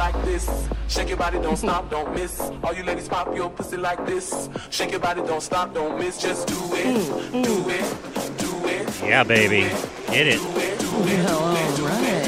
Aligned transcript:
pop 0.00 0.14
your 0.14 0.20
pussy 0.20 0.24
like 0.24 0.24
this. 0.24 0.68
Shake 0.88 1.08
your 1.08 1.18
body, 1.18 1.38
don't 1.38 1.56
stop, 1.56 1.90
don't 1.90 2.14
miss. 2.14 2.40
All 2.62 2.74
you 2.74 2.82
ladies 2.84 3.08
pop 3.08 3.34
your 3.36 3.50
pussy 3.50 3.76
like 3.76 4.06
this. 4.06 4.48
Shake 4.70 4.90
your 4.92 5.00
body, 5.00 5.22
don't 5.22 5.42
stop, 5.42 5.74
don't 5.74 5.98
miss. 5.98 6.20
Just 6.20 6.48
do 6.48 6.54
it, 6.72 7.32
do 7.32 7.68
it, 7.68 8.38
do 8.38 8.66
it. 8.66 9.02
Yeah, 9.02 9.24
baby. 9.24 9.68
Get 10.08 10.26
it. 10.26 10.40
Well, 10.40 11.38
all 11.38 11.54
right. 11.54 12.26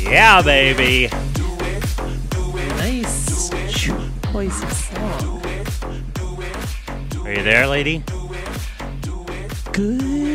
Yeah, 0.00 0.42
baby. 0.42 1.08
Nice 2.76 3.50
choice 3.70 4.62
of 4.62 4.72
song. 4.72 5.42
Are 7.24 7.32
you 7.32 7.42
there, 7.42 7.66
lady? 7.66 8.02
Good 9.72 10.25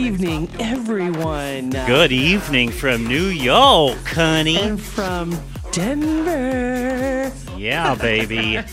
evening, 0.00 0.48
everyone. 0.58 1.70
Good 1.70 2.10
evening 2.10 2.70
from 2.70 3.06
New 3.06 3.26
York, 3.26 3.98
honey. 4.06 4.56
And 4.58 4.80
from 4.80 5.38
Denver. 5.72 7.30
Yeah, 7.56 7.94
baby. 7.94 8.60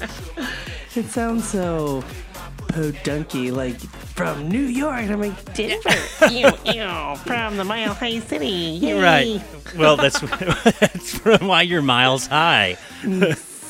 It 0.96 1.06
sounds 1.12 1.48
so 1.48 2.04
podunky, 2.70 3.52
like 3.52 3.78
from 3.80 4.50
New 4.50 4.64
York. 4.64 5.02
I'm 5.02 5.22
like, 5.22 5.54
Denver. 5.54 5.90
ew, 6.32 6.50
ew, 6.66 7.16
from 7.18 7.58
the 7.58 7.64
Mile 7.64 7.94
High 7.94 8.18
City. 8.18 8.48
Yay. 8.48 9.00
right. 9.00 9.42
Well, 9.78 9.96
that's 9.96 10.20
that's 10.80 11.20
from 11.20 11.46
why 11.48 11.62
you're 11.62 11.84
miles 11.84 12.26
high. 12.26 12.78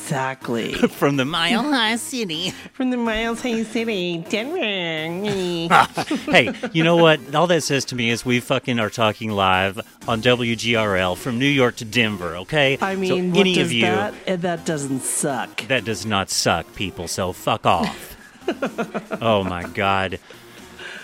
Exactly. 0.08 0.72
From 0.88 1.18
the 1.18 1.26
Mile 1.26 1.62
High 1.62 1.96
City. 1.96 2.52
from 2.72 2.88
the 2.88 2.96
mile 2.96 3.34
High 3.34 3.62
City, 3.62 4.24
Denver. 4.30 4.58
hey, 6.32 6.50
you 6.72 6.82
know 6.82 6.96
what? 6.96 7.34
All 7.34 7.46
that 7.48 7.62
says 7.62 7.84
to 7.86 7.94
me 7.94 8.08
is 8.08 8.24
we 8.24 8.40
fucking 8.40 8.78
are 8.80 8.88
talking 8.88 9.30
live 9.30 9.78
on 10.08 10.22
WGRL 10.22 11.14
from 11.14 11.38
New 11.38 11.44
York 11.46 11.76
to 11.76 11.84
Denver, 11.84 12.36
okay? 12.38 12.78
I 12.80 12.94
So 12.94 13.00
mean, 13.00 13.32
what 13.32 13.40
any 13.40 13.54
does 13.56 13.66
of 13.68 13.72
you 13.74 13.82
that? 13.82 14.14
Eh, 14.26 14.36
that 14.36 14.64
doesn't 14.64 15.00
suck. 15.02 15.66
that 15.68 15.84
does 15.84 16.06
not 16.06 16.30
suck, 16.30 16.74
people. 16.74 17.06
So 17.06 17.32
fuck 17.34 17.66
off. 17.66 18.16
oh 19.20 19.44
my 19.44 19.64
god. 19.64 20.20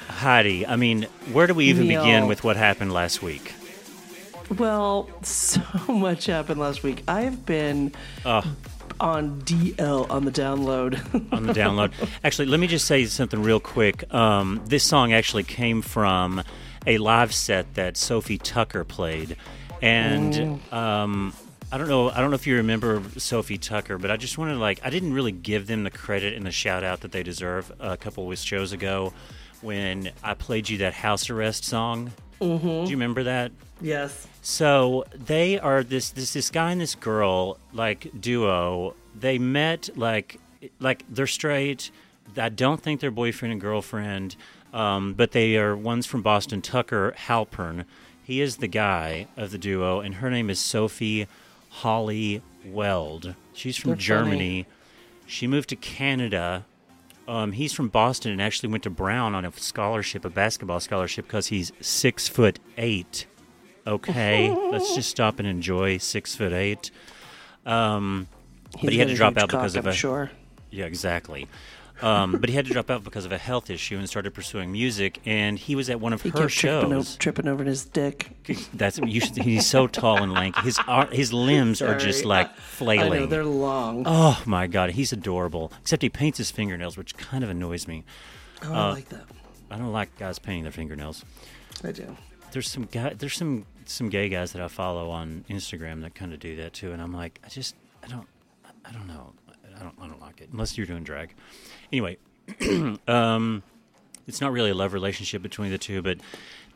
Heidi, 0.08 0.66
I 0.66 0.77
mean, 0.77 1.08
where 1.30 1.47
do 1.47 1.52
we 1.52 1.66
even 1.66 1.88
Neil. 1.88 2.02
begin 2.02 2.27
with 2.27 2.42
what 2.42 2.56
happened 2.56 2.91
last 2.94 3.22
week? 3.22 3.52
Well, 4.56 5.10
so 5.22 5.60
much 5.88 6.25
happened 6.27 6.58
last 6.60 6.82
week. 6.82 7.02
I've 7.06 7.44
been 7.44 7.92
on 9.00 9.41
DL 9.42 10.11
on 10.11 10.25
the 10.25 10.31
download. 10.31 10.95
on 11.33 11.47
the 11.47 11.53
download. 11.53 11.92
Actually, 12.23 12.47
let 12.47 12.61
me 12.61 12.67
just 12.67 12.87
say 12.87 13.05
something 13.06 13.42
real 13.42 13.61
quick. 13.61 14.12
Um, 14.12 14.62
this 14.67 14.84
song 14.84 15.12
actually 15.12 15.45
came 15.45 15.83
from 15.83 16.42
a 16.87 16.98
live 16.98 17.34
set 17.34 17.75
that 17.75 17.97
Sofi 17.97 18.39
Tukker 18.39 18.87
played, 18.87 19.37
and 19.81 20.61
um, 20.72 21.34
I 21.72 21.78
don't 21.78 21.89
know. 21.89 22.11
I 22.11 22.20
don't 22.20 22.31
know 22.31 22.37
if 22.37 22.47
you 22.47 22.56
remember 22.56 23.03
Sofi 23.17 23.59
Tukker, 23.59 24.00
but 24.00 24.11
I 24.11 24.17
just 24.17 24.39
wanted 24.39 24.55
to 24.55 24.61
like. 24.61 24.81
I 24.84 24.91
didn't 24.91 25.12
really 25.12 25.33
give 25.33 25.67
them 25.67 25.84
the 25.84 25.91
credit 25.91 26.34
and 26.34 26.47
the 26.47 26.53
shout 26.53 26.84
out 26.84 27.00
that 27.00 27.12
they 27.12 27.22
deserve 27.22 27.72
a 27.81 27.97
couple 27.97 28.31
of 28.31 28.39
shows 28.39 28.72
ago 28.72 29.12
when 29.61 30.12
I 30.22 30.34
played 30.34 30.69
you 30.69 30.78
that 30.78 30.92
house 30.92 31.31
arrest 31.31 31.65
song. 31.65 32.12
Mm-hmm. 32.40 32.84
Do 32.84 32.90
you 32.90 32.96
remember 32.96 33.24
that? 33.24 33.52
yes. 33.80 34.27
So 34.42 35.04
they 35.12 35.58
are 35.58 35.82
this 35.82 36.10
this 36.10 36.32
this 36.34 36.50
guy 36.50 36.72
and 36.72 36.80
this 36.80 36.94
girl 36.94 37.58
like 37.72 38.08
duo. 38.20 38.94
They 39.18 39.38
met 39.38 39.88
like 39.96 40.38
like 40.80 41.04
they're 41.09 41.26
straight. 41.26 41.91
I 42.36 42.48
don't 42.50 42.81
think 42.81 43.00
they're 43.00 43.10
boyfriend 43.10 43.53
and 43.53 43.60
girlfriend, 43.60 44.36
um, 44.72 45.14
but 45.14 45.32
they 45.32 45.56
are 45.56 45.76
one's 45.76 46.06
from 46.06 46.22
Boston. 46.22 46.60
Tucker 46.60 47.14
Halpern. 47.26 47.84
He 48.22 48.41
is 48.41 48.56
the 48.56 48.69
guy 48.69 49.28
of 49.36 49.50
the 49.50 49.59
duo, 49.59 50.00
and 50.00 50.16
her 50.16 50.30
name 50.30 50.50
is 50.50 50.59
Sophie 50.59 51.26
Holly 51.69 52.42
Weld. 52.66 53.34
She's 53.53 53.76
from 53.76 53.91
They're 53.91 53.97
funny. 53.97 54.04
Germany. 54.04 54.66
She 55.26 55.47
moved 55.47 55.69
to 55.70 55.76
Canada. 55.76 56.64
Um, 57.26 57.52
he's 57.52 57.72
from 57.72 57.88
Boston 57.88 58.32
and 58.32 58.42
actually 58.42 58.68
went 58.70 58.82
to 58.82 58.90
Brown 58.90 59.34
on 59.34 59.44
a 59.44 59.52
scholarship, 59.52 60.24
a 60.24 60.30
basketball 60.30 60.80
scholarship, 60.80 61.26
because 61.26 61.46
he's 61.46 61.72
six 61.80 62.28
foot 62.28 62.58
eight. 62.76 63.26
Okay, 63.86 64.50
let's 64.72 64.94
just 64.94 65.10
stop 65.10 65.38
and 65.38 65.48
enjoy 65.48 65.98
six 65.98 66.34
foot 66.34 66.52
eight. 66.52 66.90
Um, 67.66 68.28
He's 68.78 68.90
he 68.90 68.98
had 68.98 69.08
to 69.08 69.14
drop 69.14 69.36
out 69.38 69.48
because 69.48 69.72
cock, 69.74 69.78
of 69.80 69.86
I'm 69.86 69.92
a- 69.92 69.96
sure. 69.96 70.30
yeah, 70.70 70.84
exactly. 70.86 71.46
Um, 72.03 72.32
but 72.32 72.49
he 72.49 72.56
had 72.56 72.66
to 72.66 72.72
drop 72.72 72.91
out 72.91 73.05
because 73.05 73.25
of 73.25 73.31
a 73.32 73.38
health 73.38 73.71
issue 73.71 73.97
and 73.97 74.09
started 74.09 74.34
pursuing 74.34 74.72
music. 74.72 75.21
And 75.25 75.59
he 75.59 75.77
was 75.77 75.88
at 75.88 76.00
one 76.00 76.12
of 76.12 76.22
He 76.22 76.31
her 76.31 76.38
kept 76.41 76.53
tripping, 76.53 76.93
o- 76.93 76.97
shows. 77.03 77.16
tripping 77.16 77.47
over 77.49 77.62
his 77.65 77.84
dick. 77.87 78.31
That's 78.75 78.99
you 78.99 79.21
should, 79.21 79.37
he's 79.38 79.66
so 79.66 79.87
tall 79.87 80.22
and 80.22 80.33
lanky. 80.33 80.60
His 80.62 80.78
his 81.12 81.33
limbs 81.33 81.81
are 81.81 81.97
just 81.97 82.21
Sorry. 82.21 82.28
like 82.28 82.47
I 82.49 82.50
know 82.50 82.56
flailing. 82.60 83.28
they're 83.28 83.44
long. 83.44 84.03
oh 84.06 84.43
my 84.44 84.66
god, 84.66 84.91
he's 84.91 85.12
adorable. 85.12 85.72
Except 85.83 86.03
he 86.03 86.09
paints 86.09 86.38
his 86.38 86.50
fingernails, 86.50 86.97
which 86.97 87.16
kind 87.16 87.44
of 87.44 87.50
annoys 87.50 87.87
me. 87.87 88.04
Oh, 88.65 88.72
I 88.72 88.91
like 88.91 89.09
that. 89.10 89.25
I 89.71 89.77
don't 89.78 89.93
like 89.93 90.16
guys 90.19 90.38
painting 90.38 90.65
their 90.65 90.72
fingernails. 90.72 91.25
I 91.84 91.93
do. 91.93 92.16
there's 92.53 92.69
some 92.69 92.84
guy 92.91 93.10
there's 93.15 93.37
some 93.37 93.66
some 93.87 94.09
gay 94.09 94.28
guys 94.28 94.53
that 94.53 94.62
I 94.62 94.69
follow 94.69 95.10
on 95.10 95.44
Instagram 95.49 96.03
that 96.03 96.15
kind 96.15 96.33
of 96.33 96.41
do 96.41 96.56
that 96.56 96.72
too, 96.72 96.93
and 96.93 97.00
I'm 97.00 97.12
like, 97.12 97.38
I 97.44 97.49
just 97.49 97.77
I 98.03 98.09
don't 98.09 98.27
I 98.84 98.91
don't 98.93 99.06
know 99.06 99.33
don't 99.84 99.95
I 100.00 100.09
don't 100.09 100.21
like 100.21 100.41
it 100.41 100.49
unless 100.53 100.77
you're 100.77 100.87
doing 100.87 101.05
drag. 101.05 101.34
Anyway, 101.93 102.19
um, 103.09 103.62
it's 104.27 104.41
not 104.41 104.53
really 104.53 104.71
a 104.71 104.75
love 104.75 104.93
relationship 104.93 105.43
between 105.43 105.71
the 105.71 105.78
two, 105.78 106.03
but 106.03 106.19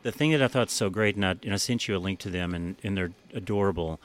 the 0.03 0.11
thing 0.11 0.31
that 0.31 0.41
I 0.41 0.47
thought 0.47 0.69
so 0.69 0.89
great, 0.89 1.15
and 1.15 1.25
I, 1.25 1.35
and 1.43 1.53
I 1.53 1.57
sent 1.57 1.87
you 1.87 1.95
a 1.95 1.99
link 1.99 2.19
to 2.19 2.29
them, 2.29 2.53
and, 2.53 2.75
and 2.83 2.97
they're 2.97 3.11
adorable. 3.33 3.99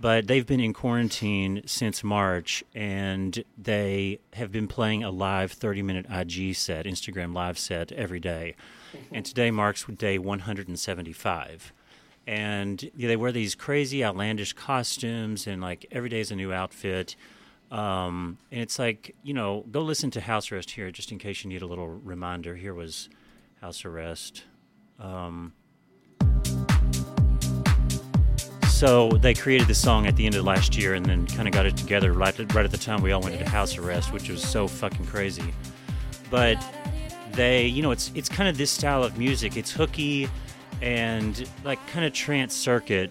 But 0.00 0.26
they've 0.26 0.46
been 0.46 0.60
in 0.60 0.72
quarantine 0.72 1.62
since 1.66 2.02
March, 2.02 2.64
and 2.74 3.44
they 3.56 4.18
have 4.32 4.50
been 4.50 4.66
playing 4.66 5.04
a 5.04 5.10
live 5.10 5.52
30 5.52 5.82
minute 5.82 6.06
IG 6.10 6.56
set, 6.56 6.86
Instagram 6.86 7.34
live 7.34 7.58
set 7.58 7.92
every 7.92 8.20
day. 8.20 8.56
And 9.12 9.24
today 9.24 9.50
marks 9.50 9.84
day 9.84 10.18
175. 10.18 11.72
And 12.26 12.90
they 12.96 13.16
wear 13.16 13.32
these 13.32 13.54
crazy, 13.54 14.04
outlandish 14.04 14.54
costumes, 14.54 15.46
and 15.46 15.60
like 15.60 15.86
every 15.92 16.08
day 16.08 16.20
is 16.20 16.30
a 16.30 16.36
new 16.36 16.52
outfit. 16.52 17.16
Um, 17.74 18.38
and 18.52 18.60
it's 18.60 18.78
like, 18.78 19.16
you 19.24 19.34
know, 19.34 19.64
go 19.68 19.80
listen 19.80 20.12
to 20.12 20.20
House 20.20 20.52
Arrest 20.52 20.70
here 20.70 20.92
just 20.92 21.10
in 21.10 21.18
case 21.18 21.42
you 21.42 21.50
need 21.50 21.60
a 21.60 21.66
little 21.66 21.88
reminder. 21.88 22.54
Here 22.54 22.72
was 22.72 23.08
House 23.60 23.84
Arrest. 23.84 24.44
Um, 25.00 25.52
so 28.68 29.10
they 29.10 29.34
created 29.34 29.66
the 29.66 29.74
song 29.74 30.06
at 30.06 30.14
the 30.14 30.24
end 30.24 30.36
of 30.36 30.44
last 30.44 30.76
year 30.76 30.94
and 30.94 31.04
then 31.04 31.26
kind 31.26 31.48
of 31.48 31.54
got 31.54 31.66
it 31.66 31.76
together 31.76 32.12
right 32.12 32.38
at, 32.38 32.54
right 32.54 32.64
at 32.64 32.70
the 32.70 32.78
time 32.78 33.02
we 33.02 33.10
all 33.10 33.20
went 33.20 33.34
into 33.34 33.48
house 33.48 33.76
arrest, 33.76 34.12
which 34.12 34.28
was 34.28 34.40
so 34.40 34.68
fucking 34.68 35.06
crazy. 35.06 35.52
But 36.30 36.64
they, 37.32 37.66
you 37.66 37.82
know, 37.82 37.90
it's 37.90 38.12
it's 38.14 38.28
kind 38.28 38.48
of 38.48 38.56
this 38.56 38.70
style 38.70 39.02
of 39.02 39.18
music. 39.18 39.56
It's 39.56 39.72
hooky 39.72 40.28
and 40.80 41.48
like 41.64 41.84
kind 41.88 42.04
of 42.04 42.12
trance 42.12 42.54
circuit, 42.54 43.10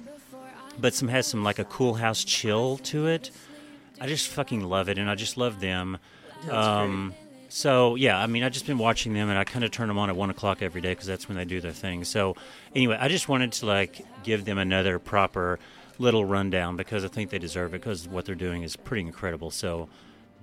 but 0.79 0.93
some 0.93 1.09
has 1.09 1.27
some 1.27 1.43
like 1.43 1.59
a 1.59 1.65
cool 1.65 1.95
house 1.95 2.23
chill 2.23 2.77
to 2.77 3.07
it. 3.07 3.31
I 4.01 4.07
just 4.07 4.27
fucking 4.27 4.61
love 4.61 4.89
it, 4.89 4.97
and 4.97 5.09
I 5.09 5.15
just 5.15 5.37
love 5.37 5.59
them. 5.59 5.97
Um, 6.49 7.13
so 7.49 7.95
yeah, 7.95 8.17
I 8.19 8.27
mean, 8.27 8.43
I 8.43 8.49
just 8.49 8.65
been 8.65 8.77
watching 8.77 9.13
them, 9.13 9.29
and 9.29 9.37
I 9.37 9.43
kind 9.43 9.63
of 9.63 9.71
turn 9.71 9.87
them 9.87 9.97
on 9.97 10.09
at 10.09 10.15
one 10.15 10.29
o'clock 10.29 10.61
every 10.61 10.81
day 10.81 10.91
because 10.91 11.05
that's 11.07 11.27
when 11.29 11.37
they 11.37 11.45
do 11.45 11.61
their 11.61 11.71
thing. 11.71 12.03
So 12.03 12.35
anyway, 12.75 12.97
I 12.99 13.07
just 13.07 13.29
wanted 13.29 13.51
to 13.53 13.65
like 13.65 14.05
give 14.23 14.45
them 14.45 14.57
another 14.57 14.99
proper 14.99 15.59
little 15.99 16.25
rundown 16.25 16.75
because 16.75 17.05
I 17.05 17.07
think 17.07 17.29
they 17.29 17.39
deserve 17.39 17.73
it 17.73 17.81
because 17.81 18.07
what 18.07 18.25
they're 18.25 18.35
doing 18.35 18.63
is 18.63 18.75
pretty 18.75 19.05
incredible. 19.05 19.51
So 19.51 19.87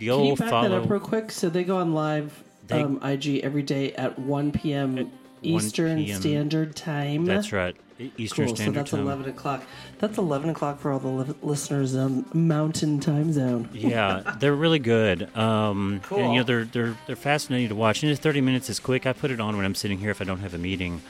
go 0.00 0.18
Can 0.18 0.26
you 0.26 0.36
back 0.36 0.50
follow. 0.50 0.68
that 0.68 0.82
up 0.84 0.90
real 0.90 1.00
quick? 1.00 1.30
So 1.32 1.50
they 1.50 1.64
go 1.64 1.78
on 1.78 1.92
live 1.92 2.42
They- 2.68 2.80
um, 2.82 3.00
IG 3.02 3.40
every 3.40 3.62
day 3.62 3.92
at 3.94 4.16
1 4.18 4.52
p.m. 4.52 5.10
Eastern 5.42 6.06
Standard 6.06 6.76
Time. 6.76 7.24
That's 7.24 7.52
right, 7.52 7.76
Eastern 8.16 8.46
Cool. 8.46 8.56
So 8.56 8.62
Standard 8.62 8.80
that's 8.80 8.90
Time. 8.90 9.00
11 9.00 9.28
o'clock. 9.28 9.62
That's 9.98 10.18
11 10.18 10.50
o'clock 10.50 10.78
for 10.80 10.92
all 10.92 10.98
the 10.98 11.08
li- 11.08 11.34
listeners 11.42 11.94
on 11.94 12.24
Mountain 12.32 13.00
Time 13.00 13.32
Zone. 13.32 13.68
yeah, 13.74 14.36
they're 14.38 14.54
really 14.54 14.78
good. 14.78 15.34
Um, 15.36 16.00
and, 16.10 16.32
you 16.32 16.38
know, 16.40 16.42
they're 16.44 16.64
they're 16.64 16.96
they're 17.06 17.16
fascinating 17.16 17.68
to 17.68 17.74
watch. 17.74 18.02
And 18.02 18.12
the 18.12 18.16
thirty 18.16 18.40
minutes 18.40 18.68
is 18.70 18.80
quick. 18.80 19.06
I 19.06 19.12
put 19.12 19.30
it 19.30 19.40
on 19.40 19.56
when 19.56 19.64
I'm 19.64 19.74
sitting 19.74 19.98
here 19.98 20.10
if 20.10 20.20
I 20.20 20.24
don't 20.24 20.40
have 20.40 20.54
a 20.54 20.58
meeting. 20.58 21.02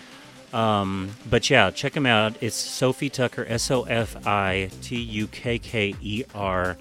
Um, 0.52 1.10
but 1.28 1.48
yeah, 1.48 1.70
check 1.70 1.92
them 1.92 2.06
out. 2.06 2.34
It's 2.40 2.56
Sofi 2.56 3.08
Tukker, 3.08 3.48
S 3.48 3.70
O 3.70 3.82
F 3.84 4.26
I 4.26 4.70
T 4.82 4.96
U 4.96 5.26
K 5.28 5.58
K 5.58 5.94
E 6.00 6.24
R, 6.34 6.76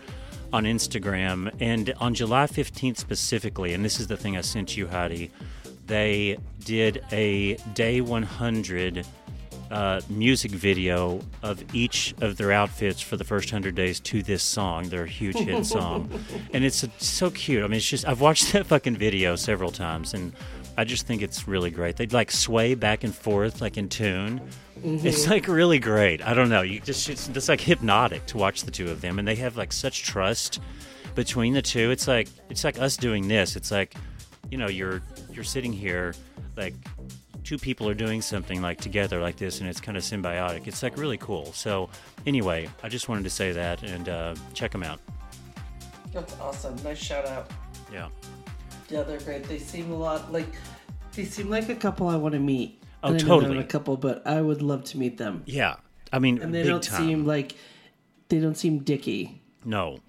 on 0.52 0.64
Instagram. 0.64 1.54
And 1.60 1.94
on 2.00 2.16
July 2.16 2.46
15th 2.48 2.98
specifically, 2.98 3.74
and 3.74 3.86
this 3.86 4.00
is 4.00 4.08
the 4.08 4.18
thing 4.18 4.36
I 4.36 4.42
sent 4.42 4.76
you, 4.76 4.88
Heidi, 4.88 5.30
they 5.90 6.38
did 6.64 7.04
a 7.12 7.56
day 7.74 8.00
100 8.00 9.06
uh, 9.72 10.02
music 10.10 10.52
video 10.52 11.20
of 11.44 11.64
each 11.76 12.16
of 12.22 12.38
their 12.38 12.52
outfits 12.52 13.02
for 13.02 13.18
the 13.18 13.24
first 13.24 13.52
100 13.52 13.76
days 13.76 14.00
to 14.00 14.24
this 14.24 14.42
song, 14.42 14.88
their 14.90 15.06
huge 15.06 15.36
hit 15.36 15.66
song. 15.78 16.10
and 16.54 16.64
it's 16.64 16.84
uh 16.84 16.88
so 16.98 17.30
cute. 17.30 17.64
I 17.64 17.68
mean, 17.68 17.78
it's 17.78 17.88
just, 17.88 18.08
I've 18.08 18.22
watched 18.22 18.54
that 18.54 18.66
fucking 18.68 18.96
video 18.96 19.36
several 19.36 19.72
times 19.72 20.14
and 20.14 20.32
I 20.78 20.86
just 20.86 21.06
think 21.06 21.22
it's 21.22 21.46
really 21.46 21.72
great. 21.72 21.98
They'd 21.98 22.14
like 22.14 22.32
sway 22.32 22.74
back 22.74 23.04
and 23.04 23.14
forth 23.14 23.60
like 23.60 23.78
in 23.78 23.90
tune. 23.90 24.40
Mm-hmm. 24.80 25.06
It's 25.06 25.28
like 25.28 25.48
really 25.50 25.78
great. 25.78 26.26
I 26.26 26.34
don't 26.34 26.48
know. 26.48 26.62
You 26.62 26.80
just 26.80 27.10
it's, 27.10 27.28
it's 27.28 27.50
like 27.50 27.60
hypnotic 27.60 28.26
to 28.28 28.38
watch 28.38 28.64
the 28.64 28.72
two 28.72 28.90
of 28.90 29.02
them, 29.02 29.20
and 29.20 29.28
they 29.28 29.36
have 29.36 29.58
like 29.58 29.74
such 29.74 30.04
trust 30.04 30.62
between 31.16 31.54
the 31.54 31.62
two. 31.62 31.92
It's 31.92 32.08
like 32.08 32.30
it's 32.50 32.64
like 32.64 32.80
us 32.80 32.96
doing 32.96 33.28
this. 33.28 33.58
It's 33.58 33.72
like 33.72 33.94
you 34.50 34.58
know 34.58 34.70
you're 34.70 35.02
you're 35.40 35.46
sitting 35.46 35.72
here 35.72 36.14
like 36.58 36.74
two 37.46 37.58
people 37.58 37.88
are 37.88 37.94
doing 37.94 38.22
something 38.22 38.62
like 38.62 38.82
together 38.82 39.22
like 39.22 39.38
this, 39.38 39.62
and 39.62 39.70
it's 39.70 39.80
kind 39.80 39.98
of 39.98 40.04
symbiotic. 40.04 40.68
It's 40.68 40.84
like 40.84 40.98
really 40.98 41.18
cool. 41.18 41.54
So 41.54 41.90
anyway, 42.28 42.68
I 42.84 42.90
just 42.90 43.08
wanted 43.08 43.24
to 43.24 43.30
say 43.30 43.54
that 43.54 43.82
and 43.84 44.10
uh, 44.10 44.36
check 44.54 44.72
them 44.72 44.84
out. 44.84 45.00
That's 46.12 46.38
awesome. 46.42 46.76
Nice 46.84 46.98
shout 46.98 47.26
out. 47.26 47.50
Yeah. 47.90 48.10
Yeah, 48.90 49.04
they're 49.04 49.22
great. 49.22 49.46
They 49.46 49.60
seem 49.60 49.94
a 49.94 49.96
lot 49.96 50.30
like 50.34 50.54
they 51.14 51.24
seem 51.24 51.50
like 51.50 51.70
a 51.70 51.76
couple 51.76 52.10
I 52.10 52.18
want 52.18 52.34
to 52.34 52.40
meet. 52.40 52.84
Oh, 53.02 53.18
totally. 53.18 53.60
a 53.60 53.64
couple, 53.64 53.96
but 53.96 54.28
I 54.28 54.42
would 54.42 54.62
love 54.62 54.84
to 54.86 54.98
meet 54.98 55.18
them. 55.18 55.44
Yeah. 55.46 55.78
I 56.12 56.20
mean, 56.20 56.42
And 56.42 56.54
they 56.54 56.64
don't 56.64 56.84
time. 56.84 57.08
seem 57.08 57.26
like 57.26 57.56
they 58.28 58.42
don't 58.42 58.58
seem 58.58 58.80
dicky. 58.80 59.42
no, 59.64 60.00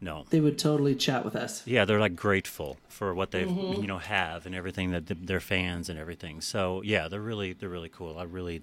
no. 0.00 0.24
They 0.30 0.40
would 0.40 0.58
totally 0.58 0.94
chat 0.94 1.24
with 1.24 1.34
us. 1.36 1.62
Yeah, 1.66 1.84
they're 1.84 1.98
like 2.00 2.14
grateful 2.16 2.76
for 2.88 3.14
what 3.14 3.30
they 3.32 3.44
Mm-hmm. 3.44 3.72
have 3.72 3.80
you 3.82 3.86
know 3.88 3.98
have 3.98 4.46
and 4.46 4.54
everything 4.54 4.90
that 4.92 5.06
th- 5.06 5.20
their 5.22 5.40
fans 5.40 5.88
and 5.88 5.98
everything. 5.98 6.40
So 6.40 6.82
yeah, 6.82 7.08
they're 7.08 7.20
really 7.20 7.52
they're 7.52 7.68
really 7.68 7.88
cool. 7.88 8.18
I 8.18 8.22
really 8.24 8.62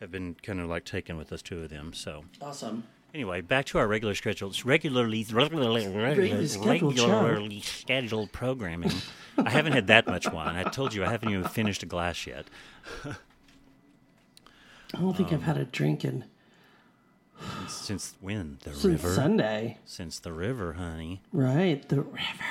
have 0.00 0.10
been 0.10 0.34
kind 0.42 0.60
of 0.60 0.68
like 0.68 0.84
taken 0.84 1.16
with 1.16 1.28
those 1.28 1.42
two 1.42 1.62
of 1.62 1.70
them. 1.70 1.92
So 1.94 2.24
Awesome. 2.42 2.84
anyway, 3.14 3.40
back 3.40 3.64
to 3.66 3.78
our 3.78 3.86
regular 3.86 4.14
scheduled 4.14 4.62
regularly 4.64 5.24
regularly 5.32 5.86
regularly, 5.88 6.46
scheduled 6.46 6.98
regularly 6.98 7.60
scheduled 7.60 8.32
programming. 8.32 8.92
I 9.38 9.50
haven't 9.50 9.72
had 9.72 9.86
that 9.88 10.06
much 10.06 10.30
wine. 10.30 10.54
I 10.56 10.64
told 10.70 10.94
you 10.94 11.04
I 11.04 11.08
haven't 11.10 11.30
even 11.30 11.44
finished 11.44 11.82
a 11.82 11.86
glass 11.86 12.26
yet. 12.26 12.46
I 14.94 15.00
don't 15.00 15.16
think 15.16 15.32
I've 15.32 15.42
had 15.42 15.56
a 15.56 15.64
drink 15.64 16.04
in 16.04 16.24
Since 17.68 18.14
when 18.20 18.58
the 18.62 18.70
since 18.74 19.02
river? 19.02 19.14
Sunday. 19.14 19.78
Since 19.84 20.18
the 20.20 20.32
river, 20.32 20.74
honey. 20.74 21.22
Right. 21.32 21.86
The 21.88 22.02
river. 22.02 22.44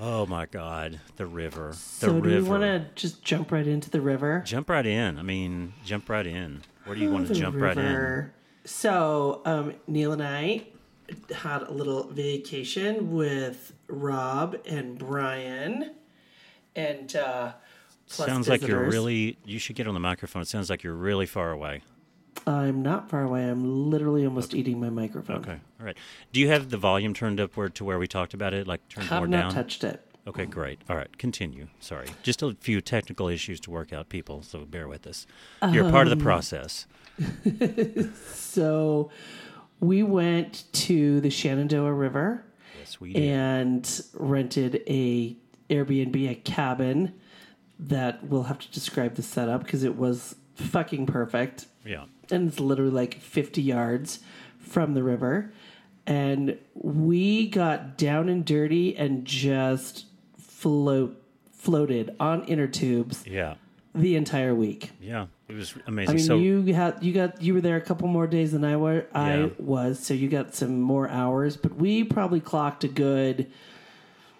Oh 0.00 0.26
my 0.26 0.46
God, 0.46 1.00
the 1.16 1.26
river. 1.26 1.68
The 1.70 1.76
So 1.76 2.06
do 2.08 2.28
river. 2.28 2.42
we 2.42 2.48
want 2.48 2.62
to 2.62 2.86
just 2.94 3.22
jump 3.22 3.52
right 3.52 3.66
into 3.66 3.88
the 3.90 4.00
river? 4.00 4.42
Jump 4.44 4.68
right 4.70 4.84
in. 4.86 5.18
I 5.18 5.22
mean, 5.22 5.74
jump 5.84 6.08
right 6.08 6.26
in. 6.26 6.62
Where 6.84 6.96
do 6.96 7.02
you 7.02 7.12
want 7.12 7.28
to 7.28 7.34
jump 7.34 7.56
right 7.60 7.76
in? 7.76 8.30
So, 8.64 9.42
um, 9.44 9.74
Neil 9.86 10.12
and 10.12 10.22
I 10.22 10.64
had 11.34 11.62
a 11.62 11.70
little 11.70 12.04
vacation 12.08 13.12
with 13.12 13.72
Rob 13.88 14.56
and 14.66 14.98
Brian, 14.98 15.92
and 16.74 17.14
uh, 17.14 17.52
plus 18.08 18.26
Sounds 18.28 18.48
like 18.48 18.66
you're 18.66 18.88
really. 18.88 19.36
You 19.44 19.58
should 19.58 19.76
get 19.76 19.86
on 19.86 19.94
the 19.94 20.00
microphone. 20.00 20.42
It 20.42 20.48
sounds 20.48 20.70
like 20.70 20.82
you're 20.82 20.94
really 20.94 21.26
far 21.26 21.50
away. 21.52 21.82
I'm 22.46 22.82
not 22.82 23.08
far 23.10 23.22
away. 23.22 23.48
I'm 23.48 23.90
literally 23.90 24.24
almost 24.26 24.54
eating 24.54 24.80
my 24.80 24.90
microphone. 24.90 25.36
Okay, 25.36 25.58
all 25.80 25.86
right. 25.86 25.96
Do 26.32 26.40
you 26.40 26.48
have 26.48 26.70
the 26.70 26.76
volume 26.76 27.14
turned 27.14 27.40
up 27.40 27.56
where 27.56 27.68
to 27.68 27.84
where 27.84 27.98
we 27.98 28.06
talked 28.08 28.34
about 28.34 28.52
it, 28.54 28.66
like 28.66 28.86
turned 28.88 29.10
more 29.10 29.26
not 29.26 29.40
down? 29.42 29.52
touched 29.54 29.84
it. 29.84 30.04
Okay, 30.26 30.46
great. 30.46 30.80
All 30.88 30.96
right, 30.96 31.16
continue. 31.18 31.66
Sorry, 31.80 32.06
just 32.22 32.42
a 32.42 32.54
few 32.60 32.80
technical 32.80 33.28
issues 33.28 33.58
to 33.60 33.70
work 33.70 33.92
out, 33.92 34.08
people. 34.08 34.42
So 34.42 34.60
bear 34.64 34.86
with 34.88 35.06
us. 35.06 35.26
You're 35.70 35.90
part 35.90 36.06
of 36.06 36.12
Um, 36.12 36.18
the 36.18 36.22
process. 36.24 36.86
So, 38.34 39.10
we 39.80 40.02
went 40.02 40.64
to 40.72 41.20
the 41.20 41.30
Shenandoah 41.30 41.92
River 41.92 42.44
Yes, 42.78 43.00
we 43.00 43.12
did. 43.14 43.22
and 43.30 44.02
rented 44.14 44.82
a 44.86 45.36
Airbnb, 45.70 46.30
a 46.30 46.34
cabin 46.36 47.14
that 47.78 48.24
we'll 48.24 48.44
have 48.44 48.58
to 48.60 48.70
describe 48.70 49.14
the 49.14 49.22
setup 49.22 49.64
because 49.64 49.82
it 49.82 49.96
was 49.96 50.36
fucking 50.54 51.06
perfect. 51.06 51.66
Yeah. 51.84 52.04
And 52.32 52.48
it's 52.48 52.58
literally 52.60 52.90
like 52.90 53.20
50 53.20 53.62
yards 53.62 54.20
from 54.58 54.94
the 54.94 55.02
river. 55.02 55.52
And 56.06 56.58
we 56.74 57.48
got 57.48 57.96
down 57.96 58.28
and 58.28 58.44
dirty 58.44 58.96
and 58.96 59.24
just 59.24 60.06
float 60.38 61.18
floated 61.52 62.14
on 62.18 62.42
inner 62.46 62.66
tubes 62.66 63.24
Yeah. 63.24 63.54
the 63.94 64.16
entire 64.16 64.52
week. 64.52 64.90
Yeah. 65.00 65.26
It 65.48 65.54
was 65.54 65.74
amazing. 65.86 66.10
I 66.10 66.16
mean, 66.16 66.24
so 66.26 66.36
you 66.38 66.74
had 66.74 66.96
you 67.04 67.12
got 67.12 67.40
you 67.40 67.54
were 67.54 67.60
there 67.60 67.76
a 67.76 67.80
couple 67.80 68.08
more 68.08 68.26
days 68.26 68.50
than 68.52 68.64
I 68.64 68.76
were. 68.76 69.06
I 69.14 69.52
was, 69.58 70.00
so 70.00 70.12
you 70.14 70.28
got 70.28 70.54
some 70.54 70.80
more 70.80 71.08
hours. 71.08 71.56
But 71.56 71.76
we 71.76 72.02
probably 72.02 72.40
clocked 72.40 72.82
a 72.84 72.88
good 72.88 73.48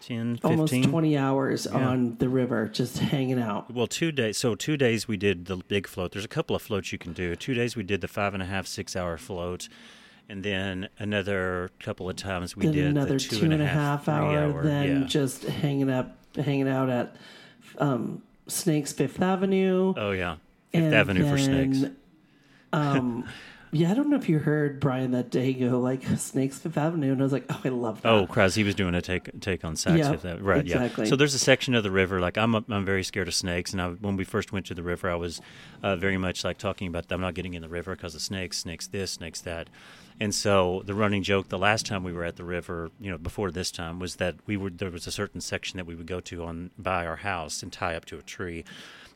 10, 0.02 0.34
15. 0.36 0.50
almost 0.50 0.82
20 0.82 1.16
hours 1.16 1.66
on 1.66 2.16
the 2.16 2.28
river, 2.28 2.68
just 2.68 2.98
hanging 3.14 3.40
out. 3.40 3.72
Well, 3.72 3.86
two 3.86 4.10
days. 4.12 4.36
So 4.36 4.54
two 4.54 4.76
days 4.76 5.06
we 5.06 5.16
did 5.16 5.46
the 5.46 5.56
big 5.56 5.86
float. 5.86 6.12
There's 6.12 6.24
a 6.24 6.28
couple 6.28 6.56
of 6.56 6.62
floats 6.62 6.92
you 6.92 6.98
can 6.98 7.12
do. 7.12 7.36
Two 7.36 7.54
days 7.54 7.76
we 7.76 7.84
did 7.84 8.00
the 8.00 8.08
five 8.08 8.34
and 8.34 8.42
a 8.42 8.46
half, 8.46 8.66
six 8.66 8.96
hour 8.96 9.16
float, 9.16 9.68
and 10.28 10.42
then 10.42 10.88
another 10.98 11.70
couple 11.78 12.10
of 12.10 12.16
times 12.16 12.56
we 12.56 12.66
Then 12.66 12.74
did 12.74 12.86
another 12.86 13.14
the 13.14 13.20
two 13.20 13.44
and 13.44 13.62
a 13.62 13.66
half 13.66 14.06
three 14.06 14.14
hour, 14.14 14.62
then 14.62 15.02
yeah. 15.02 15.06
just 15.06 15.44
hanging 15.44 15.90
up, 15.90 16.16
hanging 16.34 16.68
out 16.68 16.90
at 16.90 17.16
um, 17.78 18.22
Snakes 18.48 18.92
Fifth 18.92 19.22
Avenue. 19.22 19.94
oh 19.96 20.10
yeah, 20.10 20.36
Fifth 20.72 20.82
And 20.82 20.94
Avenue 20.94 21.30
for 21.30 21.38
snakes. 21.38 21.84
Um, 22.72 23.28
yeah, 23.74 23.90
I 23.90 23.94
don't 23.94 24.10
know 24.10 24.16
if 24.16 24.28
you 24.28 24.38
heard 24.38 24.80
Brian 24.80 25.12
that 25.12 25.30
day 25.30 25.54
go 25.54 25.80
like 25.80 26.04
Snakes 26.18 26.58
Fifth 26.58 26.76
Avenue, 26.76 27.12
and 27.12 27.20
I 27.20 27.24
was 27.24 27.32
like, 27.32 27.46
oh, 27.48 27.60
I 27.64 27.70
love 27.70 28.02
that. 28.02 28.12
Oh, 28.12 28.26
Kraz, 28.26 28.54
he 28.54 28.64
was 28.64 28.74
doing 28.74 28.94
a 28.94 29.00
take 29.00 29.40
take 29.40 29.64
on 29.64 29.76
Saks 29.76 29.98
Yeah, 29.98 30.12
Fifth 30.12 30.42
right? 30.42 30.60
exactly. 30.60 31.04
Yeah. 31.04 31.08
So 31.08 31.16
there's 31.16 31.32
a 31.32 31.38
section 31.38 31.74
of 31.74 31.82
the 31.82 31.90
river. 31.90 32.20
Like 32.20 32.36
I'm, 32.36 32.54
a, 32.54 32.62
I'm 32.68 32.84
very 32.84 33.02
scared 33.02 33.28
of 33.28 33.34
snakes, 33.34 33.72
and 33.72 33.80
I, 33.80 33.88
when 33.88 34.16
we 34.16 34.24
first 34.24 34.52
went 34.52 34.66
to 34.66 34.74
the 34.74 34.82
river, 34.82 35.10
I 35.10 35.14
was 35.14 35.40
uh, 35.82 35.96
very 35.96 36.18
much 36.18 36.44
like 36.44 36.58
talking 36.58 36.86
about 36.86 37.10
I'm 37.10 37.22
not 37.22 37.32
getting 37.32 37.54
in 37.54 37.62
the 37.62 37.68
river 37.68 37.96
because 37.96 38.14
of 38.14 38.20
snakes, 38.20 38.58
snakes 38.58 38.86
this, 38.88 39.12
snakes 39.12 39.40
that. 39.40 39.68
And 40.20 40.34
so 40.34 40.82
the 40.84 40.94
running 40.94 41.22
joke 41.22 41.48
the 41.48 41.58
last 41.58 41.86
time 41.86 42.04
we 42.04 42.12
were 42.12 42.24
at 42.24 42.36
the 42.36 42.44
river, 42.44 42.90
you 43.00 43.10
know, 43.10 43.16
before 43.16 43.50
this 43.50 43.70
time, 43.70 43.98
was 43.98 44.16
that 44.16 44.34
we 44.46 44.58
would 44.58 44.78
there 44.78 44.90
was 44.90 45.06
a 45.06 45.12
certain 45.12 45.40
section 45.40 45.78
that 45.78 45.86
we 45.86 45.94
would 45.94 46.06
go 46.06 46.20
to 46.20 46.44
on 46.44 46.70
by 46.78 47.06
our 47.06 47.16
house 47.16 47.62
and 47.62 47.72
tie 47.72 47.94
up 47.94 48.04
to 48.04 48.18
a 48.18 48.22
tree. 48.22 48.64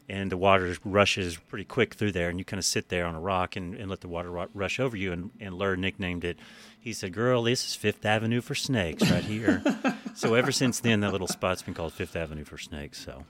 And 0.09 0.31
the 0.31 0.37
water 0.37 0.77
rushes 0.85 1.37
pretty 1.37 1.65
quick 1.65 1.95
through 1.95 2.13
there, 2.13 2.29
and 2.29 2.39
you 2.39 2.45
kind 2.45 2.59
of 2.59 2.65
sit 2.65 2.91
there 2.91 3.07
on 3.07 3.17
a 3.17 3.21
rock 3.21 3.57
and, 3.57 3.75
and 3.75 3.91
let 3.91 4.03
the 4.03 4.09
water 4.09 4.31
ru- 4.31 4.49
rush 4.55 4.79
over 4.79 4.97
you. 4.97 5.13
And, 5.13 5.31
and 5.41 5.55
Lur 5.55 5.75
nicknamed 5.75 6.25
it. 6.25 6.39
He 6.79 6.93
said, 6.93 7.13
"Girl, 7.13 7.43
this 7.43 7.67
is 7.67 7.75
Fifth 7.75 8.07
Avenue 8.07 8.41
for 8.41 8.55
snakes 8.55 9.11
right 9.11 9.25
here." 9.25 9.65
so 10.15 10.35
ever 10.35 10.53
since 10.53 10.79
then, 10.79 11.01
that 11.01 11.11
little 11.11 11.27
spot's 11.27 11.63
been 11.63 11.75
called 11.75 11.93
Fifth 11.93 12.15
Avenue 12.15 12.45
for 12.45 12.57
snakes. 12.57 13.05
So 13.05 13.25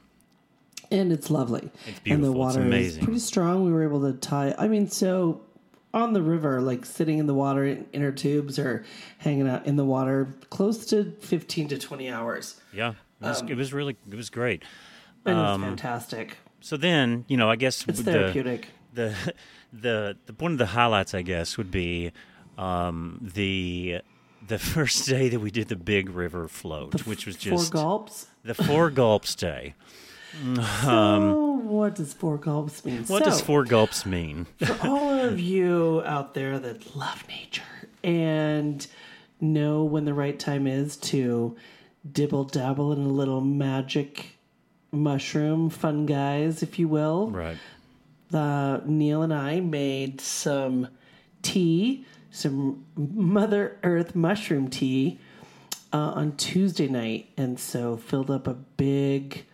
and 0.91 1.13
it's 1.13 1.31
lovely. 1.31 1.71
It's 1.87 2.01
And 2.05 2.23
the 2.23 2.31
beautiful. 2.31 2.47
It's 2.49 2.57
water 2.57 2.73
is 2.75 2.99
pretty 2.99 3.19
strong. 3.21 3.65
We 3.65 3.73
were 3.73 3.83
able 3.83 4.03
to 4.03 4.13
tie. 4.19 4.55
I 4.59 4.69
mean, 4.69 4.89
so 4.89 5.41
on 5.95 6.13
the 6.13 6.21
river, 6.23 6.61
like 6.61 6.85
sitting 6.85 7.19
in 7.19 7.27
the 7.27 7.35
water 7.35 7.65
in 7.65 7.87
inner 7.95 8.13
tubes 8.13 8.59
or 8.59 8.85
hanging 9.19 9.49
out 9.49 9.67
in 9.67 9.77
the 9.77 9.85
water, 9.85 10.29
close 10.51 10.85
to 10.87 11.13
fifteen 11.21 11.69
to 11.69 11.79
twenty 11.79 12.11
hours. 12.11 12.61
yeah, 12.73 12.91
it 13.23 13.27
was, 13.27 13.43
it 13.49 13.55
was 13.57 13.73
really 13.73 13.97
it 14.11 14.15
was 14.15 14.29
great. 14.31 14.63
And 15.25 15.39
Um, 15.39 15.63
it's 15.63 15.69
fantastic. 15.69 16.37
So 16.67 16.77
then, 16.77 17.25
you 17.29 17.37
know, 17.37 17.49
I 17.49 17.55
guess 17.55 17.85
It's 17.87 18.01
the, 18.03 18.13
therapeutic. 18.13 18.67
the 18.93 19.15
the 19.73 20.17
the 20.27 20.33
one 20.41 20.51
of 20.51 20.59
the 20.59 20.67
highlights, 20.67 21.15
I 21.15 21.23
guess, 21.23 21.57
would 21.57 21.71
be 21.71 22.11
um, 22.59 23.21
the 23.35 24.01
the 24.45 24.59
first 24.59 25.07
day 25.07 25.29
that 25.29 25.39
we 25.39 25.53
did 25.53 25.69
the 25.69 25.77
big 25.77 26.11
river 26.11 26.49
float, 26.49 27.07
which 27.07 27.25
was 27.25 27.37
just 27.37 27.73
four 27.73 27.83
gulps. 27.83 28.27
the 28.43 28.55
four 28.55 28.91
gulps 29.03 29.37
day. 29.37 29.75
so 30.83 31.61
what 31.63 31.95
does 31.95 32.13
four 32.13 32.37
gulps 32.37 32.85
mean? 32.85 32.99
Um, 32.99 33.05
What 33.07 33.25
so, 33.25 33.31
does 33.31 33.41
four 33.41 33.65
gulps 33.65 34.05
mean? 34.05 34.47
for 34.65 34.77
all 34.83 35.21
of 35.21 35.39
you 35.39 36.03
out 36.05 36.35
there 36.35 36.59
that 36.59 36.97
love 36.97 37.23
nature 37.29 37.63
and 38.03 38.85
know 39.41 39.85
when 39.85 40.05
the 40.05 40.15
right 40.15 40.39
time 40.39 40.67
is 40.67 40.97
to 41.13 41.57
dibble 42.11 42.45
dabble 42.45 42.93
in 42.93 42.99
a 43.03 43.09
little 43.09 43.41
magic 43.41 44.36
mushroom 44.97 45.71
fun 45.71 46.07
guys 46.07 46.63
if 46.63 46.79
you 46.79 46.89
will 46.89 47.31
right. 47.31 47.59
uh, 48.33 48.81
neil 48.85 49.23
and 49.23 49.33
i 49.33 49.61
made 49.61 50.21
some 50.21 50.89
tea 51.43 52.05
some 52.31 52.85
mother 52.97 53.79
earth 53.83 54.15
mushroom 54.15 54.69
tea 54.69 55.19
uh, 55.93 55.97
on 55.97 56.33
tuesday 56.37 56.89
night 56.89 57.29
and 57.37 57.59
so 57.59 57.97
filled 57.97 58.31
up 58.31 58.47
a 58.47 58.55
big 58.55 59.45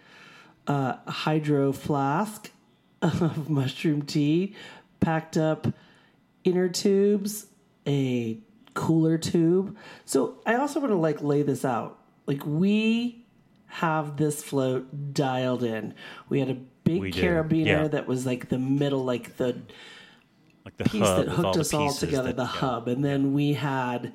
uh, 0.67 0.97
hydro 1.07 1.73
flask 1.73 2.51
of 3.03 3.51
mushroom 3.51 4.03
tea, 4.03 4.55
packed 5.01 5.37
up 5.37 5.67
inner 6.45 6.69
tubes, 6.69 7.47
a 7.87 8.39
cooler 8.75 9.19
tube. 9.19 9.77
So 10.05 10.39
I 10.47 10.55
also 10.55 10.81
want 10.81 10.93
to 10.93 10.97
like 10.97 11.23
lay 11.23 11.43
this 11.43 11.65
out. 11.65 11.99
Like 12.27 12.47
we 12.47 13.25
have 13.77 14.19
this 14.19 14.43
float 14.43 15.15
dialed 15.15 15.63
in. 15.65 15.95
We 16.29 16.41
had 16.41 16.51
a 16.51 16.59
big 16.85 17.01
We 17.01 17.11
carabiner 17.13 17.67
yeah. 17.67 17.89
that 17.89 18.07
was 18.07 18.27
like 18.27 18.51
the 18.51 18.59
middle, 18.59 19.03
like 19.03 19.39
the 19.39 19.57
Like 20.65 20.77
the 20.77 20.85
piece 20.85 21.01
that 21.01 21.29
hooked 21.29 21.47
all 21.57 21.59
us 21.61 21.73
all 21.73 21.91
together, 21.93 22.29
that- 22.29 22.37
the 22.37 22.43
yeah. 22.43 22.49
hub, 22.49 22.87
and 22.89 23.03
then 23.03 23.33
we 23.33 23.55
had 23.55 24.13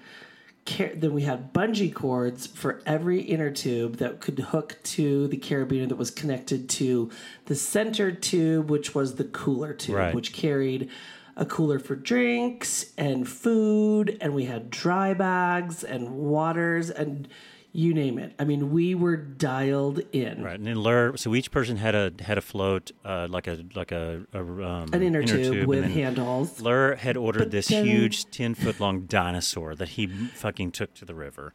then 0.97 1.13
we 1.13 1.21
had 1.21 1.53
bungee 1.53 1.93
cords 1.93 2.45
for 2.45 2.81
every 2.85 3.21
inner 3.21 3.49
tube 3.49 3.95
that 3.97 4.19
could 4.19 4.37
hook 4.37 4.75
to 4.83 5.25
the 5.29 5.37
carabiner 5.37 5.87
that 5.87 5.95
was 5.97 6.11
connected 6.11 6.67
to 6.69 7.09
the 7.45 7.55
center 7.55 8.11
tube, 8.11 8.69
which 8.69 8.93
was 8.93 9.15
the 9.15 9.23
cooler 9.23 9.73
tube, 9.73 9.95
Right. 9.95 10.13
which 10.13 10.33
carried 10.33 10.89
a 11.37 11.45
cooler 11.45 11.79
for 11.79 11.95
drinks 11.95 12.91
and 12.97 13.27
food, 13.29 14.17
and 14.19 14.35
we 14.35 14.43
had 14.43 14.69
dry 14.69 15.13
bags 15.13 15.83
and 15.85 16.09
waters 16.11 16.89
and 16.89 17.29
you 17.77 17.93
name 17.93 18.17
it. 18.17 18.33
I 18.39 18.43
mean, 18.43 18.71
we 18.71 18.95
were 18.95 19.15
dialed 19.15 19.99
in. 20.11 20.41
Right, 20.43 20.55
and 20.55 20.65
then 20.65 20.79
lure. 20.79 21.15
So 21.15 21.35
each 21.35 21.51
person 21.51 21.77
had 21.77 21.93
a 21.93 22.11
had 22.19 22.39
a 22.39 22.41
float, 22.41 22.91
uh, 23.05 23.27
like 23.29 23.45
a 23.47 23.63
like 23.75 23.91
a, 23.91 24.23
a 24.33 24.39
um, 24.41 24.89
An 24.93 25.03
inner, 25.03 25.21
tube, 25.23 25.67
with 25.67 25.85
handles. 25.85 26.59
Lur 26.59 26.95
had 26.95 27.15
ordered 27.17 27.39
But 27.39 27.51
this 27.51 27.67
then- 27.67 27.85
huge 27.85 28.31
ten 28.31 28.55
foot 28.55 28.79
long 28.79 29.01
dinosaur 29.01 29.75
that 29.75 29.89
he 29.89 30.07
fucking 30.07 30.71
took 30.71 30.95
to 30.95 31.05
the 31.05 31.13
river, 31.13 31.53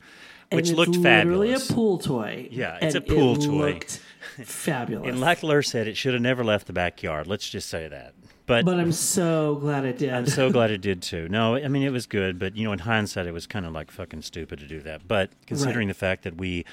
and 0.52 0.58
which 0.58 0.68
it's 0.70 0.78
looked 0.78 0.94
fabulous. 0.96 1.68
a 1.68 1.74
pool 1.74 1.98
toy. 1.98 2.46
Yeah, 2.52 2.78
it's 2.80 2.94
and 2.94 3.04
a 3.04 3.06
pool 3.14 3.34
it 3.36 3.44
toy. 3.44 3.72
Looked 3.72 4.00
fabulous. 4.44 5.08
and 5.08 5.20
like 5.20 5.42
Lur 5.42 5.62
said, 5.62 5.88
it 5.88 5.96
should 5.96 6.12
have 6.14 6.22
never 6.22 6.44
left 6.44 6.68
the 6.68 6.72
backyard. 6.72 7.26
Let's 7.26 7.48
just 7.50 7.68
say 7.68 7.88
that. 7.88 8.14
But, 8.46 8.64
but 8.64 8.78
I'm 8.80 8.92
so 8.92 9.54
glad 9.56 9.84
it 9.84 9.98
did. 9.98 10.10
I'm 10.12 10.26
so 10.26 10.50
glad 10.50 10.70
it 10.70 10.80
did 10.80 11.00
too. 11.02 11.28
No, 11.28 11.54
I 11.56 11.68
mean 11.68 11.82
it 11.84 11.92
was 11.92 12.06
good, 12.06 12.38
but 12.38 12.56
you 12.56 12.64
know, 12.64 12.72
in 12.72 12.80
hindsight, 12.80 13.26
it 13.26 13.32
was 13.32 13.46
kind 13.46 13.64
of 13.64 13.72
like 13.72 13.90
fucking 13.90 14.22
stupid 14.22 14.58
to 14.58 14.66
do 14.66 14.80
that. 14.80 15.06
But 15.06 15.30
considering 15.46 15.86
Right. 15.88 15.94
the 15.94 15.98
fact 15.98 16.24
that 16.24 16.36
we 16.36 16.64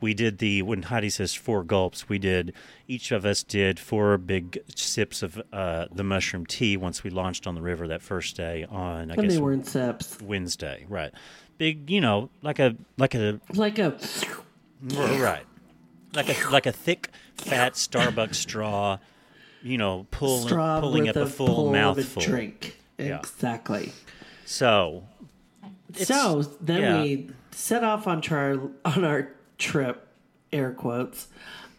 we 0.00 0.12
did 0.14 0.38
the 0.38 0.62
when 0.62 0.82
Heidi 0.82 1.10
says 1.10 1.34
four 1.34 1.64
gulps, 1.64 2.08
we 2.08 2.18
did 2.18 2.52
each 2.86 3.10
of 3.12 3.24
us 3.26 3.42
did 3.42 3.78
four 3.80 4.18
big 4.18 4.58
sips 4.74 5.22
of 5.22 5.42
uh, 5.52 5.86
the 5.92 6.04
mushroom 6.04 6.46
tea 6.46 6.76
once 6.76 7.02
we 7.02 7.10
launched 7.10 7.46
on 7.46 7.54
the 7.54 7.62
river 7.62 7.88
that 7.88 8.02
first 8.02 8.36
day 8.36 8.64
on 8.70 9.10
I 9.10 9.14
and 9.14 9.22
guess 9.22 9.34
they 9.34 9.40
weren't 9.40 9.66
sips. 9.66 10.20
Wednesday, 10.20 10.86
right? 10.88 11.12
Big, 11.58 11.90
you 11.90 12.00
know, 12.00 12.28
like 12.42 12.58
a 12.58 12.76
like 12.98 13.14
a 13.14 13.40
Like 13.54 13.78
a 13.78 13.98
right, 14.82 15.44
like 16.14 16.28
a 16.28 16.50
like 16.50 16.66
a 16.66 16.72
thick, 16.72 17.08
fat 17.34 17.72
Starbucks 17.72 18.34
straw. 18.36 18.98
You 19.66 19.78
know, 19.78 20.06
pulling 20.10 20.46
straw 20.46 20.80
pulling 20.80 21.08
up 21.08 21.16
a 21.16 21.22
a 21.22 21.26
full 21.26 21.46
pull 21.46 21.66
of 21.66 21.70
a 21.70 21.72
mouthful. 21.72 22.22
drink. 22.22 22.76
Yeah. 22.98 23.18
Exactly. 23.18 23.92
So, 24.44 25.02
so 25.92 26.42
then 26.60 26.80
yeah. 26.80 27.02
we 27.02 27.30
set 27.50 27.82
off 27.82 28.06
on 28.06 28.22
our 28.30 28.70
on 28.84 29.04
our 29.04 29.32
trip, 29.58 30.06
air 30.52 30.70
quotes, 30.70 31.26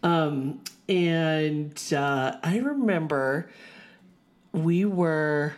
um, 0.02 0.60
and 0.88 1.80
uh, 1.92 2.36
I 2.42 2.58
remember 2.58 3.50
we 4.52 4.84
were. 4.84 5.54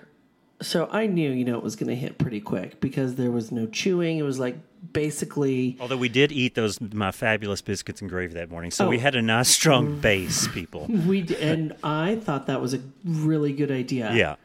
So 0.62 0.88
I 0.92 1.06
knew, 1.06 1.30
you 1.30 1.46
know, 1.46 1.56
it 1.56 1.64
was 1.64 1.75
going 1.75 1.88
to 1.88 1.96
hit 1.96 2.18
pretty 2.18 2.40
quick 2.40 2.80
because 2.80 3.14
there 3.14 3.30
was 3.30 3.50
no 3.50 3.66
chewing. 3.66 4.18
It 4.18 4.22
was 4.22 4.38
like 4.38 4.58
basically 4.92 5.76
Although 5.80 5.96
we 5.99 6.08
did 6.08 6.32
eat 6.32 6.54
those 6.54 6.80
my 6.80 7.10
fabulous 7.12 7.60
biscuits 7.62 8.00
and 8.00 8.10
gravy 8.10 8.34
that 8.34 8.50
morning, 8.50 8.70
so 8.70 8.88
we 8.88 8.96
Oh. 8.96 9.00
had 9.00 9.14
a 9.14 9.22
nice 9.22 9.49
strong 9.49 10.00
base, 10.00 10.49
people. 10.49 10.87
we 11.06 11.22
d- 11.22 11.37
and 11.37 11.75
I 11.82 12.16
thought 12.16 12.46
that 12.46 12.60
was 12.60 12.75
a 12.75 12.80
really 13.04 13.52
good 13.52 13.70
idea. 13.70 14.12
Yeah, 14.14 14.37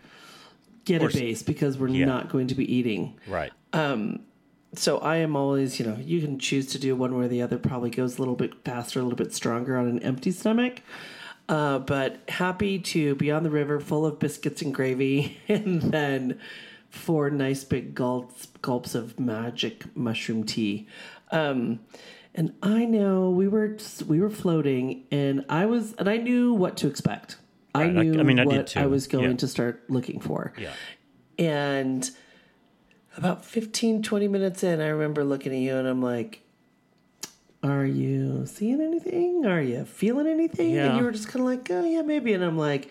get 0.85 1.01
a 1.03 1.07
base 1.07 1.41
because 1.43 1.77
we're 1.77 1.87
Yeah. 1.89 2.05
not 2.05 2.29
going 2.29 2.47
to 2.47 2.55
be 2.55 2.71
eating. 2.73 3.15
right. 3.27 3.51
Um, 3.73 4.19
so 4.73 4.97
I 4.99 5.17
am 5.17 5.35
always, 5.37 5.79
you 5.79 5.85
know, 5.85 5.97
you 6.03 6.19
can 6.21 6.37
choose 6.37 6.67
to 6.67 6.79
do 6.79 6.95
one 6.97 7.17
way 7.17 7.25
or 7.25 7.27
the 7.29 7.41
other. 7.41 7.57
Probably 7.57 7.89
goes 7.89 8.17
a 8.17 8.21
little 8.21 8.35
bit 8.35 8.53
faster, 8.65 8.99
a 8.99 9.03
little 9.03 9.15
bit 9.17 9.33
stronger 9.33 9.77
on 9.77 9.87
an 9.87 9.99
empty 9.99 10.31
stomach. 10.31 10.81
Uh, 11.47 11.79
but 11.79 12.19
happy 12.27 12.79
to 12.79 13.15
be 13.15 13.31
on 13.31 13.43
the 13.43 13.49
river 13.49 13.79
full 13.79 14.05
of 14.05 14.17
biscuits 14.19 14.61
and 14.61 14.73
gravy, 14.73 15.37
and 15.47 15.81
then 15.81 16.39
four 16.89 17.29
nice 17.29 17.63
big 17.63 17.93
gulps 17.95 18.47
gulps 18.65 18.95
of 18.95 19.19
magic 19.19 19.95
mushroom 19.95 20.43
tea. 20.43 20.87
Um, 21.31 21.79
and 22.33 22.53
I 22.63 22.85
know 22.85 23.29
we 23.29 23.47
were 23.47 23.77
we 24.07 24.19
were 24.19 24.29
floating, 24.31 25.03
and 25.11 25.45
I 25.47 25.65
was 25.67 25.93
and 25.99 26.09
I 26.09 26.17
knew 26.17 26.51
what 26.53 26.75
to 26.77 26.87
expect. 26.87 27.37
I 27.75 27.83
Right, 27.83 27.97
I- 27.97 28.03
knew 28.03 28.19
I 28.19 28.23
mean, 28.23 28.39
I 28.39 28.45
what. 28.45 28.75
I 28.75 28.87
was 28.87 29.05
going 29.07 29.31
Yeah. 29.31 29.37
to 29.37 29.47
start 29.47 29.83
looking 29.89 30.19
for. 30.19 30.53
Yeah, 30.57 30.71
And 31.37 32.09
about 33.17 33.43
15, 33.45 34.01
20 34.01 34.27
minutes 34.29 34.63
in, 34.63 34.79
I 34.81 34.87
remember 34.87 35.23
looking 35.23 35.51
at 35.53 35.59
you 35.59 35.75
and 35.77 35.87
I'm 35.87 36.01
like, 36.01 36.41
Are 37.63 37.85
you 37.85 38.45
seeing 38.45 38.79
anything? 38.81 39.45
Are 39.45 39.61
you 39.61 39.85
feeling 39.85 40.27
anything? 40.27 40.77
And 40.77 40.97
you 40.97 41.03
were 41.03 41.11
just 41.11 41.27
kind 41.27 41.41
of 41.41 41.45
like, 41.47 41.69
Oh, 41.69 41.83
yeah, 41.85 42.01
maybe. 42.01 42.33
And 42.33 42.43
I'm 42.43 42.57
like, 42.57 42.89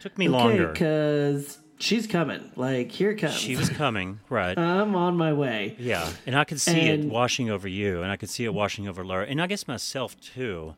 took 0.00 0.16
me 0.18 0.28
Okay, 0.28 0.32
longer. 0.38 0.68
because 0.72 1.58
she's 1.78 2.06
coming. 2.06 2.50
Like, 2.56 2.90
here 2.92 3.10
it 3.10 3.16
comes. 3.16 3.34
She 3.34 3.56
was 3.56 3.68
coming, 3.70 4.20
right? 4.28 4.56
I'm 4.58 4.94
on 4.94 5.16
my 5.16 5.32
way. 5.32 5.76
yeah, 5.78 6.10
and 6.26 6.36
I 6.36 6.44
could 6.44 6.60
see 6.60 6.80
it 6.88 7.04
washing 7.04 7.50
over 7.50 7.68
you, 7.68 8.02
and 8.02 8.10
I 8.10 8.16
could 8.16 8.30
see 8.30 8.44
it 8.44 8.54
washing 8.54 8.88
over 8.88 9.04
Laura, 9.04 9.26
and 9.26 9.40
I 9.40 9.46
guess 9.46 9.66
myself 9.68 10.18
too. 10.20 10.74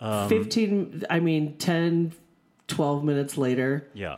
Um, 0.00 0.28
15, 0.28 1.04
I 1.10 1.20
mean, 1.20 1.56
10, 1.58 2.12
12 2.66 3.04
minutes 3.04 3.36
later, 3.38 3.86
Yeah, 3.94 4.16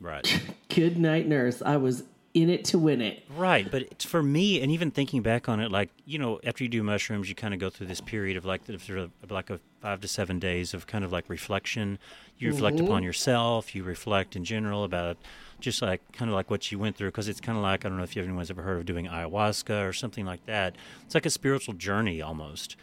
right. 0.00 0.40
good 0.68 0.98
night, 0.98 1.28
nurse. 1.28 1.62
I 1.64 1.76
was 1.76 2.02
in 2.36 2.50
it 2.50 2.64
to 2.66 2.78
win 2.78 3.00
it. 3.00 3.24
Right, 3.34 3.68
but 3.70 3.82
it's 3.82 4.04
for 4.04 4.22
me, 4.22 4.60
and 4.60 4.70
even 4.70 4.90
thinking 4.90 5.22
back 5.22 5.48
on 5.48 5.58
it, 5.58 5.72
like 5.72 5.88
you 6.04 6.18
know, 6.18 6.38
after 6.44 6.62
you 6.62 6.68
do 6.68 6.82
mushrooms, 6.82 7.30
you 7.30 7.34
kind 7.34 7.54
of 7.54 7.58
go 7.58 7.70
through 7.70 7.86
this 7.86 8.02
period 8.02 8.36
of 8.36 8.44
like 8.44 8.66
the- 8.66 8.78
sort 8.78 8.98
of 8.98 9.10
like 9.30 9.48
a 9.48 9.58
five 9.80 10.02
to 10.02 10.08
seven 10.08 10.38
days 10.38 10.74
of 10.74 10.86
kind 10.86 11.02
of 11.02 11.10
like 11.10 11.30
reflection. 11.30 11.98
You 12.38 12.50
reflect 12.50 12.78
upon 12.78 12.96
mm-hmm. 12.96 13.04
yourself. 13.04 13.74
You 13.74 13.84
reflect 13.84 14.36
in 14.36 14.44
general 14.44 14.84
about 14.84 15.16
just 15.60 15.80
like 15.80 16.02
kind 16.12 16.30
of 16.30 16.34
like 16.34 16.50
what 16.50 16.70
you 16.70 16.78
went 16.78 16.96
through, 16.96 17.08
because 17.08 17.26
it's 17.26 17.40
kind 17.40 17.56
of 17.56 17.64
like 17.64 17.86
I 17.86 17.88
don't 17.88 17.96
know 17.96 18.04
if 18.04 18.14
anyone's 18.14 18.50
ever 18.50 18.62
heard 18.62 18.80
of 18.80 18.84
doing 18.84 19.06
ayahuasca 19.06 19.88
or 19.88 19.94
something 19.94 20.26
like 20.26 20.44
that. 20.44 20.76
It's 21.06 21.14
like 21.14 21.24
a 21.24 21.30
spiritual 21.30 21.72
journey 21.72 22.20
almost. 22.20 22.76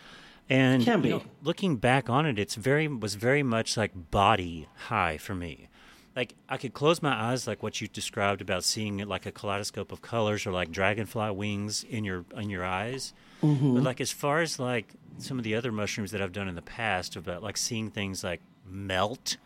And 0.49 0.85
you 0.85 0.97
know, 0.97 1.21
looking 1.43 1.75
back 1.75 2.09
on 2.09 2.25
it, 2.25 2.39
it's 2.39 2.55
very 2.55 2.87
was 2.87 3.13
very 3.13 3.43
much 3.43 3.77
like 3.77 3.91
body 4.09 4.67
high 4.87 5.19
for 5.19 5.35
me 5.35 5.69
like 6.15 6.35
I 6.47 6.57
could 6.57 6.73
close 6.73 7.01
my 7.01 7.13
eyes, 7.13 7.47
like 7.47 7.63
what 7.63 7.81
you 7.81 7.87
described 7.87 8.41
about 8.41 8.63
seeing 8.63 8.99
it 8.99 9.07
like 9.07 9.25
a 9.25 9.31
kaleidoscope 9.31 9.91
of 9.91 10.01
colors 10.01 10.45
or 10.45 10.51
like 10.51 10.71
dragonfly 10.71 11.31
wings 11.31 11.83
in 11.83 12.03
your 12.03 12.25
in 12.35 12.49
your 12.49 12.63
eyes. 12.63 13.13
Mm-hmm. 13.41 13.75
But 13.75 13.83
like 13.83 14.01
as 14.01 14.11
far 14.11 14.41
as 14.41 14.59
like 14.59 14.93
some 15.17 15.37
of 15.37 15.43
the 15.43 15.55
other 15.55 15.71
mushrooms 15.71 16.11
that 16.11 16.21
I've 16.21 16.31
done 16.31 16.47
in 16.47 16.55
the 16.55 16.61
past 16.61 17.15
about 17.15 17.43
like 17.43 17.57
seeing 17.57 17.89
things 17.89 18.23
like 18.23 18.41
melt, 18.65 19.37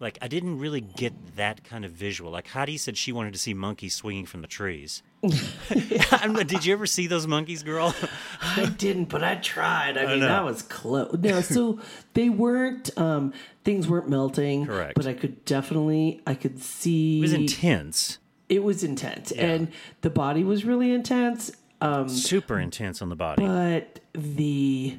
like 0.00 0.18
I 0.22 0.28
didn't 0.28 0.58
really 0.58 0.80
get 0.80 1.36
that 1.36 1.62
kind 1.62 1.84
of 1.84 1.92
visual. 1.92 2.32
Like 2.32 2.48
Heidi 2.48 2.78
said, 2.78 2.96
she 2.96 3.12
wanted 3.12 3.34
to 3.34 3.38
see 3.38 3.52
monkeys 3.52 3.94
swinging 3.94 4.24
from 4.24 4.40
the 4.40 4.46
trees. 4.48 5.02
I 5.22 6.44
Did 6.46 6.64
you 6.64 6.72
ever 6.72 6.86
see 6.86 7.06
those 7.06 7.26
monkeys, 7.26 7.62
girl? 7.62 7.94
I 8.42 8.64
didn't, 8.64 9.04
but 9.04 9.22
I 9.22 9.36
tried. 9.36 9.98
I 9.98 10.06
mean, 10.06 10.20
know. 10.20 10.28
that 10.28 10.44
was 10.44 10.62
close. 10.62 11.14
No, 11.20 11.42
so 11.42 11.78
they 12.14 12.30
weren't. 12.30 12.96
Um, 12.98 13.34
things 13.62 13.86
weren't 13.86 14.08
melting. 14.08 14.66
Correct. 14.66 14.94
But 14.94 15.06
I 15.06 15.12
could 15.12 15.44
definitely, 15.44 16.22
I 16.26 16.34
could 16.34 16.60
see. 16.60 17.18
It 17.18 17.22
was 17.22 17.32
intense, 17.34 18.18
It 18.48 18.64
was 18.64 18.82
intense, 18.82 19.32
and 19.32 19.70
the 20.00 20.10
body 20.10 20.42
was 20.42 20.64
really 20.64 20.92
intense. 20.92 21.52
Um, 21.82 22.08
super 22.08 22.58
intense 22.58 23.00
on 23.00 23.08
the 23.10 23.16
body. 23.16 23.42
but 23.42 24.00
the 24.12 24.98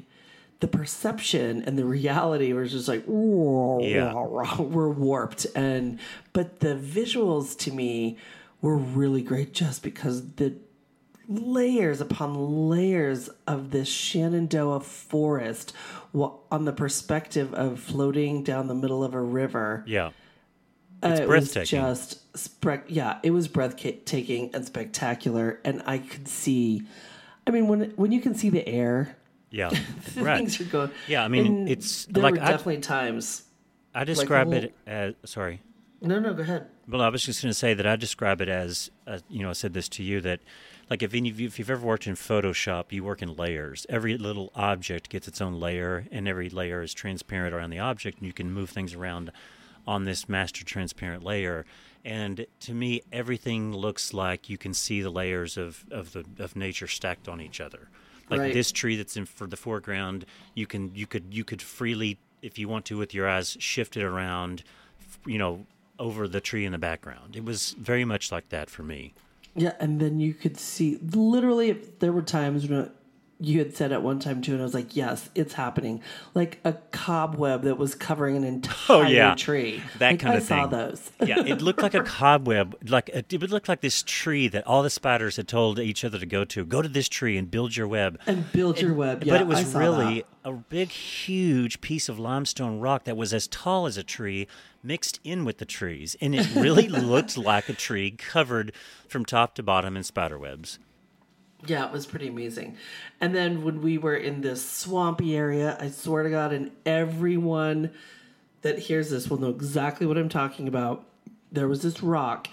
the 0.62 0.68
perception 0.68 1.64
and 1.64 1.76
the 1.76 1.84
reality 1.84 2.52
was 2.52 2.70
just 2.70 2.86
like 2.86 3.02
yeah, 3.80 4.14
we're 4.58 4.88
warped. 4.88 5.44
And 5.56 5.98
but 6.32 6.60
the 6.60 6.76
visuals 6.76 7.58
to 7.58 7.72
me 7.72 8.16
were 8.60 8.76
really 8.76 9.22
great 9.22 9.52
just 9.52 9.82
because 9.82 10.34
the 10.34 10.54
layers 11.28 12.00
upon 12.00 12.68
layers 12.70 13.28
of 13.48 13.72
this 13.72 13.88
Shenandoah 13.88 14.80
forest 14.80 15.72
on 16.14 16.64
the 16.64 16.72
perspective 16.72 17.52
of 17.54 17.80
floating 17.80 18.44
down 18.44 18.68
the 18.68 18.74
middle 18.74 19.02
of 19.02 19.14
a 19.14 19.20
river. 19.20 19.82
Yeah, 19.84 20.12
uh, 21.02 21.08
It's 21.08 21.20
it 21.20 21.28
was 21.28 21.52
just 21.52 22.36
spre- 22.36 22.86
yeah, 22.86 23.18
it 23.24 23.32
was 23.32 23.48
breathtaking 23.48 24.54
and 24.54 24.64
spectacular, 24.64 25.58
and 25.64 25.82
I 25.86 25.98
could 25.98 26.28
see. 26.28 26.82
I 27.48 27.50
mean, 27.50 27.66
when 27.66 27.90
when 27.96 28.12
you 28.12 28.20
can 28.20 28.36
see 28.36 28.48
the 28.48 28.64
air, 28.68 29.16
yeah, 29.52 29.70
right. 30.16 30.38
things 30.38 30.60
are 30.60 30.64
going. 30.64 30.90
Yeah, 31.06 31.22
I 31.24 31.28
mean, 31.28 31.46
and 31.46 31.68
it's 31.68 32.06
there 32.06 32.22
like 32.24 32.34
were 32.34 32.42
I- 32.42 32.50
definitely 32.50 32.78
times. 32.78 33.44
I 33.94 34.02
describe 34.04 34.48
whole- 34.48 34.56
it 34.56 34.74
as 34.86 35.14
sorry. 35.24 35.60
No, 36.00 36.18
no, 36.18 36.34
go 36.34 36.42
ahead. 36.42 36.66
Well, 36.88 37.00
I 37.00 37.10
was 37.10 37.24
just 37.24 37.42
going 37.42 37.50
to 37.50 37.54
say 37.58 37.74
that 37.74 37.86
I 37.86 37.94
describe 37.94 38.40
it 38.40 38.48
as, 38.48 38.90
uh, 39.06 39.20
you 39.30 39.42
know, 39.44 39.50
I 39.50 39.52
said 39.52 39.72
this 39.72 39.88
to 39.90 40.02
you 40.02 40.20
that, 40.22 40.40
like, 40.90 41.00
if 41.00 41.14
any 41.14 41.30
of 41.30 41.38
you, 41.38 41.46
if 41.46 41.60
you've 41.60 41.70
ever 41.70 41.86
worked 41.86 42.08
in 42.08 42.14
Photoshop, 42.14 42.90
you 42.90 43.04
work 43.04 43.22
in 43.22 43.36
layers. 43.36 43.86
Every 43.88 44.18
little 44.18 44.50
object 44.56 45.08
gets 45.10 45.28
its 45.28 45.40
own 45.40 45.60
layer, 45.60 46.06
and 46.10 46.26
every 46.26 46.48
layer 46.50 46.82
is 46.82 46.92
transparent 46.92 47.54
around 47.54 47.70
the 47.70 47.78
object, 47.78 48.18
and 48.18 48.26
you 48.26 48.32
can 48.32 48.50
move 48.50 48.70
things 48.70 48.94
around 48.94 49.30
on 49.86 50.04
this 50.04 50.28
master 50.28 50.64
transparent 50.64 51.22
layer. 51.22 51.64
And 52.04 52.46
to 52.60 52.74
me, 52.74 53.02
everything 53.12 53.72
looks 53.72 54.12
like 54.12 54.50
you 54.50 54.58
can 54.58 54.74
see 54.74 55.02
the 55.02 55.10
layers 55.10 55.56
of 55.56 55.84
of 55.92 56.12
the 56.14 56.24
of 56.40 56.56
nature 56.56 56.88
stacked 56.88 57.28
on 57.28 57.40
each 57.40 57.60
other. 57.60 57.88
Like 58.30 58.40
Right. 58.40 58.52
this 58.54 58.72
tree 58.72 58.96
that's 58.96 59.16
in 59.16 59.26
for 59.26 59.46
the 59.46 59.56
foreground, 59.56 60.24
you 60.54 60.66
can 60.66 60.94
you 60.94 61.06
could 61.06 61.24
you 61.30 61.44
could 61.44 61.60
freely, 61.62 62.18
if 62.40 62.58
you 62.58 62.68
want 62.68 62.84
to, 62.86 62.96
with 62.98 63.12
your 63.14 63.28
eyes, 63.28 63.56
shift 63.60 63.96
it 63.96 64.02
around, 64.04 64.64
you 65.26 65.38
know, 65.38 65.66
over 65.98 66.26
the 66.26 66.40
tree 66.40 66.64
in 66.64 66.72
the 66.72 66.78
background. 66.78 67.36
It 67.36 67.44
was 67.44 67.74
very 67.78 68.04
much 68.04 68.32
like 68.32 68.48
that 68.48 68.70
for 68.70 68.82
me. 68.82 69.12
Yeah, 69.54 69.74
and 69.78 70.00
then 70.00 70.18
you 70.18 70.32
could 70.32 70.56
see 70.58 70.96
literally 70.96 71.72
there 71.72 72.12
were 72.12 72.22
times 72.22 72.66
when 72.66 72.90
you 73.42 73.58
had 73.58 73.74
said 73.76 73.92
at 73.92 74.02
one 74.02 74.18
time 74.20 74.40
too, 74.40 74.52
and 74.52 74.60
I 74.60 74.64
was 74.64 74.72
like, 74.72 74.94
"Yes, 74.96 75.28
it's 75.34 75.54
happening." 75.54 76.00
Like 76.32 76.60
a 76.64 76.74
cobweb 76.92 77.62
that 77.62 77.76
was 77.76 77.94
covering 77.94 78.36
an 78.36 78.44
oh, 78.44 78.48
entire 78.48 78.76
Oh, 78.88 79.02
yeah. 79.08 79.34
tree. 79.34 79.82
That 79.98 80.12
Like, 80.12 80.20
kind 80.20 80.34
I 80.34 80.36
of 80.38 80.44
thing. 80.46 80.58
I 80.58 80.62
saw 80.62 80.66
those. 80.68 81.10
yeah, 81.26 81.40
it 81.44 81.60
looked 81.60 81.82
like 81.82 81.94
a 81.94 82.02
cobweb. 82.02 82.76
Like 82.88 83.10
it 83.12 83.32
would 83.40 83.50
look 83.50 83.68
like 83.68 83.80
this 83.80 84.02
tree 84.02 84.48
that 84.48 84.66
all 84.66 84.82
the 84.82 84.90
spiders 84.90 85.36
had 85.36 85.48
told 85.48 85.78
each 85.78 86.04
other 86.04 86.18
to 86.18 86.26
go 86.26 86.44
to. 86.44 86.64
Go 86.64 86.80
to 86.82 86.88
this 86.88 87.08
tree 87.08 87.36
and 87.36 87.50
build 87.50 87.76
your 87.76 87.88
web. 87.88 88.18
and 88.26 88.50
build 88.52 88.80
your 88.80 88.94
web. 88.94 89.24
Yeah, 89.24 89.34
but 89.34 89.40
it 89.42 89.46
was 89.48 89.74
really 89.74 90.24
that. 90.44 90.48
a 90.50 90.52
big, 90.52 90.90
huge 90.90 91.80
piece 91.80 92.08
of 92.08 92.18
limestone 92.18 92.80
rock 92.80 93.04
that 93.04 93.16
was 93.16 93.34
as 93.34 93.48
tall 93.48 93.86
as 93.86 93.96
a 93.96 94.02
tree 94.04 94.46
mixed 94.84 95.20
in 95.24 95.44
with 95.44 95.58
the 95.58 95.64
trees. 95.64 96.16
And 96.20 96.34
it 96.34 96.54
really 96.54 96.88
looked 97.12 97.36
like 97.36 97.68
a 97.68 97.72
tree 97.74 98.10
covered 98.12 98.72
from 99.08 99.24
top 99.24 99.54
to 99.56 99.62
bottom 99.62 99.96
in 99.96 100.02
spider 100.04 100.38
webs. 100.38 100.78
Yeah, 101.66 101.86
it 101.86 101.92
was 101.92 102.06
pretty 102.06 102.28
amazing. 102.28 102.76
And 103.20 103.34
then 103.34 103.62
when 103.62 103.80
we 103.82 103.98
were 103.98 104.16
in 104.16 104.40
this 104.40 104.64
swampy 104.68 105.36
area, 105.36 105.76
I 105.80 105.90
swear 105.90 106.22
to 106.24 106.30
God, 106.30 106.52
and 106.52 106.70
everyone 106.84 107.90
that 108.62 108.78
hears 108.78 109.10
this 109.10 109.28
will 109.28 109.38
know 109.40 109.50
exactly 109.50 110.06
what 110.06 110.16
I'm 110.18 110.28
talking 110.28 110.66
about. 110.68 111.04
There 111.50 111.68
was 111.68 111.82
this 111.82 112.02
rock 112.02 112.48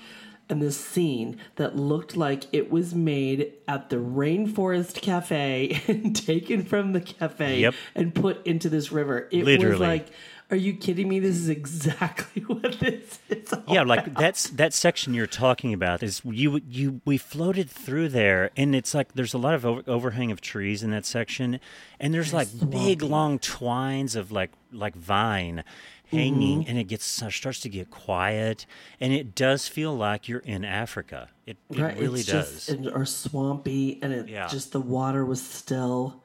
and 0.49 0.61
this 0.61 0.75
scene 0.77 1.37
that 1.55 1.75
looked 1.75 2.17
like 2.17 2.45
it 2.51 2.71
was 2.71 2.93
made 2.95 3.53
at 3.67 3.89
the 3.89 3.97
Rainforest 3.97 5.01
Cafe 5.01 5.81
and 5.87 6.15
taken 6.15 6.63
from 6.65 6.93
the 6.93 7.01
cafe 7.01 7.59
Yep. 7.61 7.75
and 7.95 8.13
put 8.15 8.45
into 8.47 8.67
this 8.69 8.91
river. 8.91 9.27
It 9.31 9.43
was 9.45 9.79
like, 9.79 10.07
are 10.51 10.57
you 10.57 10.73
kidding 10.73 11.07
me? 11.07 11.19
This 11.19 11.35
is 11.35 11.49
exactly 11.49 12.41
what 12.47 12.79
this 12.79 13.19
is. 13.29 13.53
all 13.53 13.63
Yeah, 13.73 13.83
like 13.83 14.13
that's 14.15 14.49
that 14.51 14.73
section 14.73 15.13
you're 15.13 15.27
talking 15.27 15.73
about 15.73 16.01
is 16.01 16.21
you 16.25 16.61
you 16.67 17.01
we 17.05 17.17
floated 17.17 17.69
through 17.69 18.09
there 18.09 18.49
and 18.57 18.75
it's 18.75 18.93
like 18.93 19.13
there's 19.13 19.33
a 19.33 19.37
lot 19.37 19.53
of 19.53 19.65
over, 19.65 19.83
overhang 19.87 20.31
of 20.31 20.41
trees 20.41 20.81
in 20.81 20.91
that 20.91 21.05
section 21.05 21.59
and 21.99 22.13
there's 22.13 22.33
like 22.33 22.47
big 22.69 23.01
long 23.01 23.37
twines 23.37 24.15
of 24.15 24.31
like 24.31 24.51
like 24.71 24.95
vine 24.95 25.63
hanging 26.07 26.61
mm-hmm. 26.61 26.69
and 26.69 26.79
it 26.79 26.85
gets 26.85 27.05
starts 27.05 27.59
to 27.59 27.69
get 27.69 27.91
quiet 27.91 28.65
and 28.99 29.13
it 29.13 29.35
does 29.35 29.67
feel 29.67 29.95
like 29.95 30.27
you're 30.27 30.39
in 30.39 30.65
Africa. 30.65 31.29
It, 31.45 31.57
it 31.69 31.79
Right, 31.79 31.99
really 31.99 32.21
it's 32.21 32.29
does. 32.29 32.65
Just, 32.65 32.87
or 32.87 33.05
swampy, 33.05 33.99
and 34.01 34.11
it 34.13 34.29
Yeah. 34.29 34.47
just 34.47 34.71
the 34.71 34.79
water 34.79 35.23
was 35.23 35.41
still 35.41 36.23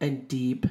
and 0.00 0.26
deep. 0.28 0.66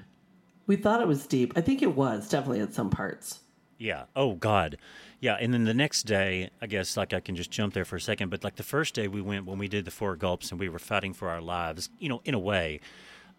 We 0.67 0.75
thought 0.75 1.01
it 1.01 1.07
was 1.07 1.27
deep. 1.27 1.53
I 1.55 1.62
think 1.62 1.81
it 1.81 1.95
was 1.95 2.29
definitely 2.29 2.62
at 2.62 2.74
some 2.74 2.89
parts. 2.89 3.39
Yeah. 3.77 4.05
Oh 4.15 4.36
God. 4.36 4.77
Yeah. 5.19 5.38
And 5.39 5.53
then 5.53 5.65
the 5.65 5.74
next 5.74 6.03
day, 6.03 6.50
I 6.62 6.67
guess 6.67 6.98
like 6.98 7.13
I 7.13 7.19
can 7.19 7.36
just 7.36 7.51
jump 7.51 7.74
there 7.74 7.86
for 7.86 7.98
a 7.98 8.01
second, 8.01 8.29
but 8.29 8.43
like 8.43 8.55
the 8.55 8.63
first 8.63 8.95
day 8.95 9.07
we 9.07 9.22
went 9.22 9.45
when 9.45 9.57
we 9.57 9.67
did 9.67 9.86
the 9.86 9.91
four 9.91 10.15
gulps 10.15 10.51
and 10.51 10.60
we 10.60 10.69
were 10.69 10.79
fighting 10.79 11.13
for 11.13 11.29
our 11.29 11.41
lives, 11.41 11.89
you 12.00 12.10
know, 12.10 12.22
in 12.25 12.34
a 12.34 12.39
way. 12.39 12.79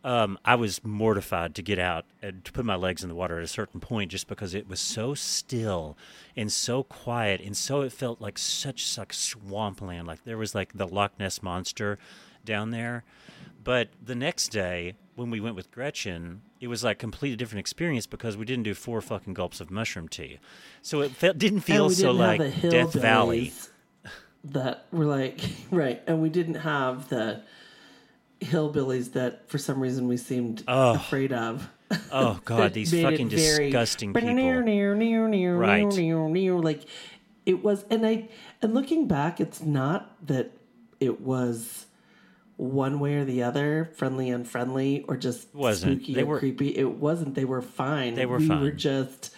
Um, 0.04 0.38
I 0.45 0.54
was 0.54 0.85
mortified 0.85 1.56
to 1.56 1.62
get 1.62 1.80
out 1.80 2.04
and 2.23 2.45
to 2.45 2.52
put 2.52 2.64
my 2.64 2.76
legs 2.76 3.02
in 3.02 3.09
the 3.09 3.14
water 3.14 3.38
at 3.38 3.45
a 3.45 3.49
certain 3.49 3.80
point 3.80 4.12
just 4.12 4.28
because 4.28 4.54
it 4.54 4.68
was 4.68 4.78
so 4.78 5.14
still 5.14 5.97
and 6.37 6.52
so 6.52 6.85
quiet 6.85 7.40
and 7.40 7.56
so 7.56 7.80
it 7.80 7.92
felt 7.92 8.21
like 8.21 8.38
such 8.38 8.97
like 8.99 9.12
swampland. 9.12 10.06
Like 10.06 10.23
there 10.25 10.38
was 10.38 10.54
like 10.54 10.75
the 10.75 10.87
Loch 10.87 11.18
Ness 11.18 11.42
monster 11.42 11.99
down 12.45 12.71
there. 12.71 13.04
But 13.64 13.88
the 14.00 14.14
next 14.14 14.50
day, 14.50 14.95
when 15.16 15.30
we 15.30 15.40
went 15.40 15.56
with 15.56 15.73
Gretchen, 15.73 16.42
it 16.61 16.69
was 16.69 16.83
like 16.85 16.99
completely 16.99 17.37
different 17.37 17.61
experience 17.61 18.07
because 18.07 18.37
we 18.37 18.45
didn't 18.45 18.65
do 18.65 18.75
four 18.75 19.01
fucking 19.01 19.35
gulps 19.35 19.61
of 19.61 19.71
mushroom 19.71 20.09
tea, 20.09 20.39
so 20.83 21.01
it 21.01 21.13
felt, 21.13 21.39
didn't 21.39 21.61
feel 21.61 21.91
so 21.91 22.13
didn't 22.13 22.19
like 22.19 22.61
Death 22.63 22.93
Valley. 22.95 23.53
That 24.45 24.87
were 24.93 25.05
like 25.05 25.41
right, 25.71 26.03
and 26.07 26.23
we 26.23 26.29
didn't 26.29 26.57
have 26.57 27.09
the 27.09 27.43
hillbillies 28.41 29.13
that 29.13 29.49
for 29.49 29.59
some 29.59 29.80
reason 29.80 30.09
we 30.09 30.17
seemed 30.17 30.63
afraid 30.95 31.33
of. 31.33 31.69
Oh 32.13 32.41
God, 32.45 32.73
these 32.75 32.91
fucking 32.91 33.28
disgusting 33.28 34.13
people. 34.13 34.28
Right. 36.57 36.75
Like 36.78 36.85
it 37.45 37.63
was, 37.63 37.85
and 37.91 38.07
I 38.07 38.28
and 38.63 38.75
looking 38.75 39.07
back, 39.07 39.41
it's 39.41 39.63
not 39.63 40.26
that 40.26 40.52
it 41.00 41.21
was 41.21 41.87
one 42.56 43.00
way 43.00 43.14
or 43.16 43.25
the 43.25 43.42
other, 43.42 43.90
friendly, 43.97 44.30
unfriendly, 44.30 45.04
or 45.08 45.16
just 45.16 45.54
Wasn't. 45.54 45.97
spooky 46.00 46.14
They 46.14 46.23
or 46.23 46.26
were- 46.26 46.38
creepy. 46.38 46.76
It 46.76 46.92
wasn't. 46.92 47.34
They 47.34 47.45
were 47.45 47.62
fine. 47.62 48.14
They 48.14 48.26
were 48.26 48.38
we 48.38 48.49
were 48.49 48.71
just 48.71 49.30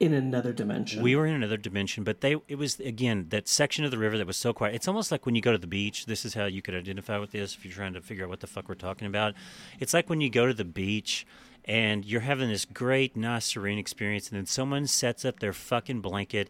in 0.00 0.12
another 0.14 0.52
dimension. 0.52 1.02
We 1.02 1.16
were 1.16 1.26
in 1.26 1.34
another 1.34 1.56
dimension, 1.56 2.04
but 2.04 2.20
they 2.20 2.36
it 2.48 2.56
was 2.56 2.78
again 2.80 3.26
that 3.30 3.48
section 3.48 3.84
of 3.84 3.90
the 3.90 3.98
river 3.98 4.16
that 4.18 4.26
was 4.26 4.36
so 4.36 4.52
quiet. 4.52 4.74
It's 4.74 4.86
almost 4.88 5.10
like 5.10 5.26
when 5.26 5.34
you 5.34 5.40
go 5.42 5.52
to 5.52 5.58
the 5.58 5.66
beach. 5.66 6.06
This 6.06 6.24
is 6.24 6.34
how 6.34 6.46
you 6.46 6.62
could 6.62 6.74
identify 6.74 7.18
with 7.18 7.32
this 7.32 7.54
if 7.54 7.64
you're 7.64 7.74
trying 7.74 7.94
to 7.94 8.00
figure 8.00 8.24
out 8.24 8.30
what 8.30 8.40
the 8.40 8.46
fuck 8.46 8.68
we're 8.68 8.74
talking 8.76 9.06
about. 9.08 9.34
It's 9.80 9.94
like 9.94 10.08
when 10.08 10.20
you 10.20 10.30
go 10.30 10.46
to 10.46 10.54
the 10.54 10.64
beach 10.64 11.26
and 11.68 12.04
you're 12.04 12.22
having 12.22 12.48
this 12.48 12.64
great, 12.64 13.14
nice, 13.14 13.44
serene 13.44 13.78
experience, 13.78 14.30
and 14.30 14.38
then 14.38 14.46
someone 14.46 14.86
sets 14.86 15.24
up 15.24 15.38
their 15.38 15.52
fucking 15.52 16.00
blanket 16.00 16.48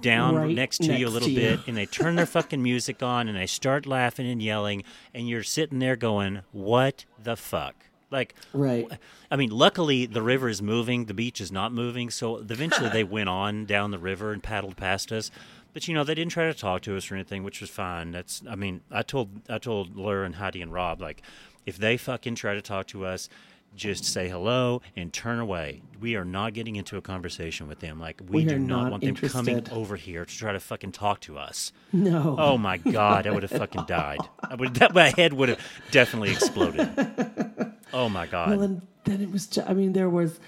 down 0.00 0.36
Right 0.36 0.54
next 0.54 0.78
to 0.82 0.94
you 0.94 1.08
a 1.08 1.10
little 1.10 1.28
bit, 1.28 1.60
and 1.66 1.76
they 1.76 1.86
turn 1.86 2.14
their 2.14 2.26
fucking 2.38 2.62
music 2.62 3.02
on, 3.02 3.28
and 3.28 3.36
they 3.36 3.46
start 3.46 3.84
laughing 3.84 4.30
and 4.30 4.40
yelling, 4.40 4.84
and 5.12 5.28
you're 5.28 5.42
sitting 5.42 5.80
there 5.80 5.96
going, 5.96 6.42
"What 6.52 7.04
the 7.22 7.36
fuck?" 7.36 7.74
Like, 8.12 8.34
Right. 8.52 8.86
I 9.30 9.36
mean, 9.36 9.50
luckily 9.50 10.06
the 10.06 10.22
river 10.22 10.48
is 10.48 10.60
moving, 10.60 11.06
the 11.06 11.14
beach 11.14 11.40
is 11.40 11.50
not 11.50 11.72
moving. 11.72 12.10
So 12.10 12.36
eventually 12.36 12.90
they 12.90 13.04
went 13.04 13.30
on 13.30 13.64
down 13.64 13.90
the 13.90 13.98
river 13.98 14.32
and 14.32 14.42
paddled 14.42 14.76
past 14.76 15.10
us. 15.10 15.30
But 15.72 15.88
you 15.88 15.94
know, 15.94 16.04
they 16.04 16.14
didn't 16.14 16.32
try 16.32 16.44
to 16.44 16.54
talk 16.54 16.82
to 16.82 16.96
us 16.96 17.10
or 17.10 17.14
anything, 17.14 17.42
which 17.42 17.62
was 17.62 17.70
fine. 17.70 18.10
That's, 18.10 18.42
I 18.46 18.54
mean, 18.54 18.82
I 18.90 19.02
told 19.02 19.30
I 19.48 19.56
told 19.56 19.96
Lur 19.96 20.24
and 20.24 20.34
Heidi 20.34 20.60
and 20.60 20.72
Rob 20.72 21.00
like, 21.00 21.22
if 21.64 21.78
they 21.78 21.96
fucking 21.96 22.34
try 22.34 22.54
to 22.54 22.60
talk 22.60 22.86
to 22.88 23.06
us, 23.06 23.30
just 23.74 24.04
say 24.04 24.28
hello 24.28 24.82
and 24.96 25.12
turn 25.12 25.38
away. 25.38 25.82
We 26.00 26.16
are 26.16 26.24
not 26.24 26.52
getting 26.52 26.76
into 26.76 26.96
a 26.96 27.00
conversation 27.00 27.68
with 27.68 27.78
them. 27.80 27.98
Like 28.00 28.20
we, 28.28 28.38
We 28.42 28.44
do 28.44 28.58
not 28.58 28.82
not 28.84 28.90
want 28.92 29.04
them 29.04 29.14
coming 29.14 29.66
over 29.70 29.96
here 29.96 30.24
to 30.24 30.36
try 30.36 30.52
to 30.52 30.60
fucking 30.60 30.92
talk 30.92 31.20
to 31.20 31.38
us. 31.38 31.72
No. 31.92 32.36
Oh 32.38 32.58
my 32.58 32.76
god, 32.78 33.26
I 33.26 33.30
would 33.30 33.42
have 33.44 33.52
fucking 33.52 33.84
died. 33.86 34.20
I 34.42 34.54
would 34.56 34.74
that 34.74 34.94
my 34.94 35.12
head 35.16 35.32
would 35.32 35.48
have 35.50 35.60
definitely 35.90 36.30
exploded. 36.30 36.88
Oh 37.94 38.08
my 38.08 38.26
god. 38.26 38.48
Well, 38.48 38.62
and 38.62 38.86
then 39.04 39.20
it 39.20 39.30
was. 39.30 39.46
Just, 39.46 39.68
I 39.68 39.74
mean, 39.74 39.92
there 39.92 40.08
was, 40.08 40.40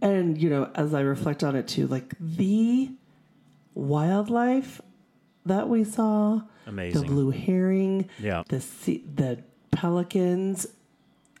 and 0.00 0.40
you 0.40 0.48
know, 0.48 0.70
as 0.74 0.94
I 0.94 1.00
reflect 1.02 1.44
on 1.44 1.54
it 1.54 1.68
too, 1.68 1.86
like 1.86 2.14
the 2.18 2.90
wildlife 3.74 4.80
that 5.44 5.68
we 5.68 5.84
saw, 5.84 6.40
Amazing. 6.66 7.00
the 7.02 7.06
blue 7.06 7.30
herring, 7.30 8.08
Yeah. 8.18 8.42
the 8.48 8.60
sea, 8.60 9.04
the 9.14 9.42
pelicans. 9.70 10.66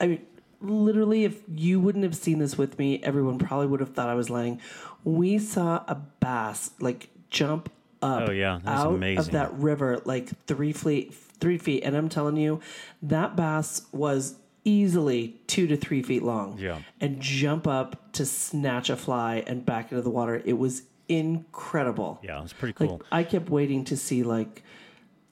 I 0.00 0.06
mean, 0.06 0.26
literally, 0.62 1.24
if 1.24 1.40
you 1.54 1.80
wouldn't 1.80 2.04
have 2.04 2.14
seen 2.16 2.38
this 2.38 2.56
with 2.56 2.78
me, 2.78 3.02
everyone 3.02 3.38
probably 3.38 3.66
would 3.66 3.80
have 3.80 3.94
thought 3.94 4.08
I 4.08 4.14
was 4.14 4.30
lying. 4.30 4.60
We 5.04 5.38
saw 5.38 5.82
a 5.88 5.94
bass 6.20 6.70
like 6.80 7.08
jump 7.30 7.70
up 8.02 8.28
Oh, 8.28 8.32
yeah, 8.32 8.58
that 8.64 8.78
out 8.78 8.94
amazing. 8.94 9.18
of 9.18 9.30
that 9.32 9.52
river 9.54 10.00
like 10.04 10.28
three 10.46 10.72
feet 10.72 11.14
three 11.14 11.56
feet 11.56 11.82
and 11.84 11.96
i'm 11.96 12.08
telling 12.08 12.36
you 12.36 12.60
that 13.00 13.34
bass 13.36 13.82
was 13.92 14.34
easily 14.64 15.40
two 15.46 15.66
to 15.68 15.76
three 15.76 16.02
feet 16.02 16.22
long 16.24 16.56
Yeah. 16.58 16.80
and 17.00 17.20
jump 17.20 17.66
up 17.68 18.12
to 18.14 18.26
snatch 18.26 18.90
a 18.90 18.96
fly 18.96 19.42
and 19.46 19.64
back 19.64 19.90
into 19.92 20.02
the 20.02 20.10
water 20.10 20.42
it 20.44 20.58
was 20.58 20.82
incredible 21.08 22.20
Yeah, 22.22 22.38
it 22.38 22.42
was 22.42 22.52
pretty 22.52 22.74
like 22.78 22.88
cool. 22.90 23.02
i 23.10 23.22
kept 23.24 23.48
waiting 23.50 23.84
to 23.84 23.96
see 23.96 24.22
like 24.22 24.62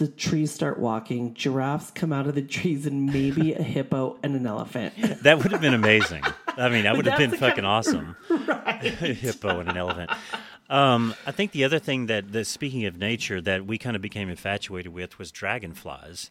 the 0.01 0.09
trees 0.09 0.51
start 0.51 0.79
walking 0.79 1.35
giraffes 1.35 1.91
come 1.91 2.11
out 2.11 2.27
of 2.27 2.35
the 2.35 2.41
trees 2.41 2.87
and 2.87 3.05
maybe 3.05 3.53
a 3.53 3.63
hippo 3.63 4.19
and 4.23 4.35
an 4.35 4.47
elephant 4.47 4.95
that 5.23 5.37
would 5.37 5.53
have 5.53 5.61
been 5.61 5.75
amazing. 5.75 6.25
I 6.57 6.71
mean, 6.71 6.85
that 6.85 6.97
would 6.97 7.05
have 7.07 7.19
been 7.19 7.33
fucking 7.33 7.65
kind 7.65 7.67
awesome. 7.67 8.17
a 8.31 8.73
hippo 8.87 9.61
and 9.61 9.69
an 9.69 9.77
elephant. 9.77 10.11
Um, 10.71 11.15
I 11.27 11.33
think 11.33 11.53
the 11.53 11.65
other 11.65 11.79
thing 11.79 12.07
that, 12.07 12.33
that, 12.33 12.47
speaking 12.47 12.87
of 12.87 12.97
nature, 12.97 13.43
that 13.43 13.67
we 13.67 13.77
kind 13.77 13.95
of 13.95 14.01
became 14.01 14.31
infatuated 14.31 14.91
with 14.91 15.19
was 15.19 15.31
dragonflies. 15.31 16.31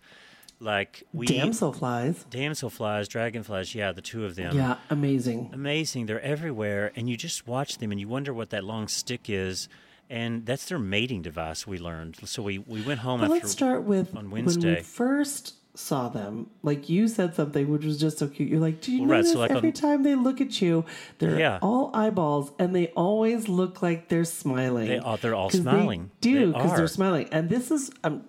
Like 0.60 1.03
we 1.13 1.27
damselflies 1.27 2.25
damselflies, 2.25 3.08
dragonflies. 3.08 3.75
Yeah, 3.75 3.91
the 3.91 4.01
two 4.01 4.25
of 4.25 4.36
them. 4.36 4.58
yeah 4.58 4.75
amazing 4.89 5.51
amazing. 5.53 6.08
They're 6.08 6.19
everywhere, 6.19 6.91
and 6.97 7.08
you 7.10 7.15
just 7.15 7.47
watch 7.47 7.77
them, 7.77 7.91
and 7.91 8.01
you 8.01 8.10
wonder 8.10 8.34
what 8.34 8.49
that 8.49 8.65
long 8.65 8.89
stick 8.89 9.29
is. 9.29 9.69
And 10.10 10.45
that's 10.45 10.65
their 10.65 10.80
mating 10.80 11.22
device. 11.22 11.67
We 11.67 11.78
learned. 11.78 12.17
So 12.26 12.41
we, 12.41 12.58
we 12.58 12.82
went 12.82 13.02
home 13.02 13.22
Well, 13.22 13.32
after. 13.32 13.43
let's 13.45 13.52
start 13.52 13.84
with 13.84 14.15
on 14.15 14.32
when 14.32 14.45
we 14.45 14.76
first 14.82 15.54
saw 15.76 16.10
them. 16.10 16.50
Like 16.63 16.89
you 16.89 17.08
said 17.08 17.36
something 17.36 17.69
which 17.69 17.86
was 17.86 18.00
just 18.00 18.17
so 18.17 18.28
cute. 18.28 18.50
You're 18.50 18.60
like, 18.60 18.82
do 18.82 18.91
you 18.91 19.02
Well, 19.02 19.10
right, 19.12 19.17
notice 19.17 19.34
so 19.34 19.39
like 19.39 19.52
every 19.52 19.69
on- 19.69 19.74
time 19.74 20.02
they 20.04 20.15
look 20.15 20.41
at 20.41 20.62
you, 20.62 20.84
they're 21.19 21.39
Yeah. 21.39 21.60
all 21.62 21.91
eyeballs, 21.93 22.52
and 22.58 22.76
they 22.76 22.88
always 22.88 23.48
look 23.48 23.82
like 23.84 24.10
they're 24.10 24.26
smiling. 24.26 24.88
They 24.88 24.98
are- 24.98 25.17
they're 25.17 25.36
all 25.36 25.52
smiling. 25.52 26.10
They 26.22 26.32
do 26.32 26.48
because 26.54 26.72
are. 26.72 26.78
they're 26.78 26.88
smiling, 26.88 27.30
and 27.32 27.50
this 27.50 27.69
is 27.69 27.91
um, 28.04 28.24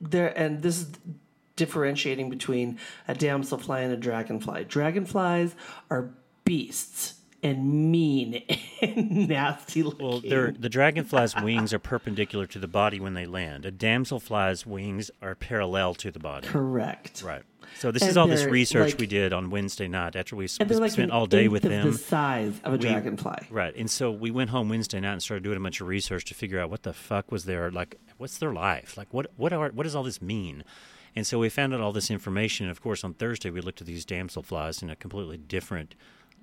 there, 0.00 0.36
and 0.36 0.60
this 0.60 0.80
is 0.80 0.88
differentiating 1.56 2.30
between 2.30 2.78
a 3.06 3.14
damselfly 3.14 3.82
and 3.84 3.92
a 3.92 3.96
dragonfly. 3.96 4.64
Dragonflies 4.64 5.54
are 5.90 6.10
beasts 6.44 7.14
and 7.42 7.90
mean 7.90 8.42
and 8.82 9.28
nasty 9.28 9.82
looking. 9.82 10.30
Well, 10.30 10.52
the 10.58 10.68
dragonfly's 10.68 11.34
wings 11.42 11.72
are 11.72 11.78
perpendicular 11.78 12.46
to 12.48 12.58
the 12.58 12.68
body 12.68 13.00
when 13.00 13.14
they 13.14 13.26
land. 13.26 13.64
A 13.66 13.72
damselfly's 13.72 14.66
wings 14.66 15.10
are 15.22 15.34
parallel 15.34 15.94
to 15.96 16.10
the 16.10 16.18
body. 16.18 16.46
correct. 16.48 17.22
Right. 17.22 17.42
So 17.78 17.92
this 17.92 18.02
is 18.02 18.16
all 18.16 18.26
this 18.26 18.44
research 18.44 18.92
like- 18.92 18.98
we 19.00 19.06
did 19.06 19.32
on 19.32 19.48
Wednesday 19.50 19.86
night 19.86 20.16
after 20.16 20.34
we 20.34 20.44
s- 20.46 20.56
And 20.58 20.68
they're 20.68 20.78
like 20.80 20.90
spent 20.92 21.12
all 21.12 21.26
day 21.26 21.46
with 21.46 21.62
them. 21.62 21.92
the 21.92 21.98
size 21.98 22.60
of 22.64 22.72
a 22.74 22.78
dragonfly. 22.78 23.46
Right. 23.48 23.74
And 23.76 23.88
so 23.90 24.10
we 24.10 24.30
went 24.32 24.50
home 24.50 24.68
Wednesday 24.68 24.98
night 24.98 25.12
and 25.12 25.22
started 25.22 25.44
doing 25.44 25.56
a 25.56 25.60
bunch 25.60 25.80
of 25.80 25.86
research 25.86 26.24
to 26.26 26.34
figure 26.34 26.58
out 26.58 26.68
what 26.68 26.82
the 26.82 26.92
fuck 26.92 27.30
was 27.30 27.44
there 27.44 27.70
like 27.70 27.96
what's 28.18 28.38
their 28.38 28.52
life? 28.52 28.96
Like 28.96 29.12
what 29.14 29.28
what 29.36 29.52
are 29.52 29.68
what 29.70 29.84
does 29.84 29.94
all 29.94 30.02
this 30.02 30.20
mean? 30.20 30.64
And 31.14 31.26
so 31.26 31.38
we 31.38 31.48
found 31.48 31.72
out 31.74 31.80
all 31.80 31.92
this 31.92 32.10
information. 32.10 32.66
And 32.66 32.70
of 32.72 32.80
course 32.82 33.04
on 33.04 33.14
Thursday 33.14 33.50
we 33.50 33.60
looked 33.60 33.80
at 33.80 33.86
these 33.86 34.04
damselflies 34.04 34.82
in 34.82 34.90
a 34.90 34.96
completely 34.96 35.36
different 35.36 35.94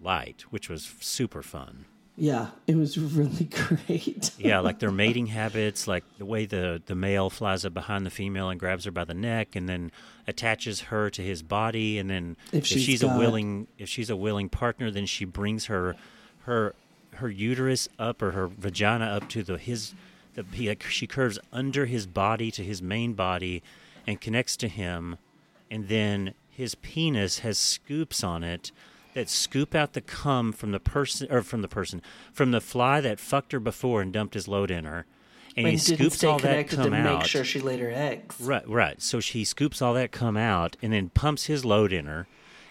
light, 0.02 0.46
which 0.50 0.70
was 0.70 0.94
super 1.00 1.42
fun. 1.42 1.86
Yeah, 2.20 2.48
it 2.66 2.76
was 2.76 2.98
really 2.98 3.46
great. 3.86 4.32
Yeah, 4.40 4.60
like 4.60 4.80
their 4.80 4.92
mating 4.92 5.28
habits, 5.28 5.88
like 5.88 6.04
the 6.18 6.26
way 6.26 6.48
the, 6.48 6.82
the 6.84 6.96
male 6.96 7.30
flies 7.30 7.64
up 7.64 7.76
behind 7.76 8.08
the 8.08 8.10
female 8.10 8.50
and 8.50 8.60
grabs 8.60 8.86
her 8.86 8.92
by 8.92 9.04
the 9.06 9.14
neck 9.14 9.56
and 9.56 9.70
then 9.70 9.92
attaches 10.26 10.82
her 10.82 11.12
to 11.12 11.22
his 11.22 11.44
body 11.44 12.00
and 12.00 12.10
then 12.10 12.36
If 12.52 12.66
she's 12.66 13.04
a 13.04 13.08
willing 13.08 13.68
if 13.78 13.88
she's 13.88 14.10
a 14.10 14.16
willing 14.16 14.50
partner 14.50 14.92
then 14.92 15.06
she 15.06 15.24
brings 15.26 15.66
her 15.66 15.96
her 16.42 16.74
her 17.16 17.30
uterus 17.30 17.88
up 17.98 18.22
or 18.22 18.32
her 18.32 18.48
vagina 18.48 19.06
up 19.06 19.30
to 19.30 19.44
the 19.44 19.58
his 19.58 19.94
the 20.34 20.44
he, 20.52 20.68
like, 20.68 20.84
she 20.84 21.08
curves 21.08 21.40
under 21.54 21.86
his 21.86 22.06
body 22.06 22.52
to 22.52 22.64
his 22.64 22.82
main 22.82 23.14
body 23.14 23.64
and 24.06 24.20
connects 24.20 24.58
to 24.58 24.68
him 24.68 25.18
and 25.72 25.88
then 25.88 26.34
his 26.50 26.76
penis 26.76 27.40
has 27.40 27.58
scoops 27.58 28.24
on 28.24 28.44
it 28.44 28.72
that 29.18 29.28
scoop 29.30 29.74
out 29.74 29.94
the 29.94 30.02
cum 30.02 30.52
from 30.54 30.72
the 30.72 30.80
person 30.80 31.28
or 31.32 31.42
from 31.42 31.64
the 31.64 31.68
person 31.68 32.04
from 32.32 32.52
the 32.52 32.62
fly 32.62 33.02
that 33.02 33.20
fucked 33.20 33.52
her 33.52 33.60
before 33.60 34.00
and 34.00 34.14
dumped 34.14 34.36
his 34.36 34.48
load 34.48 34.70
in 34.70 34.86
her 34.86 35.08
and, 35.56 35.66
he 35.66 35.74
and 35.74 35.82
scoops 35.82 36.24
all 36.24 36.38
that 36.38 36.70
cum 36.70 36.92
to 36.92 36.96
out 36.96 37.18
make 37.22 37.26
sure 37.26 37.44
she 37.44 37.60
laid 37.60 37.80
her 37.80 37.92
eggs. 37.92 38.40
right 38.40 38.70
right 38.70 39.02
so 39.02 39.20
she 39.20 39.44
scoops 39.44 39.82
all 39.82 39.96
that 39.96 40.12
cum 40.12 40.38
out 40.38 40.78
and 40.84 40.94
then 40.94 41.10
pumps 41.10 41.46
his 41.46 41.66
load 41.66 41.92
in 41.92 42.06
her 42.06 42.28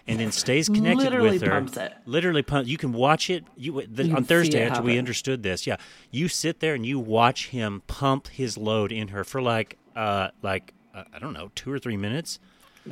and 0.06 0.20
then 0.20 0.30
stays 0.30 0.68
connected 0.68 1.02
Literally 1.02 1.30
with 1.30 1.42
her 1.42 1.50
pumps 1.50 1.76
it. 1.76 1.92
literally 2.06 2.42
pump 2.42 2.68
you 2.68 2.76
can 2.78 2.92
watch 2.92 3.28
it 3.28 3.42
you 3.56 3.84
the, 3.84 4.06
You 4.06 4.14
on 4.14 4.22
thursday 4.22 4.62
after 4.62 4.82
we 4.82 4.98
understood 4.98 5.42
this 5.42 5.66
yeah 5.66 5.78
you 6.12 6.28
sit 6.28 6.60
there 6.60 6.74
and 6.74 6.86
you 6.86 7.00
watch 7.00 7.48
him 7.48 7.82
pump 7.88 8.28
his 8.28 8.56
load 8.56 8.92
in 8.92 9.08
her 9.08 9.24
for 9.24 9.42
like 9.42 9.78
uh 9.96 10.28
like 10.42 10.74
uh, 10.94 11.02
i 11.12 11.18
don't 11.18 11.32
know 11.32 11.50
two 11.56 11.72
or 11.72 11.80
three 11.80 11.96
minutes 11.96 12.38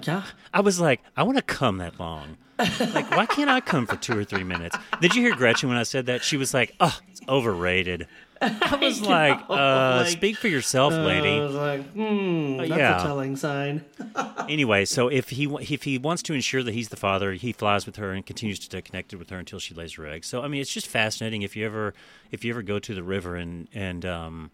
Yeah. 0.03 0.25
I 0.53 0.61
was 0.61 0.81
like, 0.81 1.01
I 1.17 1.23
want 1.23 1.37
to 1.39 1.43
come 1.43 1.79
that 1.79 2.01
long. 2.01 2.37
Like, 2.59 3.11
why 3.11 3.27
can't 3.27 3.51
I 3.51 3.61
come 3.61 3.87
for 3.87 3.97
two 3.97 4.19
or 4.19 4.25
three 4.25 4.45
minutes? 4.45 4.77
Did 5.01 5.15
you 5.15 5.23
hear 5.23 5.35
Gretchen 5.35 5.69
when 5.69 5.79
I 5.79 5.83
said 5.83 6.07
that? 6.07 6.23
She 6.23 6.37
was 6.37 6.55
like, 6.55 6.75
oh, 6.81 6.99
it's 7.11 7.21
overrated. 7.29 8.07
I 8.41 8.77
was 8.83 9.01
like, 9.01 9.39
uh, 9.49 10.03
like, 10.03 10.09
speak 10.09 10.37
for 10.37 10.49
yourself, 10.49 10.93
I 10.93 11.05
lady. 11.05 11.41
was 11.41 11.55
like, 11.55 11.93
hmm, 11.93 12.59
that's 12.59 12.71
yeah. 12.71 13.01
a 13.01 13.03
telling 13.03 13.37
sign. 13.37 13.85
anyway, 14.49 14.85
so 14.85 15.09
if 15.09 15.31
he 15.31 15.45
if 15.61 15.85
he 15.85 15.99
wants 15.99 16.23
to 16.25 16.35
ensure 16.35 16.63
that 16.63 16.75
he's 16.75 16.89
the 16.89 16.97
father, 16.97 17.33
he 17.33 17.53
flies 17.53 17.87
with 17.87 17.97
her 17.97 18.13
and 18.13 18.25
continues 18.25 18.59
to 18.61 18.67
stay 18.67 18.83
connected 18.83 19.19
with 19.19 19.31
her 19.31 19.39
until 19.39 19.59
she 19.59 19.75
lays 19.75 19.95
her 19.95 20.07
eggs. 20.07 20.27
So 20.27 20.43
I 20.43 20.49
mean, 20.49 20.61
it's 20.61 20.73
just 20.73 20.87
fascinating. 20.87 21.43
If 21.43 21.57
you 21.57 21.65
ever 21.65 21.95
if 22.31 22.45
you 22.45 22.53
ever 22.53 22.63
go 22.63 22.79
to 22.79 22.95
the 22.95 23.03
river 23.03 23.37
and 23.37 23.69
and 23.73 24.05
um 24.05 24.51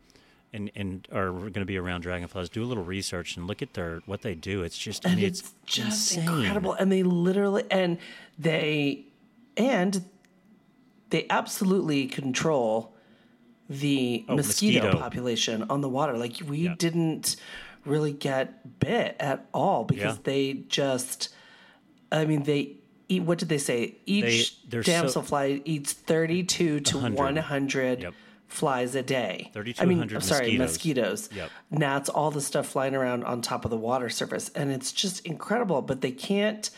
and 0.52 0.70
and 0.74 1.06
are 1.12 1.30
going 1.30 1.52
to 1.54 1.64
be 1.64 1.76
around 1.76 2.00
dragonflies, 2.02 2.48
do 2.48 2.62
a 2.62 2.66
little 2.66 2.84
research 2.84 3.36
and 3.36 3.46
look 3.46 3.62
at 3.62 3.74
their 3.74 4.00
what 4.06 4.22
they 4.22 4.34
do. 4.34 4.62
It's 4.62 4.76
just 4.78 5.06
I 5.06 5.10
and 5.10 5.18
mean, 5.18 5.26
it's, 5.28 5.40
it's, 5.40 5.54
just 5.64 6.16
insane. 6.16 6.28
incredible 6.40 6.72
and 6.74 6.90
they 6.90 7.02
literally 7.02 7.64
and 7.70 7.98
they 8.38 9.06
and 9.56 10.04
they 11.10 11.26
absolutely 11.30 12.06
control 12.06 12.94
the 13.68 14.24
Oh, 14.28 14.36
mosquito, 14.36 14.82
mosquito. 14.84 14.98
population 15.02 15.64
on 15.70 15.80
the 15.80 15.88
water 15.88 16.16
like 16.16 16.36
we 16.46 16.58
Yeah. 16.58 16.74
didn't 16.76 17.36
really 17.84 18.12
get 18.12 18.78
bit 18.80 19.16
at 19.20 19.46
all 19.54 19.84
because 19.84 20.16
Yeah. 20.16 20.22
they 20.24 20.52
just 20.68 21.28
i 22.12 22.24
mean 22.24 22.42
they 22.42 22.76
eat 23.08 23.22
what 23.22 23.38
did 23.38 23.48
they 23.48 23.58
say 23.58 23.96
each 24.06 24.60
they're 24.68 24.82
so- 24.82 24.90
damselfly 24.92 25.62
eats 25.64 25.92
32 25.92 26.80
to 26.80 26.96
100. 26.96 27.16
100 27.36 28.02
Yep. 28.02 28.14
Flies 28.50 28.94
a 28.94 29.02
day 29.02 29.50
30 29.54 29.72
to 29.74 29.82
i 29.82 29.84
mean 29.86 30.08
sorry 30.20 30.58
mosquitoes. 30.58 30.58
mosquitoes 30.58 31.28
Yep. 31.32 31.50
gnats, 31.70 32.08
all 32.08 32.30
the 32.30 32.40
stuff 32.40 32.66
flying 32.66 32.94
around 32.94 33.24
on 33.24 33.42
top 33.42 33.64
of 33.64 33.70
the 33.70 33.76
water 33.76 34.08
surface. 34.10 34.50
And 34.54 34.70
it's 34.72 34.92
just 34.92 35.24
incredible, 35.24 35.82
but 35.82 36.00
they 36.00 36.10
can't 36.10 36.68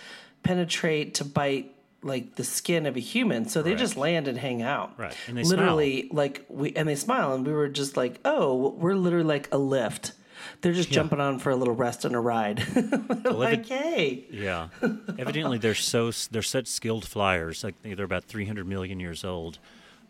penetrate 0.43 1.15
to 1.15 1.25
bite 1.25 1.75
like 2.03 2.35
the 2.35 2.45
skin 2.45 2.87
of 2.87 2.97
a 2.97 3.01
human. 3.01 3.49
So 3.49 3.63
they 3.63 3.75
just 3.75 3.97
land 3.97 4.29
and 4.29 4.37
hang 4.37 4.61
out. 4.63 4.99
Right. 4.99 5.17
And 5.29 5.37
they 5.39 5.45
literally 5.45 6.09
like 6.13 6.45
we 6.49 6.73
and 6.75 6.89
they 6.89 6.97
smile 6.97 7.33
and 7.35 7.47
we 7.47 7.53
were 7.53 7.69
just 7.69 7.97
like, 7.97 8.19
"Oh, 8.25 8.71
we're 8.77 8.95
literally 8.95 9.25
like 9.25 9.49
a 9.53 9.59
lift." 9.59 10.13
They're 10.61 10.73
just 10.73 10.91
jumping 10.91 11.21
on 11.21 11.39
for 11.39 11.51
a 11.51 11.57
little 11.57 11.75
rest 11.75 12.05
and 12.05 12.17
a 12.17 12.19
ride. 12.19 12.65
like, 13.25 13.65
hey. 13.67 14.27
Yeah, 14.29 14.69
evidently 15.17 15.59
they're 15.59 15.75
so 15.77 16.11
they're 16.33 16.43
such 16.43 16.67
skilled 16.67 17.07
flyers. 17.07 17.63
Like 17.63 17.77
they're 17.83 18.05
about 18.05 18.25
300 18.25 18.67
million 18.67 18.99
years 18.99 19.25
old, 19.25 19.59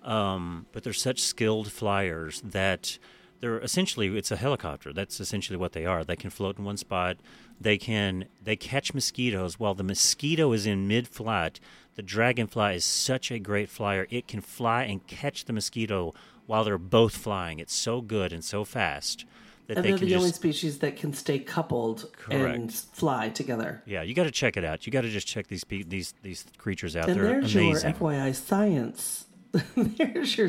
um, 0.05 0.67
but 0.73 0.83
they're 0.83 0.93
such 0.93 1.23
skilled 1.23 1.71
flyers 1.71 2.41
that 2.43 2.99
they're 3.41 3.59
essentially 3.59 4.17
it's 4.17 4.31
a 4.31 4.37
helicopter. 4.37 4.93
That's 4.93 5.21
essentially 5.21 5.57
what 5.57 5.73
they 5.73 5.85
are. 5.85 6.05
They 6.05 6.17
can 6.17 6.31
float 6.31 6.59
in 6.59 6.65
one 6.65 6.77
spot. 6.77 7.17
They 7.61 7.77
can 7.77 8.27
they 8.43 8.57
catch 8.57 8.95
mosquitoes 8.95 9.59
while 9.59 9.75
the 9.75 9.83
mosquito 9.83 10.53
is 10.53 10.67
in 10.67 10.87
mid-flight. 10.89 11.61
The 11.95 12.03
dragonfly 12.03 12.77
is 12.77 12.85
such 12.85 13.31
a 13.31 13.39
great 13.39 13.69
flyer. 13.69 14.07
It 14.11 14.27
can 14.27 14.41
fly 14.41 14.85
and 14.85 15.07
catch 15.07 15.45
the 15.45 15.53
mosquito 15.53 16.15
while 16.47 16.65
they're 16.65 16.79
both 16.79 17.17
flying. 17.17 17.59
It's 17.59 17.75
so 17.75 18.01
good 18.01 18.33
and 18.33 18.45
so 18.45 18.65
fast 18.65 19.27
that 19.67 19.77
And 19.77 19.85
they 19.85 19.91
they're 19.91 19.99
the 19.99 20.15
only 20.17 20.33
species 20.33 20.79
that 20.79 20.97
can 20.97 21.13
stay 21.13 21.39
coupled 21.39 22.11
and 22.31 22.73
fly 22.73 23.29
together. 23.29 23.83
yeah. 23.87 24.03
You 24.03 24.15
got 24.15 24.25
to 24.25 24.31
check 24.31 24.57
it 24.57 24.65
out. 24.65 24.87
You 24.87 24.93
got 24.93 25.03
to 25.03 25.11
just 25.11 25.27
check 25.27 25.49
these 25.49 25.65
these 25.69 26.15
these 26.23 26.45
creatures 26.59 26.97
out. 26.97 27.09
And 27.09 27.17
they're 27.19 27.41
there's 27.41 27.55
amazing. 27.55 27.91
your 27.91 27.93
FYI 27.93 28.35
science. 28.35 29.27
there's 29.77 30.37
your 30.37 30.49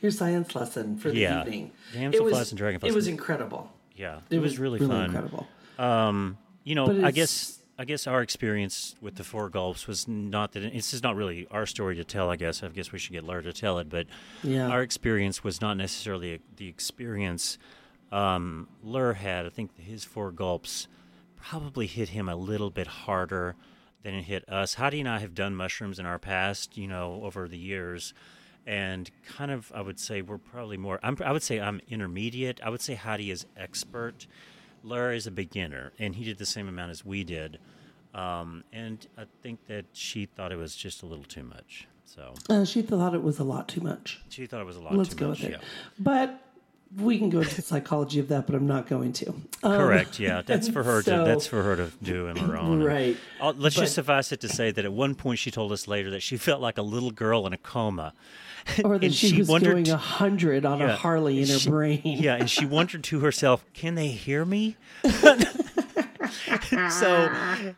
your 0.00 0.10
science 0.10 0.54
lesson 0.54 0.96
for 0.96 1.10
the 1.10 1.18
Yeah. 1.18 1.42
evening. 1.42 1.70
Damselflies 1.92 2.14
it 2.14 2.22
was, 2.24 2.50
and 2.50 2.58
dragonflies. 2.58 2.92
It 2.92 2.94
was 2.94 3.06
incredible. 3.06 3.72
Yeah, 3.94 4.20
it, 4.30 4.38
was, 4.38 4.58
really, 4.58 4.78
fun. 4.78 5.04
incredible. 5.04 5.46
You 6.64 6.74
know, 6.74 7.04
I 7.04 7.10
guess 7.10 7.58
I 7.78 7.84
guess 7.84 8.06
our 8.06 8.22
experience 8.22 8.94
with 9.00 9.16
the 9.16 9.24
four 9.24 9.48
gulps 9.48 9.86
was 9.86 10.06
not 10.06 10.52
that 10.52 10.60
this 10.60 10.94
is 10.94 11.02
not 11.02 11.16
really 11.16 11.46
our 11.50 11.66
story 11.66 11.96
to 11.96 12.04
tell. 12.04 12.30
I 12.30 12.36
guess 12.36 12.62
I 12.62 12.68
guess 12.68 12.92
we 12.92 12.98
should 12.98 13.12
get 13.12 13.24
Laura 13.24 13.42
to 13.42 13.52
tell 13.52 13.78
it, 13.78 13.88
but 13.88 14.06
Yeah. 14.42 14.68
our 14.68 14.82
experience 14.82 15.42
was 15.42 15.60
not 15.60 15.76
necessarily 15.76 16.40
the 16.56 16.68
experience 16.68 17.58
um, 18.12 18.68
Lur 18.82 19.14
had. 19.14 19.46
I 19.46 19.48
think 19.48 19.76
his 19.78 20.04
four 20.04 20.30
gulps 20.32 20.86
probably 21.36 21.86
hit 21.86 22.10
him 22.10 22.28
a 22.28 22.36
little 22.36 22.70
bit 22.70 22.86
harder 22.86 23.56
than 24.02 24.14
it 24.14 24.22
hit 24.24 24.48
us. 24.48 24.74
Heidi 24.74 25.00
and 25.00 25.08
I 25.08 25.18
have 25.20 25.34
done 25.34 25.54
mushrooms 25.54 25.98
in 25.98 26.06
our 26.06 26.18
past, 26.18 26.76
you 26.76 26.86
know, 26.88 27.20
over 27.22 27.48
the 27.48 27.58
years. 27.58 28.14
And 28.66 29.10
kind 29.26 29.50
of, 29.50 29.72
I 29.74 29.80
would 29.80 29.98
say 29.98 30.22
we're 30.22 30.38
probably 30.38 30.76
more. 30.76 31.00
I'm, 31.02 31.16
I 31.24 31.32
would 31.32 31.42
say 31.42 31.60
I'm 31.60 31.80
intermediate. 31.88 32.60
I 32.62 32.70
would 32.70 32.80
say 32.80 32.94
Heidi 32.94 33.30
is 33.30 33.44
expert. 33.56 34.26
Laura 34.84 35.14
is 35.16 35.26
a 35.26 35.30
beginner, 35.32 35.92
and 35.98 36.14
he 36.14 36.24
did 36.24 36.38
the 36.38 36.46
same 36.46 36.68
amount 36.68 36.90
as 36.92 37.04
we 37.04 37.24
did. 37.24 37.58
Um, 38.14 38.62
and 38.72 39.04
I 39.18 39.24
think 39.42 39.66
that 39.66 39.86
she 39.92 40.26
thought 40.26 40.52
it 40.52 40.56
was 40.58 40.76
just 40.76 41.02
a 41.02 41.06
little 41.06 41.24
too 41.24 41.42
much. 41.44 41.88
So 42.04 42.34
Uh, 42.50 42.64
she 42.64 42.82
thought 42.82 43.14
it 43.14 43.22
was 43.22 43.38
a 43.38 43.44
lot 43.44 43.68
too 43.68 43.80
much. 43.80 44.20
she 44.28 44.46
thought 44.46 44.60
it 44.60 44.66
was 44.66 44.76
a 44.76 44.80
lot 44.80 44.94
Let's 44.94 45.10
too 45.10 45.16
go 45.16 45.28
much. 45.30 45.40
with 45.40 45.48
it. 45.48 45.52
Yeah. 45.52 45.66
But 45.98 46.40
we 46.98 47.18
can 47.18 47.30
go 47.30 47.40
into 47.40 47.54
the 47.56 47.62
psychology 47.62 48.20
of 48.20 48.28
that, 48.28 48.46
but 48.46 48.54
I'm 48.54 48.66
not 48.66 48.86
going 48.86 49.12
to. 49.14 49.28
Um, 49.30 49.46
Correct. 49.62 50.18
Yeah, 50.20 50.42
that's 50.44 50.68
for 50.68 50.82
her 50.82 51.02
so- 51.02 51.18
to. 51.18 51.24
That's 51.30 51.46
for 51.46 51.62
her 51.62 51.76
to 51.76 51.90
do 52.02 52.28
on 52.28 52.36
her 52.36 52.56
own. 52.56 52.82
Right. 52.82 53.16
I'll- 53.40 53.54
let's 53.54 53.76
But- 53.76 53.82
just 53.82 53.94
suffice 53.94 54.30
it 54.32 54.40
to 54.40 54.48
say 54.48 54.70
that 54.70 54.84
at 54.84 54.92
one 54.92 55.14
point 55.14 55.38
she 55.38 55.50
told 55.50 55.72
us 55.72 55.88
later 55.88 56.10
that 56.10 56.22
she 56.22 56.36
felt 56.36 56.60
like 56.60 56.76
a 56.78 56.82
little 56.82 57.10
girl 57.10 57.46
in 57.46 57.52
a 57.52 57.58
coma. 57.58 58.12
Or 58.84 58.96
that 58.98 59.12
she, 59.12 59.30
she 59.30 59.38
was 59.38 59.48
wondered- 59.48 59.72
going 59.72 59.90
a 59.90 59.96
hundred 59.96 60.64
on 60.64 60.80
a 60.82 60.94
Harley 60.94 61.42
in 61.42 61.48
her 61.48 61.58
she- 61.58 61.68
brain. 61.70 62.00
Yeah, 62.04 62.36
and 62.36 62.48
she 62.48 62.64
wondered 62.64 63.02
to 63.04 63.18
herself, 63.18 63.64
"Can 63.74 63.96
they 63.96 64.08
hear 64.08 64.44
me?" 64.44 64.76
so, 66.90 67.28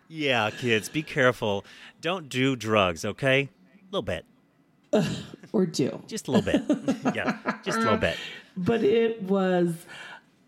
yeah, 0.09 0.51
kids, 0.51 0.89
be 0.89 1.03
careful. 1.03 1.65
Don't 2.01 2.29
do 2.29 2.55
drugs, 2.57 3.05
okay? 3.05 3.49
A 3.73 3.85
little 3.97 4.03
bit, 4.03 4.27
Or 5.53 5.65
do. 5.67 6.03
just 6.07 6.29
a 6.29 6.33
little 6.33 6.45
bit. 6.53 6.63
yeah, 7.15 7.39
just 7.65 7.79
a 7.79 7.81
little 7.81 7.97
bit. 7.97 8.17
But 8.57 8.85
it 8.85 9.23
was. 9.23 9.75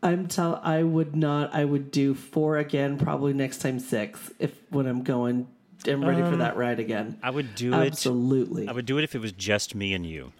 I'm 0.03 0.29
tell. 0.29 0.61
I 0.62 0.83
would 0.83 1.16
not. 1.16 1.55
I 1.55 1.64
would 1.64 1.90
do 1.90 2.14
four 2.14 2.59
again. 2.59 2.99
Probably 2.99 3.33
next 3.33 3.59
time 3.59 3.79
six. 3.79 4.31
If 4.38 4.53
when 4.71 4.87
I'm 4.87 5.03
going, 5.03 5.49
I'm 5.87 6.05
ready 6.05 6.23
for 6.23 6.37
that 6.37 6.57
ride 6.57 6.79
again. 6.79 7.07
Um, 7.07 7.19
I 7.23 7.31
would 7.31 7.55
do 7.55 7.73
it. 7.73 7.87
Absolutely. 7.87 8.69
I 8.69 8.73
would 8.73 8.87
do 8.87 8.99
it 8.99 9.05
if 9.05 9.14
it 9.14 9.21
was 9.21 9.33
just 9.33 9.75
me 9.75 9.95
and 9.95 10.07
you. 10.07 10.33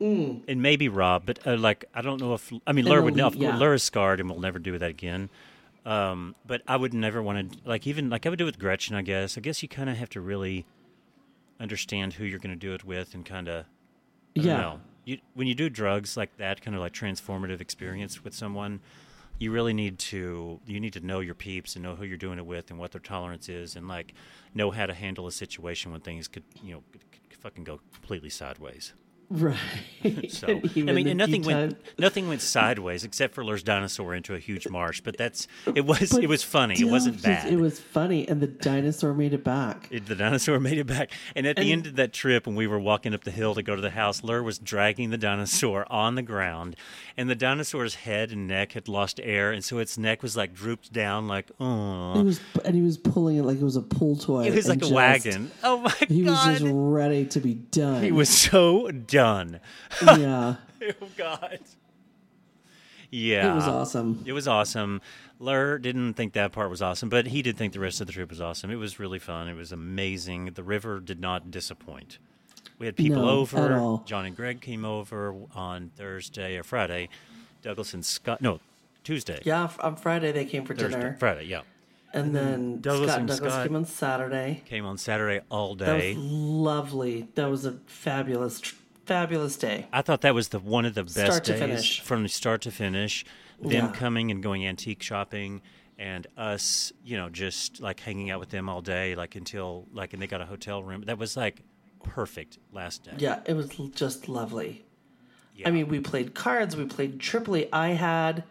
Mm. 0.00 0.42
And 0.46 0.62
maybe 0.62 0.88
Rob, 0.88 1.24
but 1.26 1.44
uh, 1.46 1.56
like 1.56 1.84
I 1.92 2.02
don't 2.02 2.20
know 2.20 2.34
if 2.34 2.52
I 2.66 2.72
mean 2.72 2.84
Laura 2.84 3.02
would 3.02 3.16
know. 3.16 3.30
Yeah. 3.34 3.56
Laura's 3.56 3.82
scarred 3.82 4.20
and 4.20 4.30
will 4.30 4.40
never 4.40 4.58
do 4.58 4.78
that 4.78 4.90
again. 4.90 5.28
Um, 5.84 6.34
but 6.46 6.62
I 6.68 6.76
would 6.76 6.94
never 6.94 7.22
want 7.22 7.52
to 7.52 7.58
like 7.64 7.86
even 7.86 8.08
like 8.08 8.24
I 8.24 8.28
would 8.28 8.38
do 8.38 8.44
it 8.44 8.46
with 8.46 8.58
Gretchen. 8.58 8.94
I 8.94 9.02
guess. 9.02 9.36
I 9.36 9.40
guess 9.40 9.62
you 9.62 9.68
kind 9.68 9.90
of 9.90 9.96
have 9.96 10.08
to 10.10 10.20
really 10.20 10.66
understand 11.60 12.14
who 12.14 12.24
you're 12.24 12.38
going 12.38 12.54
to 12.54 12.56
do 12.56 12.74
it 12.74 12.84
with 12.84 13.14
and 13.14 13.24
kind 13.26 13.48
of 13.48 13.64
Yeah. 14.34 14.56
know. 14.56 14.80
You, 15.08 15.18
when 15.32 15.46
you 15.46 15.54
do 15.54 15.70
drugs 15.70 16.18
like 16.18 16.36
that, 16.36 16.60
kind 16.60 16.74
of 16.74 16.82
like 16.82 16.92
transformative 16.92 17.62
experience 17.62 18.22
with 18.22 18.34
someone, 18.34 18.80
you 19.38 19.50
really 19.50 19.72
need 19.72 19.98
to 19.98 20.60
you 20.66 20.78
need 20.80 20.92
to 20.92 21.00
know 21.00 21.20
your 21.20 21.34
peeps 21.34 21.76
and 21.76 21.82
know 21.82 21.94
who 21.94 22.04
you're 22.04 22.18
doing 22.18 22.38
it 22.38 22.44
with 22.44 22.70
and 22.70 22.78
what 22.78 22.92
their 22.92 23.00
tolerance 23.00 23.48
is 23.48 23.74
and 23.74 23.88
like 23.88 24.12
know 24.52 24.70
how 24.70 24.84
to 24.84 24.92
handle 24.92 25.26
a 25.26 25.32
situation 25.32 25.92
when 25.92 26.02
things 26.02 26.28
could 26.28 26.42
you 26.62 26.74
know 26.74 26.82
could, 26.92 27.00
could 27.30 27.38
fucking 27.38 27.64
go 27.64 27.80
completely 27.94 28.28
sideways. 28.28 28.92
Right. 29.30 29.58
So 30.30 30.46
And 30.48 30.88
I 30.88 30.92
mean, 30.94 31.06
and 31.08 31.18
nothing 31.18 31.42
went 31.42 31.72
time- 31.72 31.80
nothing 31.98 32.28
went 32.28 32.40
sideways 32.40 33.04
except 33.04 33.34
for 33.34 33.44
Lur's 33.44 33.62
dinosaur 33.62 34.14
into 34.14 34.34
a 34.34 34.38
huge 34.38 34.68
marsh. 34.68 35.00
But 35.02 35.16
that's 35.18 35.46
it 35.74 35.84
was 35.84 36.12
But 36.12 36.24
it 36.24 36.28
was 36.28 36.42
funny. 36.42 36.80
It 36.80 36.84
wasn't 36.84 37.22
bad. 37.22 37.52
It 37.52 37.56
was 37.56 37.78
funny, 37.80 38.26
and 38.28 38.40
the 38.40 38.46
dinosaur 38.46 39.12
made 39.12 39.32
it 39.34 39.44
back. 39.44 39.88
It- 39.90 40.06
the 40.06 40.14
dinosaur 40.14 40.58
made 40.60 40.78
it 40.78 40.86
back. 40.86 41.10
And 41.36 41.46
at 41.46 41.56
the 41.56 41.72
end 41.72 41.86
of 41.86 41.96
that 41.96 42.12
trip, 42.12 42.46
when 42.46 42.56
we 42.56 42.66
were 42.66 42.78
walking 42.78 43.12
up 43.12 43.24
the 43.24 43.30
hill 43.30 43.54
to 43.54 43.62
go 43.62 43.76
to 43.76 43.82
the 43.82 43.90
house, 43.90 44.22
Lur 44.24 44.42
was 44.42 44.58
dragging 44.58 45.10
the 45.10 45.18
dinosaur 45.18 45.84
on 45.92 46.14
the 46.14 46.22
ground, 46.22 46.76
and 47.16 47.28
the 47.28 47.34
dinosaur's 47.34 47.96
head 47.96 48.30
and 48.32 48.46
neck 48.48 48.72
had 48.72 48.88
lost 48.88 49.20
air, 49.22 49.52
and 49.52 49.62
so 49.62 49.78
its 49.78 49.98
neck 49.98 50.22
was 50.22 50.36
like 50.36 50.54
drooped 50.54 50.92
down, 50.92 51.28
like 51.28 51.48
He 51.48 51.54
oh. 51.60 52.22
was, 52.22 52.40
and 52.64 52.74
he 52.74 52.80
was 52.82 52.96
pulling 52.96 53.36
it 53.36 53.42
like 53.42 53.58
it 53.58 53.64
was 53.64 53.76
a 53.76 53.82
pull 53.82 54.16
toy. 54.16 54.44
It 54.46 54.54
was 54.54 54.68
like 54.68 54.78
a 54.78 54.80
just- 54.80 54.92
wagon. 54.92 55.50
Oh 55.62 55.78
my 55.78 55.90
god. 55.90 56.08
He 56.08 56.22
was 56.22 56.44
just 56.46 56.64
ready 56.66 57.26
to 57.26 57.40
be 57.40 57.54
done. 57.54 58.02
he 58.02 58.12
was 58.12 58.28
so 58.30 58.90
done. 59.18 59.60
yeah. 60.02 60.54
Oh 61.02 61.08
god. 61.16 61.58
Yeah, 63.10 63.52
It 63.52 63.54
was 63.54 63.64
awesome. 63.66 64.22
It 64.26 64.32
was 64.32 64.46
awesome. 64.46 65.00
Lur 65.40 65.78
didn't 65.78 66.14
think 66.14 66.34
that 66.34 66.52
part 66.52 66.68
was 66.70 66.82
awesome, 66.82 67.08
but 67.08 67.26
he 67.26 67.40
did 67.42 67.56
think 67.56 67.72
the 67.72 67.80
rest 67.80 68.00
of 68.00 68.06
the 68.06 68.12
trip 68.12 68.28
was 68.30 68.40
awesome. 68.40 68.70
It 68.70 68.76
was 68.76 68.98
really 69.00 69.18
fun. 69.18 69.48
It 69.48 69.54
was 69.54 69.72
amazing. 69.72 70.46
The 70.54 70.62
river 70.62 71.00
did 71.00 71.20
not 71.20 71.50
disappoint. 71.50 72.18
We 72.78 72.86
had 72.86 72.96
people 72.96 73.22
No, 73.22 73.30
over. 73.30 74.00
John 74.04 74.26
and 74.26 74.36
Greg 74.36 74.60
came 74.60 74.84
over 74.84 75.34
on 75.54 75.90
Thursday 75.96 76.56
or 76.58 76.62
Friday. 76.62 77.08
Douglas 77.62 77.94
and 77.94 78.04
Scott, 78.04 78.40
no, 78.42 78.60
Tuesday. 79.04 79.40
Yeah, 79.44 79.68
on 79.80 79.96
Friday 79.96 80.30
they 80.32 80.44
came 80.44 80.64
for 80.64 80.74
Thursday, 80.74 80.96
dinner, 81.00 81.16
Friday, 81.18 81.46
yeah. 81.46 81.62
and 82.12 82.36
then 82.36 82.80
Douglas 82.80 83.08
Scott 83.10 83.18
and 83.20 83.28
Douglas 83.28 83.52
Scott- 83.54 83.66
came 83.66 83.74
on 83.76 83.84
Saturday. 83.84 84.62
Came 84.66 84.84
on 84.86 84.96
Saturday 84.98 85.40
all 85.48 85.74
That 85.74 85.98
day. 85.98 86.14
was 86.14 86.22
lovely. 86.24 87.26
That 87.34 87.50
was 87.50 87.64
a 87.64 87.72
fabulous, 87.86 88.60
fabulous 89.08 89.56
day. 89.56 89.86
I 89.92 90.02
thought 90.02 90.20
that 90.20 90.34
was 90.34 90.48
the 90.48 90.58
one 90.60 90.84
of 90.84 90.94
the 90.94 91.02
best 91.04 91.44
days 91.44 91.96
from 91.96 92.28
start 92.28 92.60
to 92.62 92.70
finish. 92.70 93.24
Them 93.60 93.86
Yeah. 93.86 93.92
coming 93.92 94.30
and 94.30 94.40
going 94.40 94.64
antique 94.64 95.02
shopping, 95.02 95.62
and 95.98 96.28
us, 96.36 96.92
you 97.04 97.16
know, 97.16 97.28
just 97.28 97.80
like 97.80 97.98
hanging 97.98 98.30
out 98.30 98.38
with 98.38 98.50
them 98.50 98.68
all 98.68 98.80
day, 98.82 99.16
like 99.16 99.34
until 99.34 99.88
like, 99.92 100.12
and 100.12 100.22
they 100.22 100.28
got 100.28 100.40
a 100.40 100.46
hotel 100.46 100.80
room. 100.84 101.02
That 101.06 101.18
was 101.18 101.36
like 101.36 101.62
perfect 102.04 102.58
last 102.72 103.02
day. 103.02 103.14
Yeah, 103.18 103.40
it 103.46 103.54
was 103.54 103.68
just 103.96 104.28
lovely. 104.28 104.84
Yeah. 105.56 105.66
I 105.68 105.72
mean, 105.72 105.88
we 105.88 105.98
played 105.98 106.34
cards, 106.34 106.76
we 106.76 106.84
played 106.84 107.18
Tripoley. 107.18 107.68
I 107.72 107.88
had 107.88 108.44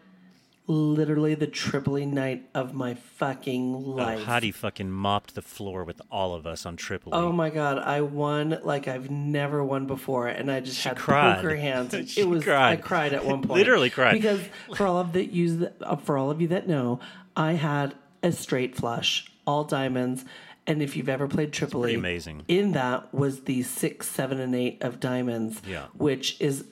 literally 0.68 1.34
the 1.34 1.46
Tripoley 1.46 2.06
night 2.06 2.48
of 2.54 2.74
my 2.74 2.94
fucking 2.94 3.74
Oh, 3.74 3.78
life. 3.78 4.22
Heidi 4.24 4.52
fucking 4.52 4.90
mopped 4.90 5.34
the 5.34 5.42
floor 5.42 5.82
with 5.82 6.00
all 6.10 6.34
of 6.34 6.46
us 6.46 6.66
on 6.66 6.76
Tripoley. 6.76 7.08
Oh 7.14 7.32
my 7.32 7.48
god, 7.50 7.78
I 7.78 8.02
won 8.02 8.58
like 8.62 8.86
I've 8.86 9.10
never 9.10 9.64
won 9.64 9.86
before, 9.86 10.28
and 10.28 10.50
I 10.50 10.60
just 10.60 10.84
had 10.84 10.96
cried. 10.96 11.36
poker 11.36 11.56
hands. 11.56 11.94
She 12.08 12.20
it 12.20 12.28
was 12.28 12.44
cried. 12.44 12.72
I 12.72 12.76
cried 12.76 13.12
at 13.14 13.24
one 13.24 13.40
point, 13.42 13.58
Literally 13.58 13.90
cried. 13.90 14.12
because 14.12 14.40
for 14.76 14.86
all 14.86 14.98
of 14.98 15.12
that 15.14 15.32
use 15.32 15.64
uh, 15.80 15.96
for 15.96 16.18
all 16.18 16.30
of 16.30 16.40
you 16.40 16.48
that 16.48 16.68
know, 16.68 17.00
I 17.34 17.52
had 17.54 17.94
a 18.22 18.30
straight 18.32 18.76
flush, 18.76 19.32
all 19.46 19.64
diamonds, 19.64 20.24
and 20.66 20.82
if 20.82 20.96
you've 20.96 21.08
ever 21.08 21.26
played 21.28 21.52
Tripoley, 21.52 21.96
amazing. 21.96 22.42
In 22.46 22.72
that 22.72 23.14
was 23.14 23.44
the 23.44 23.62
six, 23.62 24.06
seven, 24.06 24.38
and 24.38 24.54
eight 24.54 24.82
of 24.82 25.00
diamonds, 25.00 25.62
Yeah. 25.66 25.86
which 25.94 26.38
is 26.40 26.64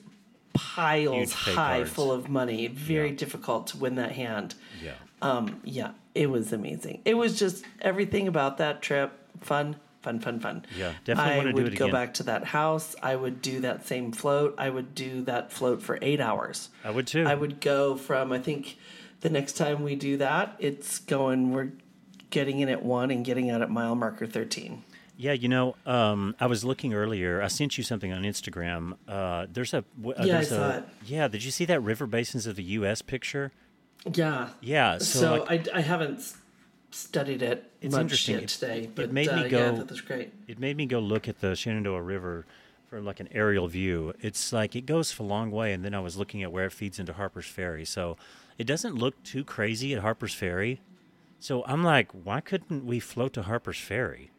piles 0.57 1.31
high, 1.33 1.53
cards. 1.53 1.89
full 1.89 2.11
of 2.11 2.29
money. 2.29 2.67
Very 2.67 3.11
difficult 3.11 3.67
to 3.67 3.77
win 3.77 3.95
that 3.95 4.11
hand. 4.13 4.55
yeah. 4.83 4.93
Um, 5.21 5.61
yeah, 5.63 5.91
it 6.13 6.29
was 6.29 6.53
amazing. 6.53 7.01
It 7.03 7.15
was 7.15 7.39
just 7.39 7.65
everything 7.81 8.27
about 8.27 8.59
that 8.59 8.83
trip 8.83 9.11
fun, 9.41 9.77
fun, 10.03 10.19
fun, 10.19 10.39
fun. 10.39 10.63
Yeah, 10.77 10.93
definitely 11.05 11.33
I 11.33 11.43
would 11.45 11.55
do 11.55 11.65
it 11.65 11.75
go 11.75 11.85
again. 11.85 11.91
back 11.93 12.13
to 12.15 12.23
that 12.23 12.43
house. 12.43 12.95
I 13.01 13.15
would 13.15 13.41
do 13.41 13.61
that 13.61 13.87
same 13.87 14.11
float. 14.11 14.53
I 14.59 14.69
would 14.69 14.93
do 14.93 15.23
that 15.23 15.51
float 15.51 15.81
for 15.81 15.97
eight 16.03 16.19
hours. 16.21 16.69
I 16.83 16.91
would 16.91 17.07
too. 17.07 17.25
I 17.25 17.33
would 17.33 17.61
go 17.61 17.95
from. 17.95 18.31
I 18.31 18.37
think 18.39 18.77
the 19.21 19.29
next 19.31 19.53
time 19.53 19.81
we 19.83 19.95
do 19.95 20.17
that, 20.17 20.55
it's 20.59 20.99
going. 20.99 21.51
We're 21.51 21.71
getting 22.29 22.59
in 22.59 22.69
at 22.69 22.83
one 22.83 23.09
and 23.09 23.25
getting 23.25 23.49
out 23.49 23.61
at 23.63 23.71
mile 23.71 23.95
marker 23.95 24.27
thirteen. 24.27 24.83
Yeah, 25.19 25.33
you 25.33 25.49
know, 25.49 25.75
um, 25.87 26.35
I 26.39 26.45
was 26.45 26.63
looking 26.63 26.93
earlier. 26.93 27.41
I 27.41 27.47
sent 27.47 27.77
you 27.77 27.83
something 27.83 28.13
on 28.13 28.21
Instagram. 28.21 28.93
Uh, 29.07 29.47
there's 29.51 29.73
a 29.73 29.83
w- 29.99 30.15
uh, 30.17 30.23
Yeah, 30.23 30.39
I 30.39 30.43
saw 30.43 30.69
a, 30.71 30.77
it. 30.77 30.83
Yeah, 31.05 31.27
did 31.27 31.43
you 31.43 31.49
see 31.51 31.65
that 31.65 31.79
river 31.81 32.05
basins 32.05 32.45
of 32.45 32.55
the 32.55 32.63
U.S. 32.63 33.01
picture? 33.01 33.51
Yeah. 34.13 34.49
Yeah, 34.61 34.99
so, 34.99 35.19
So, 35.19 35.35
like, 35.45 35.67
I, 35.73 35.77
I 35.79 35.81
haven't 35.81 36.33
studied 36.91 37.41
it 37.41 37.69
It's 37.81 37.93
much 37.93 38.01
interesting. 38.01 38.35
yet 38.35 38.43
It- 38.43 38.49
today, 38.49 38.79
it 38.83 38.95
but 38.95 39.11
made 39.11 39.27
me 39.27 39.33
uh, 39.41 39.43
yeah, 39.43 39.49
go- 39.49 39.83
that's 39.83 40.01
great. 40.01 40.31
it 40.47 40.59
made 40.59 40.77
me 40.77 40.85
go 40.85 40.99
look 40.99 41.27
at 41.27 41.41
the 41.41 41.55
Shenandoah 41.55 42.01
River 42.01 42.45
for 42.87 43.01
like 43.01 43.19
an 43.19 43.27
aerial 43.31 43.67
view. 43.67 44.13
It's 44.21 44.53
like 44.53 44.75
it 44.75 44.85
goes 44.85 45.11
for 45.11 45.23
a 45.23 45.25
long 45.25 45.49
way, 45.51 45.73
and 45.73 45.83
then 45.83 45.93
I 45.95 45.99
was 45.99 46.15
looking 46.15 46.43
at 46.43 46.51
where 46.51 46.65
it 46.67 46.71
feeds 46.73 46.99
into 46.99 47.13
Harper's 47.13 47.45
Ferry. 47.47 47.85
So 47.85 48.17
it 48.59 48.65
doesn't 48.65 48.93
look 48.95 49.21
too 49.23 49.43
crazy 49.43 49.93
at 49.95 50.01
Harper's 50.01 50.33
Ferry. 50.35 50.79
So 51.39 51.63
I'm 51.65 51.83
like, 51.83 52.11
why 52.11 52.39
couldn't 52.39 52.85
we 52.85 52.99
float 52.99 53.33
to 53.33 53.43
Harper's 53.43 53.79
Ferry? 53.79 54.29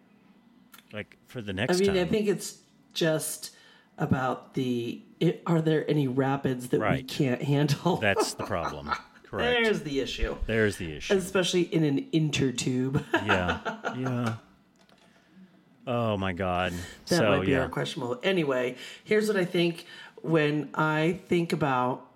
Like 0.92 1.16
for 1.26 1.42
the 1.42 1.52
next. 1.52 1.76
I 1.76 1.78
mean, 1.78 1.94
time. 1.94 1.98
I 1.98 2.04
think 2.04 2.28
it's 2.28 2.58
just 2.94 3.50
about 3.98 4.54
the. 4.54 5.02
It, 5.20 5.42
are 5.46 5.60
there 5.60 5.88
any 5.90 6.06
rapids 6.08 6.68
that 6.68 6.80
we 6.80 7.02
can't 7.02 7.42
handle? 7.42 7.96
That's 7.96 8.34
the 8.34 8.44
problem. 8.44 8.90
Correct. 9.24 9.62
There's 9.62 9.82
the 9.82 10.00
issue, 10.00 10.36
There's 10.46 10.76
the 10.76 10.90
issue. 10.96 11.14
especially 11.14 11.62
in 11.62 11.84
an 11.84 12.06
intertube. 12.12 13.04
yeah. 13.12 13.58
Yeah. 13.98 14.34
Oh 15.86 16.16
my 16.16 16.32
God. 16.32 16.72
that 17.06 17.16
so 17.16 17.30
might 17.30 17.46
be 17.46 17.52
yeah. 17.52 17.60
our 17.60 17.68
questionable. 17.68 18.18
Anyway, 18.22 18.76
here's 19.04 19.26
what 19.26 19.36
I 19.36 19.44
think 19.44 19.86
when 20.22 20.70
I 20.74 21.20
think 21.28 21.52
about 21.52 22.06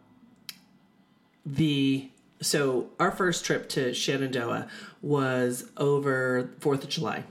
the. 1.45 2.09
So 2.41 2.91
our 2.99 3.11
first 3.11 3.45
trip 3.45 3.69
to 3.71 3.95
Shenandoah 3.95 4.69
was 5.01 5.71
over 5.77 6.51
Fourth 6.61 6.83
of 6.83 6.91
July, 6.91 7.25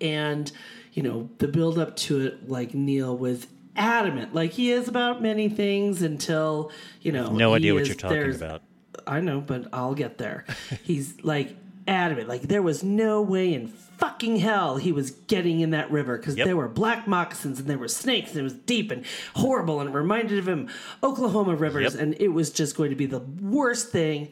and 0.00 0.50
you 0.92 1.02
know 1.02 1.28
the 1.38 1.48
build 1.48 1.78
up 1.78 1.96
to 1.96 2.20
it, 2.20 2.48
like 2.48 2.74
Neil 2.74 3.16
was 3.16 3.46
adamant, 3.76 4.34
like 4.34 4.52
he 4.52 4.70
is 4.70 4.88
about 4.88 5.22
many 5.22 5.48
things 5.48 6.02
until 6.02 6.70
you 7.00 7.12
know. 7.12 7.30
no 7.32 7.54
idea 7.54 7.72
what 7.74 7.82
is- 7.82 7.88
you're 7.88 7.96
talking 7.96 8.34
about. 8.34 8.62
I 9.06 9.20
know, 9.20 9.40
but 9.40 9.68
I'll 9.72 9.94
get 9.94 10.18
there. 10.18 10.44
He's 10.82 11.22
like 11.24 11.56
adamant, 11.88 12.28
like 12.28 12.42
there 12.42 12.62
was 12.62 12.84
no 12.84 13.22
way 13.22 13.52
in 13.54 13.68
fucking 13.68 14.36
hell 14.36 14.76
he 14.76 14.92
was 14.92 15.10
getting 15.12 15.60
in 15.60 15.70
that 15.70 15.90
river 15.90 16.16
because 16.18 16.36
Yep. 16.36 16.44
there 16.46 16.56
were 16.56 16.68
black 16.68 17.06
moccasins 17.08 17.58
and 17.60 17.68
there 17.68 17.78
were 17.78 17.88
snakes 17.88 18.30
and 18.32 18.40
it 18.40 18.42
was 18.42 18.52
deep 18.54 18.90
and 18.90 19.04
horrible 19.36 19.80
and 19.80 19.88
it 19.90 19.92
reminded 19.92 20.38
of 20.38 20.46
him 20.48 20.68
Oklahoma 21.04 21.54
rivers 21.54 21.94
Yep. 21.94 22.02
and 22.02 22.16
it 22.20 22.28
was 22.28 22.50
just 22.50 22.76
going 22.76 22.90
to 22.90 22.96
be 22.96 23.06
the 23.06 23.20
worst 23.20 23.90
thing 23.90 24.28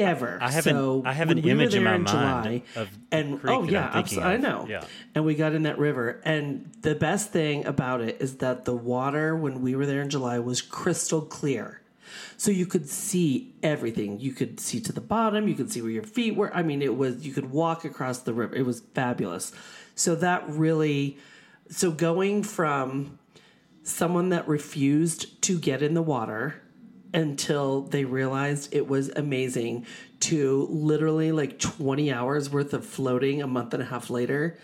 ever. 0.00 0.38
I 0.40 0.50
have 0.50 0.66
an- 0.66 0.74
so 0.74 1.02
I 1.04 1.12
have 1.12 1.30
an 1.30 1.36
we 1.36 1.42
were 1.42 1.48
image 1.50 1.74
in 1.74 1.84
my 1.84 1.92
mind 1.98 2.06
July, 2.08 2.62
of 2.76 2.88
and 3.12 3.40
oh 3.44 3.64
yeah, 3.64 3.86
I'm 3.92 4.04
thinking 4.04 4.20
abso- 4.20 4.26
I 4.26 4.36
know. 4.36 4.66
Yeah. 4.68 4.84
And 5.14 5.24
we 5.24 5.34
got 5.34 5.52
in 5.54 5.62
that 5.64 5.78
river, 5.78 6.20
and 6.24 6.70
the 6.82 6.94
best 6.94 7.30
thing 7.32 7.66
about 7.66 8.00
it 8.00 8.18
is 8.20 8.36
that 8.38 8.64
the 8.64 8.74
water 8.74 9.34
when 9.36 9.62
we 9.62 9.74
were 9.74 9.86
there 9.86 10.02
in 10.02 10.10
July 10.10 10.38
was 10.38 10.62
crystal 10.62 11.20
clear. 11.22 11.80
So 12.36 12.50
you 12.50 12.66
could 12.66 12.88
see 12.88 13.54
everything. 13.62 14.20
You 14.20 14.32
could 14.32 14.60
see 14.60 14.80
to 14.80 14.92
the 14.92 15.00
bottom. 15.00 15.48
You 15.48 15.54
could 15.54 15.72
see 15.72 15.82
where 15.82 15.90
your 15.90 16.02
feet 16.02 16.36
were. 16.36 16.54
I 16.54 16.62
mean, 16.62 16.82
it 16.82 16.96
was 16.96 17.26
you 17.26 17.32
could 17.32 17.50
walk 17.50 17.84
across 17.84 18.18
the 18.20 18.32
river. 18.34 18.54
It 18.54 18.64
was 18.66 18.80
fabulous. 18.94 19.52
So 19.94 20.14
that 20.16 20.48
really, 20.48 21.16
so 21.70 21.90
going 21.90 22.42
from 22.42 23.18
someone 23.82 24.28
that 24.30 24.46
refused 24.46 25.40
to 25.42 25.58
get 25.58 25.82
in 25.82 25.94
the 25.94 26.02
water 26.02 26.60
until 27.14 27.82
they 27.82 28.04
realized 28.04 28.74
it 28.74 28.88
was 28.88 29.08
amazing 29.10 29.86
to 30.20 30.66
literally 30.70 31.32
like 31.32 31.58
20 31.58 32.12
hours 32.12 32.50
worth 32.50 32.72
of 32.72 32.84
floating 32.84 33.42
a 33.42 33.46
month 33.46 33.74
and 33.74 33.82
a 33.82 33.86
half 33.86 34.10
later 34.10 34.58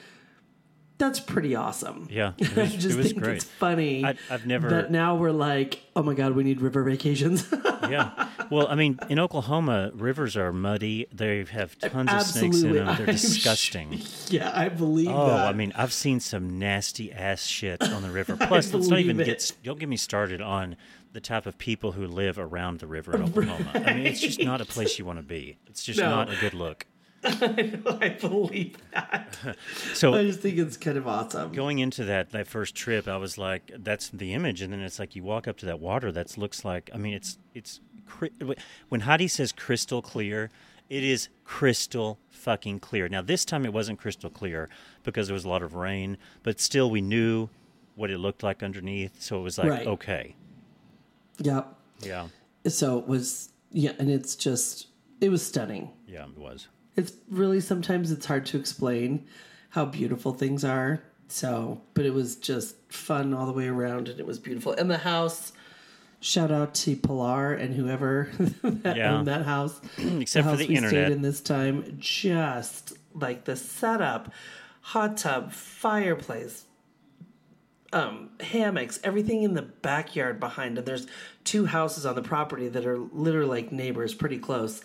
that's 1.02 1.20
pretty 1.20 1.54
awesome 1.56 2.06
Yeah, 2.10 2.32
it 2.38 2.56
i 2.56 2.62
was- 2.62 2.74
just 2.74 2.90
it 2.90 2.96
was 2.96 3.06
think 3.08 3.22
great. 3.22 3.36
it's 3.36 3.44
funny 3.44 4.04
I- 4.04 4.14
I've 4.30 4.46
never- 4.46 4.68
that 4.70 4.90
now 4.90 5.16
we're 5.16 5.32
like 5.32 5.80
oh 5.96 6.02
my 6.02 6.14
god 6.14 6.32
we 6.34 6.44
need 6.44 6.60
river 6.60 6.82
vacations 6.84 7.46
yeah. 7.90 8.28
Well, 8.50 8.68
I 8.68 8.74
mean, 8.74 8.98
in 9.08 9.18
Oklahoma, 9.18 9.90
rivers 9.94 10.36
are 10.36 10.52
muddy. 10.52 11.06
They 11.12 11.42
have 11.44 11.78
tons 11.78 12.12
of 12.12 12.22
snakes 12.22 12.60
in 12.62 12.72
them. 12.74 12.86
They're 12.86 12.96
I'm 13.00 13.06
disgusting. 13.06 14.00
yeah 14.28 14.52
i 14.54 14.68
believe 14.68 15.08
Oh, 15.08 15.28
that 15.28 15.48
I 15.48 15.52
mean, 15.52 15.72
I've 15.74 15.92
seen 15.92 16.20
some 16.20 16.58
nasty 16.58 17.12
ass 17.12 17.44
shit 17.44 17.82
on 17.82 18.02
the 18.02 18.10
river. 18.10 18.36
Plus, 18.36 18.72
let's 18.74 18.88
not 18.88 18.98
even 19.00 19.18
it. 19.20 19.24
get 19.24 19.52
don't 19.64 19.78
get 19.80 19.88
me 19.88 19.96
started 19.96 20.40
on 20.40 20.76
the 21.12 21.20
type 21.20 21.46
of 21.46 21.58
people 21.58 21.92
who 21.92 22.06
live 22.06 22.38
around 22.38 22.78
the 22.78 22.86
river 22.86 23.14
in 23.16 23.22
Oklahoma. 23.22 23.70
I 23.74 23.94
mean, 23.94 24.06
it's 24.06 24.20
just 24.20 24.42
not 24.42 24.60
a 24.60 24.64
place 24.66 24.98
you 24.98 25.04
want 25.04 25.18
to 25.18 25.22
be. 25.24 25.58
It's 25.66 25.82
just 25.84 25.98
No. 25.98 26.08
not 26.10 26.30
a 26.32 26.36
good 26.36 26.54
look. 26.54 26.86
I 27.24 28.16
believe 28.20 28.76
that. 28.92 29.36
So 29.94 30.14
I 30.14 30.24
just 30.24 30.40
think 30.40 30.58
it's 30.58 30.76
kind 30.76 30.96
of 30.98 31.06
awesome. 31.06 31.52
going 31.52 31.78
into 31.78 32.04
that 32.04 32.30
that 32.30 32.46
first 32.46 32.74
trip, 32.74 33.06
I 33.06 33.16
was 33.16 33.38
like, 33.38 33.70
"That's 33.78 34.08
the 34.10 34.32
image," 34.34 34.60
and 34.62 34.72
then 34.72 34.80
it's 34.80 34.98
like 34.98 35.14
you 35.14 35.22
walk 35.22 35.46
up 35.46 35.56
to 35.58 35.66
that 35.66 35.78
water 35.80 36.10
that 36.12 36.36
looks 36.36 36.64
like. 36.64 36.90
I 36.92 36.96
mean, 36.98 37.14
it's 37.14 37.38
it's 37.54 37.80
when 38.88 39.00
Heidi 39.00 39.28
says 39.28 39.52
crystal 39.52 40.02
clear, 40.02 40.50
it 40.90 41.04
is 41.04 41.28
crystal 41.44 42.18
fucking 42.30 42.80
clear. 42.80 43.08
Now 43.08 43.22
this 43.22 43.44
time 43.44 43.64
it 43.64 43.72
wasn't 43.72 43.98
crystal 43.98 44.30
clear 44.30 44.68
because 45.04 45.28
there 45.28 45.34
was 45.34 45.44
a 45.44 45.48
lot 45.48 45.62
of 45.62 45.74
rain, 45.74 46.16
but 46.42 46.58
still 46.60 46.90
we 46.90 47.00
knew 47.00 47.48
what 47.94 48.10
it 48.10 48.18
looked 48.18 48.42
like 48.42 48.62
underneath, 48.62 49.20
so 49.22 49.38
it 49.38 49.42
was 49.42 49.58
like 49.58 49.68
Right. 49.70 49.86
okay, 49.86 50.34
Yep. 51.38 51.74
yeah, 52.00 52.28
So 52.66 52.98
it 52.98 53.06
was 53.06 53.50
yeah, 53.70 53.92
and 53.98 54.10
it's 54.10 54.34
just 54.36 54.88
it 55.20 55.28
was 55.30 55.44
stunning. 55.44 55.90
yeah, 56.06 56.24
it 56.26 56.38
was. 56.38 56.68
It's 56.96 57.12
really 57.28 57.60
sometimes 57.60 58.10
it's 58.10 58.26
hard 58.26 58.46
to 58.46 58.58
explain 58.58 59.26
how 59.70 59.84
beautiful 59.86 60.32
things 60.34 60.64
are. 60.64 61.02
So, 61.28 61.80
but 61.94 62.04
it 62.04 62.12
was 62.12 62.36
just 62.36 62.76
fun 62.92 63.32
all 63.32 63.46
the 63.46 63.52
way 63.52 63.66
around, 63.66 64.08
and 64.08 64.20
it 64.20 64.26
was 64.26 64.38
beautiful. 64.38 64.72
And 64.72 64.90
the 64.90 64.98
house, 64.98 65.52
shout 66.20 66.50
out 66.50 66.74
to 66.74 66.94
Pilar 66.94 67.54
and 67.54 67.74
whoever 67.74 68.28
that 68.62 68.96
Yeah. 68.96 69.14
owned 69.16 69.28
that 69.28 69.46
house. 69.46 69.80
Except 69.98 70.44
for 70.44 70.50
house 70.50 70.58
the 70.58 70.66
we 70.68 70.76
internet. 70.76 71.06
stayed 71.06 71.12
in 71.16 71.22
this 71.22 71.40
time, 71.40 71.96
just 71.98 72.92
like 73.14 73.44
the 73.44 73.56
setup, 73.56 74.30
hot 74.82 75.16
tub, 75.16 75.52
fireplace, 75.52 76.66
um, 77.94 78.30
hammocks, 78.40 79.00
everything 79.04 79.42
in 79.42 79.54
the 79.54 79.62
backyard 79.62 80.40
behind. 80.40 80.78
And 80.78 80.86
there's 80.86 81.06
two 81.44 81.66
houses 81.66 82.06
on 82.06 82.14
the 82.14 82.22
property 82.22 82.68
that 82.68 82.86
are 82.86 82.98
literally 82.98 83.62
like 83.62 83.72
neighbors, 83.72 84.14
pretty 84.14 84.38
close. 84.38 84.82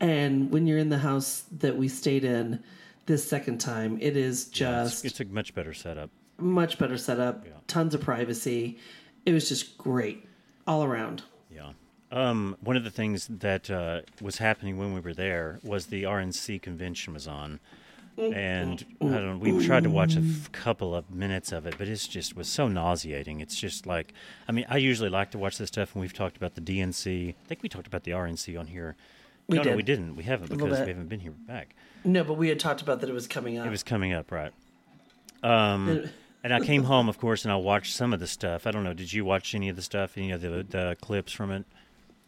And 0.00 0.50
when 0.50 0.66
you're 0.66 0.78
in 0.78 0.88
the 0.90 0.98
house 0.98 1.44
that 1.58 1.76
we 1.76 1.88
stayed 1.88 2.24
in 2.24 2.62
this 3.06 3.28
second 3.28 3.58
time, 3.58 3.98
it 4.00 4.16
is 4.16 4.46
just 4.46 5.04
It's 5.04 5.20
a 5.20 5.24
much 5.24 5.54
better 5.54 5.74
setup. 5.74 6.10
much 6.38 6.78
better 6.78 6.96
setup, 6.98 7.46
tons 7.66 7.94
of 7.94 8.00
privacy. 8.00 8.78
It 9.26 9.32
was 9.32 9.48
just 9.48 9.76
great 9.76 10.24
all 10.66 10.84
around. 10.84 11.22
Yeah. 11.52 11.72
Um, 12.12 12.56
one 12.60 12.76
of 12.76 12.84
the 12.84 12.90
things 12.90 13.26
that 13.28 13.70
uh, 13.70 14.02
was 14.22 14.38
happening 14.38 14.78
when 14.78 14.94
we 14.94 15.00
were 15.00 15.14
there 15.14 15.58
was 15.62 15.86
the 15.86 16.04
RNC 16.04 16.62
convention 16.62 17.12
was 17.12 17.26
on, 17.28 17.60
and 18.16 18.84
I 19.00 19.04
don't. 19.04 19.26
know, 19.26 19.36
We 19.36 19.64
tried 19.66 19.82
to 19.84 19.90
watch 19.90 20.16
a 20.16 20.20
f- 20.20 20.50
couple 20.52 20.94
of 20.94 21.10
minutes 21.10 21.52
of 21.52 21.66
it, 21.66 21.74
but 21.76 21.86
it's 21.88 22.08
just 22.08 22.34
was 22.34 22.48
so 22.48 22.66
nauseating. 22.66 23.40
It's 23.40 23.56
just 23.60 23.86
like, 23.86 24.14
I 24.48 24.52
mean, 24.52 24.64
I 24.70 24.78
usually 24.78 25.10
like 25.10 25.32
to 25.32 25.38
watch 25.38 25.58
this 25.58 25.68
stuff, 25.68 25.94
and 25.94 26.00
we've 26.00 26.14
talked 26.14 26.36
about 26.38 26.54
the 26.54 26.60
DNC. 26.62 27.30
I 27.30 27.34
think 27.48 27.62
we 27.62 27.68
talked 27.68 27.86
about 27.86 28.04
the 28.04 28.12
RNC 28.12 28.58
on 28.58 28.68
here. 28.68 28.96
We 29.48 29.56
no, 29.56 29.62
no, 29.62 29.70
did. 29.70 29.76
we 29.76 29.82
didn't. 29.82 30.14
We 30.16 30.24
haven't 30.24 30.50
because 30.50 30.80
we 30.80 30.88
haven't 30.88 31.08
been 31.08 31.20
here 31.20 31.32
back. 31.32 31.74
No, 32.04 32.22
but 32.22 32.34
we 32.34 32.48
had 32.50 32.60
talked 32.60 32.82
about 32.82 33.00
that 33.00 33.08
it 33.08 33.14
was 33.14 33.26
coming 33.26 33.56
up. 33.58 33.66
It 33.66 33.70
was 33.70 33.82
coming 33.82 34.12
up, 34.12 34.30
right? 34.30 34.52
Um, 35.42 36.04
and 36.44 36.52
I 36.52 36.60
came 36.60 36.84
home, 36.84 37.08
of 37.08 37.18
course, 37.18 37.44
and 37.44 37.52
I 37.52 37.56
watched 37.56 37.94
some 37.94 38.12
of 38.12 38.20
the 38.20 38.26
stuff. 38.26 38.66
I 38.66 38.70
don't 38.70 38.84
know. 38.84 38.92
Did 38.94 39.12
you 39.12 39.24
watch 39.24 39.54
any 39.54 39.68
of 39.68 39.76
the 39.76 39.82
stuff? 39.82 40.18
Any 40.18 40.30
of 40.32 40.40
the 40.42 40.66
the 40.68 40.96
clips 41.00 41.32
from 41.32 41.50
it? 41.50 41.64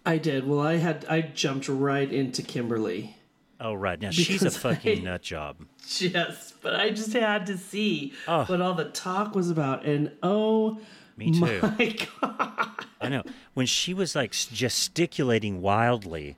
I 0.06 0.16
did. 0.16 0.46
Well, 0.48 0.60
I 0.60 0.76
had 0.76 1.04
I 1.10 1.20
jumped 1.20 1.68
right 1.68 2.10
into 2.10 2.42
Kimberly. 2.42 3.16
Oh, 3.60 3.74
right. 3.74 4.00
Now 4.00 4.10
she's 4.10 4.42
a 4.42 4.50
fucking 4.50 5.00
I- 5.00 5.02
nut 5.02 5.22
job. 5.22 5.56
Yes, 5.98 6.54
but 6.62 6.74
I 6.76 6.88
just 6.90 7.12
had 7.12 7.44
to 7.46 7.58
see 7.58 8.14
Oh. 8.26 8.44
what 8.46 8.62
all 8.62 8.72
the 8.74 8.86
talk 8.86 9.34
was 9.34 9.50
about, 9.50 9.84
and 9.84 10.12
oh 10.22 10.78
Me 11.18 11.32
too. 11.32 11.60
my 11.60 11.96
god, 12.22 12.70
I 13.00 13.08
know 13.10 13.24
when 13.52 13.66
she 13.66 13.92
was 13.92 14.14
like 14.14 14.32
gesticulating 14.32 15.60
wildly, 15.60 16.36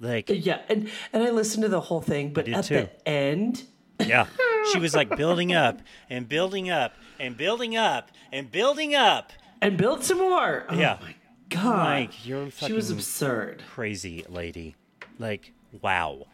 like 0.00 0.28
yeah, 0.28 0.60
and 0.68 0.88
and 1.12 1.22
I 1.22 1.30
listened 1.30 1.62
to 1.62 1.68
the 1.68 1.80
whole 1.80 2.00
thing, 2.00 2.32
but 2.32 2.48
at 2.48 2.64
too. 2.64 2.74
the 2.74 3.08
end, 3.08 3.64
yeah, 4.00 4.26
she 4.72 4.78
was 4.78 4.94
like 4.94 5.16
building 5.16 5.52
up 5.54 5.80
and 6.10 6.28
building 6.28 6.70
up 6.70 6.94
and 7.18 7.36
building 7.36 7.76
up 7.76 8.10
and 8.32 8.50
building 8.50 8.94
up. 8.94 9.32
and 9.62 9.76
build 9.76 10.04
some 10.04 10.18
more. 10.18 10.66
Oh 10.68 10.74
Yeah. 10.74 10.98
my 11.00 11.14
god, 11.48 11.78
Like 11.78 12.26
you're 12.26 12.50
she 12.50 12.72
was 12.72 12.90
absurd. 12.90 13.62
crazy 13.74 14.24
lady. 14.28 14.76
Like 15.18 15.52
wow, 15.80 16.26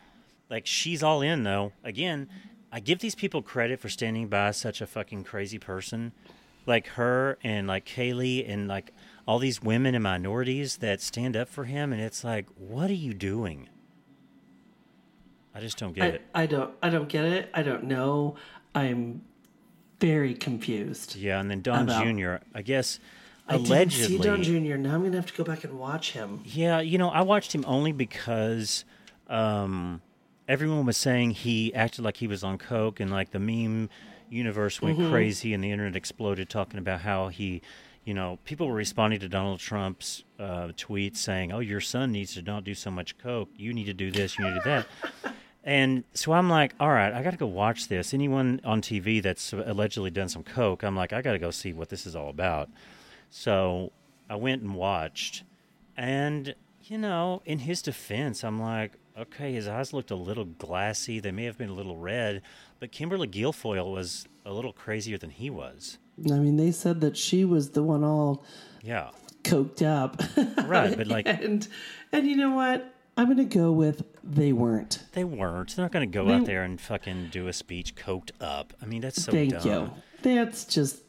like 0.50 0.66
she's 0.66 1.02
all 1.02 1.22
in 1.22 1.44
though. 1.44 1.72
Again, 1.84 2.28
I 2.72 2.80
give 2.80 2.98
these 2.98 3.14
people 3.14 3.42
credit 3.42 3.78
for 3.80 3.88
standing 3.88 4.26
by 4.28 4.50
such 4.50 4.80
a 4.80 4.86
fucking 4.86 5.22
crazy 5.24 5.58
person, 5.58 6.12
like 6.66 6.86
her 6.88 7.38
and 7.44 7.68
like 7.68 7.86
Kaylee 7.86 8.48
and 8.48 8.66
like 8.66 8.92
all 9.26 9.38
these 9.38 9.62
women 9.62 9.94
and 9.94 10.02
minorities 10.02 10.78
that 10.78 11.00
stand 11.00 11.36
up 11.36 11.48
for 11.48 11.64
him. 11.64 11.92
And 11.92 12.02
it's 12.02 12.24
like, 12.24 12.46
what 12.58 12.90
are 12.90 12.94
you 12.94 13.14
doing? 13.14 13.68
I 15.54 15.60
just 15.60 15.78
don't 15.78 15.92
get 15.94 16.04
I, 16.04 16.06
it. 16.08 16.22
I 16.34 16.46
don't 16.46 16.74
I 16.82 16.88
don't 16.88 17.08
get 17.08 17.24
it. 17.24 17.50
I 17.54 17.62
don't 17.62 17.84
know. 17.84 18.36
I'm 18.74 19.22
very 20.00 20.34
confused. 20.34 21.14
Yeah, 21.16 21.40
and 21.40 21.50
then 21.50 21.60
Don 21.62 21.82
About- 21.82 22.04
Jr. 22.04 22.36
I 22.54 22.62
guess 22.62 22.98
I 23.48 23.58
didn't 23.58 23.90
see 23.92 24.18
Don 24.18 24.42
Jr. 24.42 24.76
Now 24.76 24.94
I'm 24.94 25.04
gonna 25.04 25.16
have 25.16 25.26
to 25.26 25.34
go 25.34 25.44
back 25.44 25.64
and 25.64 25.78
watch 25.78 26.12
him. 26.12 26.40
Yeah, 26.44 26.80
you 26.80 26.96
know, 26.96 27.10
I 27.10 27.20
watched 27.22 27.54
him 27.54 27.64
only 27.66 27.92
because 27.92 28.84
um, 29.28 30.00
everyone 30.48 30.86
was 30.86 30.96
saying 30.96 31.32
he 31.32 31.74
acted 31.74 32.02
like 32.02 32.16
he 32.16 32.26
was 32.26 32.42
on 32.42 32.56
coke, 32.56 32.98
and 32.98 33.10
like 33.10 33.32
the 33.32 33.38
meme 33.38 33.90
universe 34.30 34.80
went 34.80 34.98
Mm-hmm. 34.98 35.10
crazy, 35.10 35.52
and 35.52 35.62
the 35.62 35.70
internet 35.70 35.96
exploded, 35.96 36.48
talking 36.48 36.78
about 36.78 37.02
how 37.02 37.28
he, 37.28 37.60
you 38.04 38.14
know, 38.14 38.38
people 38.44 38.66
were 38.66 38.74
responding 38.74 39.20
to 39.20 39.28
Donald 39.28 39.60
Trump's 39.60 40.24
uh, 40.38 40.68
tweets 40.76 41.18
saying, 41.18 41.52
"Oh, 41.52 41.60
your 41.60 41.80
son 41.80 42.12
needs 42.12 42.34
to 42.34 42.42
not 42.42 42.64
do 42.64 42.74
so 42.74 42.90
much 42.90 43.16
coke. 43.18 43.50
You 43.56 43.72
need 43.72 43.84
to 43.84 43.94
do 43.94 44.10
this. 44.10 44.38
You 44.38 44.44
need 44.44 44.54
to 44.54 44.60
do 44.60 44.70
that." 44.70 45.34
And 45.64 46.02
so 46.12 46.32
I'm 46.32 46.48
like, 46.50 46.74
all 46.80 46.90
right, 46.90 47.12
I 47.12 47.22
got 47.22 47.30
to 47.30 47.36
go 47.36 47.46
watch 47.46 47.86
this. 47.86 48.12
Anyone 48.12 48.60
on 48.64 48.82
TV 48.82 49.22
that's 49.22 49.52
allegedly 49.52 50.10
done 50.10 50.28
some 50.28 50.42
coke, 50.42 50.82
I'm 50.82 50.96
like, 50.96 51.12
I 51.12 51.22
got 51.22 51.32
to 51.32 51.38
go 51.38 51.52
see 51.52 51.72
what 51.72 51.88
this 51.88 52.04
is 52.04 52.16
all 52.16 52.28
about. 52.28 52.68
So 53.30 53.92
I 54.28 54.34
went 54.34 54.62
and 54.62 54.74
watched, 54.74 55.44
and 55.96 56.54
you 56.82 56.98
know, 56.98 57.42
in 57.44 57.60
his 57.60 57.80
defense, 57.80 58.42
I'm 58.42 58.60
like, 58.60 58.92
okay, 59.16 59.52
his 59.52 59.68
eyes 59.68 59.92
looked 59.92 60.10
a 60.10 60.16
little 60.16 60.44
glassy. 60.44 61.20
They 61.20 61.30
may 61.30 61.44
have 61.44 61.58
been 61.58 61.68
a 61.68 61.74
little 61.74 61.96
red, 61.96 62.42
but 62.80 62.90
Kimberly 62.90 63.28
Guilfoyle 63.28 63.92
was 63.92 64.26
a 64.44 64.52
little 64.52 64.72
crazier 64.72 65.16
than 65.16 65.30
he 65.30 65.48
was. 65.48 65.98
I 66.30 66.38
mean, 66.38 66.56
they 66.56 66.70
said 66.72 67.00
that 67.00 67.16
she 67.16 67.44
was 67.44 67.70
the 67.70 67.82
one 67.82 68.04
all 68.04 68.44
Yeah, 68.82 69.10
coked 69.44 69.82
up. 69.82 70.20
right. 70.68 70.96
But 70.96 71.06
like, 71.06 71.26
and 71.26 71.66
and 72.12 72.26
you 72.26 72.36
know 72.36 72.50
what? 72.50 72.94
I'm 73.16 73.28
gonna 73.28 73.44
go 73.44 73.72
with 73.72 74.04
they 74.24 74.52
weren't. 74.52 75.02
they 75.12 75.24
weren't. 75.24 75.74
They're 75.76 75.84
not 75.84 75.92
going 75.92 76.08
to 76.10 76.14
go 76.18 76.30
out 76.30 76.46
there 76.46 76.62
and 76.62 76.80
fucking 76.80 77.28
do 77.30 77.48
a 77.48 77.52
speech 77.52 77.94
coked 77.96 78.30
up. 78.40 78.72
I 78.80 78.86
mean, 78.86 79.00
that's 79.02 79.20
so 79.22 79.32
Thank 79.32 79.52
dumb. 79.52 79.66
you. 79.66 79.90
That's 80.22 80.64
just 80.64 81.00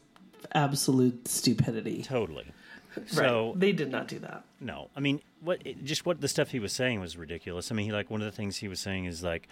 absolute 0.52 1.28
stupidity. 1.28 2.02
Totally. 2.02 2.46
Right. 2.96 3.08
So 3.08 3.54
they 3.56 3.72
did 3.72 3.90
not 3.90 4.06
do 4.06 4.20
that. 4.20 4.44
No, 4.60 4.88
I 4.94 5.00
mean, 5.00 5.20
what 5.40 5.60
it, 5.66 5.84
just 5.84 6.06
what 6.06 6.20
the 6.20 6.28
stuff 6.28 6.50
he 6.50 6.60
was 6.60 6.72
saying 6.72 7.00
was 7.00 7.16
ridiculous. 7.16 7.72
I 7.72 7.74
mean, 7.74 7.86
he, 7.86 7.92
like 7.92 8.08
one 8.08 8.20
of 8.22 8.24
the 8.26 8.30
things 8.36 8.58
he 8.58 8.68
was 8.68 8.78
saying 8.78 9.06
is 9.06 9.20
like 9.20 9.48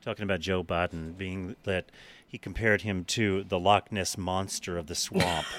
talking 0.00 0.22
about 0.22 0.40
Joe 0.40 0.64
Biden 0.64 1.14
being 1.14 1.56
that 1.64 1.90
he 2.26 2.38
compared 2.38 2.82
him 2.82 3.04
to 3.04 3.44
the 3.44 3.58
Loch 3.58 3.90
Ness 3.92 4.18
monster 4.18 4.76
of 4.76 4.86
the 4.86 4.94
swamp. 4.94 5.46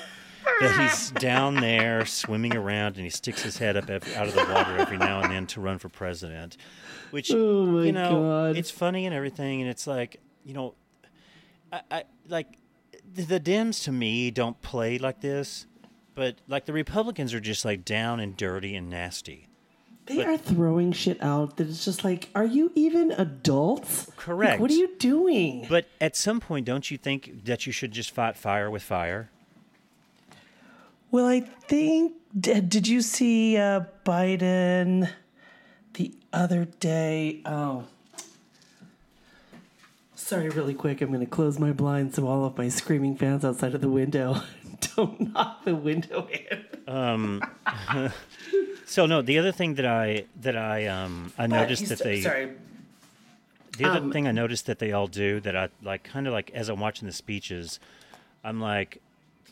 that 0.60 0.80
he's 0.80 1.12
down 1.12 1.56
there 1.56 2.06
swimming 2.06 2.56
around 2.56 2.96
and 2.96 3.04
he 3.04 3.10
sticks 3.10 3.44
his 3.44 3.58
head 3.58 3.78
up 3.78 3.90
out 3.90 4.28
of 4.28 4.34
the 4.34 4.46
water 4.52 4.78
every 4.78 4.98
now 4.98 5.22
and 5.22 5.32
then 5.32 5.46
to 5.46 5.62
run 5.62 5.78
for 5.78 5.90
president. 5.90 6.58
Which 7.12 7.32
Oh 7.32 7.82
you 7.82 7.92
know, 7.92 8.22
God. 8.50 8.58
it's 8.58 8.72
funny 8.72 9.06
and 9.06 9.14
everything, 9.14 9.62
and 9.62 9.70
it's 9.70 9.86
like 9.88 10.20
you 10.46 10.54
know, 10.54 10.74
I, 11.72 11.82
I 11.92 12.04
like 12.28 12.48
the, 13.14 13.24
the 13.24 13.40
Dems 13.40 13.84
to 13.84 13.92
me 13.92 14.32
don't 14.32 14.60
play 14.62 14.98
like 14.98 15.22
this, 15.22 15.68
but 16.16 16.38
like 16.48 16.66
the 16.66 16.74
Republicans 16.74 17.34
are 17.34 17.40
just 17.40 17.64
like 17.64 17.86
down 17.86 18.20
and 18.20 18.36
dirty 18.36 18.76
and 18.76 18.90
nasty. 18.90 19.47
They 20.08 20.24
are 20.24 20.38
throwing 20.38 20.94
shit 20.94 21.22
out 21.22 21.58
that 21.58 21.68
is 21.68 21.84
just 21.84 22.04
like, 22.04 22.30
are 22.34 22.46
you 22.46 22.72
even 22.76 23.12
adults? 23.12 24.08
Like, 24.08 24.18
Correct. 24.18 24.62
what 24.62 24.72
are 24.72 24.76
you 24.76 24.96
doing? 24.98 25.66
But 25.70 25.88
at 26.00 26.16
some 26.16 26.40
point, 26.40 26.66
don't 26.66 26.90
you 26.90 26.98
think 26.98 27.44
that 27.46 27.66
you 27.66 27.74
should 27.74 27.92
just 27.92 28.12
fight 28.12 28.38
fire 28.38 28.72
with 28.72 28.84
fire? 28.84 29.30
Well, 31.12 31.28
I 31.28 31.42
think 31.42 32.14
did, 32.38 32.70
did 32.70 32.88
you 32.88 33.02
see 33.02 33.58
uh, 33.58 33.82
Biden 34.06 35.10
the 35.94 36.14
other 36.32 36.66
day? 36.66 37.42
Oh, 37.46 37.86
sorry, 40.16 40.50
really 40.50 40.74
quick. 40.74 41.02
I'm 41.02 41.10
going 41.10 41.22
to 41.22 41.26
close 41.26 41.60
my 41.60 41.72
blinds 41.72 42.16
so 42.16 42.28
all 42.28 42.46
of 42.46 42.58
my 42.58 42.70
screaming 42.70 43.16
fans 43.16 43.46
outside 43.46 43.74
of 43.74 43.82
the 43.82 43.90
window 43.90 44.42
don't 44.96 45.34
knock 45.34 45.66
the 45.66 45.76
window 45.76 46.28
in. 46.28 46.62
So 48.90 49.06
no, 49.06 49.22
the 49.22 49.38
other 49.38 49.52
thing 49.52 49.76
that 49.76 49.86
I 49.86 50.24
that 50.42 50.56
I 50.56 50.88
um 50.88 51.34
I 51.38 51.46
noticed 51.46 51.90
that 51.90 52.00
they 52.00 52.22
sorry. 52.22 52.54
the 53.78 53.84
other 53.84 54.00
um, 54.00 54.14
thing 54.14 54.28
I 54.28 54.32
noticed 54.32 54.66
that 54.68 54.80
they 54.80 54.94
all 54.94 55.08
do 55.08 55.42
that 55.42 55.58
I 55.58 55.68
like 55.84 56.06
kind 56.06 56.26
of 56.26 56.32
like 56.32 56.52
as 56.54 56.70
I'm 56.70 56.80
watching 56.80 57.06
the 57.06 57.14
speeches, 57.14 57.82
I'm 58.46 58.62
like 58.62 59.02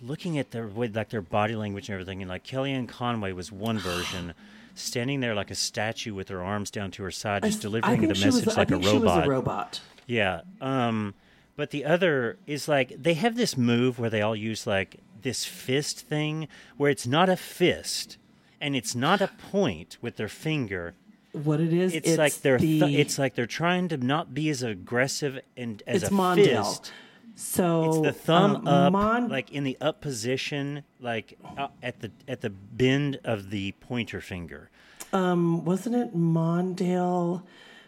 looking 0.01 0.39
at 0.39 0.51
their 0.51 0.67
with 0.67 0.95
like 0.95 1.09
their 1.09 1.21
body 1.21 1.55
language 1.57 1.89
and 1.89 1.95
everything, 1.95 2.21
and 2.21 2.29
like 2.29 2.45
Kellyanne 2.45 2.87
Conway 2.87 3.33
was 3.33 3.51
one 3.51 3.77
version. 3.77 4.33
Standing 4.77 5.21
there 5.21 5.35
like 5.35 5.51
a 5.51 5.55
statue 5.55 6.13
with 6.13 6.27
her 6.29 6.41
arms 6.43 6.69
down 6.69 6.91
to 6.91 7.03
her 7.03 7.11
side, 7.11 7.43
just 7.43 7.59
I 7.59 7.61
delivering 7.61 7.99
think 7.99 8.13
the 8.13 8.25
was- 8.25 8.35
message 8.43 8.47
I 8.55 8.61
like 8.61 8.71
a 8.71 8.77
was 8.77 8.93
robot. 8.93 9.25
a 9.25 9.29
robot. 9.29 9.81
Yeah. 10.05 10.41
Um, 10.59 11.13
but 11.55 11.71
the 11.71 11.85
other 11.85 12.37
is 12.45 12.67
like 12.67 12.93
they 13.01 13.13
have 13.13 13.35
this 13.35 13.57
move 13.57 13.99
where 13.99 14.09
they 14.09 14.21
all 14.21 14.35
use 14.35 14.65
like 14.67 14.97
this 15.25 15.43
fist 15.43 15.99
thing 16.07 16.47
where 16.77 16.89
it's 16.91 17.07
not 17.07 17.27
a 17.27 17.35
fist 17.35 18.17
and 18.61 18.75
it's 18.75 18.95
not 18.95 19.19
a 19.21 19.27
point 19.51 19.97
with 20.01 20.15
their 20.17 20.29
finger. 20.29 20.93
What 21.33 21.59
it 21.59 21.73
is, 21.73 21.93
It's, 21.93 22.17
like 22.17 22.35
they're 22.35 22.59
the, 22.59 22.79
th- 22.79 22.97
it's 22.97 23.19
like 23.19 23.33
they're 23.35 23.45
trying 23.45 23.89
to 23.89 23.97
not 23.97 24.33
be 24.33 24.49
as 24.49 24.63
aggressive 24.63 25.41
and 25.57 25.83
as 25.85 26.03
it's 26.03 26.11
a 26.11 26.13
Mondale. 26.13 26.63
fist. 26.63 26.93
So 27.35 27.89
It's 27.89 28.01
the 28.01 28.13
thumb 28.13 28.65
uh, 28.65 28.69
up, 28.87 28.93
Mon- 28.93 29.27
like 29.27 29.51
in 29.51 29.65
the 29.65 29.77
up 29.81 29.99
position, 29.99 30.83
like 31.01 31.37
uh, 31.57 31.67
at 31.83 31.99
the 31.99 32.11
at 32.29 32.39
the 32.39 32.49
bend 32.51 33.19
of 33.25 33.49
the 33.49 33.73
pointer 33.81 34.21
finger. 34.21 34.69
Um, 35.11 35.65
wasn't 35.65 35.95
it 35.95 36.15
Mondale? 36.15 37.41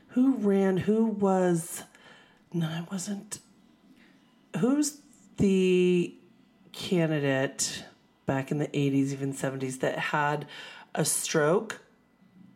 Who 0.10 0.34
ran? 0.36 0.76
Who 0.78 1.06
was? 1.06 1.84
No, 2.52 2.68
it 2.84 2.92
wasn't. 2.92 3.40
Who's 4.60 4.98
the 5.38 6.14
candidate 6.78 7.84
back 8.26 8.52
in 8.52 8.58
the 8.58 8.68
'80s, 8.68 9.12
even 9.12 9.34
'70s, 9.34 9.80
that 9.80 9.98
had 9.98 10.46
a 10.96 11.04
stroke? 11.04 11.82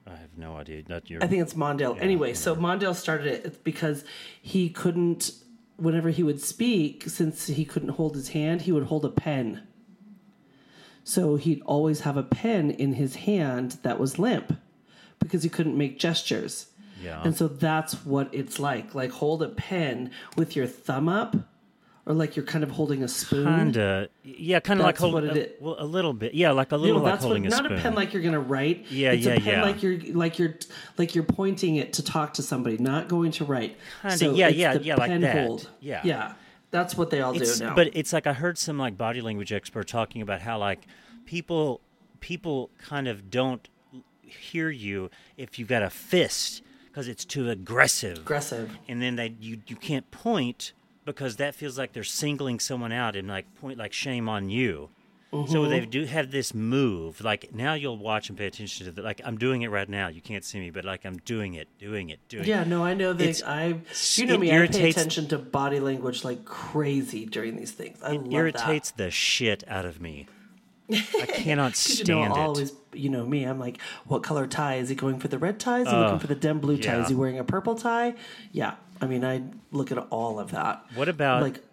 I 0.07 0.11
have 0.11 0.37
no 0.37 0.55
idea. 0.55 0.83
Not 0.87 1.09
your. 1.09 1.23
I 1.23 1.27
think 1.27 1.41
it's 1.41 1.53
Mondale. 1.53 1.99
anyway, 1.99 2.33
so 2.33 2.55
Mondale 2.55 2.95
started 2.95 3.27
it 3.27 3.63
because 3.63 4.03
he 4.41 4.69
couldn't. 4.69 5.31
Whenever 5.77 6.09
he 6.09 6.21
would 6.21 6.39
speak, 6.39 7.09
since 7.09 7.47
he 7.47 7.65
couldn't 7.65 7.89
hold 7.89 8.15
his 8.15 8.29
hand, 8.29 8.61
he 8.61 8.71
would 8.71 8.83
hold 8.83 9.03
a 9.03 9.09
pen. 9.09 9.63
So 11.03 11.35
he'd 11.37 11.61
always 11.63 12.01
have 12.01 12.17
a 12.17 12.23
pen 12.23 12.69
in 12.69 12.93
his 12.93 13.15
hand 13.15 13.77
that 13.81 13.99
was 13.99 14.19
limp 14.19 14.53
because 15.17 15.41
he 15.41 15.49
couldn't 15.49 15.75
make 15.75 15.97
gestures. 15.97 16.67
Yeah. 17.01 17.23
And 17.23 17.35
so 17.35 17.47
that's 17.47 18.05
what 18.05 18.29
it's 18.31 18.59
like. 18.59 18.93
Like 18.93 19.11
hold 19.11 19.41
a 19.41 19.49
pen 19.49 20.11
with 20.35 20.55
your 20.55 20.67
thumb 20.67 21.09
up 21.09 21.35
or 22.05 22.13
like 22.13 22.35
you're 22.35 22.45
kind 22.45 22.63
of 22.63 22.71
holding 22.71 23.03
a 23.03 23.07
spoon. 23.07 23.45
Kinda, 23.45 24.09
yeah, 24.23 24.59
kind 24.59 24.79
of 24.79 24.85
like 24.85 24.97
holding 24.97 25.37
a, 25.37 25.49
well, 25.59 25.75
a 25.77 25.85
little 25.85 26.13
bit, 26.13 26.33
yeah, 26.33 26.51
like 26.51 26.71
a 26.71 26.75
You 26.75 26.81
little 26.81 26.97
know, 26.99 27.03
like 27.03 27.13
that's 27.13 27.23
what 27.23 27.29
holding 27.29 27.45
a 27.45 27.49
not 27.49 27.59
spoon. 27.59 27.71
Not 27.71 27.79
a 27.79 27.81
pen 27.83 27.95
like 27.95 28.13
you're 28.13 28.23
gonna 28.23 28.39
write. 28.39 28.87
Yeah, 28.89 29.11
it's 29.11 29.25
yeah, 29.25 29.33
a 29.33 29.39
pen 29.39 29.53
yeah. 29.53 29.63
like 29.63 29.83
you're 29.83 29.99
like 30.13 30.39
you're 30.39 30.55
like 30.97 31.15
you're 31.15 31.23
pointing 31.23 31.75
it 31.75 31.93
to 31.93 32.03
talk 32.03 32.33
to 32.35 32.41
somebody, 32.41 32.77
not 32.77 33.07
going 33.07 33.31
to 33.33 33.45
write. 33.45 33.77
Kinda, 34.01 34.33
yeah, 34.35 34.47
it's 34.47 34.57
yeah, 34.57 34.73
the 34.77 34.83
yeah, 34.83 34.95
like 34.95 35.09
pen 35.11 35.21
that. 35.21 35.45
hold. 35.45 35.69
Yeah. 35.79 36.01
yeah, 36.03 36.33
that's 36.71 36.95
what 36.95 37.09
they 37.11 37.21
all 37.21 37.39
it's, 37.39 37.59
do 37.59 37.65
now. 37.65 37.75
But 37.75 37.89
it's 37.93 38.13
like 38.13 38.25
I 38.25 38.33
heard 38.33 38.57
some 38.57 38.77
like 38.77 38.97
body 38.97 39.21
language 39.21 39.53
expert 39.53 39.87
talking 39.87 40.21
about 40.21 40.41
how 40.41 40.57
like 40.57 40.87
people 41.25 41.81
people 42.19 42.69
kind 42.79 43.07
of 43.07 43.29
don't 43.29 43.67
hear 44.21 44.69
you 44.69 45.09
if 45.37 45.59
you've 45.59 45.67
got 45.67 45.83
a 45.83 45.89
fist 45.89 46.63
because 46.87 47.07
it's 47.07 47.25
too 47.25 47.49
aggressive. 47.49 48.17
aggressive. 48.19 48.77
and 48.87 49.01
then 49.01 49.17
they 49.17 49.35
you 49.39 49.61
you 49.67 49.75
can't 49.75 50.09
point 50.11 50.73
because 51.05 51.37
that 51.37 51.55
feels 51.55 51.77
like 51.77 51.93
they're 51.93 52.03
singling 52.03 52.59
someone 52.59 52.91
out 52.91 53.15
and 53.15 53.27
like 53.27 53.53
point 53.55 53.77
like 53.77 53.93
shame 53.93 54.29
on 54.29 54.49
you. 54.49 54.89
Mm-hmm. 55.33 55.51
So 55.51 55.65
they 55.65 55.85
do 55.85 56.03
have 56.05 56.31
this 56.31 56.53
move. 56.53 57.21
Like 57.21 57.53
now 57.53 57.73
you'll 57.73 57.97
watch 57.97 58.27
and 58.27 58.37
pay 58.37 58.47
attention 58.47 58.85
to 58.85 58.91
the 58.91 59.01
like 59.01 59.21
I'm 59.23 59.37
doing 59.37 59.61
it 59.61 59.69
right 59.69 59.87
now. 59.87 60.09
You 60.09 60.21
can't 60.21 60.43
see 60.43 60.59
me, 60.59 60.71
but 60.71 60.83
like 60.83 61.05
I'm 61.05 61.17
doing 61.19 61.53
it, 61.53 61.69
doing 61.79 62.09
it, 62.09 62.19
doing 62.27 62.43
Yeah, 62.43 62.61
it. 62.61 62.63
Yeah, 62.63 62.63
no, 62.65 62.83
I 62.83 62.93
know 62.93 63.13
that 63.13 63.41
I. 63.47 63.79
You 64.15 64.25
know 64.25 64.37
me, 64.37 64.51
I 64.51 64.67
pay 64.67 64.89
attention 64.89 65.27
to 65.29 65.37
body 65.37 65.79
language 65.79 66.25
like 66.25 66.43
crazy 66.43 67.25
during 67.25 67.55
these 67.55 67.71
things. 67.71 67.97
I 68.03 68.15
It 68.15 68.31
irritates 68.31 68.91
the 68.91 69.09
shit 69.09 69.63
out 69.67 69.85
of 69.85 70.01
me. 70.01 70.27
I 70.93 71.25
cannot 71.25 71.75
stand 71.75 72.07
you 72.07 72.15
know, 72.15 72.23
it. 72.23 72.37
Always, 72.37 72.73
you 72.93 73.09
know 73.09 73.25
me. 73.25 73.43
I'm 73.43 73.59
like, 73.59 73.79
what 74.05 74.23
color 74.23 74.47
tie 74.47 74.75
is 74.75 74.89
he 74.89 74.95
going 74.95 75.19
for? 75.19 75.27
The 75.27 75.37
red 75.37 75.59
tie? 75.59 75.81
Is 75.81 75.89
he 75.89 75.95
looking 75.95 76.19
for 76.19 76.27
the 76.27 76.35
dim 76.35 76.59
blue 76.59 76.77
tie? 76.77 76.93
yeah. 76.93 77.01
Is 77.03 77.09
he 77.09 77.15
wearing 77.15 77.39
a 77.39 77.43
purple 77.43 77.75
tie? 77.75 78.15
Yeah, 78.51 78.75
I 78.99 79.07
mean, 79.07 79.23
I 79.23 79.43
look 79.71 79.91
at 79.91 79.97
all 80.09 80.39
of 80.39 80.51
that. 80.51 80.85
What 80.95 81.09
about 81.09 81.41
like? 81.41 81.63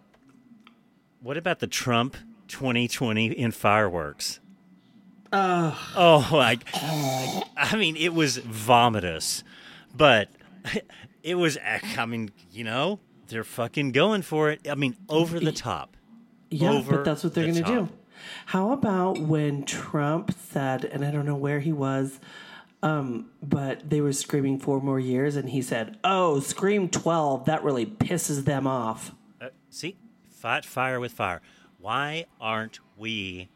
What 1.21 1.37
about 1.37 1.59
the 1.59 1.67
Trump 1.67 2.17
2020 2.49 3.27
in 3.27 3.51
fireworks? 3.53 4.41
oh, 5.33 6.29
like, 6.33 6.65
I 6.75 7.77
mean, 7.77 7.97
it 7.97 8.15
was 8.15 8.39
vomitous, 8.39 9.43
but 9.95 10.29
it 11.23 11.35
was, 11.35 11.59
I 11.63 12.07
mean, 12.07 12.31
you 12.51 12.65
know, 12.65 13.01
they're 13.29 13.45
fucking 13.45 13.93
going 13.93 14.23
for 14.23 14.51
it. 14.51 14.69
I 14.69 14.75
mean, 14.75 14.97
over 15.09 15.39
the 15.39 15.53
top. 15.53 15.97
Yeah, 16.51 16.73
over 16.73 16.97
but 16.97 17.05
that's 17.05 17.25
what 17.25 17.35
they're 17.35 17.53
the 17.53 17.61
going 17.61 17.65
to 17.65 17.87
do. 17.87 17.93
How 18.47 18.73
about 18.73 19.19
when 19.19 19.65
Trump 19.65 20.33
said, 20.33 20.85
and 20.85 21.05
I 21.05 21.11
don't 21.11 21.27
know 21.27 21.37
where 21.37 21.61
he 21.61 21.73
was, 21.73 22.21
um, 22.83 23.31
but 23.43 23.89
they 23.89 24.01
were 24.01 24.13
screaming 24.13 24.59
four 24.59 24.81
more 24.81 25.01
years, 25.01 25.37
and 25.37 25.51
he 25.51 25.63
said, 25.63 25.99
"Oh, 26.05 26.41
scream 26.41 26.89
twelve. 26.89 27.45
That 27.47 27.65
really 27.65 27.87
pisses 27.87 28.45
them 28.45 28.67
off." 28.67 29.13
Uh, 29.41 29.49
see, 29.71 29.97
fight 30.31 30.65
fire 30.65 31.01
with 31.01 31.13
fire. 31.13 31.41
Why 31.81 32.27
aren't 32.41 32.81
we 32.97 33.49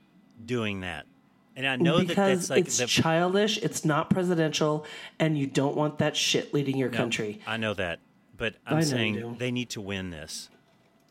doing 0.44 0.80
that? 0.80 1.06
And 1.54 1.66
I 1.66 1.76
know 1.76 1.98
that 1.98 2.08
because 2.08 2.48
that's 2.48 2.50
like 2.50 2.66
it's 2.66 2.78
the, 2.78 2.86
childish, 2.86 3.58
it's 3.58 3.84
not 3.84 4.08
presidential, 4.10 4.86
and 5.18 5.36
you 5.38 5.46
don't 5.46 5.76
want 5.76 5.98
that 5.98 6.16
shit 6.16 6.54
leading 6.54 6.78
your 6.78 6.88
No, 6.90 6.96
country. 6.96 7.40
I 7.46 7.58
know 7.58 7.74
that, 7.74 8.00
but 8.36 8.54
I'm 8.66 8.82
saying 8.82 9.36
they 9.38 9.50
need 9.50 9.70
to 9.70 9.80
win 9.80 10.10
this. 10.10 10.48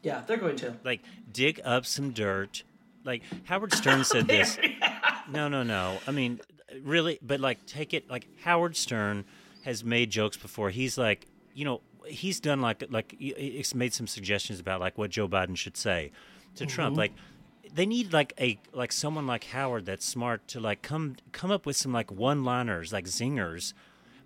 Yeah, 0.01 0.23
they're 0.25 0.37
going 0.37 0.55
to. 0.57 0.75
like 0.83 1.01
dig 1.31 1.61
up 1.63 1.85
some 1.85 2.11
dirt. 2.11 2.63
Like 3.03 3.23
Howard 3.45 3.73
Stern 3.73 4.03
said 4.03 4.27
this. 4.27 4.57
No, 5.29 5.47
no, 5.47 5.63
no. 5.63 5.97
I 6.07 6.11
mean, 6.11 6.39
really, 6.83 7.19
but 7.21 7.39
like 7.39 7.65
take 7.65 7.93
it 7.93 8.09
like 8.09 8.27
Howard 8.43 8.75
Stern 8.75 9.25
has 9.63 9.83
made 9.83 10.09
jokes 10.09 10.37
before. 10.37 10.69
He's 10.69 10.97
like, 10.97 11.27
you 11.53 11.65
know, 11.65 11.81
he's 12.05 12.39
done 12.39 12.61
like 12.61 12.83
like 12.89 13.15
he's 13.17 13.75
made 13.75 13.93
some 13.93 14.07
suggestions 14.07 14.59
about 14.59 14.79
like 14.79 14.97
what 14.97 15.11
Joe 15.11 15.27
Biden 15.27 15.55
should 15.55 15.77
say 15.77 16.11
to 16.55 16.63
mm-hmm. 16.65 16.73
Trump. 16.73 16.97
Like 16.97 17.13
they 17.73 17.85
need 17.85 18.13
like 18.13 18.33
a 18.39 18.59
like 18.73 18.91
someone 18.91 19.27
like 19.27 19.45
Howard 19.45 19.85
that's 19.85 20.05
smart 20.05 20.47
to 20.49 20.59
like 20.59 20.81
come 20.81 21.15
come 21.31 21.51
up 21.51 21.65
with 21.65 21.77
some 21.77 21.93
like 21.93 22.11
one-liners, 22.11 22.91
like 22.91 23.05
zingers 23.05 23.73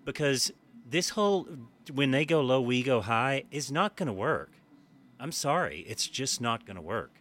because 0.04 0.52
this 0.88 1.10
whole 1.10 1.46
when 1.92 2.10
they 2.10 2.24
go 2.24 2.40
low, 2.40 2.60
we 2.60 2.82
go 2.82 3.02
high 3.02 3.44
is 3.50 3.70
not 3.70 3.96
going 3.96 4.06
to 4.06 4.12
work. 4.12 4.52
I'm 5.20 5.32
sorry, 5.32 5.84
it's 5.88 6.06
just 6.06 6.40
not 6.40 6.66
going 6.66 6.76
to 6.76 6.82
work. 6.82 7.20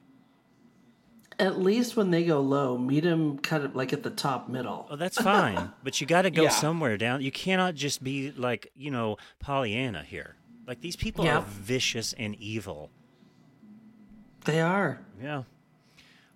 At 1.38 1.59
least 1.59 1.97
when 1.97 2.11
they 2.11 2.23
go 2.23 2.39
low, 2.39 2.77
meet 2.77 3.03
them 3.03 3.38
kind 3.39 3.63
of 3.65 3.75
like 3.75 3.91
at 3.93 4.03
the 4.03 4.09
top 4.09 4.47
middle. 4.47 4.88
Oh, 4.89 4.95
that's 4.95 5.21
fine, 5.21 5.71
but 5.83 5.99
you 5.99 6.07
got 6.07 6.21
to 6.23 6.31
go 6.31 6.43
Yeah. 6.43 6.49
somewhere 6.49 6.97
down. 6.97 7.21
You 7.21 7.31
cannot 7.31 7.75
just 7.75 8.03
be 8.03 8.31
like 8.31 8.71
you 8.75 8.89
know 8.91 9.17
Pollyanna 9.39 10.03
here. 10.03 10.36
Like 10.67 10.81
these 10.81 10.95
people 10.95 11.25
Yeah. 11.25 11.39
are 11.39 11.41
vicious 11.41 12.13
and 12.13 12.36
evil. 12.36 12.89
They 14.45 14.61
are 14.61 15.01
Yeah. 15.21 15.43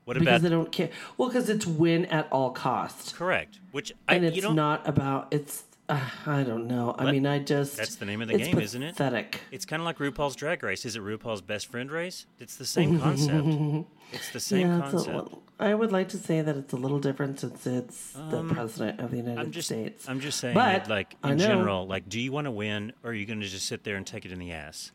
What 0.06 0.16
because 0.18 0.28
about 0.28 0.41
they 0.41 0.50
don't 0.50 0.72
care. 0.72 0.89
Well, 1.18 1.30
because 1.30 1.50
it's 1.50 1.68
win 1.68 2.06
at 2.06 2.28
all 2.32 2.50
costs, 2.52 3.14
correct? 3.14 3.60
Which 3.72 3.93
I 4.08 4.16
and 4.16 4.24
you 4.24 4.30
it's 4.32 4.41
don't. 4.41 4.56
not 4.56 4.88
about. 4.88 5.28
It's 5.32 5.64
uh, 5.88 6.00
I 6.26 6.41
don't 6.43 6.68
know. 6.68 6.95
I 6.97 7.12
mean, 7.12 7.26
I 7.28 7.38
just 7.39 7.78
that's 7.78 7.95
the 7.95 8.06
name 8.06 8.22
of 8.22 8.28
the 8.28 8.34
it's 8.36 8.47
game, 8.47 8.60
isn't 8.60 8.82
it? 8.82 8.95
Pathetic. 8.95 9.41
It's 9.52 9.66
kind 9.66 9.82
of 9.82 9.86
like 9.86 9.97
RuPaul's 10.00 10.36
Drag 10.36 10.64
Race. 10.64 10.84
Is 10.86 10.95
it 10.95 11.04
RuPaul's 11.04 11.41
Best 11.41 11.68
Friend 11.68 11.91
Race? 11.91 12.26
It's 12.39 12.56
the 12.56 12.66
same 12.66 13.00
concept. 13.00 13.88
it's 14.12 14.32
the 14.32 14.39
same 14.39 14.68
Yeah, 14.68 14.80
concept. 14.82 15.07
little- 15.16 15.43
I 15.62 15.74
would 15.74 15.91
like 15.91 16.07
to 16.10 16.18
say 16.18 16.41
that 16.41 16.55
it's 16.55 16.72
a 16.72 16.78
little 16.78 16.99
different 16.99 17.39
since 17.41 17.68
it's 17.68 18.14
the 18.14 18.43
president 18.45 19.01
of 19.01 19.12
the 19.12 19.18
United 19.18 19.39
Um, 19.39 19.45
I'm 19.47 19.51
just, 19.51 19.68
States. 19.68 20.07
I'm 20.07 20.22
just 20.22 20.39
saying, 20.39 20.53
But, 20.53 20.86
that, 20.86 20.89
like 20.89 21.16
in 21.24 21.38
general, 21.38 21.86
like, 21.86 22.07
do 22.07 22.18
you 22.20 22.32
want 22.32 22.45
to 22.45 22.51
win, 22.51 22.93
or 23.03 23.12
are 23.12 23.14
you 23.14 23.26
going 23.26 23.41
to 23.41 23.47
just 23.47 23.66
sit 23.68 23.84
there 23.84 23.97
and 23.97 24.07
take 24.07 24.26
it 24.26 24.32
in 24.32 24.39
the 24.39 24.53
ass? 24.53 24.91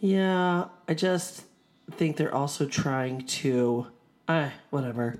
Yeah, 0.00 0.66
I 0.88 0.94
just 0.94 1.44
think 1.90 2.16
they're 2.16 2.34
also 2.34 2.66
trying 2.66 3.26
to, 3.26 3.86
uh, 4.26 4.50
whatever. 4.70 5.18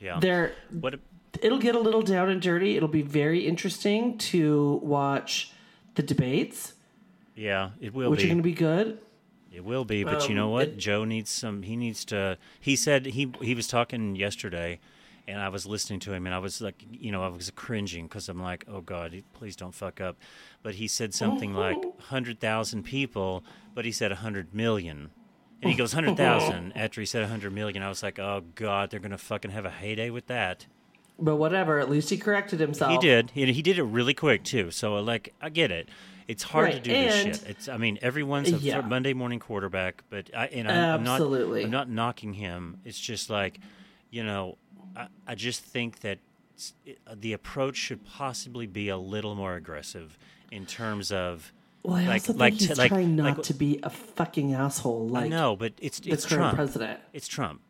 Yeah. 0.00 0.18
They're 0.20 0.52
what? 0.70 1.00
it'll 1.42 1.58
get 1.58 1.74
a 1.74 1.80
little 1.80 2.02
down 2.02 2.28
and 2.30 2.40
dirty. 2.40 2.76
It'll 2.76 2.88
be 2.88 3.02
very 3.02 3.46
interesting 3.46 4.16
to 4.18 4.80
watch 4.84 5.52
the 5.96 6.02
debates, 6.02 6.74
Yeah, 7.34 7.70
it 7.80 7.92
will 7.92 8.10
which 8.10 8.20
be. 8.20 8.24
are 8.26 8.28
going 8.28 8.38
to 8.38 8.42
be 8.42 8.52
good. 8.52 8.98
It 9.56 9.64
will 9.64 9.86
be, 9.86 10.04
but 10.04 10.28
you 10.28 10.34
know 10.34 10.46
Um, 10.48 10.52
what? 10.52 10.68
it- 10.68 10.76
Joe 10.76 11.06
needs 11.06 11.30
some. 11.30 11.62
He 11.62 11.76
needs 11.76 12.04
to. 12.06 12.36
He 12.60 12.76
said 12.76 13.06
he 13.06 13.32
he 13.40 13.54
was 13.54 13.66
talking 13.66 14.14
yesterday, 14.14 14.80
and 15.26 15.40
I 15.40 15.48
was 15.48 15.64
listening 15.64 15.98
to 16.00 16.12
him, 16.12 16.26
and 16.26 16.34
I 16.34 16.38
was 16.38 16.60
like, 16.60 16.84
you 16.90 17.10
know, 17.10 17.22
I 17.24 17.28
was 17.28 17.50
cringing 17.52 18.04
because 18.06 18.28
I'm 18.28 18.40
like, 18.42 18.66
oh 18.68 18.82
God, 18.82 19.22
please 19.32 19.56
don't 19.56 19.74
fuck 19.74 19.98
up. 19.98 20.18
But 20.62 20.74
he 20.74 20.86
said 20.86 21.14
something 21.14 21.54
like 21.54 21.78
hundred 22.00 22.38
thousand 22.38 22.82
people, 22.82 23.42
but 23.74 23.86
he 23.86 23.92
said 23.92 24.12
hundred 24.12 24.54
million. 24.54 25.08
And 25.62 25.70
he 25.70 25.76
goes 25.78 25.92
hundred 25.98 26.18
thousand 26.18 26.72
after 26.76 27.00
he 27.00 27.06
said 27.06 27.26
hundred 27.26 27.54
million. 27.54 27.82
I 27.82 27.88
was 27.88 28.02
like, 28.02 28.18
oh 28.18 28.42
God, 28.56 28.90
they're 28.90 29.00
gonna 29.00 29.16
fucking 29.16 29.52
have 29.52 29.64
a 29.64 29.70
heyday 29.70 30.10
with 30.10 30.26
that. 30.26 30.66
But 31.18 31.36
whatever, 31.36 31.78
at 31.80 31.88
least 31.88 32.10
he 32.10 32.18
corrected 32.18 32.60
himself. 32.60 32.92
He 32.92 32.98
did. 32.98 33.30
He, 33.30 33.50
he 33.50 33.62
did 33.62 33.78
it 33.78 33.84
really 33.84 34.12
quick 34.12 34.44
too. 34.44 34.70
So 34.70 34.96
like, 34.96 35.32
I 35.40 35.48
get 35.48 35.70
it. 35.70 35.88
It's 36.28 36.42
hard 36.42 36.70
to 36.70 36.74
Right, 36.76 36.82
do 36.82 36.90
this 36.92 37.14
shit. 37.40 37.48
It's. 37.48 37.68
I 37.68 37.76
mean, 37.76 37.98
everyone's 38.02 38.52
a 38.52 38.56
Yeah. 38.56 38.80
Monday 38.80 39.12
morning 39.12 39.38
quarterback, 39.38 40.02
but 40.10 40.30
I 40.36 40.46
and 40.46 40.68
I'm, 40.70 40.94
I'm 41.00 41.04
not. 41.04 41.20
I'm 41.20 41.70
not 41.70 41.88
knocking 41.88 42.32
him. 42.34 42.80
It's 42.84 42.98
just 42.98 43.30
like, 43.30 43.60
you 44.10 44.24
know, 44.24 44.58
I, 44.96 45.06
I 45.26 45.34
just 45.36 45.60
think 45.62 46.00
that 46.00 46.18
it- 46.84 46.98
the 47.14 47.32
approach 47.32 47.76
should 47.76 48.04
possibly 48.04 48.66
be 48.66 48.88
a 48.88 48.96
little 48.96 49.34
more 49.34 49.54
aggressive 49.54 50.18
in 50.50 50.66
terms 50.66 51.12
of 51.12 51.52
Well, 51.84 51.94
I 51.96 52.06
like, 52.06 52.14
also 52.14 52.32
think 52.32 52.40
like, 52.40 52.52
he's 52.54 52.76
like, 52.78 52.88
trying 52.90 53.14
not 53.14 53.36
like, 53.38 53.42
to 53.46 53.54
be 53.54 53.78
a 53.82 53.90
fucking 53.90 54.54
asshole 54.54 55.08
like 55.08 55.30
no, 55.30 55.54
but 55.54 55.74
it's 55.80 56.00
it's 56.04 56.24
Trump. 56.24 56.56
president. 56.56 56.98
It's 57.12 57.28
Trump. 57.28 57.60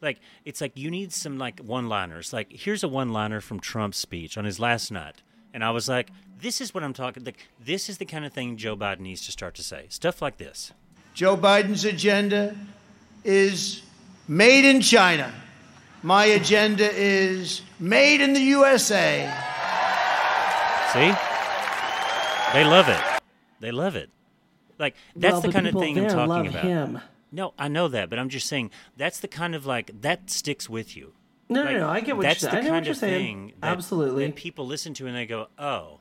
Like 0.00 0.20
it's 0.46 0.62
like 0.62 0.72
you 0.76 0.90
need 0.90 1.12
some 1.12 1.36
like 1.36 1.60
one-liners. 1.60 2.32
Like 2.32 2.50
here's 2.52 2.82
a 2.82 2.88
one-liner 2.88 3.42
from 3.42 3.60
Trump's 3.60 3.98
speech 3.98 4.38
on 4.38 4.46
his 4.46 4.58
last 4.58 4.90
night, 4.90 5.22
and 5.52 5.64
I 5.64 5.70
was 5.70 5.88
like, 5.88 6.10
this 6.40 6.60
is 6.60 6.72
what 6.74 6.82
I'm 6.82 6.92
talking. 6.92 7.24
Like 7.24 7.38
this 7.64 7.88
is 7.88 7.98
the 7.98 8.04
kind 8.04 8.24
of 8.24 8.32
thing 8.32 8.56
Joe 8.56 8.76
Biden 8.76 9.00
needs 9.00 9.24
to 9.26 9.32
start 9.32 9.54
to 9.56 9.62
say. 9.62 9.86
Stuff 9.88 10.22
like 10.22 10.38
this. 10.38 10.72
Joe 11.14 11.36
Biden's 11.36 11.84
agenda 11.84 12.56
is 13.24 13.82
made 14.28 14.64
in 14.64 14.80
China. 14.80 15.32
My 16.02 16.24
agenda 16.24 16.90
is 16.90 17.62
made 17.78 18.20
in 18.20 18.32
the 18.32 18.40
USA. 18.40 19.30
See? 20.92 21.12
They 22.52 22.64
love 22.64 22.88
it. 22.88 23.00
They 23.60 23.70
love 23.70 23.96
it. 23.96 24.10
Like 24.78 24.94
that's 25.14 25.34
well, 25.34 25.40
the 25.42 25.52
kind 25.52 25.66
of 25.66 25.72
people 25.72 25.82
thing 25.82 25.98
I'm 25.98 26.08
talking 26.08 26.28
love 26.28 26.46
about. 26.46 26.64
him. 26.64 27.00
No, 27.32 27.52
I 27.58 27.68
know 27.68 27.86
that, 27.88 28.10
but 28.10 28.18
I'm 28.18 28.28
just 28.28 28.48
saying 28.48 28.70
that's 28.96 29.20
the 29.20 29.28
kind 29.28 29.54
of 29.54 29.66
like 29.66 30.00
that 30.00 30.30
sticks 30.30 30.68
with 30.68 30.96
you. 30.96 31.12
No, 31.50 31.64
Like, 31.64 31.72
no, 31.72 31.80
no. 31.80 31.88
I 31.90 32.00
get 32.00 32.16
what 32.16 32.22
that's 32.22 32.42
you're 32.42 32.50
the 32.50 32.56
saying. 32.56 32.64
I 32.66 32.68
know 32.68 32.74
kind 32.76 32.88
of 32.88 32.98
thing 32.98 33.52
that, 33.60 33.66
Absolutely. 33.72 34.26
that 34.26 34.36
people 34.36 34.66
listen 34.66 34.94
to 34.94 35.06
and 35.06 35.16
they 35.16 35.26
go, 35.26 35.48
"Oh, 35.58 35.98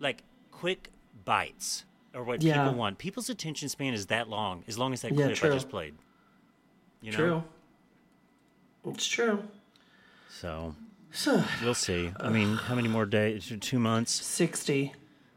like 0.00 0.24
quick 0.50 0.90
bites." 1.24 1.84
Or 2.14 2.24
what 2.24 2.42
Yeah. 2.42 2.62
people 2.64 2.78
want. 2.78 2.98
People's 2.98 3.30
attention 3.30 3.70
span 3.70 3.94
is 3.94 4.06
that 4.08 4.28
long, 4.28 4.64
as 4.68 4.76
long 4.76 4.92
as 4.92 5.00
that 5.00 5.12
Yeah, 5.14 5.26
clip 5.28 5.36
true. 5.36 5.50
I 5.50 5.52
just 5.54 5.70
played. 5.70 5.94
You 7.00 7.12
know? 7.12 7.16
True. 7.16 7.44
It's 8.92 9.06
true. 9.06 9.44
So 10.28 10.74
So, 11.10 11.42
we'll 11.62 11.72
see. 11.74 12.10
I 12.20 12.28
mean, 12.28 12.56
how 12.68 12.74
many 12.74 12.88
more 12.88 13.06
days? 13.06 13.50
Two 13.60 13.78
months? 13.78 14.12
60 14.12 14.92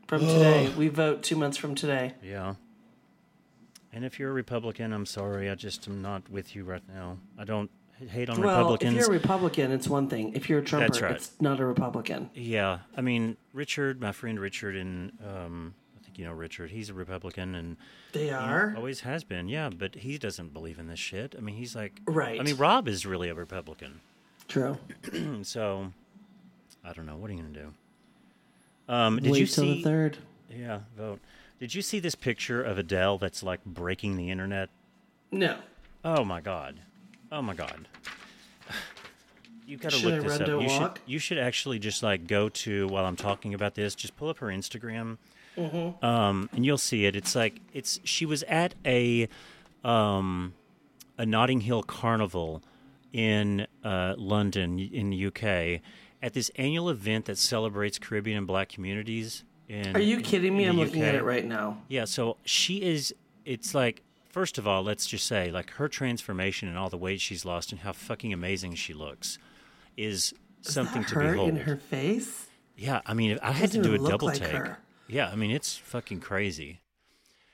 from 0.07 0.21
today. 0.21 0.69
We 0.77 0.87
vote 0.89 1.21
two 1.23 1.35
months 1.37 1.55
from 1.57 1.75
today. 1.75 2.13
Yeah. 2.21 2.55
And 3.93 4.03
if 4.03 4.19
you're 4.19 4.31
a 4.31 4.33
Republican, 4.33 4.91
I'm 4.91 5.05
sorry. 5.05 5.49
I 5.49 5.55
just 5.55 5.87
am 5.87 6.01
not 6.01 6.29
with 6.29 6.55
you 6.57 6.65
right 6.65 6.83
now. 6.93 7.19
I 7.37 7.45
don't 7.45 7.71
hate 8.09 8.29
on 8.29 8.41
Well, 8.41 8.57
Republicans. 8.57 8.93
if 8.93 8.99
you're 8.99 9.09
a 9.09 9.19
Republican, 9.19 9.71
it's 9.71 9.87
one 9.87 10.07
thing. 10.09 10.33
If 10.35 10.49
you're 10.49 10.59
a 10.59 10.63
Trumper, 10.63 10.87
That's 10.87 11.01
right. 11.01 11.11
it's 11.15 11.31
not 11.39 11.59
a 11.59 11.65
Republican. 11.65 12.29
Yeah, 12.33 12.79
I 12.97 13.01
mean 13.01 13.37
Richard, 13.53 14.01
my 14.01 14.11
friend 14.11 14.39
Richard, 14.39 14.75
and 14.75 15.11
um, 15.25 15.73
I 15.99 16.03
think 16.03 16.19
you 16.19 16.25
know 16.25 16.33
Richard. 16.33 16.71
He's 16.71 16.89
a 16.89 16.93
Republican 16.93 17.55
and 17.55 17.77
They 18.11 18.31
are. 18.31 18.73
always 18.75 19.01
has 19.01 19.23
been. 19.23 19.47
Yeah, 19.47 19.69
but 19.69 19.95
he 19.95 20.17
doesn't 20.17 20.53
believe 20.53 20.77
in 20.79 20.87
this 20.87 20.99
shit. 20.99 21.35
I 21.37 21.41
mean, 21.41 21.55
he's 21.55 21.75
like, 21.75 22.01
Right. 22.05 22.39
I 22.39 22.43
mean, 22.43 22.57
Rob 22.57 22.87
is 22.87 23.05
really 23.05 23.29
a 23.29 23.33
Republican, 23.35 24.01
True. 24.47 24.77
so 25.43 25.91
I 26.83 26.93
don't 26.93 27.05
know. 27.05 27.15
What 27.17 27.29
are 27.29 27.33
you 27.33 27.41
gonna 27.41 27.53
do? 27.53 27.73
Um, 28.87 29.19
did 29.19 29.31
Wait 29.31 29.39
you 29.39 29.47
till 29.47 29.63
see? 29.63 29.77
the 29.77 29.83
third. 29.83 30.17
Yeah, 30.55 30.79
vote. 30.97 31.19
Did 31.59 31.73
you 31.73 31.81
see 31.81 31.99
this 31.99 32.15
picture 32.15 32.61
of 32.61 32.77
Adele 32.77 33.17
that's 33.17 33.41
like 33.41 33.63
breaking 33.65 34.17
the 34.17 34.29
internet? 34.29 34.69
No. 35.31 35.57
Oh 36.03 36.23
my 36.23 36.41
god. 36.41 36.79
Oh 37.35 37.41
my 37.41 37.53
god. 37.53 37.87
You 39.67 39.77
got 39.77 39.93
to 39.93 39.97
Should 39.97 40.05
look 40.13 40.25
I 40.25 40.37
this 40.37 40.39
up. 40.41 40.61
You 40.61 40.69
should 40.69 40.91
you 41.07 41.17
should 41.19 41.37
actually 41.39 41.79
just 41.79 42.03
like 42.03 42.27
go 42.27 42.49
to 42.49 42.87
while 42.87 43.03
I'm 43.03 43.15
talking 43.15 43.55
about 43.55 43.73
this, 43.73 43.95
just 43.95 44.15
pull 44.15 44.29
up 44.29 44.37
her 44.37 44.47
Instagram. 44.47 45.17
Mm-hmm. 45.57 46.05
Um 46.05 46.49
and 46.53 46.63
you'll 46.63 46.77
see 46.77 47.05
it. 47.05 47.15
It's 47.15 47.33
like 47.33 47.61
it's 47.73 47.99
she 48.03 48.27
was 48.27 48.43
at 48.43 48.75
a 48.85 49.27
um 49.83 50.53
a 51.17 51.25
Notting 51.25 51.61
Hill 51.61 51.81
carnival 51.81 52.61
in 53.11 53.65
uh, 53.83 54.13
London 54.17 54.77
in 54.77 55.09
the 55.09 55.25
UK 55.27 55.81
at 56.21 56.33
this 56.33 56.51
annual 56.57 56.89
event 56.89 57.25
that 57.25 57.37
celebrates 57.37 57.97
Caribbean 57.97 58.37
and 58.37 58.45
black 58.45 58.69
communities 58.69 59.43
in 59.69 59.95
Are 59.95 59.99
you 59.99 60.17
in- 60.17 60.23
kidding 60.23 60.55
me? 60.57 60.65
in 60.65 60.71
I'm 60.71 60.77
looking 60.77 61.01
at 61.01 61.15
it 61.15 61.23
right 61.23 61.45
now. 61.45 61.81
Yeah, 61.87 62.05
so 62.05 62.37
she 62.43 62.81
is. 62.83 63.15
It's 63.45 63.73
like, 63.73 64.01
first 64.35 64.57
of 64.57 64.67
all, 64.67 64.83
let's 64.83 65.07
just 65.07 65.25
say, 65.25 65.49
like 65.49 65.69
her 65.75 65.87
transformation 65.87 66.67
and 66.67 66.77
all 66.77 66.89
the 66.89 66.97
weight 66.97 67.21
she's 67.21 67.45
lost 67.45 67.71
and 67.71 67.79
how 67.79 67.93
fucking 67.93 68.33
amazing 68.33 68.75
she 68.75 68.93
looks 68.93 69.39
is 69.95 70.33
something 70.59 71.03
Is 71.03 71.09
that 71.11 71.21
to 71.21 71.31
behold. 71.31 71.49
in 71.51 71.55
her 71.55 71.77
face? 71.77 72.47
Yeah, 72.75 72.99
I 73.05 73.13
mean, 73.13 73.39
I 73.41 73.53
had 73.53 73.71
to 73.71 73.81
do 73.81 73.93
a 73.93 73.97
double 73.97 74.27
like 74.27 74.39
take. 74.39 74.49
her. 74.49 74.79
Yeah, 75.07 75.29
I 75.29 75.37
mean, 75.37 75.51
it's 75.51 75.77
fucking 75.77 76.19
crazy. 76.19 76.81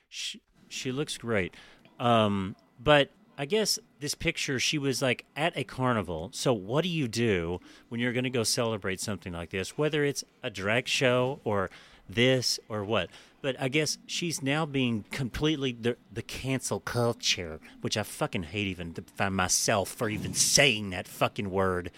She 0.08 0.42
she 0.68 0.90
looks 0.90 1.16
great, 1.16 1.54
um, 2.00 2.56
but 2.80 3.10
I 3.38 3.44
guess 3.44 3.78
this 4.00 4.16
picture 4.16 4.58
she 4.58 4.76
was 4.76 5.00
like 5.00 5.24
at 5.36 5.56
a 5.56 5.62
carnival. 5.62 6.30
So 6.32 6.52
what 6.52 6.82
do 6.82 6.88
you 6.88 7.06
do 7.06 7.60
when 7.90 8.00
you're 8.00 8.12
going 8.12 8.24
to 8.24 8.30
go 8.30 8.42
celebrate 8.42 8.98
something 8.98 9.32
like 9.32 9.50
this? 9.50 9.78
Whether 9.78 10.04
it's 10.04 10.24
a 10.42 10.50
drag 10.50 10.88
show 10.88 11.38
or 11.44 11.70
this 12.08 12.58
or 12.68 12.82
what. 12.84 13.08
But 13.42 13.56
I 13.60 13.68
guess 13.68 13.98
she's 14.06 14.40
now 14.40 14.64
being 14.64 15.04
completely 15.10 15.72
the, 15.72 15.96
the 16.10 16.22
cancel 16.22 16.78
culture, 16.78 17.58
which 17.80 17.96
I 17.96 18.04
fucking 18.04 18.44
hate 18.44 18.68
even 18.68 18.94
to 18.94 19.02
find 19.02 19.34
myself 19.34 19.88
for 19.88 20.08
even 20.08 20.32
saying 20.32 20.90
that 20.90 21.08
fucking 21.08 21.50
word. 21.50 21.90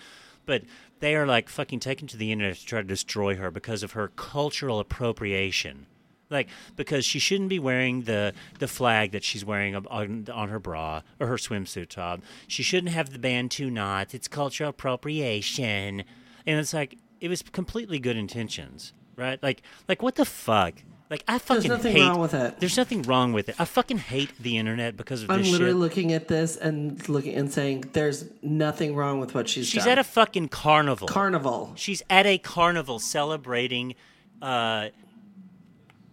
But 0.47 0.63
they 1.01 1.15
are 1.15 1.27
like 1.27 1.51
fucking 1.51 1.81
taken 1.81 2.09
to 2.09 2.17
the 2.17 2.33
internet 2.33 2.57
to 2.57 2.65
try 2.65 2.81
to 2.81 2.87
destroy 2.87 3.37
her 3.37 3.51
because 3.51 3.83
of 3.83 3.93
her 3.93 4.09
cultural 4.09 4.81
appropriation. 4.81 5.87
Like 6.31 6.49
because 6.77 7.05
she 7.05 7.19
shouldn't 7.19 7.51
be 7.51 7.59
wearing 7.59 8.03
the 8.03 8.33
the 8.59 8.67
flag 8.67 9.13
that 9.13 9.23
she's 9.23 9.45
wearing 9.45 9.77
on, 9.77 10.27
on 10.33 10.49
her 10.49 10.59
bra 10.59 11.03
or 11.21 11.27
her 11.27 11.37
swimsuit 11.37 11.91
top. 11.91 12.23
She 12.49 12.63
shouldn't 12.63 12.93
have 12.93 13.11
the 13.11 13.19
band 13.19 13.51
two 13.51 13.71
knots. 13.71 14.15
It's 14.15 14.27
cultural 14.27 14.71
appropriation, 14.71 16.05
and 16.47 16.59
it's 16.59 16.73
like 16.73 16.99
it 17.21 17.29
was 17.29 17.43
completely 17.43 17.99
good 17.99 18.17
intentions, 18.17 18.95
right? 19.17 19.41
Like 19.43 19.63
like 19.87 20.03
what 20.03 20.15
the 20.15 20.25
fuck? 20.25 20.77
Like 21.15 21.23
I 21.29 21.39
fucking 21.39 21.69
nothing 21.69 21.93
hate. 21.93 22.01
wrong 22.09 22.19
with 22.21 22.35
it. 22.35 22.59
There's 22.59 22.77
nothing 22.77 23.03
wrong 23.03 23.33
with 23.33 23.49
it. 23.49 23.55
I 23.61 23.65
fucking 23.67 23.99
hate 23.99 24.31
the 24.41 24.59
internet 24.59 24.97
because 24.97 25.23
of 25.23 25.29
this. 25.29 25.35
I'm 25.37 25.43
this 25.43 25.53
literally 25.53 25.71
shit. 25.75 25.79
looking 25.79 26.13
at 26.13 26.27
this 26.27 26.57
and 26.57 27.09
looking 27.09 27.35
and 27.37 27.53
saying 27.53 27.85
there's 27.93 28.25
nothing 28.43 28.97
wrong 28.97 29.21
with 29.21 29.33
what 29.33 29.49
she's, 29.49 29.69
She's 29.69 29.85
done. 29.85 29.93
at 29.93 29.99
a 29.99 30.05
fucking 30.05 30.49
carnival. 30.49 31.07
carnival. 31.07 31.73
She's 31.77 32.03
at 32.11 32.27
a 32.27 32.37
carnival 32.39 32.99
celebrating 32.99 33.95
uh, 34.43 34.89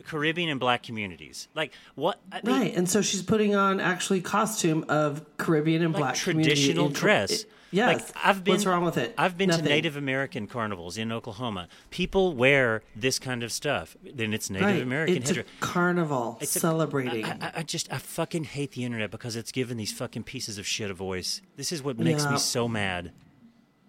Caribbean 0.05 0.49
and 0.49 0.59
Black 0.59 0.83
communities. 0.83 1.47
Like 1.55 1.73
what? 1.95 2.19
I 2.31 2.41
mean, 2.43 2.59
Right, 2.59 2.75
and 2.75 2.89
so 2.89 3.01
she's 3.01 3.23
putting 3.23 3.55
on 3.55 3.79
actually 3.79 4.21
costume 4.21 4.85
of 4.87 5.25
Caribbean 5.37 5.81
and 5.81 5.93
like 5.93 5.99
black 6.01 6.15
community 6.15 6.49
traditional 6.55 6.87
in- 6.87 6.93
dress. 6.93 7.45
Yes, 7.71 7.87
Like, 8.13 8.25
I've 8.25 8.43
been. 8.43 8.53
What's 8.53 8.65
wrong 8.65 8.83
with 8.83 8.97
it? 8.97 9.13
I've 9.17 9.37
been 9.37 9.47
Nothing. 9.49 9.63
to 9.65 9.69
Native 9.69 9.95
American 9.95 10.45
carnivals 10.47 10.97
in 10.97 11.11
Oklahoma. 11.11 11.67
People 11.89 12.33
wear 12.33 12.83
this 12.95 13.17
kind 13.17 13.43
of 13.43 13.51
stuff. 13.51 13.95
Then 14.03 14.33
it's 14.33 14.49
Native 14.49 14.67
right. 14.67 14.81
American 14.81 15.17
It's 15.17 15.29
headdress. 15.29 15.45
a 15.45 15.61
carnival 15.65 16.37
It's 16.41 16.51
celebrating. 16.51 17.23
I, 17.23 17.37
I, 17.39 17.51
I 17.57 17.63
just 17.63 17.91
I 17.91 17.97
fucking 17.97 18.43
hate 18.43 18.71
the 18.73 18.83
internet 18.83 19.09
because 19.09 19.35
it's 19.35 19.51
given 19.51 19.77
these 19.77 19.93
fucking 19.93 20.23
pieces 20.23 20.57
of 20.57 20.67
shit 20.67 20.91
a 20.91 20.93
voice. 20.93 21.41
This 21.55 21.71
is 21.71 21.81
what 21.81 21.97
makes 21.97 22.25
Yeah. 22.25 22.31
me 22.31 22.37
so 22.37 22.67
mad. 22.67 23.13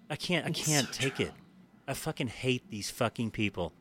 I 0.08 0.16
can't 0.16 0.46
I 0.46 0.50
It's 0.50 0.64
can't 0.64 0.86
so 0.86 0.92
take 1.02 1.16
true. 1.16 1.26
it. 1.26 1.32
I 1.88 1.94
fucking 1.94 2.28
hate 2.28 2.70
these 2.70 2.90
fucking 2.90 3.32
people. 3.32 3.72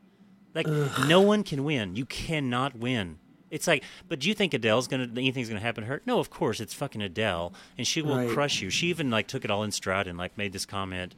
Like 0.56 0.68
no 1.06 1.22
one 1.22 1.44
can 1.44 1.64
win. 1.64 1.96
You 1.96 2.06
cannot 2.06 2.76
win. 2.76 3.20
It's 3.52 3.68
like, 3.68 3.84
but 4.08 4.20
do 4.20 4.28
you 4.30 4.34
think 4.34 4.54
Adele's 4.56 4.88
gonna 4.88 5.10
anything's 5.16 5.50
gonna 5.50 5.60
happen 5.60 5.84
to 5.84 5.88
her? 5.90 6.02
No, 6.08 6.20
of 6.20 6.30
course 6.32 6.60
it's 6.60 6.74
fucking 6.74 7.02
Adele, 7.02 7.54
and 7.78 7.86
she 7.86 8.02
will 8.02 8.18
Right. 8.18 8.30
crush 8.30 8.62
you. 8.62 8.70
She 8.72 8.88
even 8.88 9.12
like 9.12 9.28
took 9.28 9.46
it 9.46 9.52
all 9.52 9.62
in 9.64 9.72
stride 9.72 10.08
and 10.08 10.18
like 10.18 10.38
made 10.38 10.54
this 10.54 10.66
comment, 10.66 11.14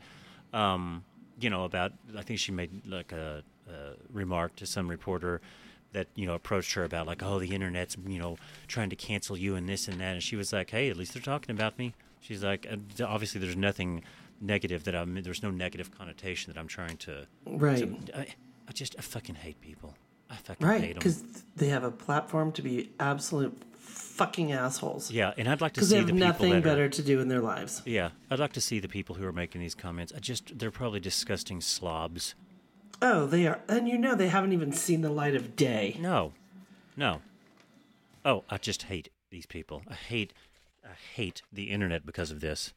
um, 0.52 1.04
you 1.40 1.50
know, 1.50 1.64
about 1.64 1.94
I 2.18 2.24
think 2.24 2.40
she 2.40 2.52
made 2.52 2.86
like 2.88 3.12
a, 3.12 3.44
a 3.70 3.72
remark 4.12 4.56
to 4.58 4.66
some 4.66 4.88
reporter 4.90 5.42
that 5.94 6.08
you 6.16 6.26
know 6.26 6.34
approached 6.34 6.74
her 6.74 6.84
about 6.84 7.06
like, 7.08 7.22
oh, 7.22 7.38
the 7.40 7.54
internet's 7.54 7.96
you 8.08 8.18
know 8.20 8.38
trying 8.68 8.90
to 8.90 8.96
cancel 8.96 9.38
you 9.38 9.56
and 9.56 9.70
this 9.70 9.88
and 9.88 10.02
that, 10.02 10.14
and 10.14 10.24
she 10.24 10.36
was 10.36 10.52
like, 10.52 10.72
hey, 10.72 10.90
at 10.90 10.98
least 10.98 11.14
they're 11.14 11.22
talking 11.22 11.56
about 11.56 11.78
me. 11.78 11.94
She's 12.20 12.44
like, 12.44 12.66
obviously 13.06 13.40
there's 13.42 13.56
nothing 13.58 14.04
negative 14.42 14.86
that 14.86 14.96
I'm. 14.96 15.22
There's 15.22 15.44
no 15.44 15.52
negative 15.52 15.96
connotation 15.96 16.52
that 16.52 16.60
I'm 16.60 16.68
trying 16.68 16.98
to. 16.98 17.28
Right. 17.46 17.78
to- 18.08 18.18
I, 18.20 18.28
I 18.68 18.72
just 18.72 18.96
I 18.98 19.02
fucking 19.02 19.36
hate 19.36 19.60
people. 19.62 19.94
I 20.34 20.36
fucking 20.38 20.66
right, 20.68 20.82
hate 20.82 20.88
them. 20.90 21.00
because 21.00 21.22
they 21.56 21.68
have 21.70 21.84
a 21.84 21.92
platform 21.92 22.52
to 22.54 22.62
be 22.62 22.90
absolute 23.00 23.56
fucking 23.78 24.52
assholes. 24.52 25.12
Yeah, 25.12 25.34
and 25.38 25.48
I'd 25.48 25.62
like 25.62 25.74
to 25.74 25.80
because 25.82 25.90
see 25.90 25.96
they 25.98 26.02
the 26.02 26.08
have 26.08 26.16
people 26.16 26.28
nothing 26.48 26.54
that 26.54 26.64
better 26.64 26.90
to 26.90 27.02
do 27.02 27.20
in 27.20 27.28
their 27.28 27.42
lives. 27.42 27.82
yeah, 27.86 28.10
I'd 28.32 28.40
like 28.40 28.54
to 28.54 28.62
see 28.62 28.80
the 28.80 28.88
people 28.88 29.16
who 29.16 29.26
are 29.26 29.32
making 29.32 29.62
these 29.62 29.76
comments. 29.76 30.12
I 30.16 30.20
just 30.20 30.58
they're 30.58 30.72
probably 30.72 31.00
disgusting 31.00 31.62
slobs. 31.62 32.36
Oh, 33.02 33.26
they 33.26 33.46
are, 33.48 33.60
and 33.68 33.88
you 33.88 33.98
know 33.98 34.16
they 34.16 34.30
haven't 34.30 34.54
even 34.54 34.72
seen 34.72 35.02
the 35.02 35.10
light 35.10 35.36
of 35.36 35.56
day. 35.56 35.98
No, 36.00 36.32
no. 36.98 37.22
Oh, 38.26 38.44
I 38.50 38.58
just 38.58 38.84
hate 38.84 39.10
these 39.30 39.46
people. 39.46 39.84
I 39.90 39.96
hate, 39.96 40.32
I 40.86 40.94
hate 41.16 41.42
the 41.52 41.66
internet 41.66 42.06
because 42.06 42.32
of 42.32 42.40
this. 42.40 42.74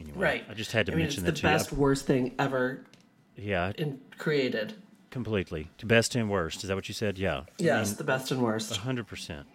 Anyway, 0.00 0.18
Right. 0.18 0.44
I 0.50 0.54
just 0.54 0.72
had 0.72 0.86
to 0.86 0.92
I 0.92 0.96
mean, 0.96 1.04
mention 1.04 1.24
it's 1.26 1.40
that 1.40 1.46
the 1.48 1.54
best 1.54 1.72
worst 1.72 2.06
thing 2.06 2.34
ever. 2.38 2.84
Yeah, 3.36 3.72
in, 3.78 4.00
created. 4.18 4.74
Completely. 5.12 5.68
To 5.78 5.86
best 5.86 6.16
and 6.16 6.28
worst. 6.28 6.64
Is 6.64 6.68
that 6.68 6.74
what 6.74 6.88
you 6.88 6.94
said? 6.94 7.18
Yeah. 7.18 7.44
Yes, 7.58 7.92
the 7.92 8.04
best 8.04 8.32
and 8.32 8.42
worst. 8.42 8.76
hundred 8.78 9.06
percent. 9.06 9.46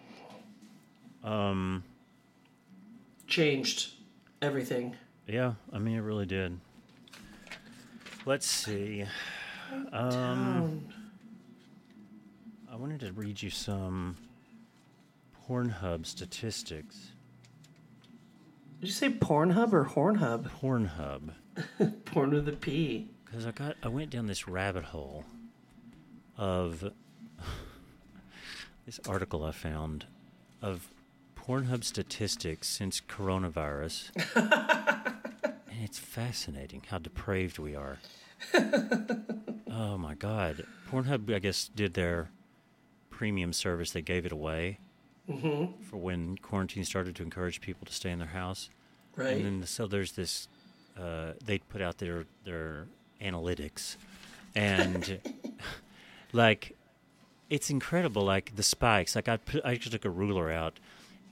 Changed 3.26 3.92
everything. 4.40 4.96
Yeah, 5.26 5.54
I 5.70 5.78
mean 5.78 5.96
it 5.96 6.00
really 6.00 6.24
did. 6.24 6.58
Let's 8.24 8.46
see. 8.46 9.04
Um, 9.92 10.86
I 12.72 12.76
wanted 12.76 13.00
to 13.00 13.12
read 13.12 13.42
you 13.42 13.50
some 13.50 14.16
Pornhub 15.46 16.06
statistics. 16.06 17.12
Did 18.80 18.86
you 18.86 18.92
say 18.92 19.10
Pornhub 19.10 19.72
or 19.72 19.84
Hornhub? 19.84 20.50
Pornhub. 20.60 21.30
Porn 22.06 22.30
with 22.30 22.48
a 22.48 22.52
P. 22.52 23.10
Because 23.24 23.46
I 23.46 23.50
got, 23.50 23.76
I 23.82 23.88
went 23.88 24.10
down 24.10 24.26
this 24.26 24.46
rabbit 24.48 24.84
hole 24.84 25.24
of 26.38 26.92
this 28.86 29.00
article 29.06 29.44
I 29.44 29.50
found 29.50 30.06
of 30.62 30.88
Pornhub 31.36 31.84
statistics 31.84 32.68
since 32.68 33.00
coronavirus. 33.00 34.10
and 35.70 35.82
it's 35.82 35.98
fascinating 35.98 36.82
how 36.88 36.98
depraved 36.98 37.58
we 37.58 37.74
are. 37.74 37.98
oh 39.70 39.98
my 39.98 40.14
God. 40.14 40.64
Pornhub, 40.90 41.34
I 41.34 41.38
guess, 41.38 41.68
did 41.74 41.94
their 41.94 42.30
premium 43.10 43.52
service. 43.52 43.90
They 43.90 44.02
gave 44.02 44.24
it 44.24 44.32
away 44.32 44.78
for 45.26 45.96
when 45.96 46.38
quarantine 46.38 46.84
started 46.84 47.14
to 47.16 47.22
encourage 47.22 47.60
people 47.60 47.86
to 47.86 47.92
stay 47.92 48.10
in 48.10 48.18
their 48.18 48.28
house. 48.28 48.70
Right. 49.16 49.36
And 49.36 49.44
then 49.44 49.66
so 49.66 49.86
there's 49.86 50.12
this. 50.12 50.48
Uh, 50.98 51.32
they 51.44 51.58
put 51.58 51.82
out 51.82 51.98
their 51.98 52.24
their 52.44 52.86
analytics, 53.20 53.96
and 54.54 55.20
like 56.32 56.76
it's 57.50 57.70
incredible. 57.70 58.24
Like 58.24 58.56
the 58.56 58.62
spikes. 58.62 59.16
Like 59.16 59.28
I 59.28 59.36
put, 59.38 59.64
I 59.64 59.76
just 59.76 59.92
took 59.92 60.04
a 60.04 60.10
ruler 60.10 60.50
out, 60.50 60.78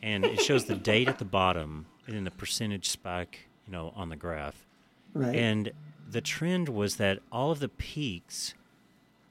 and 0.02 0.24
it 0.24 0.40
shows 0.40 0.64
the 0.64 0.74
date 0.92 1.08
at 1.08 1.18
the 1.18 1.24
bottom 1.24 1.86
and 2.06 2.16
then 2.16 2.24
the 2.24 2.30
percentage 2.30 2.88
spike. 2.88 3.48
You 3.66 3.72
know, 3.72 3.92
on 3.96 4.10
the 4.10 4.16
graph, 4.16 4.64
right. 5.12 5.34
and 5.34 5.72
the 6.08 6.20
trend 6.20 6.68
was 6.68 6.96
that 6.96 7.18
all 7.32 7.50
of 7.50 7.58
the 7.58 7.68
peaks 7.68 8.54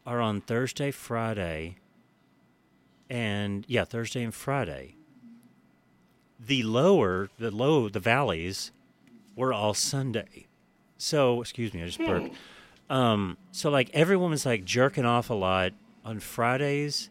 are 0.05 0.19
on 0.19 0.41
Thursday, 0.41 0.91
Friday, 0.91 1.77
and 3.09 3.65
yeah, 3.67 3.85
Thursday 3.85 4.23
and 4.23 4.33
Friday. 4.33 4.95
The 6.37 6.63
lower, 6.63 7.29
the 7.39 7.49
low, 7.49 7.87
the 7.89 7.99
valleys 7.99 8.71
were 9.35 9.53
all 9.53 9.73
Sunday. 9.73 10.47
So, 10.97 11.41
excuse 11.41 11.73
me, 11.73 11.81
I 11.81 11.85
just 11.85 11.97
hmm. 11.97 12.05
burped. 12.05 12.35
Um, 12.89 13.37
so 13.51 13.69
like 13.69 13.89
everyone 13.93 14.31
was 14.31 14.45
like 14.45 14.63
jerking 14.63 15.05
off 15.05 15.29
a 15.29 15.33
lot 15.33 15.73
on 16.03 16.19
Fridays, 16.19 17.09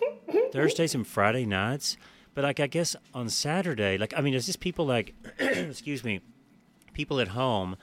Thursdays, 0.52 0.94
and 0.94 1.06
Friday 1.06 1.44
nights. 1.44 1.96
But 2.34 2.44
like 2.44 2.60
I 2.60 2.66
guess 2.68 2.94
on 3.12 3.28
Saturday, 3.28 3.98
like 3.98 4.14
I 4.16 4.20
mean, 4.20 4.34
it's 4.34 4.46
just 4.46 4.60
people 4.60 4.86
like, 4.86 5.14
excuse 5.38 6.04
me, 6.04 6.20
people 6.92 7.20
at 7.20 7.28
home. 7.28 7.76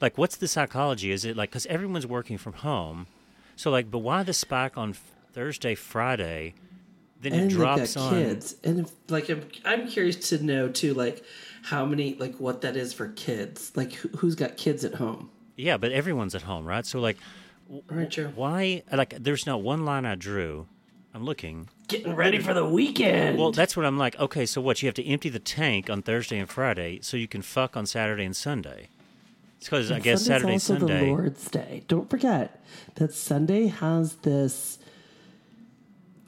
Like, 0.00 0.18
what's 0.18 0.36
the 0.36 0.48
psychology? 0.48 1.10
Is 1.12 1.24
it 1.24 1.36
like 1.36 1.50
because 1.50 1.66
everyone's 1.66 2.06
working 2.06 2.36
from 2.36 2.54
home, 2.54 3.06
so 3.56 3.70
like, 3.70 3.90
but 3.90 3.98
why 3.98 4.22
the 4.22 4.34
spike 4.34 4.76
on 4.76 4.94
Thursday, 5.32 5.74
Friday? 5.74 6.54
Then 7.20 7.32
and 7.32 7.50
it 7.50 7.54
drops 7.54 7.96
on. 7.96 8.12
kids, 8.12 8.56
and 8.64 8.80
if, 8.80 8.90
like 9.08 9.30
I'm, 9.30 9.48
I'm 9.64 9.88
curious 9.88 10.28
to 10.28 10.44
know 10.44 10.68
too, 10.68 10.92
like 10.92 11.24
how 11.62 11.86
many, 11.86 12.16
like 12.16 12.36
what 12.36 12.60
that 12.60 12.76
is 12.76 12.92
for 12.92 13.08
kids. 13.08 13.72
Like 13.74 13.94
who, 13.94 14.08
who's 14.18 14.34
got 14.34 14.58
kids 14.58 14.84
at 14.84 14.96
home? 14.96 15.30
Yeah, 15.56 15.76
but 15.76 15.92
everyone's 15.92 16.34
at 16.34 16.42
home, 16.42 16.64
right? 16.64 16.84
So 16.84 17.00
like, 17.00 17.16
why? 18.34 18.82
Like, 18.92 19.14
there's 19.18 19.46
not 19.46 19.62
one 19.62 19.84
line 19.84 20.04
I 20.04 20.14
drew. 20.14 20.66
I'm 21.14 21.24
looking. 21.24 21.68
Getting 21.86 22.14
ready 22.14 22.38
for 22.40 22.52
the 22.54 22.64
weekend. 22.64 23.38
Well, 23.38 23.52
that's 23.52 23.76
what 23.76 23.86
I'm 23.86 23.98
like. 23.98 24.18
Okay, 24.18 24.46
so 24.46 24.60
what? 24.60 24.82
You 24.82 24.88
have 24.88 24.94
to 24.96 25.06
empty 25.06 25.28
the 25.28 25.38
tank 25.38 25.88
on 25.88 26.02
Thursday 26.02 26.38
and 26.38 26.48
Friday, 26.48 26.98
so 27.02 27.16
you 27.16 27.28
can 27.28 27.40
fuck 27.40 27.76
on 27.76 27.86
Saturday 27.86 28.24
and 28.24 28.34
Sunday. 28.34 28.88
It's 29.58 29.66
because 29.68 29.92
I 29.92 30.00
guess 30.00 30.26
Sunday's 30.26 30.26
Saturday, 30.26 30.52
also 30.54 30.78
Sunday. 30.78 31.00
the 31.00 31.06
Lord's 31.06 31.50
Day. 31.50 31.84
Don't 31.88 32.10
forget 32.10 32.62
that 32.96 33.14
Sunday 33.14 33.68
has 33.68 34.16
this 34.16 34.78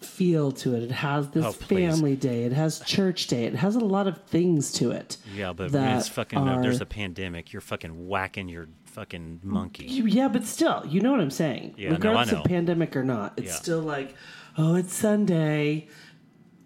feel 0.07 0.53
to 0.53 0.75
it. 0.75 0.83
It 0.85 0.91
has 0.91 1.29
this 1.31 1.45
Oh, 1.45 1.53
family 1.53 2.17
day. 2.17 2.45
It 2.45 2.53
has 2.53 2.81
church 2.81 3.27
day. 3.27 3.45
It 3.45 3.55
has 3.57 3.77
a 3.77 3.81
lot 3.81 4.07
of 4.07 4.23
things 4.25 4.73
to 4.75 4.91
it. 4.93 5.17
Yeah, 5.35 5.53
but 5.53 5.71
when 5.73 5.97
it's 5.99 6.09
fucking 6.09 6.39
uh, 6.39 6.61
there's 6.63 6.81
a 6.81 6.87
pandemic. 6.87 7.53
You're 7.53 7.61
fucking 7.61 8.09
whacking 8.09 8.49
your 8.49 8.69
fucking 8.85 9.41
monkey. 9.43 9.85
Yeah, 9.87 10.29
but 10.29 10.45
still, 10.45 10.85
you 10.87 11.01
know 11.01 11.11
what 11.11 11.21
I'm 11.21 11.31
saying. 11.31 11.75
Yeah, 11.77 11.89
no, 11.89 11.95
I 11.95 11.97
Regardless 11.97 12.33
know. 12.33 12.39
of 12.39 12.45
pandemic 12.47 12.97
or 12.97 13.05
not, 13.05 13.35
it's 13.37 13.49
Yeah. 13.49 13.53
still 13.55 13.81
like, 13.81 14.15
oh, 14.57 14.75
it's 14.77 14.95
Sunday. 14.95 15.89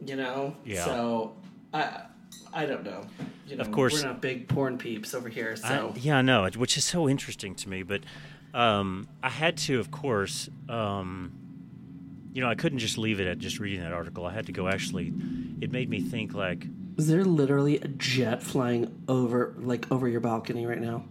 You 0.06 0.16
know. 0.16 0.56
Yeah. 0.64 0.84
So 0.84 1.36
I, 1.74 2.02
I 2.52 2.66
don't 2.66 2.84
know. 2.84 3.04
You 3.46 3.56
know, 3.56 3.62
Of 3.62 3.72
course- 3.72 3.94
we're 4.02 4.08
not 4.08 4.20
big 4.20 4.48
porn 4.48 4.78
peeps 4.78 5.12
over 5.14 5.28
here. 5.28 5.56
So 5.56 5.92
I, 5.94 5.98
yeah, 5.98 6.18
I 6.18 6.22
know, 6.22 6.48
which 6.56 6.76
is 6.76 6.84
so 6.84 7.08
interesting 7.08 7.54
to 7.56 7.68
me. 7.68 7.82
But 7.82 8.02
um, 8.54 9.08
I 9.22 9.28
had 9.28 9.56
to, 9.58 9.78
of 9.78 9.90
course, 9.90 10.48
um, 10.68 11.32
you 12.32 12.40
know, 12.40 12.48
I 12.48 12.54
couldn't 12.54 12.78
just 12.78 12.98
leave 12.98 13.20
it 13.20 13.26
at 13.26 13.38
just 13.38 13.58
reading 13.58 13.80
that 13.80 13.92
article. 13.92 14.24
I 14.26 14.32
had 14.32 14.46
to 14.46 14.52
go 14.52 14.68
actually. 14.68 15.12
It 15.60 15.72
made 15.72 15.88
me 15.90 16.00
think 16.00 16.34
like, 16.34 16.66
is 16.96 17.08
there 17.08 17.24
literally 17.24 17.78
a 17.78 17.88
jet 17.88 18.42
flying 18.42 19.02
over, 19.08 19.54
like 19.58 19.90
over 19.90 20.08
your 20.08 20.20
balcony 20.20 20.66
right 20.66 20.80
now? 20.80 21.04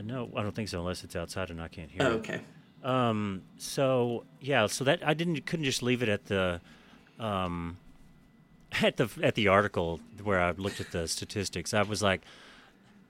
uh, 0.00 0.02
no, 0.02 0.30
I 0.36 0.42
don't 0.42 0.54
think 0.54 0.68
so, 0.68 0.80
unless 0.80 1.04
it's 1.04 1.16
outside 1.16 1.50
and 1.50 1.60
I 1.60 1.68
can't 1.68 1.90
hear. 1.90 2.02
Oh, 2.02 2.12
it. 2.12 2.14
okay. 2.16 2.40
Um. 2.82 3.42
So 3.58 4.24
yeah. 4.40 4.66
So 4.66 4.84
that 4.84 5.06
I 5.06 5.14
didn't 5.14 5.44
couldn't 5.46 5.66
just 5.66 5.82
leave 5.82 6.02
it 6.02 6.08
at 6.08 6.26
the, 6.26 6.60
um, 7.18 7.76
at 8.82 8.96
the 8.96 9.08
at 9.22 9.34
the 9.34 9.48
article 9.48 10.00
where 10.22 10.40
I 10.40 10.52
looked 10.52 10.80
at 10.80 10.90
the 10.90 11.06
statistics. 11.06 11.74
I 11.74 11.82
was 11.82 12.02
like, 12.02 12.22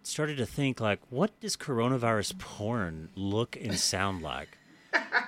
started 0.02 0.38
to 0.38 0.46
think 0.46 0.80
like, 0.80 1.00
what 1.10 1.38
does 1.40 1.56
coronavirus 1.56 2.38
porn 2.38 3.10
look 3.14 3.56
and 3.60 3.78
sound 3.78 4.22
like? 4.22 4.58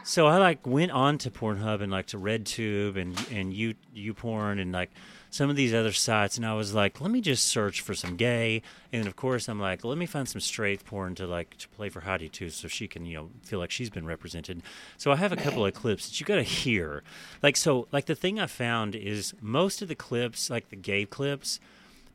So 0.04 0.26
I 0.26 0.38
like 0.38 0.66
went 0.66 0.92
on 0.92 1.18
to 1.18 1.30
Pornhub 1.30 1.80
and 1.80 1.90
like 1.90 2.06
to 2.08 2.18
RedTube 2.18 2.96
and 2.96 3.18
and 3.30 3.52
you 3.52 3.74
YouPorn 3.94 4.60
and 4.60 4.72
like 4.72 4.90
some 5.30 5.48
of 5.48 5.56
these 5.56 5.72
other 5.72 5.92
sites, 5.92 6.36
and 6.36 6.44
I 6.44 6.52
was 6.52 6.74
like, 6.74 7.00
let 7.00 7.10
me 7.10 7.22
just 7.22 7.46
search 7.46 7.80
for 7.80 7.94
some 7.94 8.16
gay, 8.16 8.60
and 8.92 9.06
of 9.06 9.16
course 9.16 9.48
I'm 9.48 9.58
like, 9.58 9.82
let 9.82 9.96
me 9.96 10.04
find 10.04 10.28
some 10.28 10.42
straight 10.42 10.84
porn 10.84 11.14
to 11.14 11.26
like 11.26 11.56
to 11.56 11.68
play 11.70 11.88
for 11.88 12.00
Heidi 12.00 12.28
too, 12.28 12.50
so 12.50 12.68
she 12.68 12.86
can 12.86 13.06
you 13.06 13.16
know 13.16 13.30
feel 13.42 13.58
like 13.58 13.70
she's 13.70 13.90
been 13.90 14.06
represented. 14.06 14.62
So 14.98 15.10
I 15.10 15.16
have 15.16 15.32
a 15.32 15.36
couple 15.36 15.64
of 15.64 15.72
clips 15.72 16.08
that 16.08 16.20
you 16.20 16.26
got 16.26 16.36
to 16.36 16.42
hear, 16.42 17.02
like 17.42 17.56
so 17.56 17.88
like 17.92 18.06
the 18.06 18.14
thing 18.14 18.38
I 18.38 18.46
found 18.46 18.94
is 18.94 19.32
most 19.40 19.80
of 19.80 19.88
the 19.88 19.94
clips, 19.94 20.50
like 20.50 20.68
the 20.68 20.76
gay 20.76 21.06
clips, 21.06 21.60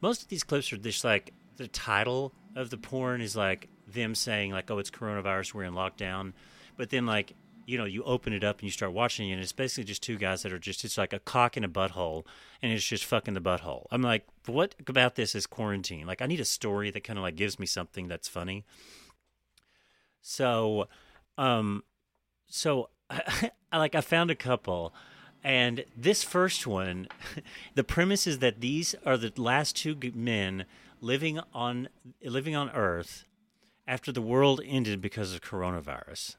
most 0.01 0.21
of 0.21 0.27
these 0.27 0.43
clips 0.43 0.71
are 0.71 0.77
just 0.77 1.03
like 1.03 1.33
the 1.57 1.67
title 1.67 2.33
of 2.55 2.69
the 2.69 2.77
porn 2.77 3.21
is 3.21 3.35
like 3.35 3.67
them 3.87 4.13
saying 4.13 4.51
like, 4.51 4.69
oh, 4.69 4.77
it's 4.77 4.91
coronavirus, 4.91 5.53
we're 5.53 5.63
in 5.63 5.73
lockdown, 5.73 6.33
but 6.78 6.89
then 6.91 7.05
like 7.05 7.34
you 7.65 7.78
know 7.78 7.86
you 7.86 8.01
open 8.03 8.32
it 8.32 8.43
up 8.43 8.59
and 8.59 8.63
you 8.63 8.71
start 8.71 8.93
watching 8.93 9.30
it 9.30 9.34
and 9.34 9.41
it's 9.41 9.51
basically 9.51 9.84
just 9.84 10.01
two 10.01 10.17
guys 10.17 10.41
that 10.41 10.53
are 10.53 10.59
just 10.59 10.86
it's 10.86 10.97
like 10.97 11.11
a 11.11 11.19
cock 11.19 11.57
in 11.57 11.63
a 11.63 11.69
butthole 11.69 12.23
and 12.61 12.71
it's 12.71 12.86
just 12.86 13.03
fucking 13.03 13.34
the 13.34 13.41
butthole. 13.41 13.86
I'm 13.91 14.01
like 14.01 14.25
what 14.45 14.73
about 14.88 15.15
this 15.15 15.36
is 15.36 15.45
quarantine? 15.45 16.07
Like 16.07 16.21
i 16.21 16.25
need 16.25 16.39
a 16.39 16.45
story 16.45 16.89
that 16.91 17.03
kind 17.03 17.19
of 17.19 17.23
like 17.23 17.36
gives 17.36 17.59
me 17.59 17.65
something 17.65 18.07
that's 18.07 18.30
funny. 18.30 18.63
So 20.21 20.88
um 21.38 21.84
so 22.47 22.89
I, 23.09 23.51
like 23.73 23.95
i 23.95 24.01
found 24.01 24.32
a 24.32 24.36
couple 24.36 24.93
and 25.43 25.84
this 25.95 26.23
first 26.23 26.65
one 26.65 27.07
the 27.75 27.84
premise 27.84 28.25
is 28.25 28.39
that 28.39 28.61
these 28.61 28.95
are 29.05 29.17
the 29.17 29.34
last 29.36 29.75
two 29.75 29.97
men 30.15 30.65
living 31.01 31.39
on 31.53 31.89
living 32.23 32.55
on 32.55 32.69
earth 32.71 33.25
after 33.88 34.11
the 34.11 34.21
world 34.21 34.61
ended 34.65 35.01
because 35.01 35.34
of 35.34 35.41
coronavirus 35.41 36.38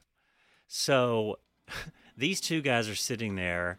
so 0.69 1.39
these 2.17 2.39
two 2.39 2.61
guys 2.61 2.87
are 2.87 2.95
sitting 2.95 3.35
there 3.35 3.77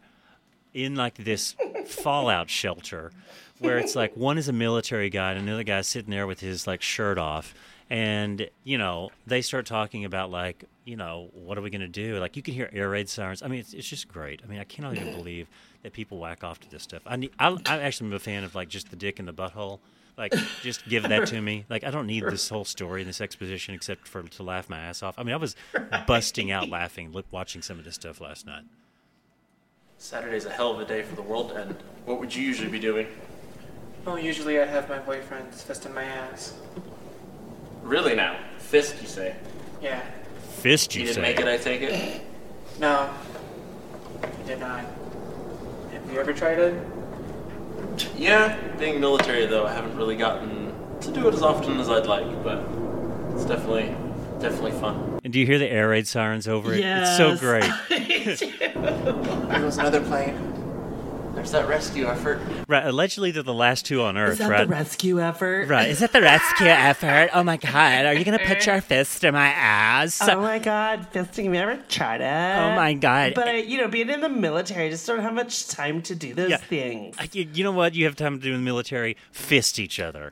in 0.73 0.95
like 0.95 1.15
this 1.15 1.55
fallout 1.87 2.49
shelter 2.49 3.11
where 3.59 3.77
it's 3.77 3.95
like 3.95 4.15
one 4.15 4.37
is 4.37 4.47
a 4.47 4.53
military 4.53 5.09
guy 5.09 5.31
and 5.31 5.39
another 5.41 5.63
guy's 5.63 5.87
sitting 5.87 6.11
there 6.11 6.27
with 6.27 6.39
his 6.39 6.67
like 6.67 6.81
shirt 6.81 7.17
off. 7.17 7.53
And 7.89 8.49
you 8.63 8.77
know 8.77 9.11
they 9.27 9.41
start 9.41 9.65
talking 9.65 10.05
about 10.05 10.31
like 10.31 10.65
you 10.85 10.95
know 10.95 11.29
what 11.33 11.57
are 11.57 11.61
we 11.61 11.69
going 11.69 11.81
to 11.81 11.87
do? 11.87 12.17
Like 12.19 12.35
you 12.35 12.41
can 12.41 12.53
hear 12.53 12.69
air 12.71 12.89
raid 12.89 13.09
sirens. 13.09 13.41
I 13.41 13.47
mean 13.47 13.59
it's, 13.59 13.73
it's 13.73 13.87
just 13.87 14.07
great. 14.07 14.41
I 14.43 14.47
mean 14.47 14.59
i 14.59 14.63
cannot 14.63 14.95
even 14.95 15.13
believe 15.17 15.47
that 15.83 15.93
people 15.93 16.17
whack 16.17 16.43
off 16.43 16.59
to 16.61 16.69
this 16.69 16.83
stuff. 16.83 17.01
I 17.05 17.15
need 17.15 17.31
I, 17.39 17.57
i 17.65 17.79
actually 17.79 18.07
am 18.07 18.13
a 18.13 18.19
fan 18.19 18.43
of 18.43 18.55
like 18.55 18.69
just 18.69 18.89
the 18.89 18.95
dick 18.95 19.19
and 19.19 19.27
the 19.27 19.33
butthole 19.33 19.79
like 20.17 20.33
just 20.61 20.87
give 20.87 21.03
that 21.03 21.27
to 21.27 21.41
me 21.49 21.65
like 21.69 21.83
i 21.83 21.91
don't 21.91 22.07
need 22.07 22.23
this 22.25 22.49
whole 22.49 22.65
story 22.65 23.01
and 23.01 23.09
this 23.09 23.21
exposition 23.21 23.73
except 23.73 24.07
for 24.07 24.23
to 24.23 24.43
laugh 24.43 24.69
my 24.69 24.79
ass 24.79 25.01
off 25.03 25.15
i 25.17 25.23
mean 25.23 25.33
i 25.33 25.37
was 25.37 25.55
busting 26.07 26.51
out 26.51 26.69
laughing 26.69 27.11
look 27.11 27.25
watching 27.31 27.61
some 27.61 27.79
of 27.79 27.85
this 27.85 27.95
stuff 27.95 28.21
last 28.21 28.45
night 28.45 28.63
Saturday's 30.01 30.45
a 30.45 30.49
hell 30.49 30.71
of 30.71 30.79
a 30.79 30.85
day 30.85 31.03
for 31.03 31.15
the 31.15 31.21
world 31.21 31.49
to 31.49 31.57
end. 31.57 31.75
What 32.05 32.19
would 32.19 32.33
you 32.33 32.41
usually 32.41 32.69
be 32.71 32.79
doing? 32.79 33.05
Well, 34.03 34.17
usually 34.17 34.59
I'd 34.59 34.67
have 34.67 34.89
my 34.89 34.97
boyfriends 34.97 35.63
fisting 35.63 35.93
my 35.93 36.03
ass. 36.03 36.55
Really 37.83 38.15
now? 38.15 38.35
Fist, 38.57 38.99
you 38.99 39.07
say? 39.07 39.35
Yeah. 39.79 40.01
fist 40.53 40.95
You 40.95 41.01
you 41.01 41.07
didn't 41.07 41.21
make 41.21 41.39
it, 41.39 41.47
I 41.47 41.57
take 41.57 41.83
it? 41.83 42.21
No. 42.79 43.11
I 44.23 44.47
did 44.47 44.59
not. 44.59 44.85
Have 45.91 46.11
you 46.11 46.19
ever 46.19 46.33
tried 46.33 46.57
it? 46.57 46.83
Yeah, 48.17 48.57
being 48.77 48.99
military 48.99 49.45
though, 49.45 49.65
I 49.65 49.73
haven't 49.73 49.95
really 49.97 50.15
gotten 50.15 50.73
to 51.01 51.11
do 51.11 51.27
it 51.27 51.33
as 51.33 51.41
often 51.41 51.79
as 51.79 51.89
I'd 51.89 52.05
like, 52.05 52.43
but 52.43 52.59
it's 53.33 53.45
definitely, 53.45 53.95
definitely 54.39 54.71
fun. 54.71 55.19
and 55.23 55.33
do 55.33 55.39
you 55.39 55.45
hear 55.45 55.57
the 55.59 55.69
air 55.69 55.89
raid 55.89 56.07
sirens 56.07 56.47
over 56.47 56.73
it 56.73 56.79
it's 56.83 57.17
so 57.17 57.29
Yes. 57.29 57.39
great 57.39 57.71
There 59.51 59.65
was 59.65 59.77
another 59.77 60.01
plane. 60.01 60.35
There's 61.33 61.51
that 61.51 61.67
rescue 61.67 62.07
effort. 62.07 62.39
Right. 62.67 62.85
Allegedly, 62.85 63.31
they're 63.31 63.41
the 63.41 63.53
last 63.53 63.85
two 63.85 64.01
on 64.03 64.17
Earth, 64.17 64.33
Is 64.33 64.37
that 64.39 64.49
right? 64.49 64.67
the 64.67 64.71
rescue 64.71 65.21
effort? 65.21 65.69
Right. 65.69 65.89
Is 65.89 65.99
that 65.99 66.11
the 66.11 66.21
rescue 66.21 66.67
effort? 66.67 67.29
Oh 67.33 67.41
my 67.43 67.55
god. 67.57 68.05
Are 68.05 68.13
you 68.13 68.25
gonna 68.25 68.37
put 68.39 68.65
your 68.65 68.81
fist 68.81 69.23
in 69.23 69.33
my 69.33 69.47
ass? 69.47 70.19
Oh 70.21 70.41
my 70.41 70.59
god, 70.59 71.07
fisting. 71.13 71.45
Have 71.45 71.53
you 71.53 71.59
ever 71.61 71.77
tried 71.87 72.21
it? 72.21 72.59
Oh 72.61 72.75
my 72.75 72.93
God. 72.93 73.33
But 73.33 73.47
I, 73.47 73.57
you 73.57 73.77
know, 73.77 73.87
being 73.87 74.09
in 74.09 74.19
the 74.21 74.29
military, 74.29 74.87
I 74.87 74.89
just 74.89 75.07
don't 75.07 75.19
have 75.21 75.33
much 75.33 75.67
time 75.69 76.01
to 76.03 76.15
do 76.15 76.33
those 76.33 76.49
Yeah. 76.49 76.57
things. 76.57 77.15
You, 77.33 77.47
you 77.53 77.63
know 77.63 77.71
what? 77.71 77.95
You 77.95 78.05
have 78.05 78.15
time 78.17 78.37
to 78.37 78.43
do 78.43 78.53
in 78.53 78.59
the 78.59 78.65
military? 78.65 79.15
Fist 79.31 79.79
each 79.79 79.99
other. 79.99 80.29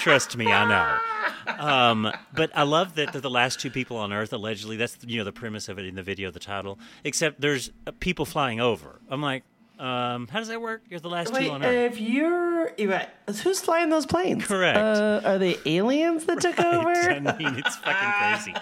Trust 0.00 0.36
me, 0.36 0.46
I 0.52 0.68
know. 0.68 1.54
Um, 1.64 2.12
but 2.34 2.50
I 2.54 2.64
love 2.64 2.94
that 2.96 3.12
they're 3.12 3.20
the 3.20 3.30
last 3.30 3.60
two 3.60 3.70
people 3.70 3.96
on 3.96 4.12
Earth. 4.12 4.32
Allegedly, 4.32 4.76
that's 4.76 4.98
you 5.06 5.18
know 5.18 5.24
the 5.24 5.32
premise 5.32 5.68
of 5.68 5.78
it 5.78 5.86
in 5.86 5.94
the 5.94 6.02
video, 6.02 6.30
the 6.30 6.40
title. 6.40 6.78
Except 7.04 7.40
there's 7.40 7.70
uh, 7.86 7.92
people 8.00 8.24
flying 8.24 8.60
over. 8.60 9.00
I'm 9.08 9.22
like, 9.22 9.44
um, 9.82 10.28
how 10.28 10.38
does 10.38 10.48
that 10.48 10.60
work? 10.60 10.82
You're 10.88 11.00
the 11.00 11.08
last 11.08 11.32
Wait, 11.32 11.46
two 11.46 11.50
on 11.52 11.64
Earth. 11.64 11.92
if 11.92 12.00
you're 12.00 12.72
you're 12.78 12.90
right, 12.90 13.08
who's 13.42 13.60
flying 13.60 13.90
those 13.90 14.06
planes? 14.06 14.44
Correct. 14.46 14.78
Uh, 14.78 15.20
are 15.24 15.38
they 15.38 15.56
aliens 15.66 16.24
that 16.26 16.40
took 16.40 16.58
over? 16.64 16.90
I 16.90 17.18
mean, 17.36 17.54
it's 17.64 17.76
fucking 17.76 18.12
crazy. 18.18 18.54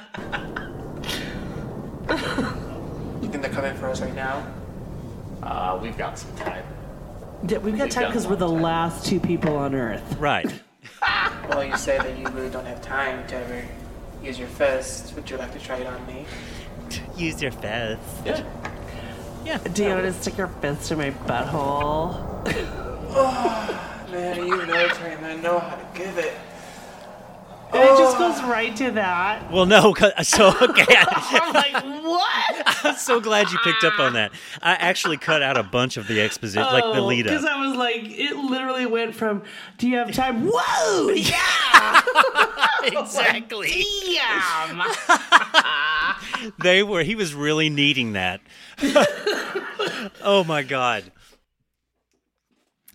You 3.20 3.28
think 3.28 3.42
they're 3.42 3.52
coming 3.52 3.74
for 3.76 3.86
us 3.86 4.00
right 4.00 4.14
now? 4.14 4.44
Uh, 5.42 5.78
we've 5.80 5.96
got 5.96 6.18
some 6.18 6.34
time. 6.36 6.64
Yeah, 7.46 7.58
we've 7.58 7.76
got 7.78 7.90
time 7.90 8.06
because 8.08 8.26
we're 8.26 8.36
the 8.36 8.48
last 8.48 9.04
two 9.06 9.20
people 9.20 9.56
on 9.56 9.74
Earth. 9.74 10.16
Right. 10.18 10.50
Well, 11.48 11.64
you 11.64 11.76
say 11.76 11.98
that 11.98 12.16
you 12.16 12.26
really 12.28 12.48
don't 12.50 12.64
have 12.66 12.80
time 12.80 13.26
to 13.26 13.34
ever 13.36 13.64
use 14.22 14.38
your 14.38 14.46
fist. 14.48 15.14
Would 15.16 15.28
you 15.28 15.36
like 15.36 15.52
to 15.52 15.58
try 15.58 15.78
it 15.78 15.86
on 15.86 16.06
me? 16.06 16.24
Use 17.16 17.42
your 17.42 17.50
fist. 17.50 18.00
Yeah. 18.24 18.44
Do 19.58 19.82
you 19.82 19.90
want 19.90 20.02
to 20.04 20.12
stick 20.12 20.38
your 20.38 20.46
fist 20.46 20.92
in 20.92 20.98
my 20.98 21.10
butthole? 21.10 22.14
oh, 23.10 24.06
Man, 24.12 24.46
you 24.46 24.56
military 24.64 25.20
men 25.20 25.42
know 25.42 25.58
how 25.58 25.74
to 25.74 25.86
give 25.98 26.18
it. 26.18 26.34
And 27.72 27.82
it 27.84 27.98
just 27.98 28.16
oh. 28.16 28.18
goes 28.18 28.42
right 28.42 28.74
to 28.76 28.90
that. 28.92 29.50
Well, 29.52 29.66
no. 29.66 29.94
'cause- 29.94 30.12
uh, 30.16 30.22
So 30.22 30.48
okay. 30.60 30.96
I'm 30.98 31.52
like, 31.52 31.84
what? 32.04 32.84
I'm 32.84 32.96
so 32.96 33.20
glad 33.20 33.50
you 33.50 33.58
picked 33.62 33.84
up 33.84 33.98
on 33.98 34.14
that. 34.14 34.32
I 34.60 34.72
actually 34.74 35.16
cut 35.16 35.42
out 35.42 35.56
a 35.56 35.62
bunch 35.62 35.96
of 35.96 36.08
the 36.08 36.20
exposition, 36.20 36.62
like 36.62 36.82
the 36.82 37.00
oh, 37.00 37.06
lead 37.06 37.24
Because. 37.24 37.44
I 37.44 37.64
was 37.66 37.76
like, 37.76 38.02
it 38.02 38.36
literally 38.36 38.86
went 38.86 39.14
from, 39.14 39.42
do 39.78 39.88
you 39.88 39.96
have 39.98 40.12
time? 40.12 40.46
Whoa! 40.52 41.10
Yeah! 41.10 42.00
Exactly. 42.82 43.84
Damn! 44.06 44.82
They 46.62 46.82
were. 46.82 47.02
He 47.02 47.14
was 47.14 47.34
really 47.34 47.68
needing 47.68 48.14
that. 48.14 48.40
oh 50.22 50.44
my 50.44 50.62
god. 50.62 51.04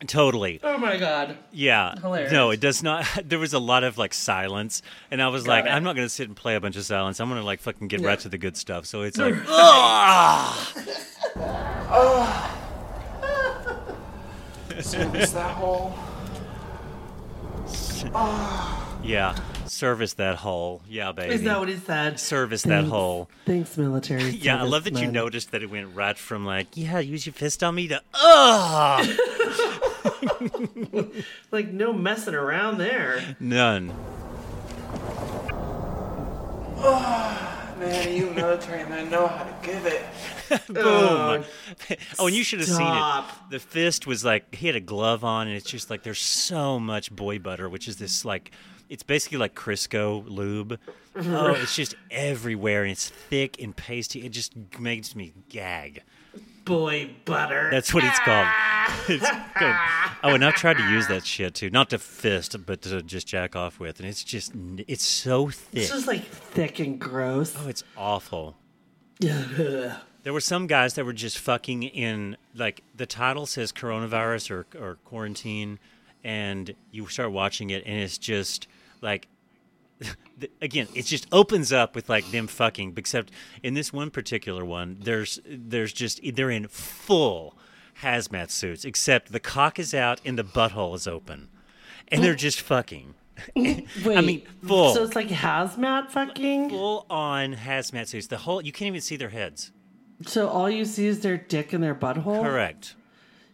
Totally. 0.07 0.59
Oh 0.63 0.77
my 0.77 0.97
god. 0.97 1.37
Yeah. 1.51 1.95
Hilarious. 1.99 2.31
No, 2.31 2.51
it 2.51 2.59
does 2.59 2.83
not. 2.83 3.05
There 3.25 3.39
was 3.39 3.53
a 3.53 3.59
lot 3.59 3.83
of 3.83 3.97
like 3.97 4.13
silence, 4.13 4.81
and 5.09 5.21
I 5.21 5.27
was 5.29 5.47
like, 5.47 5.65
I'm 5.65 5.83
not 5.83 5.95
gonna 5.95 6.09
sit 6.09 6.27
and 6.27 6.35
play 6.35 6.55
a 6.55 6.61
bunch 6.61 6.75
of 6.77 6.85
silence. 6.85 7.19
I'm 7.19 7.27
gonna 7.29 7.43
like 7.43 7.59
fucking 7.59 7.87
get 7.87 8.01
right 8.01 8.19
to 8.19 8.29
the 8.29 8.37
good 8.37 8.55
stuff. 8.55 8.85
So 8.85 9.01
it's 9.01 9.17
like, 9.17 9.35
ah, 9.47 10.71
Service 14.81 15.31
that 15.31 15.51
hole. 15.51 15.95
yeah. 19.03 19.35
Service 19.65 20.13
that 20.13 20.37
hole. 20.37 20.81
Yeah, 20.87 21.11
baby. 21.11 21.33
Is 21.33 21.43
that 21.43 21.59
what 21.59 21.69
he 21.69 21.75
said? 21.77 22.19
Service 22.19 22.63
that 22.63 22.85
hole. 22.85 23.29
Thanks, 23.45 23.77
military. 23.77 24.29
Yeah, 24.31 24.59
I 24.59 24.63
love 24.63 24.83
that 24.83 24.97
you 24.97 25.07
noticed 25.07 25.51
that 25.51 25.63
it 25.63 25.69
went 25.69 25.95
right 25.95 26.17
from 26.17 26.45
like, 26.45 26.67
yeah, 26.75 26.99
use 26.99 27.25
your 27.25 27.33
fist 27.33 27.63
on 27.63 27.75
me 27.75 27.87
to, 27.87 28.01
ugh, 28.13 29.09
Like, 31.51 31.71
no 31.71 31.93
messing 31.93 32.35
around 32.35 32.77
there. 32.77 33.35
none. 33.39 33.91
Oh, 36.77 37.55
Man, 37.79 38.15
you 38.15 38.29
military 38.31 38.87
men 38.89 39.09
know 39.09 39.27
how 39.27 39.43
to 39.43 39.53
give 39.61 39.85
it. 39.85 40.01
Boom. 40.67 41.43
oh, 42.19 42.27
and 42.27 42.35
you 42.35 42.43
should 42.43 42.59
have 42.59 42.69
seen 42.69 42.87
it. 42.87 43.23
The 43.51 43.59
fist 43.59 44.07
was 44.07 44.23
like 44.23 44.55
he 44.55 44.67
had 44.67 44.77
a 44.77 44.81
glove 44.81 45.23
on, 45.25 45.47
and 45.47 45.57
it's 45.57 45.69
just 45.69 45.89
like 45.89 46.03
there's 46.03 46.19
so 46.21 46.79
much 46.79 47.11
boy 47.11 47.37
butter, 47.39 47.67
which 47.69 47.87
is 47.89 47.97
this 47.97 48.23
like 48.23 48.51
it's 48.87 49.03
basically 49.03 49.39
like 49.39 49.55
Crisco 49.55 50.23
lube. 50.27 50.79
Oh, 51.17 51.51
it's 51.53 51.73
just 51.77 51.95
everywhere, 52.11 52.83
and 52.83 52.91
it's 52.91 53.07
thick 53.07 53.61
and 53.63 53.73
pasty. 53.73 54.25
It 54.25 54.33
just 54.33 54.53
makes 54.77 55.15
me 55.15 55.31
gag. 55.47 56.03
Boy 56.65 57.11
butter. 57.25 57.69
That's 57.71 57.93
what 57.93 58.03
it's 58.03 58.19
called. 58.19 58.47
Ah. 58.47 59.05
It's 59.07 59.29
called- 59.57 59.75
Oh, 60.23 60.33
and 60.33 60.43
I've 60.43 60.55
tried 60.55 60.77
to 60.77 60.89
use 60.89 61.07
that 61.07 61.25
shit 61.25 61.53
too, 61.55 61.69
not 61.69 61.89
to 61.91 61.99
fist, 61.99 62.55
but 62.65 62.81
to 62.83 63.01
just 63.03 63.27
jack 63.27 63.55
off 63.55 63.79
with, 63.79 63.99
and 63.99 64.09
it's 64.09 64.23
just 64.23 64.51
it's 64.87 65.03
so 65.03 65.49
thick. 65.49 65.83
it's 65.83 65.91
just 65.91 66.07
like 66.07 66.25
thick 66.25 66.79
and 66.79 66.99
gross. 66.99 67.55
Oh, 67.57 67.67
it's 67.67 67.83
awful. 67.95 68.57
There 69.19 70.33
were 70.33 70.41
some 70.41 70.65
guys 70.67 70.95
that 70.95 71.05
were 71.05 71.13
just 71.13 71.37
fucking 71.37 71.83
in 71.83 72.37
like 72.55 72.81
the 72.95 73.05
title 73.05 73.45
says 73.45 73.71
coronavirus 73.71 74.49
or 74.51 74.65
or 74.79 74.95
quarantine, 75.05 75.77
and 76.23 76.73
you 76.91 77.07
start 77.07 77.31
watching 77.31 77.69
it 77.69 77.83
and 77.85 77.99
it's 77.99 78.17
just 78.17 78.67
like 79.01 79.27
again 80.61 80.87
it 80.93 81.03
just 81.03 81.25
opens 81.31 81.71
up 81.71 81.95
with 81.95 82.09
like 82.09 82.29
them 82.31 82.47
fucking 82.47 82.93
except 82.97 83.31
in 83.63 83.75
this 83.75 83.93
one 83.93 84.09
particular 84.09 84.65
one 84.65 84.97
there's 84.99 85.39
there's 85.45 85.93
just 85.93 86.19
they're 86.35 86.51
in 86.51 86.67
full 86.67 87.55
hazmat 88.01 88.49
suits 88.49 88.85
except 88.85 89.31
the 89.31 89.39
cock 89.39 89.79
is 89.79 89.93
out 89.93 90.19
and 90.25 90.37
the 90.37 90.43
butthole 90.43 90.95
is 90.95 91.07
open. 91.07 91.49
And 92.09 92.23
they're 92.23 92.35
just 92.35 92.61
fucking. 92.61 93.15
Wait, 93.55 93.87
I 94.05 94.21
mean 94.21 94.43
full. 94.65 94.93
So 94.93 95.03
it's 95.03 95.15
like 95.15 95.27
hazmat 95.27 96.09
fucking? 96.11 96.69
full 96.69 97.05
on 97.09 97.55
hazmat 97.55 98.07
suits. 98.07 98.27
The 98.27 98.37
whole 98.37 98.61
you 98.61 98.71
can't 98.71 98.87
even 98.87 99.01
see 99.01 99.15
their 99.15 99.29
heads. 99.29 99.71
So 100.25 100.47
all 100.47 100.69
you 100.69 100.85
see 100.85 101.07
is 101.07 101.21
their 101.21 101.37
dick 101.37 101.73
and 101.73 101.83
their 101.83 101.95
butthole? 101.95 102.41
correct. 102.43 102.95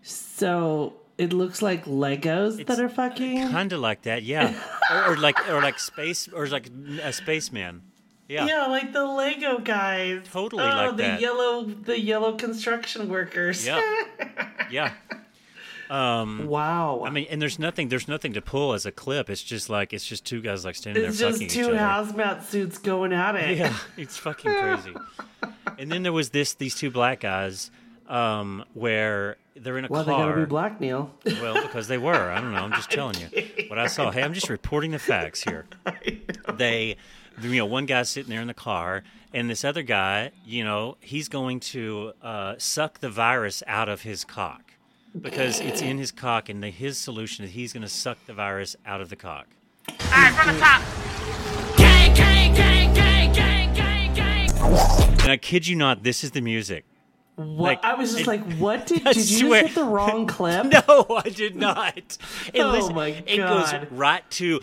So 0.04 1.01
it 1.22 1.34
looks 1.34 1.61
like 1.61 1.86
Legos 1.86 2.65
that 2.65 2.80
are 2.80 2.89
fucking? 2.89 3.49
Kind 3.49 3.72
of 3.74 3.80
like 3.80 4.01
that, 4.01 4.24
yeah. 4.24 4.59
or, 4.91 5.13
or 5.13 5.17
like, 5.17 5.47
or 5.47 5.61
like 5.61 5.78
space, 5.78 6.28
or 6.28 6.47
like 6.47 6.67
a 7.03 7.13
spaceman. 7.13 7.84
Yeah. 8.28 8.47
Yeah, 8.47 8.65
like 8.65 8.91
the 8.91 9.05
Lego 9.05 9.59
guys. 9.59 10.24
Totally 10.32 10.63
oh, 10.63 10.65
like 10.65 10.97
the 10.97 11.03
that. 11.03 11.22
yellow 11.22 11.65
the 11.65 11.99
yellow 11.99 12.36
construction 12.36 13.07
workers. 13.07 13.65
Yeah. 13.65 13.82
Yeah. 14.72 14.93
Um, 15.89 16.47
Wow. 16.47 17.03
I 17.05 17.09
mean, 17.09 17.28
and 17.30 17.41
there's 17.41 17.59
nothing, 17.59 17.89
there's 17.89 18.07
nothing 18.07 18.32
to 18.34 18.41
pull 18.41 18.72
as 18.72 18.86
a 18.86 18.91
clip. 18.91 19.30
It's 19.30 19.43
just 19.43 19.69
like, 19.69 19.91
it's 19.91 20.05
just 20.05 20.24
two 20.24 20.39
guys 20.41 20.63
like 20.63 20.76
standing 20.76 21.03
it's 21.03 21.19
there 21.19 21.30
just 21.30 21.41
fucking 21.41 21.49
two 21.49 21.74
each 21.74 21.78
other. 21.78 22.13
hazmat 22.13 22.43
suits 22.45 22.78
going 22.78 23.11
at 23.11 23.36
it. 23.36 23.57
Yeah, 23.57 23.78
it's 23.97 24.15
fucking 24.15 24.49
crazy. 24.49 24.95
and 25.78 25.91
then 25.91 26.03
there 26.03 26.13
was 26.13 26.30
this, 26.30 26.53
these 26.53 26.74
two 26.74 26.89
black 26.89 27.19
guys, 27.19 27.69
um, 28.07 28.63
where 28.74 29.36
they're 29.56 29.78
in 29.78 29.86
a 29.86 29.88
car. 29.88 29.97
Well, 29.97 30.06
they 30.06 30.12
gotta 30.12 30.36
be 30.41 30.45
black, 30.45 30.80
Neil. 30.80 31.12
Well, 31.26 31.62
because 31.62 31.88
they 31.88 31.97
were. 31.97 32.32
I 32.32 32.39
don't 32.41 32.52
know. 32.52 32.60
I'm 32.60 32.72
just 32.74 32.89
telling 32.91 33.16
you 33.20 33.28
what 33.68 33.80
I 33.80 33.88
saw. 33.88 34.12
Hey, 34.12 34.24
I'm 34.24 34.34
just 34.34 34.49
reporting 34.49 34.91
the 34.91 34.99
facts 34.99 35.43
here. 35.43 35.66
They, 36.56 36.97
you 37.41 37.58
know, 37.58 37.66
one 37.66 37.86
guy's 37.86 38.10
sitting 38.10 38.30
there 38.30 38.41
in 38.41 38.47
the 38.47 38.54
car, 38.54 39.04
and 39.34 39.49
this 39.49 39.64
other 39.64 39.84
guy, 39.84 40.32
you 40.45 40.64
know, 40.64 40.97
he's 40.99 41.30
going 41.30 41.60
to 41.62 42.14
uh, 42.22 42.56
suck 42.58 42.99
the 42.99 43.10
virus 43.10 43.64
out 43.68 43.88
of 43.88 44.02
his 44.02 44.26
cock 44.26 44.74
because 45.20 45.60
it's 45.60 45.82
in 45.82 45.97
his 45.97 46.12
cock, 46.12 46.49
and 46.49 46.62
the, 46.62 46.70
his 46.70 46.97
solution 46.97 47.45
is 47.45 47.52
he's 47.52 47.74
going 47.74 47.84
to 47.84 47.89
suck 47.89 48.18
the 48.26 48.34
virus 48.34 48.76
out 48.86 49.02
of 49.02 49.10
the 49.10 49.16
cock. 49.16 49.47
All 49.88 49.95
right, 50.12 50.34
from 50.34 50.54
the 50.54 50.60
top. 50.60 50.82
Gang, 51.78 52.14
gang, 52.16 52.54
gang, 52.54 52.93
gang, 52.93 53.34
gang, 53.34 53.74
gang, 53.74 54.14
gang. 54.14 55.20
And 55.22 55.32
I 55.32 55.38
kid 55.38 55.68
you 55.68 55.76
not, 55.76 56.04
this 56.04 56.24
is 56.24 56.32
the 56.32 56.41
music. 56.41 56.86
What? 57.46 57.64
Like, 57.64 57.84
I 57.84 57.96
was 57.96 58.14
just 58.14 58.28
I- 58.28 58.32
like, 58.32 58.54
what 58.58 58.88
did, 58.88 59.06
I 59.08 59.14
did 59.14 59.30
you 59.30 59.48
swear- 59.48 59.62
just 59.64 59.76
hit 59.76 59.84
the 59.84 59.89
wrong 59.89 60.28
clip? 60.28 60.66
No, 60.88 61.06
I 61.24 61.30
did 61.30 61.56
not. 61.56 62.18
And 62.54 62.64
Oh 62.64 62.72
listen, 62.72 62.96
my 62.96 63.08
It 63.08 63.38
goes 63.38 63.72
God. 63.72 63.88
right 63.92 64.30
to. 64.32 64.60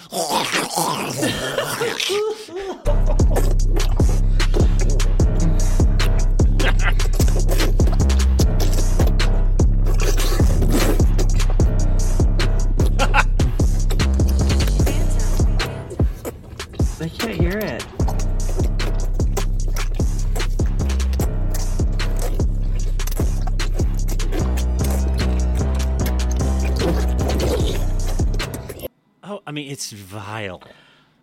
Vile. 30.09 30.62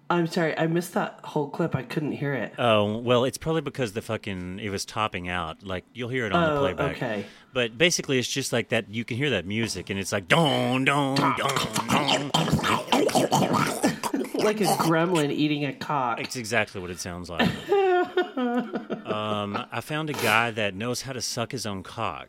I'm 0.08 0.28
sorry, 0.28 0.56
I 0.56 0.68
missed 0.68 0.94
that 0.94 1.20
whole 1.24 1.50
clip. 1.50 1.76
I 1.76 1.82
couldn't 1.82 2.12
hear 2.12 2.34
it. 2.36 2.54
Oh 2.60 2.98
well, 3.00 3.24
it's 3.24 3.40
probably 3.40 3.62
because 3.62 3.94
the 3.94 4.04
fucking 4.04 4.60
it 4.60 4.70
was 4.70 4.86
topping 4.86 5.28
out. 5.28 5.64
Like 5.64 5.84
you'll 5.94 6.10
hear 6.10 6.28
it 6.28 6.32
on 6.32 6.44
the 6.44 6.56
Oh, 6.58 6.60
playback. 6.60 6.96
okay. 6.98 7.26
But 7.54 7.76
basically, 7.78 8.20
it's 8.20 8.28
just 8.28 8.54
like 8.54 8.70
that. 8.70 8.88
You 8.90 9.04
can 9.04 9.18
hear 9.18 9.32
that 9.32 9.48
music, 9.48 9.90
and 9.90 10.00
it's 10.00 10.12
like 10.12 10.28
don 10.28 10.86
don 10.86 11.16
don 11.16 11.36
don. 11.38 12.32
like 14.44 14.62
a 14.62 14.66
gremlin 14.78 15.32
eating 15.32 15.66
a 15.66 15.74
cock. 15.74 16.22
It's 16.22 16.36
exactly 16.36 16.80
what 16.80 16.92
it 16.92 17.00
sounds 17.00 17.28
like. 17.30 17.50
um, 18.38 19.66
I 19.72 19.82
found 19.82 20.12
a 20.12 20.14
guy 20.14 20.52
that 20.52 20.76
knows 20.76 21.02
how 21.02 21.14
to 21.14 21.22
suck 21.22 21.52
his 21.52 21.66
own 21.66 21.82
cock, 21.82 22.28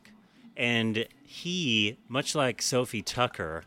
and 0.56 1.06
he, 1.24 1.98
much 2.08 2.34
like 2.34 2.62
Sofi 2.62 3.02
Tukker, 3.02 3.62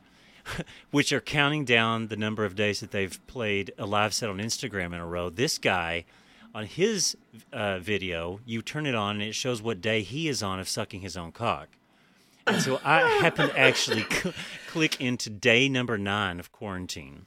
which 0.92 1.12
are 1.12 1.22
counting 1.22 1.66
down 1.66 2.08
the 2.08 2.18
number 2.18 2.46
of 2.46 2.56
days 2.56 2.80
that 2.80 2.92
they've 2.92 3.20
played 3.28 3.74
a 3.78 3.86
live 3.86 4.14
set 4.14 4.30
on 4.30 4.38
Instagram 4.38 4.88
in 4.88 4.96
a 4.96 5.06
row. 5.06 5.30
This 5.30 5.58
guy, 5.58 6.06
on 6.54 6.66
his 6.66 7.16
uh, 7.54 7.80
video, 7.80 8.40
you 8.46 8.62
turn 8.62 8.86
it 8.86 8.96
on 8.96 9.16
and 9.16 9.24
it 9.24 9.36
shows 9.36 9.62
what 9.62 9.82
day 9.82 10.02
he 10.02 10.28
is 10.28 10.42
on 10.42 10.60
of 10.60 10.68
sucking 10.68 11.02
his 11.02 11.16
own 11.18 11.32
cock. 11.32 11.70
And 12.48 12.62
so 12.62 12.80
I 12.84 13.02
happened 13.22 13.52
to 13.52 13.60
actually 13.60 14.06
cl- 14.10 14.34
click 14.68 15.00
into 15.00 15.30
day 15.30 15.70
number 15.70 15.98
nine 15.98 16.40
of 16.40 16.52
quarantine 16.52 17.26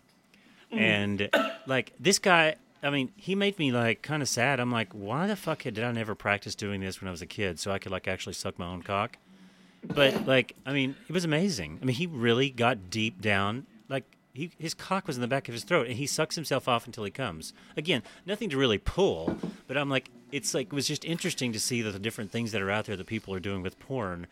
and 0.72 1.28
like 1.66 1.92
this 2.00 2.18
guy 2.18 2.56
i 2.82 2.90
mean 2.90 3.12
he 3.16 3.34
made 3.34 3.58
me 3.58 3.70
like 3.70 4.02
kind 4.02 4.22
of 4.22 4.28
sad 4.28 4.58
i'm 4.58 4.70
like 4.70 4.92
why 4.92 5.26
the 5.26 5.36
fuck 5.36 5.62
did 5.62 5.78
i 5.80 5.92
never 5.92 6.14
practice 6.14 6.54
doing 6.54 6.80
this 6.80 7.00
when 7.00 7.08
i 7.08 7.10
was 7.10 7.22
a 7.22 7.26
kid 7.26 7.60
so 7.60 7.70
i 7.70 7.78
could 7.78 7.92
like 7.92 8.08
actually 8.08 8.32
suck 8.32 8.58
my 8.58 8.66
own 8.66 8.82
cock 8.82 9.18
but 9.84 10.26
like 10.26 10.54
i 10.66 10.72
mean 10.72 10.94
it 11.08 11.12
was 11.12 11.24
amazing 11.24 11.78
i 11.82 11.84
mean 11.84 11.96
he 11.96 12.06
really 12.06 12.50
got 12.50 12.90
deep 12.90 13.20
down 13.20 13.66
like 13.88 14.04
he, 14.34 14.50
his 14.58 14.72
cock 14.72 15.06
was 15.06 15.16
in 15.16 15.20
the 15.20 15.28
back 15.28 15.48
of 15.48 15.52
his 15.54 15.64
throat 15.64 15.86
and 15.86 15.96
he 15.96 16.06
sucks 16.06 16.36
himself 16.36 16.68
off 16.68 16.86
until 16.86 17.04
he 17.04 17.10
comes 17.10 17.52
again 17.76 18.02
nothing 18.24 18.48
to 18.48 18.56
really 18.56 18.78
pull 18.78 19.36
but 19.66 19.76
i'm 19.76 19.90
like 19.90 20.10
it's 20.30 20.54
like 20.54 20.68
it 20.68 20.72
was 20.72 20.88
just 20.88 21.04
interesting 21.04 21.52
to 21.52 21.60
see 21.60 21.82
the 21.82 21.98
different 21.98 22.30
things 22.30 22.52
that 22.52 22.62
are 22.62 22.70
out 22.70 22.86
there 22.86 22.96
that 22.96 23.06
people 23.06 23.34
are 23.34 23.40
doing 23.40 23.62
with 23.62 23.78
porn 23.78 24.26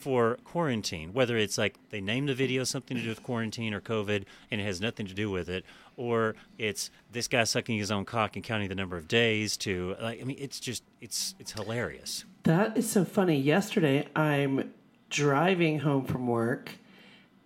for 0.00 0.38
quarantine, 0.44 1.12
whether 1.12 1.36
it's 1.36 1.58
like 1.58 1.76
they 1.90 2.00
name 2.00 2.26
the 2.26 2.34
video 2.34 2.64
something 2.64 2.96
to 2.96 3.02
do 3.02 3.10
with 3.10 3.22
quarantine 3.22 3.74
or 3.74 3.80
COVID 3.80 4.24
and 4.50 4.60
it 4.60 4.64
has 4.64 4.80
nothing 4.80 5.06
to 5.06 5.14
do 5.14 5.30
with 5.30 5.48
it, 5.48 5.64
or 5.96 6.34
it's 6.58 6.90
this 7.12 7.28
guy 7.28 7.44
sucking 7.44 7.78
his 7.78 7.90
own 7.90 8.04
cock 8.04 8.34
and 8.34 8.44
counting 8.44 8.68
the 8.68 8.74
number 8.74 8.96
of 8.96 9.06
days 9.06 9.56
to 9.58 9.94
like 10.00 10.20
I 10.20 10.24
mean 10.24 10.38
it's 10.40 10.58
just 10.58 10.82
it's 11.00 11.34
it's 11.38 11.52
hilarious. 11.52 12.24
That 12.44 12.76
is 12.76 12.90
so 12.90 13.04
funny. 13.04 13.38
Yesterday, 13.38 14.06
I'm 14.16 14.72
driving 15.10 15.80
home 15.80 16.04
from 16.04 16.26
work, 16.26 16.72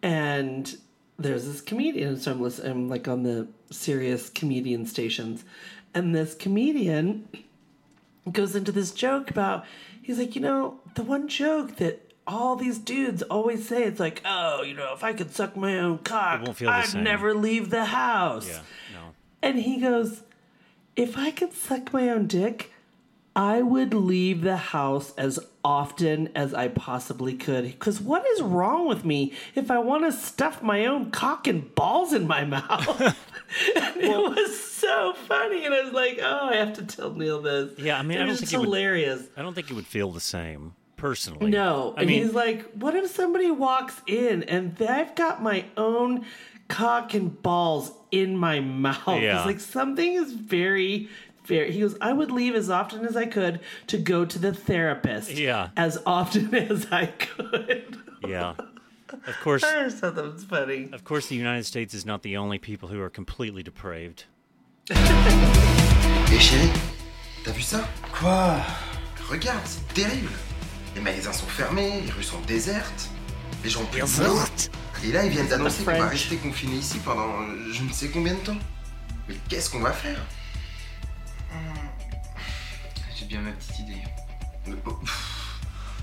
and 0.02 0.76
there's 1.18 1.46
this 1.46 1.60
comedian. 1.60 2.16
So 2.18 2.32
I'm 2.32 2.40
listening, 2.40 2.70
I'm 2.72 2.88
like 2.88 3.08
on 3.08 3.22
the 3.22 3.48
Sirius 3.70 4.30
comedian 4.30 4.86
stations, 4.86 5.44
and 5.94 6.14
this 6.14 6.34
comedian 6.34 7.28
goes 8.30 8.54
into 8.54 8.72
this 8.72 8.92
joke 8.92 9.30
about. 9.30 9.64
He's 10.00 10.18
like, 10.18 10.36
you 10.36 10.42
know, 10.42 10.80
the 10.96 11.02
one 11.02 11.28
joke 11.28 11.76
that 11.76 12.12
all 12.26 12.56
these 12.56 12.78
dudes 12.78 13.22
always 13.22 13.66
say, 13.66 13.84
it's 13.84 13.98
like, 13.98 14.20
oh, 14.26 14.62
you 14.62 14.74
know, 14.74 14.92
if 14.92 15.02
I 15.02 15.14
could 15.14 15.34
suck 15.34 15.56
my 15.56 15.78
own 15.78 15.98
cock, 15.98 16.42
won't 16.42 16.56
feel 16.58 16.68
the 16.68 16.76
I'd 16.76 16.86
same." 16.88 17.04
never 17.04 17.32
leave 17.34 17.70
the 17.70 17.86
house. 17.86 18.46
Yeah, 18.46 18.60
no. 18.92 19.14
And 19.42 19.58
he 19.60 19.80
goes, 19.80 20.22
If 20.94 21.16
I 21.16 21.30
could 21.30 21.54
suck 21.54 21.92
my 21.92 22.10
own 22.10 22.26
dick, 22.26 22.70
I 23.36 23.62
would 23.62 23.94
leave 23.94 24.42
the 24.42 24.56
house 24.56 25.12
as 25.16 25.40
often 25.64 26.28
as 26.36 26.54
I 26.54 26.68
possibly 26.68 27.34
could. 27.34 27.64
Because 27.64 28.00
what 28.00 28.24
is 28.26 28.42
wrong 28.42 28.86
with 28.86 29.04
me 29.04 29.32
if 29.54 29.70
I 29.70 29.78
want 29.78 30.04
to 30.04 30.12
stuff 30.12 30.62
my 30.62 30.86
own 30.86 31.10
cock 31.10 31.46
and 31.48 31.74
balls 31.74 32.12
in 32.12 32.26
my 32.28 32.44
mouth? 32.56 33.00
and 33.00 33.96
it 33.96 34.16
was 34.16 34.62
so 34.62 35.14
funny. 35.26 35.64
And 35.64 35.74
I 35.74 35.82
was 35.82 35.92
like, 35.92 36.20
Oh, 36.22 36.48
I 36.48 36.56
have 36.56 36.74
to 36.74 36.84
tell 36.84 37.12
Neil 37.12 37.42
this. 37.42 37.76
Yeah, 37.78 37.98
I 37.98 38.02
mean, 38.02 38.18
it 38.18 38.22
I 38.22 38.24
don't 38.24 38.28
was 38.30 38.38
think 38.40 38.50
just 38.50 38.60
would- 38.60 38.66
hilarious. 38.66 39.22
I 39.36 39.42
don't 39.42 39.54
think 39.54 39.70
it 39.70 39.74
would 39.74 39.86
feel 39.86 40.10
the 40.12 40.20
same 40.20 40.74
personally. 40.96 41.50
No, 41.50 41.94
I 41.96 42.02
and 42.02 42.08
mean 42.10 42.22
he's 42.22 42.34
like, 42.34 42.70
"What 42.72 42.94
if 42.94 43.10
somebody 43.10 43.50
walks 43.50 44.00
in 44.06 44.44
and 44.44 44.76
I've 44.80 45.14
got 45.16 45.42
my 45.42 45.64
own 45.76 46.24
cock 46.68 47.14
and 47.14 47.42
balls 47.42 47.92
in 48.10 48.36
my 48.36 48.60
mouth?" 48.60 49.20
Yeah. 49.20 49.38
He's 49.38 49.46
like, 49.46 49.60
"Something 49.60 50.12
is 50.14 50.32
very, 50.32 51.08
very." 51.46 51.72
He 51.72 51.80
goes, 51.80 51.96
"I 52.00 52.12
would 52.12 52.30
leave 52.30 52.54
as 52.54 52.70
often 52.70 53.04
as 53.06 53.16
I 53.16 53.26
could 53.26 53.60
to 53.88 53.98
go 53.98 54.24
to 54.24 54.38
the 54.38 54.52
therapist. 54.52 55.30
Yeah. 55.32 55.68
as 55.76 55.98
often 56.06 56.54
as 56.70 56.86
I 56.90 57.06
could." 57.06 57.98
yeah. 58.26 58.54
Of 59.28 59.38
course 59.44 59.62
I 59.62 59.84
just 59.84 59.98
thought 59.98 60.16
that 60.16 60.24
was 60.24 60.42
funny. 60.42 60.88
of 60.92 61.04
course 61.04 61.28
the 61.28 61.36
United 61.36 61.64
States 61.64 61.94
is 61.94 62.04
not 62.04 62.22
the 62.22 62.36
only 62.36 62.58
people 62.58 62.88
who 62.88 63.00
are 63.00 63.08
completely 63.10 63.62
depraved. 63.62 64.24
Et 64.90 66.38
chérie, 66.40 66.70
t'as 67.44 67.52
vu 67.52 67.62
ça 67.62 67.86
Quoi 68.12 68.56
Regarde, 69.30 69.62
c'est 69.64 69.86
terrible. 69.94 70.32
Les 70.96 71.00
magasins 71.00 71.32
sont 71.32 71.46
fermés, 71.46 72.02
les 72.04 72.10
rues 72.10 72.24
sont 72.24 72.40
désertes, 72.42 73.08
les 73.62 73.70
gens 73.70 73.82
ont 73.82 73.86
plus 73.86 74.00
de. 74.00 75.06
Et 75.06 75.12
là, 75.12 75.24
ils 75.24 75.30
viennent 75.30 75.48
d'annoncer 75.48 75.84
qu'on 75.84 75.92
va 75.92 76.08
rester 76.08 76.36
confinés 76.36 76.76
ici 76.76 76.98
pendant 77.04 77.46
je 77.72 77.82
ne 77.82 77.92
sais 77.92 78.08
combien 78.08 78.34
de 78.34 78.40
temps. 78.40 78.56
Mais 79.28 79.36
qu'est-ce 79.48 79.70
qu'on 79.70 79.80
va 79.80 79.92
faire 79.92 80.18
J'ai 83.16 83.26
bien 83.26 83.40
ma 83.40 83.52
petite 83.52 83.78
idée. 83.80 84.02
Mais, 84.66 84.74
oh, 84.86 84.98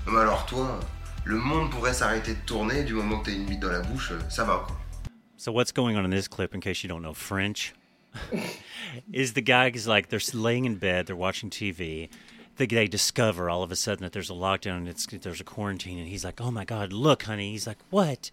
mais 0.06 0.20
alors 0.20 0.46
toi, 0.46 0.80
le 1.24 1.36
monde 1.36 1.70
pourrait 1.70 1.94
s'arrêter 1.94 2.34
de 2.34 2.40
tourner 2.40 2.84
du 2.84 2.94
moment 2.94 3.20
que 3.20 3.26
t'as 3.26 3.36
une 3.36 3.44
bite 3.46 3.60
dans 3.60 3.70
la 3.70 3.80
bouche, 3.80 4.12
euh, 4.12 4.20
ça 4.28 4.44
va 4.44 4.64
quoi. 4.66 4.76
So 5.36 5.50
what's 5.50 5.72
going 5.72 5.96
on 5.96 6.04
in 6.04 6.10
this 6.10 6.28
clip, 6.28 6.54
in 6.54 6.60
case 6.60 6.84
you 6.84 6.88
don't 6.88 7.02
know 7.02 7.14
French, 7.14 7.74
is 9.12 9.32
the 9.32 9.40
guy 9.40 9.70
is 9.74 9.88
like 9.88 10.08
they're 10.08 10.20
laying 10.32 10.64
in 10.64 10.76
bed, 10.76 11.06
they're 11.06 11.16
watching 11.16 11.50
TV. 11.50 12.08
They, 12.56 12.66
they 12.66 12.86
discover 12.86 13.48
all 13.48 13.62
of 13.62 13.72
a 13.72 13.76
sudden 13.76 14.02
that 14.02 14.12
there's 14.12 14.30
a 14.30 14.34
lockdown 14.34 14.78
and 14.78 14.88
it's 14.88 15.06
there's 15.06 15.40
a 15.40 15.44
quarantine, 15.44 15.98
and 15.98 16.08
he's 16.08 16.24
like, 16.24 16.40
"Oh 16.40 16.50
my 16.50 16.64
God, 16.64 16.92
look, 16.92 17.24
honey!" 17.24 17.52
He's 17.52 17.66
like, 17.66 17.78
"What?" 17.90 18.30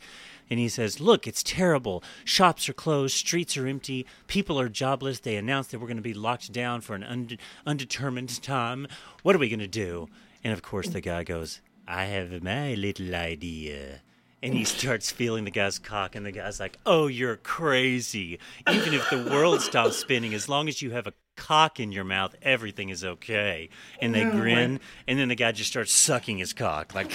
And 0.49 0.59
he 0.59 0.67
says, 0.67 0.99
"Look, 0.99 1.28
it's 1.28 1.43
terrible. 1.43 2.03
Shops 2.26 2.67
are 2.67 2.74
closed, 2.74 3.15
streets 3.15 3.55
are 3.55 3.67
empty, 3.67 4.05
people 4.28 4.59
are 4.59 4.70
jobless. 4.70 5.20
They 5.20 5.36
announced 5.36 5.72
that 5.72 5.80
we're 5.80 5.88
going 5.88 5.97
to 5.97 6.03
be 6.03 6.13
locked 6.13 6.51
down 6.51 6.82
for 6.82 6.95
an 6.95 7.03
unde- 7.03 7.39
undetermined 7.65 8.41
time. 8.41 8.88
What 9.24 9.36
are 9.36 9.39
we 9.39 9.49
going 9.49 9.59
to 9.59 9.67
do?" 9.67 10.09
And 10.43 10.53
of 10.53 10.61
course, 10.61 10.89
the 10.89 11.01
guy 11.01 11.24
goes, 11.24 11.61
"I 11.88 12.05
have 12.05 12.43
my 12.43 12.74
little 12.74 13.15
idea." 13.15 14.01
And 14.41 14.53
he 14.53 14.63
starts 14.63 15.11
feeling 15.11 15.43
the 15.43 15.51
guy's 15.51 15.79
cock, 15.79 16.15
and 16.15 16.25
the 16.25 16.31
guy's 16.31 16.59
like, 16.59 16.77
"Oh, 16.85 17.07
you're 17.07 17.35
crazy! 17.35 18.39
Even 18.71 18.93
if 18.93 19.09
the 19.09 19.29
world 19.29 19.61
stops 19.61 19.97
spinning, 19.97 20.33
as 20.33 20.47
long 20.47 20.69
as 20.69 20.81
you 20.81 20.91
have 20.91 21.07
a 21.07 21.13
cock 21.35 21.79
in 21.79 21.91
your 21.91 22.05
mouth, 22.05 22.35
everything 22.41 22.89
is 22.89 23.03
okay." 23.03 23.69
And 24.01 24.15
they 24.15 24.23
oh, 24.23 24.31
grin, 24.31 24.79
and 25.07 25.19
then 25.19 25.27
the 25.27 25.35
guy 25.35 25.51
just 25.51 25.69
starts 25.69 25.91
sucking 25.91 26.37
his 26.37 26.53
cock, 26.53 26.95
like, 26.95 27.11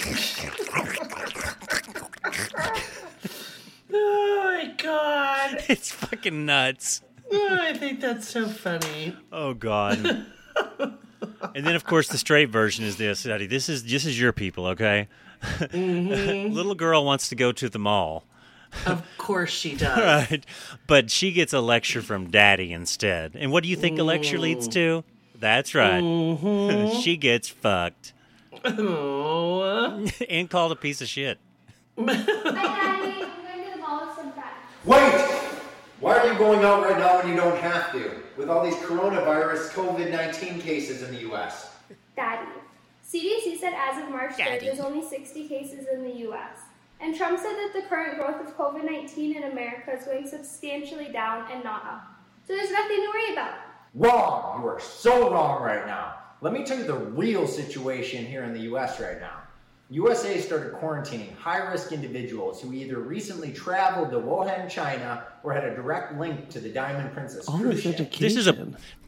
Oh 3.91 4.41
my 4.45 4.73
god! 4.77 5.63
it's 5.69 5.91
fucking 5.91 6.45
nuts. 6.45 7.01
Oh, 7.31 7.57
I 7.59 7.73
think 7.73 8.01
that's 8.01 8.27
so 8.27 8.47
funny. 8.47 9.15
Oh 9.31 9.53
God. 9.53 9.97
and 11.55 11.65
then, 11.65 11.75
of 11.75 11.85
course, 11.85 12.07
the 12.07 12.17
straight 12.17 12.49
version 12.49 12.85
is 12.85 12.97
this, 12.97 13.25
Eddie. 13.25 13.47
This 13.47 13.69
is 13.69 13.83
this 13.83 14.05
is 14.05 14.19
your 14.19 14.31
people, 14.31 14.67
okay? 14.67 15.07
Mm-hmm. 15.45 16.53
Little 16.53 16.75
girl 16.75 17.05
wants 17.05 17.29
to 17.29 17.35
go 17.35 17.51
to 17.51 17.69
the 17.69 17.79
mall. 17.79 18.23
Of 18.85 19.03
course 19.17 19.51
she 19.51 19.75
does. 19.77 20.29
Right. 20.31 20.45
But 20.87 21.09
she 21.11 21.31
gets 21.31 21.53
a 21.53 21.61
lecture 21.61 22.01
from 22.01 22.29
daddy 22.29 22.73
instead. 22.73 23.33
And 23.35 23.51
what 23.51 23.63
do 23.63 23.69
you 23.69 23.75
think 23.75 23.99
a 23.99 24.03
lecture 24.03 24.37
leads 24.37 24.67
to? 24.69 25.01
Mm. 25.01 25.03
That's 25.39 25.75
right. 25.75 26.01
Mm-hmm. 26.03 26.99
she 27.01 27.17
gets 27.17 27.47
fucked 27.49 28.13
Oh. 28.63 30.05
and 30.29 30.49
called 30.49 30.71
a 30.71 30.75
piece 30.75 31.01
of 31.01 31.07
shit. 31.07 31.37
Hi, 31.97 32.05
Daddy. 32.05 32.15
I'm 32.15 33.19
going 33.19 33.65
to 33.65 33.71
the 33.75 33.77
mall 33.81 34.07
with 34.07 34.15
some 34.15 34.31
friends. 34.33 34.55
Wait! 34.85 35.21
Why 35.99 36.17
are 36.17 36.31
you 36.31 36.37
going 36.37 36.63
out 36.63 36.83
right 36.83 36.97
now 36.97 37.17
when 37.19 37.29
you 37.29 37.35
don't 37.35 37.57
have 37.59 37.91
to? 37.93 38.21
With 38.37 38.49
all 38.49 38.63
these 38.65 38.75
coronavirus 38.75 39.69
COVID 39.71 40.11
19 40.11 40.61
cases 40.61 41.03
in 41.03 41.13
the 41.15 41.21
US. 41.33 41.71
Daddy. 42.15 42.47
CDC 43.07 43.59
said 43.59 43.73
as 43.75 44.01
of 44.01 44.09
March 44.09 44.33
3rd, 44.33 44.61
there's 44.61 44.79
only 44.79 45.07
60 45.07 45.47
cases 45.47 45.85
in 45.93 46.03
the 46.03 46.15
U.S. 46.21 46.57
And 46.99 47.15
Trump 47.15 47.37
said 47.37 47.53
that 47.53 47.71
the 47.73 47.83
current 47.87 48.17
growth 48.17 48.41
of 48.41 48.57
COVID 48.57 48.83
19 48.83 49.35
in 49.35 49.51
America 49.51 49.93
is 49.95 50.05
going 50.05 50.27
substantially 50.27 51.09
down 51.11 51.51
and 51.51 51.63
not 51.63 51.85
up. 51.85 52.07
So 52.47 52.55
there's 52.55 52.71
nothing 52.71 52.97
to 52.97 53.11
worry 53.13 53.33
about. 53.33 53.55
Wrong! 53.93 54.61
You 54.61 54.67
are 54.67 54.79
so 54.79 55.31
wrong 55.31 55.61
right 55.61 55.85
now. 55.85 56.15
Let 56.41 56.53
me 56.53 56.63
tell 56.63 56.77
you 56.77 56.83
the 56.83 56.97
real 56.97 57.47
situation 57.47 58.25
here 58.25 58.43
in 58.43 58.53
the 58.53 58.61
US 58.71 58.99
right 58.99 59.19
now. 59.19 59.43
USA 59.89 60.39
started 60.41 60.73
quarantining 60.73 61.35
high 61.35 61.59
risk 61.71 61.91
individuals 61.91 62.59
who 62.61 62.73
either 62.73 62.97
recently 62.99 63.51
traveled 63.53 64.09
to 64.11 64.17
Wuhan, 64.17 64.67
China, 64.69 65.25
or 65.43 65.53
had 65.53 65.63
a 65.63 65.75
direct 65.75 66.17
link 66.19 66.49
to 66.49 66.59
the 66.59 66.69
Diamond 66.69 67.13
Princess 67.13 67.47
All 67.47 67.59
cruise 67.59 67.83
this 67.83 67.95
ship. 67.95 68.11
This 68.17 68.35
is 68.35 68.47
a 68.47 68.53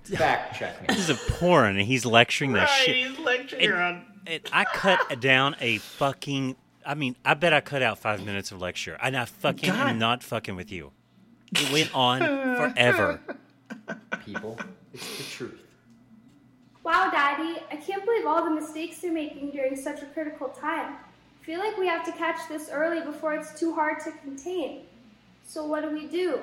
Fact 0.04 0.58
check 0.58 0.80
me. 0.82 0.88
this 0.88 1.00
is 1.00 1.10
a 1.10 1.32
porn, 1.34 1.78
and 1.78 1.86
he's 1.88 2.06
lecturing 2.06 2.54
that 2.54 2.70
Right, 2.70 2.86
shit. 2.86 2.96
he's 2.96 3.20
lecturing 3.20 3.64
It- 3.64 3.74
on. 3.74 4.06
it- 4.26 4.50
I 4.54 4.64
cut 4.66 5.20
down 5.20 5.56
a 5.60 5.80
fucking. 5.80 6.56
I 6.86 6.94
mean, 6.94 7.16
I 7.26 7.34
bet 7.34 7.52
I 7.54 7.60
cut 7.60 7.82
out 7.82 7.98
five 8.00 8.24
minutes 8.26 8.52
of 8.54 8.62
lecture, 8.62 8.98
and 9.02 9.18
I 9.18 9.26
fucking 9.26 9.70
God. 9.70 9.90
am 9.90 10.00
not 10.00 10.24
fucking 10.24 10.56
with 10.56 10.72
you. 10.72 10.92
It 11.54 11.72
went 11.74 11.94
on 11.94 12.20
forever. 12.74 13.20
people. 14.26 14.58
It's 14.94 15.18
the 15.18 15.24
truth. 15.24 15.60
Wow, 16.88 17.10
Daddy, 17.12 17.60
I 17.70 17.76
can't 17.76 18.06
believe 18.06 18.26
all 18.26 18.46
the 18.46 18.50
mistakes 18.50 19.04
you're 19.04 19.12
making 19.12 19.52
during 19.52 19.76
such 19.76 20.02
a 20.02 20.06
critical 20.06 20.48
time. 20.48 20.94
I 20.94 21.46
feel 21.46 21.60
like 21.60 21.78
we 21.78 21.86
have 21.86 22.06
to 22.06 22.14
catch 22.14 22.48
this 22.48 22.70
early 22.72 23.02
before 23.02 23.34
it's 23.34 23.60
too 23.60 23.76
hard 23.76 24.00
to 24.06 24.12
contain. 24.24 24.84
So, 25.46 25.66
what 25.66 25.84
do 25.84 25.92
we 25.92 26.08
do? 26.08 26.40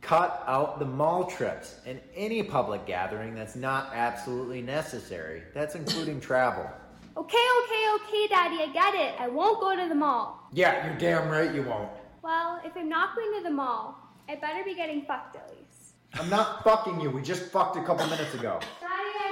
Cut 0.00 0.42
out 0.46 0.78
the 0.78 0.86
mall 0.86 1.26
trips 1.26 1.80
and 1.84 2.00
any 2.16 2.42
public 2.42 2.86
gathering 2.86 3.34
that's 3.34 3.54
not 3.54 3.90
absolutely 3.92 4.62
necessary. 4.62 5.42
That's 5.52 5.74
including 5.74 6.18
travel. 6.30 6.66
Okay, 7.18 7.46
okay, 7.62 7.84
okay, 7.96 8.28
Daddy, 8.28 8.56
I 8.62 8.70
get 8.72 8.94
it. 8.94 9.20
I 9.20 9.28
won't 9.28 9.60
go 9.60 9.76
to 9.76 9.86
the 9.86 9.94
mall. 9.94 10.48
Yeah, 10.54 10.86
you're 10.86 10.96
damn 10.96 11.28
right 11.28 11.54
you 11.54 11.62
won't. 11.62 11.90
Well, 12.22 12.58
if 12.64 12.74
I'm 12.74 12.88
not 12.88 13.14
going 13.14 13.34
to 13.36 13.44
the 13.44 13.54
mall, 13.54 13.98
I 14.30 14.36
better 14.36 14.64
be 14.64 14.74
getting 14.74 15.02
fucked 15.02 15.36
at 15.36 15.50
least. 15.50 15.62
I'm 16.14 16.28
not 16.28 16.62
fucking 16.64 17.00
you. 17.00 17.10
We 17.10 17.22
just 17.22 17.44
fucked 17.44 17.76
a 17.76 17.82
couple 17.84 18.06
minutes 18.06 18.34
ago. 18.34 18.60
Daddy, 18.80 18.92
I'm 18.92 18.92
bored. 18.92 18.92
Please 18.92 18.92
fuck 18.92 18.92
me. 18.92 19.22
I 19.22 19.31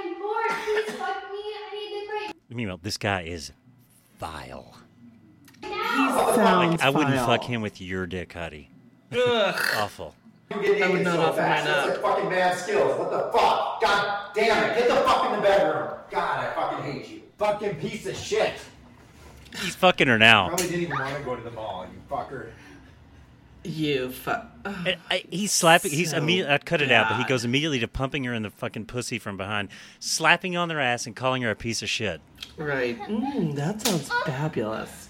Meanwhile, 2.49 2.79
this 2.83 2.97
guy 2.97 3.21
is 3.23 3.51
vile. 4.19 4.75
Sounds 5.63 6.37
Like, 6.37 6.81
I 6.81 6.89
wouldn't 6.89 7.15
vile. 7.15 7.25
fuck 7.25 7.43
him 7.43 7.61
with 7.61 7.79
your 7.81 8.05
dick, 8.05 8.33
Huddy. 8.33 8.69
Ugh. 9.13 9.55
Awful. 9.77 10.15
You 10.49 10.61
get 10.61 10.81
I 10.81 10.87
would 10.89 10.97
naked 10.99 11.03
not 11.05 11.15
so 11.15 11.21
offer 11.21 11.37
fast. 11.37 11.65
mine 11.65 11.73
That's 11.73 11.87
up. 11.97 12.03
like 12.03 12.15
fucking 12.15 12.29
bad 12.29 12.57
skills. 12.57 12.99
What 12.99 13.09
the 13.11 13.19
fuck? 13.37 13.81
God 13.81 14.31
damn 14.35 14.69
it. 14.69 14.77
Get 14.77 14.89
the 14.89 14.95
fuck 14.97 15.25
in 15.27 15.31
the 15.37 15.41
bedroom. 15.41 15.89
God, 16.09 16.39
I 16.45 16.53
fucking 16.53 16.91
hate 16.91 17.07
you. 17.09 17.21
Fucking 17.37 17.75
piece 17.75 18.05
of 18.05 18.17
shit. 18.17 18.53
He's 19.61 19.75
fucking 19.75 20.07
her 20.07 20.17
now. 20.17 20.47
Probably 20.49 20.67
didn't 20.67 20.81
even 20.83 20.97
want 20.99 21.17
to 21.17 21.23
go 21.23 21.35
to 21.35 21.41
the 21.41 21.51
mall, 21.51 21.85
you 21.85 22.01
fucker. 22.09 22.49
You 23.63 24.11
fuck. 24.11 24.47
And 24.65 24.97
I, 25.09 25.23
he's 25.29 25.51
slapping. 25.51 25.91
He's 25.91 26.11
So 26.11 26.17
immediately. 26.17 26.53
I 26.53 26.57
cut 26.57 26.81
it 26.81 26.91
out, 26.91 27.09
but 27.09 27.17
he 27.17 27.23
goes 27.25 27.45
immediately 27.45 27.79
to 27.79 27.87
pumping 27.87 28.23
her 28.23 28.33
in 28.33 28.41
the 28.41 28.49
fucking 28.49 28.85
pussy 28.85 29.19
from 29.19 29.37
behind, 29.37 29.69
slapping 29.99 30.57
on 30.57 30.67
their 30.67 30.79
ass 30.79 31.05
and 31.05 31.15
calling 31.15 31.43
her 31.43 31.51
a 31.51 31.55
piece 31.55 31.83
of 31.83 31.89
shit. 31.89 32.21
Right. 32.57 32.99
Mm, 33.01 33.55
that 33.55 33.85
sounds 33.85 34.09
fabulous. 34.25 35.09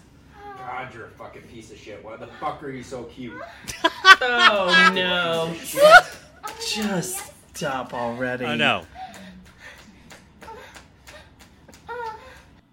God, 0.57 0.93
you're 0.93 1.05
a 1.05 1.09
fucking 1.11 1.43
piece 1.43 1.71
of 1.71 1.77
shit. 1.77 2.03
Why 2.03 2.17
the 2.17 2.27
fuck 2.27 2.61
are 2.63 2.69
you 2.71 2.83
so 2.83 3.03
cute? 3.05 3.41
Oh 4.23 4.91
no. 4.93 5.51
Just 6.67 7.33
stop 7.55 7.93
already. 7.93 8.45
I 8.45 8.55
know. 8.55 8.85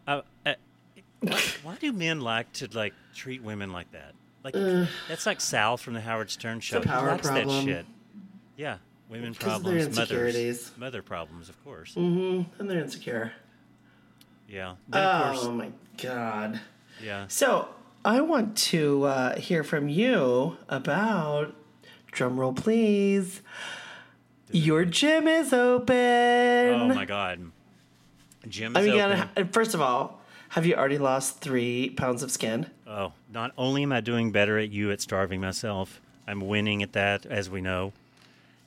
Uh, 0.06 0.22
uh, 0.46 0.54
why, 1.20 1.40
why 1.62 1.76
do 1.76 1.92
men 1.92 2.22
like 2.22 2.50
to 2.54 2.68
like 2.72 2.94
treat 3.14 3.42
women 3.42 3.72
like 3.72 3.90
that? 3.92 4.14
Like 4.44 4.54
Ugh. 4.56 4.86
that's 5.08 5.26
like 5.26 5.40
Sal 5.40 5.76
from 5.76 5.94
the 5.94 6.00
Howard 6.00 6.30
Stern 6.30 6.60
show. 6.60 6.78
a 6.78 6.80
power 6.80 7.18
problem. 7.18 7.66
that 7.66 7.72
shit. 7.72 7.86
Yeah, 8.56 8.78
women 9.10 9.32
Because 9.32 9.60
problems, 9.60 9.96
mothers, 9.96 10.72
mother 10.76 11.02
problems, 11.02 11.48
of 11.48 11.62
course. 11.64 11.94
Mm-hmm. 11.94 12.60
And 12.60 12.70
they're 12.70 12.80
insecure. 12.80 13.32
Yeah. 14.48 14.76
Oh 14.92 15.32
course, 15.34 15.44
my 15.48 15.70
god. 16.00 16.60
yeah. 17.02 17.26
So 17.28 17.68
I 18.04 18.20
want 18.20 18.56
to 18.58 19.04
uh, 19.04 19.36
hear 19.36 19.62
from 19.64 19.88
you 19.88 20.56
about 20.68 21.54
drum 22.10 22.38
roll, 22.40 22.52
please. 22.52 23.42
Your 24.50 24.84
gym 24.86 25.28
is 25.28 25.52
open. 25.52 25.94
Oh 26.74 26.88
my 26.94 27.04
god. 27.04 27.50
Gym 28.48 28.76
I 28.76 28.80
mean, 28.82 28.98
open. 28.98 29.18
gotta- 29.34 29.44
first 29.52 29.74
of 29.74 29.82
all, 29.82 30.20
have 30.50 30.64
you 30.64 30.74
already 30.74 30.96
lost 30.96 31.40
three 31.40 31.90
pounds 31.90 32.22
of 32.22 32.30
skin? 32.30 32.70
Oh, 32.88 33.12
not 33.30 33.52
only 33.58 33.82
am 33.82 33.92
I 33.92 34.00
doing 34.00 34.32
better 34.32 34.58
at 34.58 34.70
you 34.70 34.90
at 34.90 35.02
starving 35.02 35.42
myself, 35.42 36.00
I'm 36.26 36.40
winning 36.40 36.82
at 36.82 36.94
that, 36.94 37.26
as 37.26 37.50
we 37.50 37.60
know, 37.60 37.92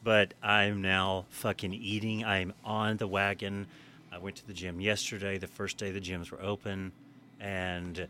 but 0.03 0.35
I'm 0.43 0.79
now 0.81 1.25
fucking 1.31 1.73
eating. 1.73 2.23
I'm 2.23 2.53
on 2.63 2.97
the 2.97 3.07
wagon. 3.07 3.65
I 4.11 4.19
went 4.19 4.35
to 4.35 4.45
the 4.45 4.53
gym 4.53 4.79
yesterday, 4.79 5.39
the 5.39 5.47
first 5.47 5.77
day 5.77 5.89
the 5.89 5.99
gyms 5.99 6.29
were 6.29 6.41
open, 6.41 6.91
and 7.39 8.07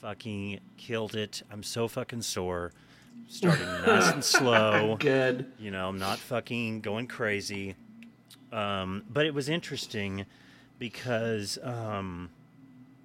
fucking 0.00 0.60
killed 0.78 1.14
it. 1.14 1.42
I'm 1.50 1.62
so 1.62 1.86
fucking 1.86 2.22
sore. 2.22 2.72
Starting 3.28 3.66
nice 3.86 4.10
and 4.10 4.24
slow. 4.24 4.96
Good. 4.98 5.52
You 5.58 5.70
know, 5.70 5.86
I'm 5.86 5.98
not 5.98 6.18
fucking 6.18 6.80
going 6.80 7.08
crazy. 7.08 7.74
Um, 8.52 9.04
but 9.10 9.26
it 9.26 9.34
was 9.34 9.50
interesting 9.50 10.24
because, 10.78 11.58
um, 11.62 12.30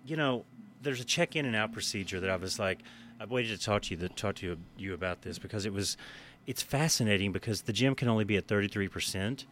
you 0.06 0.16
know, 0.16 0.46
there's 0.82 1.00
a 1.02 1.06
check 1.06 1.36
in 1.36 1.46
and 1.46 1.56
out 1.56 1.72
procedure 1.74 2.20
that 2.20 2.30
I 2.30 2.36
was 2.36 2.60
like, 2.60 2.80
I've 3.20 3.32
waited 3.32 3.58
to 3.58 3.64
talk 3.64 3.84
to 3.84 3.92
you 3.96 3.98
to 4.02 4.10
talk 4.10 4.36
to 4.36 4.46
you, 4.46 4.58
you 4.78 4.94
about 4.94 5.22
this 5.24 5.40
because 5.40 5.66
it 5.66 5.74
was, 5.74 5.98
it's 6.46 6.62
fascinating 6.62 7.32
because 7.32 7.62
the 7.64 7.74
gym 7.74 7.96
can 7.96 8.08
only 8.08 8.24
be 8.24 8.38
at 8.38 8.48
33 8.48 8.88
percent. 8.88 9.46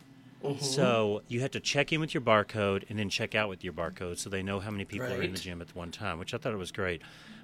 Mhm. 0.44 0.62
So 0.62 1.24
you 1.28 1.40
have 1.42 1.52
to 1.52 1.60
check 1.60 1.92
in 1.92 2.00
with 2.00 2.14
your 2.14 2.22
barcode 2.22 2.84
and 2.90 3.00
then 3.00 3.10
check 3.10 3.34
out 3.34 3.50
with 3.50 3.64
your 3.64 3.74
barcode, 3.74 4.20
so 4.20 4.30
they 4.30 4.44
know 4.44 4.60
how 4.60 4.70
many 4.70 4.86
people 4.86 5.08
are 5.08 5.22
in 5.22 5.32
the 5.32 5.40
gym 5.40 5.62
at 5.62 5.76
one 5.76 5.90
time, 5.92 6.20
which 6.20 6.34
I 6.34 6.38
thought 6.38 6.54
it 6.54 6.58
was 6.58 6.72
great. 6.72 7.02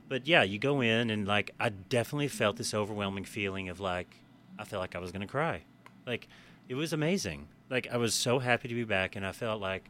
But 0.07 0.27
yeah, 0.27 0.43
you 0.43 0.59
go 0.59 0.81
in 0.81 1.09
and 1.09 1.27
like 1.27 1.51
I 1.59 1.69
definitely 1.69 2.27
felt 2.27 2.57
this 2.57 2.73
overwhelming 2.73 3.23
feeling 3.23 3.69
of 3.69 3.79
like 3.79 4.15
I 4.59 4.65
felt 4.65 4.81
like 4.81 4.95
I 4.95 4.99
was 4.99 5.11
gonna 5.11 5.25
cry. 5.25 5.63
Like 6.05 6.27
it 6.69 6.75
was 6.75 6.93
amazing. 6.93 7.47
Like 7.69 7.87
I 7.91 7.97
was 7.97 8.13
so 8.13 8.37
happy 8.39 8.67
to 8.67 8.75
be 8.75 8.83
back, 8.83 9.15
and 9.15 9.25
I 9.25 9.31
felt 9.31 9.59
like 9.61 9.89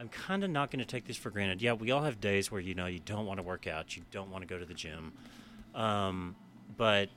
I'm 0.00 0.08
kind 0.08 0.42
of 0.42 0.50
not 0.50 0.70
going 0.70 0.78
to 0.80 0.86
take 0.86 1.06
this 1.06 1.18
for 1.18 1.28
granted. 1.30 1.60
Yeah, 1.60 1.74
we 1.74 1.90
all 1.90 2.02
have 2.02 2.20
days 2.20 2.50
where 2.50 2.60
you 2.60 2.74
know 2.74 2.86
you 2.86 3.00
don't 3.00 3.26
want 3.26 3.38
to 3.38 3.42
work 3.42 3.66
out, 3.66 3.96
you 3.96 4.02
don't 4.10 4.30
want 4.30 4.42
to 4.42 4.48
go 4.48 4.58
to 4.58 4.64
the 4.64 4.74
gym, 4.74 5.12
um, 5.74 6.34
but 6.78 7.10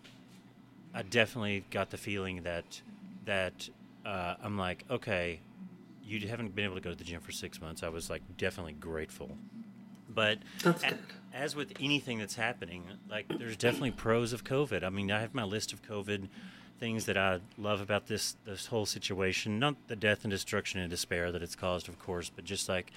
I 0.94 1.02
definitely 1.04 1.64
got 1.72 1.90
the 1.92 1.98
feeling 1.98 2.44
that 2.44 2.82
that 3.26 3.70
uh, 4.06 4.36
I'm 4.44 4.58
like, 4.58 4.84
okay, 4.92 5.40
you 6.04 6.28
haven't 6.28 6.54
been 6.56 6.66
able 6.66 6.76
to 6.76 6.82
go 6.82 6.90
to 6.90 6.96
the 6.96 7.06
gym 7.06 7.22
for 7.22 7.32
six 7.32 7.62
months. 7.62 7.84
I 7.84 7.90
was 7.90 8.10
like 8.10 8.22
definitely 8.38 8.74
grateful, 8.74 9.38
but 10.10 10.40
a- 10.66 10.98
as 11.34 11.56
with 11.56 11.72
anything 11.80 12.20
that's 12.20 12.36
happening, 12.36 12.84
like 13.10 13.28
there's 13.30 13.56
definitely 13.56 13.92
pros 13.92 14.34
of 14.34 14.44
COVID. 14.44 14.84
I 14.84 14.90
mean, 14.90 15.10
I 15.10 15.22
have 15.22 15.34
my 15.34 15.44
list 15.46 15.72
of 15.72 15.82
COVID 15.82 16.28
things 16.84 17.06
that 17.06 17.16
I 17.16 17.40
love 17.58 17.80
about 17.80 18.08
this 18.08 18.36
this 18.44 18.66
whole 18.66 18.86
situation. 18.86 19.58
Not 19.58 19.76
the 19.88 19.96
death 19.96 20.26
and 20.26 20.32
destruction 20.32 20.82
and 20.82 20.90
despair 20.90 21.32
that 21.32 21.42
it's 21.42 21.56
caused, 21.56 21.88
of 21.88 21.98
course, 21.98 22.30
but 22.30 22.44
just 22.44 22.68
like 22.68 22.92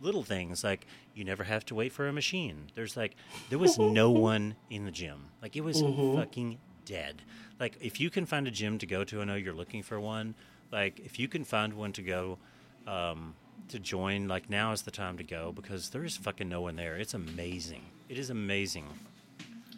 little 0.00 0.22
things 0.22 0.62
like 0.62 0.86
you 1.16 1.24
never 1.24 1.42
have 1.42 1.64
to 1.66 1.74
wait 1.74 1.92
for 1.92 2.06
a 2.06 2.12
machine. 2.12 2.70
There's 2.76 2.96
like 2.96 3.16
there 3.50 3.58
was 3.58 3.78
no 4.00 4.12
one 4.12 4.54
in 4.70 4.84
the 4.84 4.92
gym. 4.92 5.24
Like 5.42 5.56
it 5.56 5.62
was 5.64 5.82
Mhm. 5.82 6.14
fucking 6.14 6.58
dead. 6.84 7.22
Like 7.58 7.76
if 7.80 7.98
you 8.00 8.10
can 8.10 8.26
find 8.26 8.46
a 8.46 8.50
gym 8.52 8.78
to 8.78 8.86
go 8.86 9.02
to, 9.02 9.20
I 9.20 9.24
know 9.24 9.34
you're 9.34 9.52
looking 9.62 9.82
for 9.82 9.98
one. 9.98 10.36
Like 10.70 11.00
if 11.00 11.18
you 11.18 11.26
can 11.26 11.42
find 11.42 11.74
one 11.74 11.92
to 11.94 12.02
go 12.02 12.38
um, 12.86 13.34
to 13.70 13.80
join, 13.80 14.28
like 14.28 14.48
now 14.48 14.70
is 14.70 14.82
the 14.82 14.92
time 14.92 15.16
to 15.18 15.24
go 15.24 15.50
because 15.50 15.90
there 15.90 16.04
is 16.04 16.16
fucking 16.16 16.48
no 16.48 16.60
one 16.60 16.76
there. 16.76 16.94
It's 16.96 17.14
amazing. 17.14 17.82
It 18.08 18.18
is 18.18 18.30
amazing. 18.30 18.86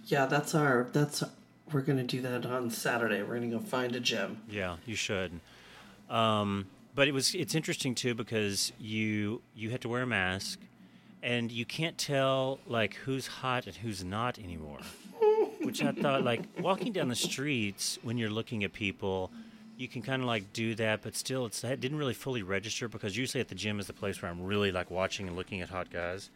Yeah, 0.04 0.26
that's 0.26 0.54
our. 0.54 0.86
That's 0.92 1.24
we're 1.72 1.80
gonna 1.80 2.04
do 2.04 2.20
that 2.22 2.46
on 2.46 2.70
Saturday. 2.70 3.22
We're 3.22 3.34
gonna 3.34 3.48
go 3.48 3.58
find 3.58 3.94
a 3.96 4.00
gym. 4.00 4.40
Yeah, 4.48 4.76
you 4.86 4.96
should. 4.96 5.40
Um, 6.10 6.66
but 6.94 7.08
it 7.08 7.12
was 7.12 7.34
it's 7.34 7.54
interesting 7.54 7.94
too 7.94 8.14
because 8.14 8.72
you 8.78 9.42
you 9.54 9.70
had 9.70 9.80
to 9.82 9.88
wear 9.88 10.02
a 10.02 10.06
mask, 10.06 10.60
and 11.22 11.50
you 11.50 11.64
can't 11.64 11.98
tell 11.98 12.60
like 12.66 12.94
who's 12.94 13.26
hot 13.26 13.66
and 13.66 13.76
who's 13.76 14.04
not 14.04 14.38
anymore. 14.38 14.78
Which 15.62 15.82
I 15.82 15.92
thought 15.92 16.22
like 16.22 16.42
walking 16.60 16.92
down 16.92 17.08
the 17.08 17.16
streets 17.16 17.98
when 18.02 18.18
you're 18.18 18.30
looking 18.30 18.64
at 18.64 18.72
people, 18.72 19.30
you 19.76 19.88
can 19.88 20.02
kind 20.02 20.22
of 20.22 20.28
like 20.28 20.52
do 20.52 20.74
that, 20.74 21.02
but 21.02 21.16
still 21.16 21.46
it's 21.46 21.64
it 21.64 21.80
didn't 21.80 21.98
really 21.98 22.14
fully 22.14 22.42
register 22.42 22.88
because 22.88 23.16
usually 23.16 23.40
at 23.40 23.48
the 23.48 23.54
gym 23.54 23.80
is 23.80 23.86
the 23.86 23.92
place 23.92 24.20
where 24.20 24.30
I'm 24.30 24.42
really 24.42 24.70
like 24.70 24.90
watching 24.90 25.26
and 25.26 25.36
looking 25.36 25.62
at 25.62 25.70
hot 25.70 25.90
guys. 25.90 26.30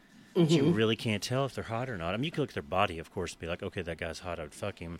But 0.45 0.51
you 0.51 0.71
really 0.71 0.97
can't 0.97 1.23
tell 1.23 1.45
if 1.45 1.55
they're 1.55 1.65
hot 1.65 1.89
or 1.91 1.97
not. 1.97 2.15
I 2.15 2.17
mean, 2.17 2.25
you 2.25 2.31
can 2.31 2.43
look 2.43 2.51
at 2.51 2.55
their 2.55 2.63
body, 2.63 2.99
of 2.99 3.13
course, 3.13 3.33
and 3.33 3.41
be 3.41 3.47
like, 3.47 3.63
okay, 3.63 3.83
that 3.83 3.99
guy's 3.99 4.21
hot. 4.21 4.39
I 4.39 4.43
would 4.43 4.55
fuck 4.55 4.79
him. 4.79 4.99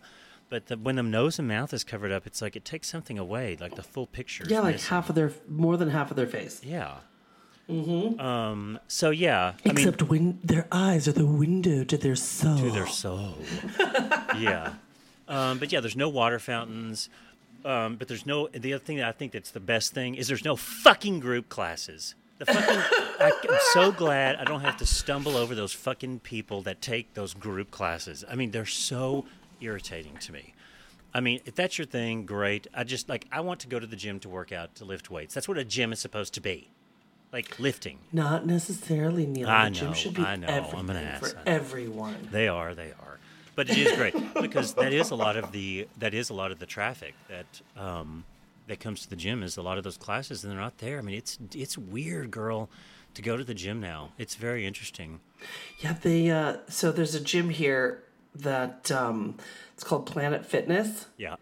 But 0.49 0.67
the, 0.67 0.77
when 0.77 0.95
the 0.95 1.03
nose 1.03 1.37
and 1.37 1.47
mouth 1.47 1.73
is 1.73 1.83
covered 1.83 2.11
up, 2.11 2.25
it's 2.25 2.41
like 2.41 2.55
it 2.55 2.65
takes 2.65 2.89
something 2.89 3.19
away, 3.19 3.55
like 3.59 3.75
the 3.75 3.83
full 3.83 4.07
picture. 4.07 4.45
Yeah, 4.47 4.61
like 4.61 4.75
missing. 4.75 4.89
half 4.89 5.09
of 5.09 5.15
their, 5.15 5.31
more 5.47 5.77
than 5.77 5.89
half 5.91 6.09
of 6.09 6.17
their 6.17 6.27
face. 6.27 6.61
Yeah. 6.63 6.97
Mm-hmm. 7.69 8.19
Um. 8.19 8.79
So 8.87 9.11
yeah, 9.11 9.53
I 9.63 9.69
mean, 9.69 9.77
Except 9.77 10.01
when 10.01 10.39
their 10.43 10.67
eyes 10.71 11.07
are 11.07 11.11
the 11.11 11.25
window 11.27 11.83
to 11.83 11.97
their 11.97 12.15
soul. 12.15 12.57
to 12.57 12.71
their 12.71 12.87
soul. 12.87 13.35
yeah. 14.39 14.73
Um, 15.27 15.59
but 15.59 15.71
yeah, 15.71 15.79
there's 15.79 15.95
no 15.95 16.09
water 16.09 16.39
fountains. 16.39 17.09
Um, 17.63 17.97
but 17.97 18.07
there's 18.07 18.25
no. 18.25 18.47
The 18.47 18.73
other 18.73 18.83
thing 18.83 18.97
that 18.97 19.07
I 19.07 19.11
think 19.11 19.33
that's 19.33 19.51
the 19.51 19.59
best 19.59 19.93
thing 19.93 20.15
is 20.15 20.27
there's 20.27 20.43
no 20.45 20.55
fucking 20.55 21.19
group 21.19 21.47
classes. 21.47 22.15
The 22.39 22.45
fucking. 22.45 22.77
I, 23.19 23.31
I'm 23.49 23.59
so 23.73 23.91
glad 23.91 24.37
I 24.37 24.45
don't 24.45 24.61
have 24.61 24.77
to 24.77 24.85
stumble 24.85 25.35
over 25.35 25.53
those 25.53 25.73
fucking 25.73 26.19
people 26.21 26.61
that 26.63 26.81
take 26.81 27.13
those 27.13 27.33
group 27.33 27.69
classes. 27.69 28.23
I 28.29 28.35
mean, 28.35 28.51
they're 28.51 28.65
so 28.65 29.25
irritating 29.59 30.17
to 30.21 30.31
me. 30.31 30.53
I 31.13 31.19
mean, 31.19 31.41
if 31.45 31.55
that's 31.55 31.77
your 31.77 31.87
thing, 31.87 32.25
great. 32.25 32.67
I 32.73 32.83
just 32.83 33.09
like 33.09 33.25
I 33.31 33.41
want 33.41 33.59
to 33.61 33.67
go 33.67 33.79
to 33.79 33.87
the 33.87 33.95
gym 33.95 34.19
to 34.21 34.29
work 34.29 34.51
out 34.51 34.75
to 34.75 34.85
lift 34.85 35.09
weights. 35.09 35.33
That's 35.33 35.47
what 35.47 35.57
a 35.57 35.65
gym 35.65 35.91
is 35.91 35.99
supposed 35.99 36.33
to 36.35 36.41
be, 36.41 36.69
like 37.33 37.59
lifting. 37.59 37.99
Not 38.13 38.45
necessarily, 38.45 39.25
Neil. 39.25 39.49
I 39.49 39.65
the 39.65 39.75
gym 39.75 39.93
should 39.93 40.13
be 40.13 40.21
I 40.21 40.35
know, 40.35 40.47
I'm 40.47 40.89
an 40.89 40.95
everything 40.95 41.07
ass, 41.07 41.19
for 41.19 41.41
everyone. 41.45 42.29
They 42.31 42.47
are, 42.47 42.73
they 42.73 42.91
are. 42.91 43.19
But 43.55 43.69
it 43.69 43.77
is 43.77 43.91
great 43.97 44.15
because 44.39 44.75
that 44.75 44.93
is 44.93 45.11
a 45.11 45.15
lot 45.15 45.35
of 45.35 45.51
the 45.51 45.87
that 45.97 46.13
is 46.13 46.29
a 46.29 46.33
lot 46.33 46.51
of 46.51 46.59
the 46.59 46.65
traffic 46.65 47.15
that 47.27 47.61
um, 47.75 48.23
that 48.69 48.79
comes 48.79 49.01
to 49.01 49.09
the 49.09 49.15
gym 49.15 49.43
is 49.43 49.57
a 49.57 49.61
lot 49.61 49.77
of 49.77 49.83
those 49.83 49.97
classes, 49.97 50.43
and 50.43 50.51
they're 50.53 50.59
not 50.59 50.77
there. 50.77 50.97
I 50.97 51.01
mean, 51.01 51.15
it's 51.17 51.37
it's 51.53 51.77
weird, 51.77 52.31
girl, 52.31 52.69
to 53.15 53.21
go 53.21 53.35
to 53.35 53.43
the 53.43 53.53
gym 53.53 53.79
now. 53.81 54.11
It's 54.17 54.35
very 54.35 54.65
interesting. 54.65 55.19
Yeah, 55.79 55.95
they 56.01 56.29
uh 56.29 56.57
so 56.69 56.91
there's 56.91 57.15
a 57.15 57.19
gym 57.19 57.49
here 57.49 58.03
that 58.35 58.89
um 58.91 59.35
it's 59.73 59.83
called 59.83 60.05
Planet 60.05 60.45
Fitness 60.45 61.07
Yeah, 61.17 61.35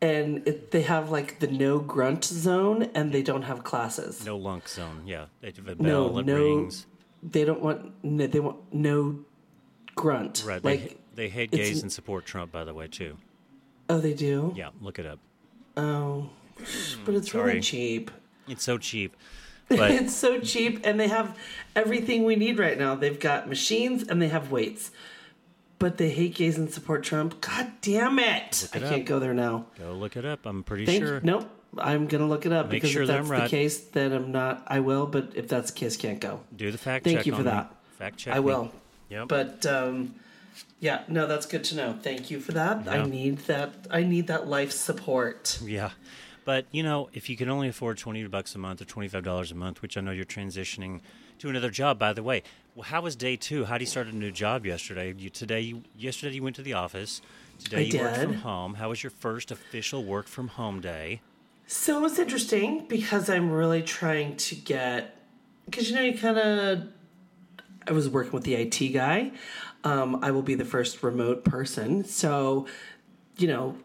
and 0.00 0.46
it, 0.46 0.70
they 0.70 0.82
have 0.82 1.10
like 1.10 1.40
the 1.40 1.46
no 1.48 1.78
grunt 1.78 2.24
zone 2.24 2.90
and 2.94 3.12
they 3.12 3.22
don't 3.22 3.42
have 3.42 3.64
classes. 3.64 4.24
no 4.24 4.36
lunk 4.36 4.68
zone. 4.68 5.02
Yeah, 5.06 5.26
they 5.40 5.48
have 5.56 5.66
a 5.68 5.74
No, 5.82 6.08
bell 6.08 6.14
that 6.14 6.26
no 6.26 6.44
rings. 6.44 6.86
they 7.22 7.44
don't 7.44 7.62
want 7.62 7.92
no, 8.04 8.26
they 8.26 8.40
want 8.40 8.72
no 8.74 9.20
grunt. 9.96 10.44
Right, 10.46 10.62
Like 10.62 10.82
they, 11.14 11.24
they 11.24 11.28
hate 11.28 11.50
gays 11.50 11.82
and 11.82 11.90
support 11.92 12.26
Trump, 12.26 12.52
by 12.52 12.64
the 12.64 12.74
way, 12.74 12.86
too. 12.88 13.16
Oh, 13.88 13.98
they 13.98 14.12
do? 14.14 14.52
Yeah, 14.54 14.68
look 14.80 14.98
it 14.98 15.06
up. 15.06 15.18
Oh. 15.76 16.28
But 17.04 17.14
it's 17.14 17.30
Sorry. 17.32 17.44
really 17.44 17.60
cheap. 17.60 18.10
It's 18.48 18.62
so 18.64 18.78
cheap, 18.78 19.16
but 19.68 19.90
it's 19.90 20.14
so 20.14 20.40
cheap 20.40 20.80
and 20.84 20.98
they 20.98 21.08
have 21.08 21.36
everything 21.76 22.24
we 22.24 22.36
need 22.36 22.58
right 22.58 22.78
now. 22.78 22.94
They've 22.94 23.18
got 23.20 23.48
machines 23.48 24.02
and 24.08 24.20
they 24.20 24.28
have 24.28 24.50
weights. 24.50 24.90
But 25.78 25.96
they 25.96 26.10
hate 26.10 26.34
gays 26.34 26.58
and 26.58 26.72
support 26.72 27.04
Trump. 27.04 27.40
God 27.40 27.70
damn 27.82 28.18
it. 28.18 28.68
Look 28.74 28.82
I 28.82 28.86
it 28.86 28.90
can't 28.90 29.06
go 29.06 29.20
there 29.20 29.32
now. 29.32 29.66
go 29.78 29.92
look 29.92 30.16
it 30.16 30.24
up. 30.24 30.44
I'm 30.44 30.64
pretty 30.64 30.84
Thank 30.86 31.04
sure. 31.04 31.20
Nope. 31.22 31.48
I'm 31.76 32.06
gonna 32.06 32.26
look 32.26 32.46
it 32.46 32.52
up 32.52 32.66
Make 32.66 32.82
because 32.82 32.90
sure 32.90 33.02
if 33.02 33.08
that's 33.08 33.30
I'm 33.30 33.42
the 33.42 33.48
case, 33.48 33.78
then 33.78 34.12
I'm 34.12 34.32
not. 34.32 34.64
I 34.66 34.80
will, 34.80 35.06
but 35.06 35.32
if 35.34 35.46
that's 35.48 35.70
the 35.70 35.78
case, 35.78 35.96
can't 35.96 36.18
go. 36.18 36.40
Do 36.56 36.72
the 36.72 36.78
fact 36.78 37.04
check. 37.04 37.14
Thank 37.14 37.26
you 37.26 37.32
for 37.32 37.40
on 37.40 37.44
me. 37.44 37.50
that. 37.50 37.74
Fact 37.98 38.18
check. 38.18 38.34
I 38.34 38.38
me. 38.38 38.44
will. 38.46 38.72
Yep. 39.10 39.28
But 39.28 39.66
um, 39.66 40.14
yeah, 40.80 41.02
no, 41.08 41.26
that's 41.26 41.46
good 41.46 41.62
to 41.64 41.76
know. 41.76 41.96
Thank 42.02 42.30
you 42.30 42.40
for 42.40 42.52
that. 42.52 42.88
I 42.88 43.04
need 43.04 43.38
that. 43.40 43.86
I 43.90 44.02
need 44.02 44.26
that 44.28 44.48
life 44.48 44.72
support. 44.72 45.60
Yeah. 45.62 45.90
But, 46.48 46.64
you 46.72 46.82
know, 46.82 47.10
if 47.12 47.28
you 47.28 47.36
can 47.36 47.50
only 47.50 47.68
afford 47.68 47.98
20 47.98 48.26
bucks 48.28 48.54
a 48.54 48.58
month 48.58 48.80
or 48.80 48.86
$25 48.86 49.52
a 49.52 49.54
month, 49.54 49.82
which 49.82 49.98
I 49.98 50.00
know 50.00 50.12
you're 50.12 50.24
transitioning 50.24 51.00
to 51.40 51.50
another 51.50 51.68
job, 51.68 51.98
by 51.98 52.14
the 52.14 52.22
way, 52.22 52.42
well, 52.74 52.84
how 52.84 53.02
was 53.02 53.16
day 53.16 53.36
two? 53.36 53.66
How 53.66 53.74
did 53.74 53.82
you 53.82 53.86
start 53.86 54.06
a 54.06 54.16
new 54.16 54.32
job 54.32 54.64
yesterday? 54.64 55.12
You, 55.14 55.28
today, 55.28 55.60
you, 55.60 55.82
yesterday 55.94 56.36
you 56.36 56.42
went 56.42 56.56
to 56.56 56.62
the 56.62 56.72
office. 56.72 57.20
Today 57.62 57.76
I 57.76 57.80
you 57.80 57.98
worked 57.98 58.16
from 58.16 58.30
did. 58.30 58.40
home. 58.40 58.74
How 58.76 58.88
was 58.88 59.02
your 59.02 59.10
first 59.10 59.50
official 59.50 60.02
work 60.04 60.26
from 60.26 60.48
home 60.48 60.80
day? 60.80 61.20
So 61.66 62.02
it's 62.06 62.18
interesting 62.18 62.86
because 62.88 63.28
I'm 63.28 63.50
really 63.50 63.82
trying 63.82 64.36
to 64.36 64.54
get 64.54 65.18
because 65.66 65.90
you 65.90 65.96
know 65.96 66.02
you 66.02 66.16
kind 66.16 66.38
of 66.38 66.88
I 67.86 67.92
was 67.92 68.08
working 68.08 68.32
with 68.32 68.44
the 68.44 68.54
IT 68.54 68.94
guy. 68.94 69.32
Um, 69.84 70.24
I 70.24 70.30
will 70.30 70.40
be 70.40 70.54
the 70.54 70.64
first 70.64 71.02
remote 71.02 71.44
person, 71.44 72.04
so 72.04 72.66
you 73.36 73.48
know 73.48 73.76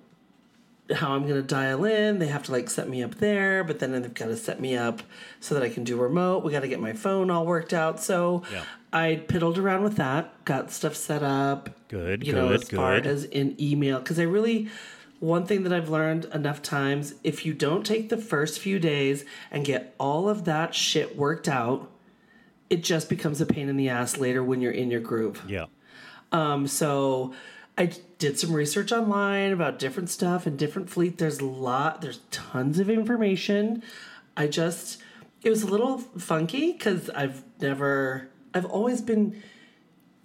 how 0.91 1.13
I'm 1.13 1.23
going 1.23 1.35
to 1.35 1.47
dial 1.47 1.85
in. 1.85 2.19
They 2.19 2.27
have 2.27 2.43
to 2.43 2.51
like 2.51 2.69
set 2.69 2.89
me 2.89 3.01
up 3.03 3.15
there, 3.15 3.63
but 3.63 3.79
then 3.79 3.91
they've 3.93 4.13
got 4.13 4.25
to 4.25 4.35
set 4.35 4.59
me 4.59 4.75
up 4.75 5.01
so 5.39 5.55
that 5.55 5.63
I 5.63 5.69
can 5.69 5.83
do 5.83 5.97
remote. 5.97 6.43
We 6.43 6.51
got 6.51 6.61
to 6.61 6.67
get 6.67 6.79
my 6.79 6.93
phone 6.93 7.31
all 7.31 7.45
worked 7.45 7.73
out. 7.73 8.01
So 8.01 8.43
Yeah. 8.51 8.63
I 8.91 9.23
piddled 9.27 9.57
around 9.57 9.83
with 9.83 9.95
that, 9.95 10.43
got 10.45 10.71
stuff 10.71 10.95
set 10.95 11.23
up. 11.23 11.69
Good, 11.87 12.27
you 12.27 12.33
know, 12.33 12.49
good, 12.49 12.61
as 12.61 12.69
far 12.69 12.93
as 12.95 13.23
in 13.25 13.55
email, 13.61 13.99
because 13.99 14.19
I 14.19 14.23
really. 14.23 14.69
One 15.19 15.45
thing 15.45 15.63
that 15.63 15.71
I've 15.71 15.87
learned 15.87 16.25
enough 16.33 16.61
times 16.61 17.13
if 17.23 17.45
you 17.45 17.53
don't 17.53 17.85
take 17.85 18.09
the 18.09 18.17
first 18.17 18.59
few 18.59 18.77
days 18.77 19.23
and 19.51 19.63
get 19.63 19.95
all 19.97 20.27
of 20.27 20.43
that 20.43 20.75
shit 20.75 21.15
worked 21.15 21.47
out, 21.47 21.89
it 22.69 22.83
just 22.83 23.07
becomes 23.07 23.39
a 23.39 23.45
pain 23.45 23.69
in 23.69 23.77
the 23.77 23.87
ass 23.87 24.17
later 24.17 24.43
when 24.43 24.59
you're 24.59 24.73
in 24.73 24.91
your 24.91 24.99
groove. 24.99 25.41
Yeah. 25.47 25.67
Um, 26.33 26.67
so 26.67 27.33
I 27.77 27.91
did 28.19 28.37
some 28.37 28.53
research 28.53 28.91
online 28.91 29.51
about 29.51 29.79
different 29.79 30.09
stuff 30.09 30.45
and 30.45 30.57
different 30.59 30.89
fleet. 30.89 31.17
There's 31.17 31.39
a 31.39 31.45
lot, 31.45 32.01
there's 32.01 32.19
tons 32.31 32.77
of 32.79 32.89
information. 32.89 33.81
I 34.37 34.47
just, 34.47 35.01
it 35.41 35.49
was 35.49 35.63
a 35.63 35.67
little 35.67 35.97
funky 35.97 36.71
because 36.73 37.09
I've 37.09 37.43
never, 37.59 38.29
I've 38.53 38.65
always 38.65 39.01
been 39.01 39.41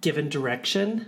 given 0.01 0.29
direction 0.29 1.07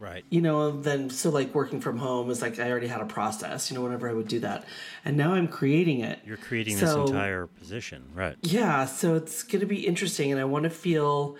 Right. 0.00 0.24
you 0.28 0.42
know 0.42 0.70
then 0.82 1.08
so 1.08 1.30
like 1.30 1.54
working 1.54 1.80
from 1.80 1.96
home 1.98 2.28
is 2.28 2.42
like 2.42 2.58
i 2.58 2.68
already 2.70 2.88
had 2.88 3.00
a 3.00 3.06
process 3.06 3.70
you 3.70 3.76
know 3.76 3.82
whenever 3.82 4.06
i 4.08 4.12
would 4.12 4.28
do 4.28 4.40
that 4.40 4.64
and 5.04 5.16
now 5.16 5.32
i'm 5.32 5.48
creating 5.48 6.00
it 6.00 6.18
You're 6.26 6.36
creating 6.36 6.76
So- 6.76 7.02
this 7.02 7.10
entire 7.10 7.46
position. 7.46 8.04
Right. 8.12 8.36
yeah 8.42 8.84
so 8.86 9.14
it's 9.14 9.42
going 9.42 9.60
to 9.60 9.66
be 9.66 9.86
interesting 9.86 10.30
and 10.32 10.38
i 10.40 10.44
want 10.44 10.64
to 10.64 10.70
feel 10.70 11.36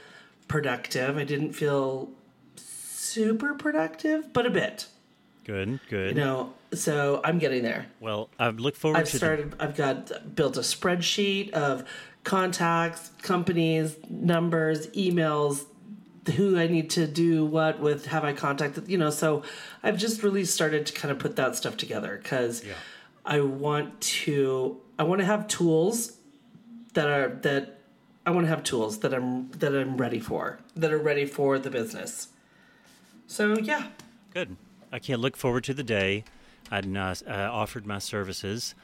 productive 0.49 1.19
i 1.19 1.25
didn't 1.25 1.53
feel 1.53 2.11
super 3.15 3.55
productive 3.55 4.33
but 4.33 4.47
a 4.47 4.51
bit 4.51 4.87
Good, 5.45 5.79
good. 5.91 6.17
you 6.17 6.23
know 6.23 6.53
so 6.73 7.21
i'm 7.25 7.39
getting 7.39 7.63
there 7.63 7.87
well, 8.01 8.31
I 8.39 8.49
look 8.49 8.77
forward 8.77 8.99
i've 8.99 9.07
to 9.07 9.13
the- 9.13 9.19
started 9.19 9.55
i've 9.61 9.77
got 9.77 10.35
built 10.35 10.57
a 10.57 10.61
spreadsheet 10.61 11.51
of 11.53 11.85
contacts 12.25 13.11
companies 13.23 13.97
numbers 14.09 14.87
emails 14.89 15.65
who 16.37 16.59
I 16.59 16.67
need 16.69 16.89
to 16.91 17.07
do 17.07 17.45
what 17.45 17.81
with, 17.81 18.07
have 18.07 18.25
I 18.25 18.33
contacted, 18.33 18.89
you 18.89 18.97
know, 18.97 19.11
so 19.11 19.43
I've 19.83 19.99
just 19.99 20.23
really 20.23 20.47
started 20.47 20.87
to 20.87 20.93
kind 20.95 21.13
of 21.13 21.19
put 21.19 21.37
that 21.37 21.55
stuff 21.55 21.77
together 21.77 22.19
because 22.23 22.65
I 23.27 23.41
want 23.41 24.01
to, 24.01 24.81
I 24.99 25.03
want 25.03 25.21
to 25.21 25.27
have 25.27 25.49
tools 25.49 26.17
that 26.95 27.09
are, 27.09 27.29
that 27.43 27.81
I 28.25 28.31
want 28.31 28.45
to 28.47 28.49
have 28.49 28.63
tools 28.63 29.01
that 29.01 29.13
I'm, 29.13 29.51
that 29.51 29.75
I'm 29.75 29.99
ready 29.99 30.19
for, 30.19 30.61
that 30.77 30.93
are 30.93 30.99
ready 30.99 31.27
for 31.27 31.59
the 31.59 31.69
business. 31.69 32.29
So 33.27 33.59
yeah, 33.59 33.89
Good. 34.33 34.57
I 34.93 34.99
can't 34.99 35.21
look 35.21 35.37
forward 35.37 35.65
to 35.65 35.75
the 35.75 35.83
day 35.83 36.25
I'd 36.71 36.87
uh, 36.97 37.15
offered 37.53 37.87
my 37.87 37.99
services. 37.99 38.75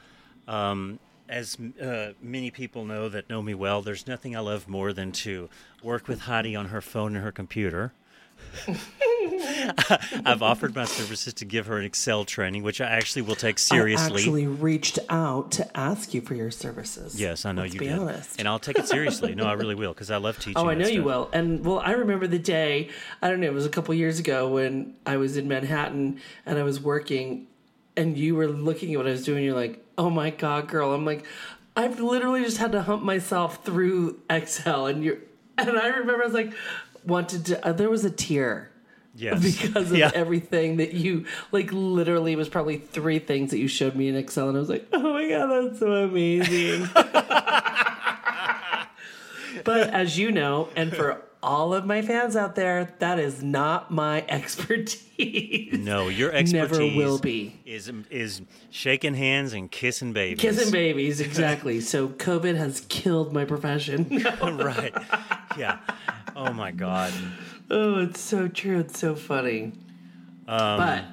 Um, 0.47 0.99
as 1.29 1.57
uh, 1.81 2.13
many 2.21 2.51
people 2.51 2.85
know 2.85 3.07
that 3.09 3.29
know 3.29 3.41
me 3.41 3.53
well, 3.53 3.81
there's 3.81 4.07
nothing 4.07 4.35
I 4.35 4.39
love 4.39 4.67
more 4.67 4.91
than 4.91 5.11
to 5.13 5.49
work 5.81 6.07
with 6.07 6.21
Heidi 6.21 6.55
on 6.55 6.67
her 6.67 6.81
phone 6.81 7.15
and 7.15 7.23
her 7.23 7.31
computer. 7.31 7.93
I've 10.25 10.41
offered 10.41 10.75
my 10.75 10.85
services 10.85 11.33
to 11.35 11.45
give 11.45 11.67
her 11.67 11.77
an 11.77 11.85
Excel 11.85 12.25
training, 12.25 12.63
which 12.63 12.81
I 12.81 12.85
actually 12.85 13.23
will 13.23 13.35
take 13.35 13.59
seriously. 13.59 14.13
I 14.13 14.17
actually 14.17 14.47
reached 14.47 14.99
out 15.09 15.51
to 15.53 15.77
ask 15.77 16.13
you 16.13 16.21
for 16.21 16.35
your 16.35 16.51
services. 16.51 17.19
yes, 17.19 17.45
I 17.45 17.51
know 17.51 17.63
Let's 17.63 17.73
you 17.73 17.79
be 17.79 17.87
did, 17.87 17.99
honest. 17.99 18.39
and 18.39 18.47
I'll 18.47 18.59
take 18.59 18.77
it 18.79 18.87
seriously. 18.87 19.35
No, 19.35 19.45
I 19.45 19.53
really 19.53 19.75
will 19.75 19.93
because 19.93 20.11
I 20.11 20.17
love 20.17 20.37
teaching. 20.37 20.51
Oh, 20.61 20.69
I 20.69 20.75
know 20.75 20.87
you 20.87 21.03
will. 21.03 21.29
And 21.33 21.65
well, 21.65 21.79
I 21.79 21.91
remember 21.91 22.27
the 22.27 22.37
day, 22.37 22.89
I 23.21 23.29
don't 23.29 23.39
know, 23.39 23.47
it 23.47 23.53
was 23.53 23.65
a 23.65 23.69
couple 23.69 23.93
years 23.95 24.19
ago 24.19 24.49
when 24.49 24.95
I 25.05 25.17
was 25.17 25.37
in 25.37 25.47
Manhattan 25.47 26.19
and 26.45 26.59
I 26.59 26.63
was 26.63 26.79
working 26.79 27.47
and 27.97 28.17
you 28.17 28.35
were 28.35 28.47
looking 28.47 28.93
at 28.93 28.97
what 28.97 29.07
I 29.07 29.11
was 29.11 29.23
doing. 29.25 29.43
You're 29.43 29.55
like, 29.55 29.83
oh 29.97 30.09
my 30.09 30.29
God, 30.29 30.67
girl. 30.67 30.93
I'm 30.93 31.05
like, 31.05 31.25
I've 31.75 31.99
literally 31.99 32.43
just 32.43 32.57
had 32.57 32.73
to 32.73 32.83
hump 32.83 33.01
myself 33.01 33.63
through 33.65 34.19
Excel. 34.29 34.85
And 34.87 35.03
you're, 35.03 35.17
and 35.57 35.69
I 35.79 35.87
remember 35.87 36.21
I 36.21 36.25
was 36.25 36.33
like, 36.33 36.53
wanted 37.05 37.45
to, 37.47 37.67
uh, 37.67 37.71
there 37.73 37.89
was 37.89 38.05
a 38.05 38.11
tear. 38.11 38.69
Yes. 39.15 39.41
Because 39.61 39.91
of 39.91 39.97
Yeah. 39.97 40.11
everything 40.15 40.77
that 40.77 40.93
you 40.93 41.25
like, 41.51 41.71
literally, 41.73 42.31
it 42.31 42.37
was 42.37 42.47
probably 42.49 42.77
three 42.77 43.19
things 43.19 43.51
that 43.51 43.57
you 43.59 43.67
showed 43.67 43.93
me 43.95 44.07
in 44.07 44.15
Excel, 44.15 44.47
and 44.47 44.55
I 44.57 44.59
was 44.61 44.69
like, 44.69 44.87
"Oh 44.93 45.13
my 45.13 45.27
god, 45.27 45.47
that's 45.67 45.79
so 45.79 45.91
amazing!" 45.91 46.87
But 49.63 49.89
as 49.89 50.17
you 50.17 50.31
know, 50.31 50.69
and 50.77 50.95
for 50.95 51.21
all 51.43 51.73
of 51.73 51.85
my 51.85 52.01
fans 52.01 52.35
out 52.35 52.55
there, 52.55 52.93
that 52.99 53.19
is 53.19 53.41
not 53.43 53.91
my 53.91 54.23
expertise. 54.29 55.77
No, 55.77 56.07
your 56.09 56.31
expertise 56.31 56.71
Never 56.71 56.95
will 56.95 57.19
be. 57.19 57.55
is 57.65 57.91
is 58.09 58.41
shaking 58.69 59.13
hands 59.13 59.53
and 59.53 59.69
kissing 59.71 60.13
babies. 60.13 60.41
Kissing 60.41 60.71
babies, 60.81 61.19
exactly. 61.19 61.81
so 61.81 62.09
COVID 62.09 62.55
has 62.55 62.81
killed 62.89 63.33
my 63.33 63.45
profession. 63.45 64.07
right. 64.41 64.93
Yeah. 65.57 65.79
Oh 66.35 66.53
my 66.53 66.71
God. 66.71 67.13
oh, 67.69 67.99
it's 67.99 68.19
so 68.19 68.47
true. 68.47 68.79
It's 68.79 68.99
so 68.99 69.15
funny. 69.15 69.73
Um, 70.47 70.77
But 70.77 71.03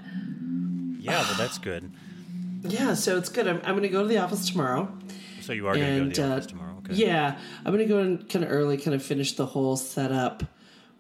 yeah, 1.00 1.22
well, 1.22 1.34
that's 1.38 1.58
good. 1.58 1.90
yeah, 2.62 2.94
so 2.94 3.16
it's 3.16 3.28
good. 3.28 3.46
I'm, 3.48 3.58
I'm 3.64 3.72
going 3.72 3.82
to 3.82 3.88
go 3.88 4.02
to 4.02 4.08
the 4.08 4.18
office 4.18 4.48
tomorrow. 4.50 4.92
So 5.40 5.52
you 5.52 5.66
are 5.68 5.74
going 5.74 5.98
to 5.98 6.04
go 6.04 6.10
to 6.10 6.20
the 6.20 6.28
uh, 6.28 6.32
office 6.36 6.46
tomorrow. 6.46 6.67
Okay. 6.90 7.06
yeah, 7.06 7.38
I'm 7.64 7.72
gonna 7.72 7.84
go 7.86 7.98
in 8.00 8.18
kind 8.26 8.44
of 8.44 8.50
early, 8.50 8.76
kind 8.78 8.94
of 8.94 9.02
finish 9.02 9.32
the 9.36 9.46
whole 9.46 9.76
setup 9.76 10.42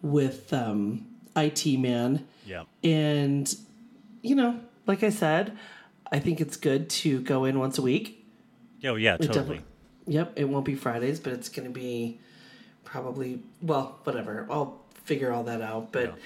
with 0.02 0.52
um, 0.52 1.06
IT 1.36 1.66
man. 1.78 2.26
Yeah. 2.46 2.64
And 2.84 3.52
you 4.22 4.34
know, 4.34 4.60
like 4.86 5.02
I 5.02 5.10
said, 5.10 5.56
I 6.12 6.18
think 6.18 6.40
it's 6.40 6.56
good 6.56 6.88
to 6.90 7.20
go 7.20 7.44
in 7.44 7.58
once 7.58 7.78
a 7.78 7.82
week. 7.82 8.26
Oh 8.84 8.94
yeah, 8.96 9.12
totally. 9.16 9.28
definitely- 9.34 9.64
Yep, 10.06 10.32
it 10.36 10.44
won't 10.48 10.64
be 10.64 10.74
Fridays, 10.74 11.20
but 11.20 11.32
it's 11.34 11.48
gonna 11.50 11.68
be 11.70 12.18
probably 12.84 13.40
well, 13.62 13.98
whatever. 14.04 14.46
I'll 14.50 14.80
figure 15.04 15.32
all 15.32 15.44
that 15.44 15.60
out. 15.60 15.92
But 15.92 16.16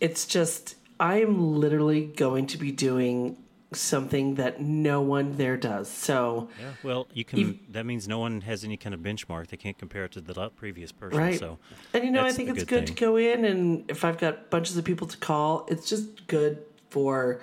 it's 0.00 0.26
just 0.26 0.76
I 1.00 1.20
am 1.20 1.56
literally 1.58 2.06
going 2.06 2.46
to 2.48 2.58
be 2.58 2.72
doing 2.72 3.36
something 3.72 4.36
that 4.36 4.60
no 4.60 5.00
one 5.00 5.36
there 5.36 5.56
does. 5.56 5.88
So 5.90 6.48
Yeah. 6.60 6.72
Well, 6.82 7.08
you 7.12 7.24
can. 7.24 7.60
That 7.70 7.84
means 7.84 8.08
no 8.08 8.18
one 8.18 8.40
has 8.42 8.64
any 8.64 8.76
kind 8.76 8.94
of 8.94 9.00
benchmark. 9.00 9.48
They 9.48 9.56
can't 9.56 9.76
compare 9.78 10.04
it 10.04 10.12
to 10.12 10.20
the 10.20 10.50
previous 10.50 10.90
person. 10.92 11.18
Right. 11.18 11.38
So. 11.38 11.58
And 11.92 12.04
you 12.04 12.10
know, 12.10 12.24
I 12.24 12.32
think 12.32 12.48
it's 12.48 12.60
good 12.64 12.68
good 12.68 12.86
to 12.88 12.92
go 12.94 13.16
in, 13.16 13.44
and 13.44 13.84
if 13.90 14.04
I've 14.04 14.18
got 14.18 14.50
bunches 14.50 14.76
of 14.76 14.84
people 14.84 15.06
to 15.06 15.16
call, 15.18 15.66
it's 15.68 15.88
just 15.88 16.26
good 16.28 16.62
for 16.90 17.40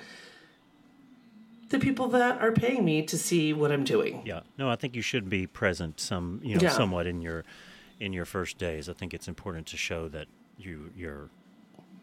the 1.70 1.80
people 1.80 2.08
that 2.10 2.42
are 2.42 2.52
paying 2.52 2.84
me 2.86 3.04
to 3.04 3.18
see 3.18 3.54
what 3.54 3.72
I'm 3.72 3.84
doing. 3.84 4.22
Yeah. 4.26 4.42
No, 4.58 4.70
I 4.70 4.76
think 4.76 4.96
you 4.96 5.02
should 5.02 5.30
be 5.30 5.48
present 5.48 6.00
some, 6.00 6.40
you 6.44 6.56
know, 6.56 6.62
Yeah. 6.62 6.70
somewhat 6.70 7.08
in 7.08 7.22
your 7.22 7.44
in 8.00 8.14
your 8.14 8.26
first 8.26 8.58
days. 8.58 8.90
I 8.90 8.94
think 8.94 9.14
it's 9.14 9.28
important 9.28 9.68
to 9.68 9.78
show 9.78 10.08
that 10.10 10.28
you 10.58 10.92
you're 10.96 11.30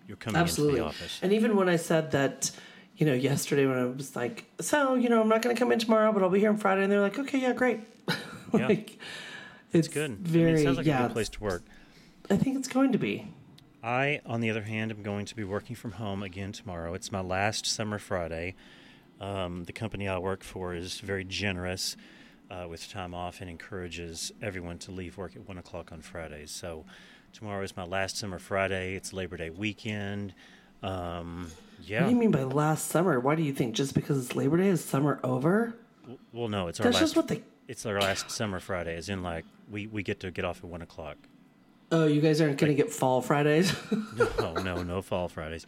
you're 0.07 0.17
coming 0.17 0.41
Absolutely. 0.41 0.81
into 0.81 0.83
the 0.83 0.89
office. 0.89 1.19
And 1.23 1.33
even 1.33 1.57
when 1.57 1.69
I 1.69 1.77
said 1.77 2.11
that, 2.13 2.51
you 2.97 3.07
know, 3.07 3.15
yesterday 3.15 3.67
when 3.67 3.79
I 3.79 3.85
was 3.85 4.15
like, 4.15 4.45
so, 4.61 4.95
you 4.95 5.09
know, 5.09 5.21
I'm 5.21 5.29
not 5.29 5.43
going 5.43 5.55
to 5.55 5.59
come 5.59 5.73
in 5.73 5.79
tomorrow, 5.79 6.13
but 6.13 6.23
I'll 6.23 6.31
be 6.31 6.41
here 6.41 6.51
on 6.51 6.59
Friday. 6.59 6.83
And 6.83 6.93
they're 6.93 7.01
like, 7.01 7.19
okay, 7.19 7.39
yeah, 7.39 7.53
great. 7.53 7.81
Yeah. 8.09 8.15
like, 8.69 8.99
it's 9.73 9.89
Good. 9.89 10.11
I 10.11 10.15
mean, 10.15 10.23
very, 10.23 10.61
it 10.61 10.65
sounds 10.65 10.77
like 10.77 10.87
yeah, 10.87 11.05
a 11.05 11.09
good 11.09 11.13
place 11.15 11.29
to 11.31 11.41
work. 11.41 11.63
I 12.31 12.37
think 12.37 12.59
it's 12.59 12.69
going 12.69 12.93
to 12.93 12.99
be. 12.99 13.29
I, 13.83 14.21
on 14.27 14.41
the 14.41 14.51
other 14.51 14.63
hand, 14.63 14.93
am 14.93 15.03
going 15.03 15.27
to 15.27 15.35
be 15.35 15.43
working 15.43 15.75
from 15.75 15.93
home 15.93 16.23
again 16.23 16.53
tomorrow. 16.53 16.95
It's 16.95 17.11
my 17.11 17.21
last 17.21 17.67
summer 17.67 17.99
Friday. 17.99 18.55
Um, 19.21 19.65
the 19.65 19.73
company 19.73 20.09
I 20.09 20.19
work 20.19 20.45
for 20.45 20.75
is 20.75 21.01
very 21.01 21.25
generous 21.25 21.97
uh, 22.51 22.67
with 22.69 22.89
time 22.91 23.15
off 23.15 23.41
and 23.41 23.49
encourages 23.49 24.31
everyone 24.43 24.79
to 24.79 24.93
leave 24.93 25.17
work 25.17 25.35
at 25.35 25.49
1 25.49 25.59
o'clock 25.59 25.91
on 25.91 26.01
Fridays. 26.01 26.51
So 26.51 26.85
tomorrow 27.33 27.63
is 27.63 27.77
my 27.77 27.85
last 27.85 28.19
summer 28.19 28.39
Friday. 28.39 28.95
It's 28.95 29.13
Labor 29.13 29.37
Day 29.37 29.51
weekend. 29.51 30.35
Um, 30.83 31.51
yeah. 31.85 32.01
What 32.01 32.09
do 32.09 32.15
you 32.15 32.21
mean 32.21 32.31
by 32.31 32.43
last 32.45 32.89
summer? 32.89 33.19
Why 33.21 33.35
do 33.35 33.43
you 33.43 33.53
think 33.53 33.75
just 33.75 33.95
because 33.95 34.25
it's 34.25 34.37
Labor 34.37 34.57
Day 34.57 34.69
is 34.69 34.85
summer 34.85 35.21
over? 35.23 35.75
Well, 36.33 36.49
no, 36.49 36.69
it's 36.69 36.81
our 36.81 36.85
That's 36.85 36.95
last. 36.95 37.01
just 37.03 37.17
what 37.17 37.29
they. 37.29 37.43
It's 37.69 37.87
our 37.87 38.01
last 38.01 38.31
summer 38.31 38.61
Friday, 38.61 38.97
as 38.97 39.09
in 39.09 39.23
like 39.23 39.45
we, 39.71 39.87
we 39.87 40.03
get 40.03 40.21
to 40.21 40.31
get 40.31 40.45
off 40.45 40.59
at 40.59 40.65
one 40.65 40.83
o'clock. 40.83 41.17
Oh, 41.91 42.07
you 42.07 42.21
guys 42.21 42.41
aren't 42.41 42.57
going 42.59 42.75
to 42.75 42.75
get 42.75 42.91
fall 42.91 43.21
Fridays? 43.21 43.75
No, 44.39 44.55
no, 44.55 44.83
no 44.83 45.03
fall 45.03 45.29
Fridays. 45.29 45.67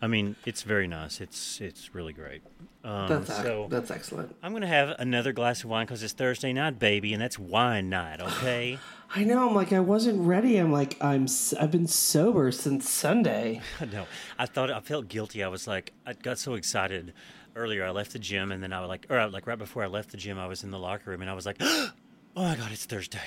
I 0.00 0.06
mean, 0.08 0.36
it's 0.44 0.62
very 0.62 0.86
nice. 0.86 1.20
It's 1.20 1.60
it's 1.60 1.94
really 1.94 2.12
great. 2.12 2.42
Um, 2.84 3.08
that's, 3.08 3.34
so 3.34 3.66
that's 3.70 3.90
excellent. 3.90 4.34
I'm 4.42 4.52
gonna 4.52 4.66
have 4.66 4.90
another 4.98 5.32
glass 5.32 5.64
of 5.64 5.70
wine 5.70 5.86
because 5.86 6.02
it's 6.02 6.12
Thursday 6.12 6.52
night, 6.52 6.78
baby, 6.78 7.12
and 7.12 7.22
that's 7.22 7.38
wine 7.38 7.88
night. 7.88 8.20
Okay. 8.20 8.78
I 9.14 9.24
know. 9.24 9.48
I'm 9.48 9.54
like, 9.54 9.72
I 9.72 9.80
wasn't 9.80 10.20
ready. 10.26 10.58
I'm 10.58 10.72
like, 10.72 10.96
I'm. 11.02 11.26
I've 11.58 11.70
been 11.70 11.86
sober 11.86 12.50
since 12.52 12.90
Sunday. 12.90 13.60
no, 13.92 14.06
I 14.38 14.46
thought 14.46 14.70
I 14.70 14.80
felt 14.80 15.08
guilty. 15.08 15.42
I 15.42 15.48
was 15.48 15.66
like, 15.66 15.92
I 16.04 16.12
got 16.12 16.38
so 16.38 16.54
excited 16.54 17.12
earlier. 17.54 17.84
I 17.84 17.90
left 17.90 18.12
the 18.12 18.18
gym, 18.18 18.52
and 18.52 18.62
then 18.62 18.72
I 18.72 18.80
was 18.80 18.88
like, 18.88 19.06
or 19.08 19.26
like 19.28 19.46
right 19.46 19.58
before 19.58 19.82
I 19.84 19.86
left 19.86 20.10
the 20.10 20.16
gym, 20.16 20.38
I 20.38 20.46
was 20.46 20.64
in 20.64 20.70
the 20.70 20.78
locker 20.78 21.10
room, 21.10 21.22
and 21.22 21.30
I 21.30 21.34
was 21.34 21.46
like, 21.46 21.56
oh 21.60 21.92
my 22.34 22.56
god, 22.56 22.72
it's 22.72 22.84
Thursday. 22.84 23.20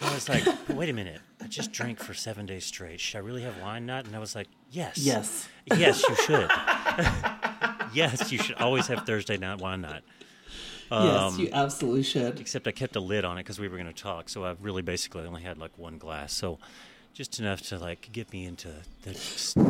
I 0.00 0.14
was 0.14 0.28
like, 0.28 0.44
wait 0.68 0.88
a 0.90 0.92
minute. 0.92 1.20
I 1.40 1.46
just 1.46 1.72
drank 1.72 1.98
for 1.98 2.14
seven 2.14 2.46
days 2.46 2.64
straight. 2.64 3.00
Should 3.00 3.16
I 3.16 3.20
really 3.20 3.42
have 3.42 3.60
wine 3.60 3.86
night? 3.86 4.06
And 4.06 4.14
I 4.14 4.18
was 4.18 4.34
like, 4.34 4.48
yes. 4.70 4.98
Yes. 4.98 5.48
Yes, 5.74 6.02
you 6.08 6.16
should. 6.16 6.50
yes, 7.94 8.30
you 8.30 8.38
should 8.38 8.56
always 8.56 8.86
have 8.88 9.06
Thursday 9.06 9.36
night 9.36 9.60
wine 9.60 9.80
night. 9.80 10.02
Yes, 10.90 11.32
Um, 11.34 11.38
you 11.40 11.48
absolutely 11.52 12.02
should. 12.02 12.40
Except 12.40 12.66
I 12.66 12.72
kept 12.72 12.96
a 12.96 13.00
lid 13.00 13.24
on 13.24 13.38
it 13.38 13.42
because 13.42 13.58
we 13.58 13.68
were 13.68 13.76
going 13.76 13.92
to 13.92 14.02
talk, 14.02 14.28
so 14.28 14.44
I 14.44 14.54
really 14.60 14.82
basically 14.82 15.24
only 15.24 15.42
had 15.42 15.58
like 15.58 15.76
one 15.78 15.98
glass. 15.98 16.32
So 16.32 16.58
just 17.12 17.38
enough 17.40 17.62
to 17.62 17.78
like 17.78 18.10
get 18.12 18.32
me 18.32 18.44
into 18.44 18.68
the 19.02 19.12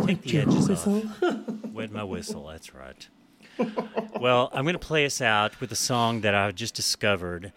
take 0.07 0.23
the 0.23 0.39
edges 0.39 0.69
whistle. 0.69 1.03
off. 1.23 1.45
Wet 1.73 1.93
my 1.93 2.05
whistle. 2.05 2.47
That's 2.49 2.75
right. 2.75 3.09
well, 4.21 4.51
I'm 4.53 4.65
going 4.65 4.75
to 4.75 4.79
play 4.79 5.07
us 5.07 5.21
out 5.21 5.61
with 5.61 5.73
a 5.73 5.77
song 5.77 6.21
that 6.23 6.35
I 6.35 6.51
just 6.51 6.75
discovered. 6.75 7.53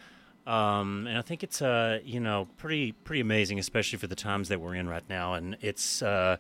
Um, 0.48 1.06
and 1.08 1.18
I 1.18 1.22
think 1.22 1.44
it's 1.44 1.62
uh, 1.62 2.00
you 2.04 2.20
know 2.20 2.48
pretty 2.58 2.92
pretty 2.92 3.20
amazing, 3.22 3.60
especially 3.60 4.00
for 4.00 4.08
the 4.08 4.16
times 4.16 4.50
that 4.50 4.60
we're 4.62 4.76
in 4.76 4.88
right 4.88 5.04
now. 5.10 5.34
And 5.36 5.58
it's 5.62 6.02
uh, 6.02 6.38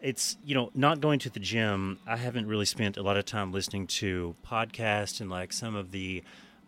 it's 0.00 0.36
you 0.44 0.54
know 0.54 0.70
not 0.74 1.00
going 1.00 1.18
to 1.20 1.30
the 1.30 1.40
gym. 1.40 1.98
I 2.06 2.16
haven't 2.16 2.46
really 2.46 2.64
spent 2.66 2.96
a 2.96 3.02
lot 3.02 3.16
of 3.16 3.24
time 3.24 3.52
listening 3.52 3.86
to 3.88 4.34
podcasts 4.46 5.20
and 5.20 5.30
like 5.30 5.52
some 5.52 5.74
of 5.74 5.90
the 5.90 6.22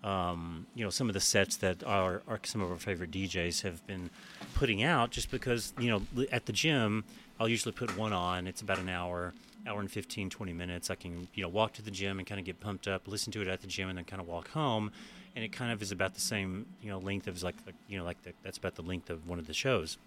um, 0.05 0.67
you 0.75 0.85
know 0.85 0.91
some 0.91 1.09
of 1.09 1.15
the 1.15 1.21
sets 1.21 1.57
that 1.59 1.85
our, 1.85 2.23
our 2.27 2.41
some 2.45 2.61
of 2.61 2.71
our 2.71 2.77
favorite 2.77 3.11
DJs 3.11 3.63
have 3.63 3.87
been 3.87 4.11
putting 4.55 4.83
out. 4.83 5.11
Just 5.11 5.31
because 5.31 5.73
you 5.79 5.91
know 5.91 6.27
at 6.31 6.47
the 6.47 6.53
gym, 6.53 7.05
I'll 7.39 7.49
usually 7.49 7.73
put 7.73 7.97
one 7.97 8.13
on. 8.13 8.47
It's 8.47 8.61
about 8.61 8.79
an 8.79 8.89
hour, 8.89 9.33
hour 9.67 9.81
and 9.81 9.91
15, 9.91 10.31
20 10.31 10.53
minutes. 10.53 10.91
I 10.91 10.95
can 10.95 11.29
you 11.35 11.43
know 11.43 11.49
walk 11.49 11.73
to 11.75 11.83
the 11.83 11.91
gym 11.91 12.19
and 12.19 12.27
kind 12.27 12.39
of 12.39 12.45
get 12.45 12.61
pumped 12.61 12.89
up, 12.89 13.07
listen 13.07 13.33
to 13.33 13.43
it 13.43 13.49
at 13.49 13.61
the 13.61 13.67
gym, 13.67 13.89
and 13.89 13.97
then 13.99 14.05
kind 14.05 14.21
of 14.21 14.29
walk 14.29 14.49
home. 14.49 14.91
And 15.35 15.45
it 15.45 15.53
kind 15.53 15.73
of 15.73 15.81
is 15.81 15.93
about 15.93 16.15
the 16.15 16.21
same 16.21 16.67
you 16.83 16.91
know 16.91 16.99
length 16.99 17.29
as 17.29 17.45
like 17.45 17.65
the, 17.65 17.73
you 17.89 17.99
know 17.99 18.05
like 18.05 18.23
the, 18.25 18.33
that's 18.43 18.59
about 18.59 18.75
the 18.75 18.83
length 18.83 19.09
of 19.11 19.29
one 19.29 19.39
of 19.39 19.47
the 19.47 19.55
shows. 19.55 19.99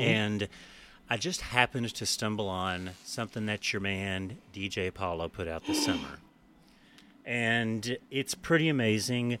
And 0.00 0.48
I 1.08 1.16
just 1.16 1.40
happened 1.40 1.94
to 1.94 2.06
stumble 2.06 2.48
on 2.48 2.90
something 3.04 3.46
that 3.46 3.72
your 3.72 3.80
man 3.80 4.38
DJ 4.54 4.92
Paulo 4.92 5.28
put 5.28 5.48
out 5.48 5.66
this 5.66 5.84
summer. 5.84 6.18
And 7.24 7.96
it's 8.10 8.34
pretty 8.34 8.68
amazing. 8.68 9.38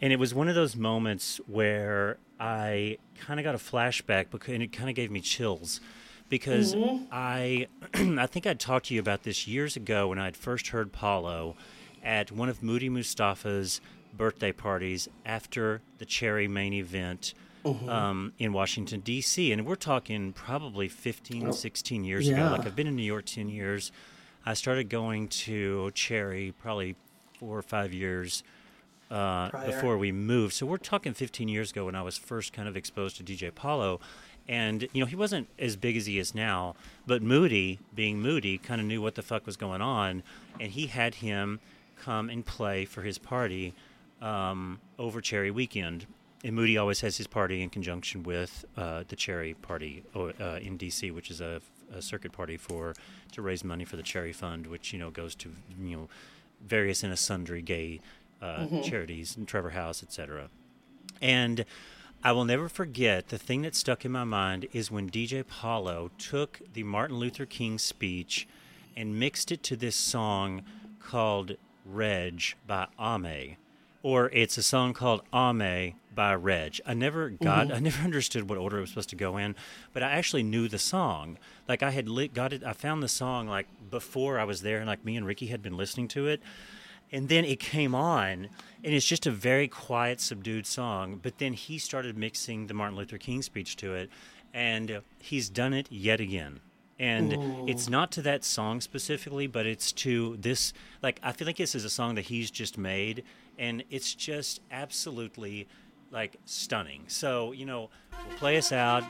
And 0.00 0.12
it 0.12 0.18
was 0.18 0.34
one 0.34 0.48
of 0.48 0.54
those 0.54 0.76
moments 0.76 1.40
where 1.46 2.18
I 2.38 2.98
kind 3.18 3.40
of 3.40 3.44
got 3.44 3.54
a 3.54 3.58
flashback 3.58 4.30
because 4.30 4.54
and 4.54 4.62
it 4.62 4.72
kind 4.72 4.88
of 4.88 4.96
gave 4.96 5.10
me 5.10 5.20
chills 5.20 5.80
because 6.28 6.74
I 7.12 7.68
I 7.94 8.26
think 8.26 8.46
I'd 8.46 8.60
talked 8.60 8.86
to 8.86 8.94
you 8.94 9.00
about 9.00 9.22
this 9.22 9.46
years 9.46 9.76
ago 9.76 10.08
when 10.08 10.18
I 10.18 10.26
had 10.26 10.36
first 10.36 10.68
heard 10.68 10.92
Paulo 10.92 11.56
at 12.02 12.30
one 12.32 12.48
of 12.48 12.62
Moody 12.62 12.88
Mustafa's 12.88 13.80
birthday 14.16 14.52
parties 14.52 15.08
after 15.24 15.80
the 15.98 16.04
Cherry 16.04 16.46
main 16.48 16.72
event 16.74 17.34
um, 17.88 18.32
in 18.38 18.52
Washington, 18.52 19.00
D.C. 19.00 19.50
And 19.52 19.64
we're 19.66 19.74
talking 19.74 20.32
probably 20.34 20.86
15, 20.88 21.52
16 21.52 22.04
years 22.04 22.28
ago. 22.28 22.36
Like 22.52 22.66
I've 22.66 22.76
been 22.76 22.86
in 22.86 22.94
New 22.96 23.02
York 23.02 23.24
10 23.24 23.48
years. 23.48 23.90
I 24.44 24.52
started 24.54 24.90
going 24.90 25.28
to 25.28 25.90
Cherry 25.92 26.52
probably 26.60 26.96
four 27.44 27.58
or 27.58 27.62
five 27.62 27.92
years 27.92 28.42
uh, 29.10 29.50
before 29.66 29.98
we 29.98 30.10
moved. 30.10 30.54
So 30.54 30.64
we're 30.64 30.78
talking 30.78 31.12
15 31.12 31.46
years 31.46 31.70
ago 31.70 31.84
when 31.84 31.94
I 31.94 32.02
was 32.02 32.16
first 32.16 32.54
kind 32.54 32.66
of 32.66 32.76
exposed 32.76 33.18
to 33.18 33.22
DJ 33.22 33.54
Paulo. 33.54 34.00
And, 34.48 34.88
you 34.92 35.00
know, 35.00 35.06
he 35.06 35.16
wasn't 35.16 35.48
as 35.58 35.76
big 35.76 35.96
as 35.96 36.06
he 36.06 36.18
is 36.18 36.34
now, 36.34 36.74
but 37.06 37.22
Moody, 37.22 37.80
being 37.94 38.20
Moody, 38.20 38.58
kind 38.58 38.80
of 38.80 38.86
knew 38.86 39.00
what 39.02 39.14
the 39.14 39.22
fuck 39.22 39.46
was 39.46 39.56
going 39.56 39.82
on. 39.82 40.22
And 40.58 40.70
he 40.70 40.86
had 40.86 41.16
him 41.16 41.60
come 42.00 42.30
and 42.30 42.44
play 42.44 42.84
for 42.86 43.02
his 43.02 43.18
party 43.18 43.74
um, 44.22 44.80
over 44.98 45.20
Cherry 45.20 45.50
Weekend. 45.50 46.06
And 46.44 46.54
Moody 46.54 46.76
always 46.76 47.00
has 47.00 47.16
his 47.16 47.26
party 47.26 47.62
in 47.62 47.70
conjunction 47.70 48.22
with 48.22 48.64
uh, 48.76 49.04
the 49.08 49.16
Cherry 49.16 49.54
Party 49.54 50.02
uh, 50.14 50.58
in 50.60 50.78
DC, 50.78 51.12
which 51.12 51.30
is 51.30 51.40
a, 51.40 51.60
a 51.94 52.02
circuit 52.02 52.32
party 52.32 52.58
for 52.58 52.94
to 53.32 53.42
raise 53.42 53.64
money 53.64 53.84
for 53.84 53.96
the 53.96 54.02
Cherry 54.02 54.32
Fund, 54.32 54.66
which 54.66 54.92
you 54.92 54.98
know 54.98 55.10
goes 55.10 55.34
to 55.36 55.50
you 55.80 55.96
know 55.96 56.08
various 56.60 57.02
and 57.02 57.16
sundry 57.18 57.62
gay 57.62 58.00
uh, 58.42 58.66
charities 58.82 59.36
and 59.36 59.48
Trevor 59.48 59.70
House, 59.70 60.02
etc. 60.02 60.48
And 61.20 61.64
I 62.22 62.32
will 62.32 62.44
never 62.44 62.68
forget 62.68 63.28
the 63.28 63.38
thing 63.38 63.62
that 63.62 63.74
stuck 63.74 64.04
in 64.04 64.12
my 64.12 64.24
mind 64.24 64.66
is 64.72 64.90
when 64.90 65.10
DJ 65.10 65.46
Paulo 65.46 66.10
took 66.18 66.60
the 66.72 66.82
Martin 66.82 67.18
Luther 67.18 67.46
King 67.46 67.78
speech 67.78 68.48
and 68.96 69.18
mixed 69.18 69.52
it 69.52 69.62
to 69.64 69.76
this 69.76 69.96
song 69.96 70.62
called 71.00 71.56
Rej 71.90 72.54
by 72.66 72.86
Ame. 72.98 73.56
Or 74.02 74.30
it's 74.30 74.58
a 74.58 74.62
song 74.62 74.94
called 74.94 75.22
Ame 75.32 75.94
by 76.14 76.34
Rej. 76.36 76.80
I 76.86 76.94
never 76.94 77.30
got, 77.30 77.68
mm-hmm. 77.68 77.76
I 77.76 77.78
never 77.80 78.02
understood 78.04 78.48
what 78.48 78.58
order 78.58 78.78
it 78.78 78.80
was 78.82 78.90
supposed 78.90 79.10
to 79.10 79.16
go 79.16 79.36
in, 79.36 79.54
but 79.92 80.02
I 80.02 80.12
actually 80.12 80.42
knew 80.42 80.68
the 80.68 80.78
song. 80.78 81.38
Like 81.68 81.82
I 81.82 81.90
had 81.90 82.08
lit, 82.08 82.34
got 82.34 82.52
it, 82.52 82.62
I 82.64 82.72
found 82.72 83.02
the 83.02 83.08
song 83.08 83.48
like 83.48 83.66
before 83.90 84.38
I 84.38 84.44
was 84.44 84.62
there, 84.62 84.78
and 84.78 84.86
like 84.86 85.04
me 85.04 85.16
and 85.16 85.26
Ricky 85.26 85.46
had 85.46 85.62
been 85.62 85.76
listening 85.76 86.08
to 86.08 86.26
it 86.26 86.40
and 87.12 87.28
then 87.28 87.44
it 87.44 87.60
came 87.60 87.94
on 87.94 88.48
and 88.82 88.94
it's 88.94 89.06
just 89.06 89.26
a 89.26 89.30
very 89.30 89.68
quiet 89.68 90.20
subdued 90.20 90.66
song 90.66 91.20
but 91.22 91.38
then 91.38 91.52
he 91.52 91.78
started 91.78 92.18
mixing 92.18 92.66
the 92.66 92.74
martin 92.74 92.96
luther 92.96 93.18
king 93.18 93.40
speech 93.40 93.76
to 93.76 93.94
it 93.94 94.10
and 94.52 95.00
he's 95.18 95.48
done 95.48 95.72
it 95.72 95.86
yet 95.90 96.20
again 96.20 96.60
and 96.98 97.68
it's 97.68 97.88
not 97.88 98.12
to 98.12 98.22
that 98.22 98.44
song 98.44 98.80
specifically 98.80 99.46
but 99.46 99.66
it's 99.66 99.92
to 99.92 100.36
this 100.38 100.72
like 101.02 101.20
i 101.22 101.32
feel 101.32 101.46
like 101.46 101.56
this 101.56 101.74
is 101.74 101.84
a 101.84 101.90
song 101.90 102.14
that 102.14 102.22
he's 102.22 102.50
just 102.50 102.76
made 102.78 103.24
and 103.58 103.84
it's 103.90 104.14
just 104.14 104.60
absolutely 104.70 105.68
like 106.14 106.36
stunning 106.46 107.02
so 107.08 107.52
you 107.52 107.66
know 107.66 107.90
we'll 108.26 108.38
play 108.38 108.56
us 108.56 108.72
out 108.72 109.04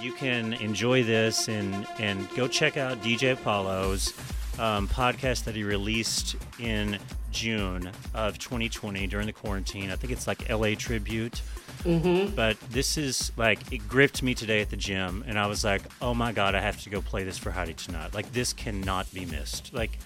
you 0.00 0.12
can 0.12 0.52
enjoy 0.54 1.02
this 1.02 1.48
and 1.48 1.86
and 1.98 2.28
go 2.36 2.46
check 2.46 2.76
out 2.76 2.96
dj 3.02 3.34
Paulo's 3.36 4.12
um, 4.58 4.86
podcast 4.86 5.44
that 5.44 5.56
he 5.56 5.64
released 5.64 6.36
in 6.58 6.98
June 7.30 7.90
of 8.14 8.38
2020 8.38 9.06
during 9.06 9.26
the 9.26 9.32
quarantine. 9.32 9.90
I 9.90 9.96
think 9.96 10.12
it's 10.12 10.26
like 10.26 10.48
LA 10.48 10.74
Tribute. 10.76 11.40
Mm-hmm. 11.84 12.34
But 12.34 12.60
this 12.70 12.96
is 12.96 13.32
like, 13.36 13.72
it 13.72 13.88
gripped 13.88 14.22
me 14.22 14.34
today 14.34 14.60
at 14.60 14.70
the 14.70 14.76
gym, 14.76 15.24
and 15.26 15.38
I 15.38 15.46
was 15.46 15.64
like, 15.64 15.82
oh 16.00 16.14
my 16.14 16.30
God, 16.30 16.54
I 16.54 16.60
have 16.60 16.80
to 16.82 16.90
go 16.90 17.00
play 17.00 17.24
this 17.24 17.38
for 17.38 17.50
Heidi 17.50 17.74
tonight. 17.74 18.14
Like, 18.14 18.30
this 18.32 18.52
cannot 18.52 19.12
be 19.12 19.24
missed. 19.24 19.72
Like, 19.74 19.98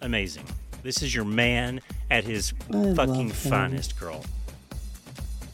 amazing. 0.00 0.46
This 0.82 1.02
is 1.02 1.14
your 1.14 1.24
man 1.24 1.80
at 2.10 2.24
his 2.24 2.52
I 2.72 2.94
fucking 2.94 3.30
finest, 3.30 3.98
girl. 3.98 4.24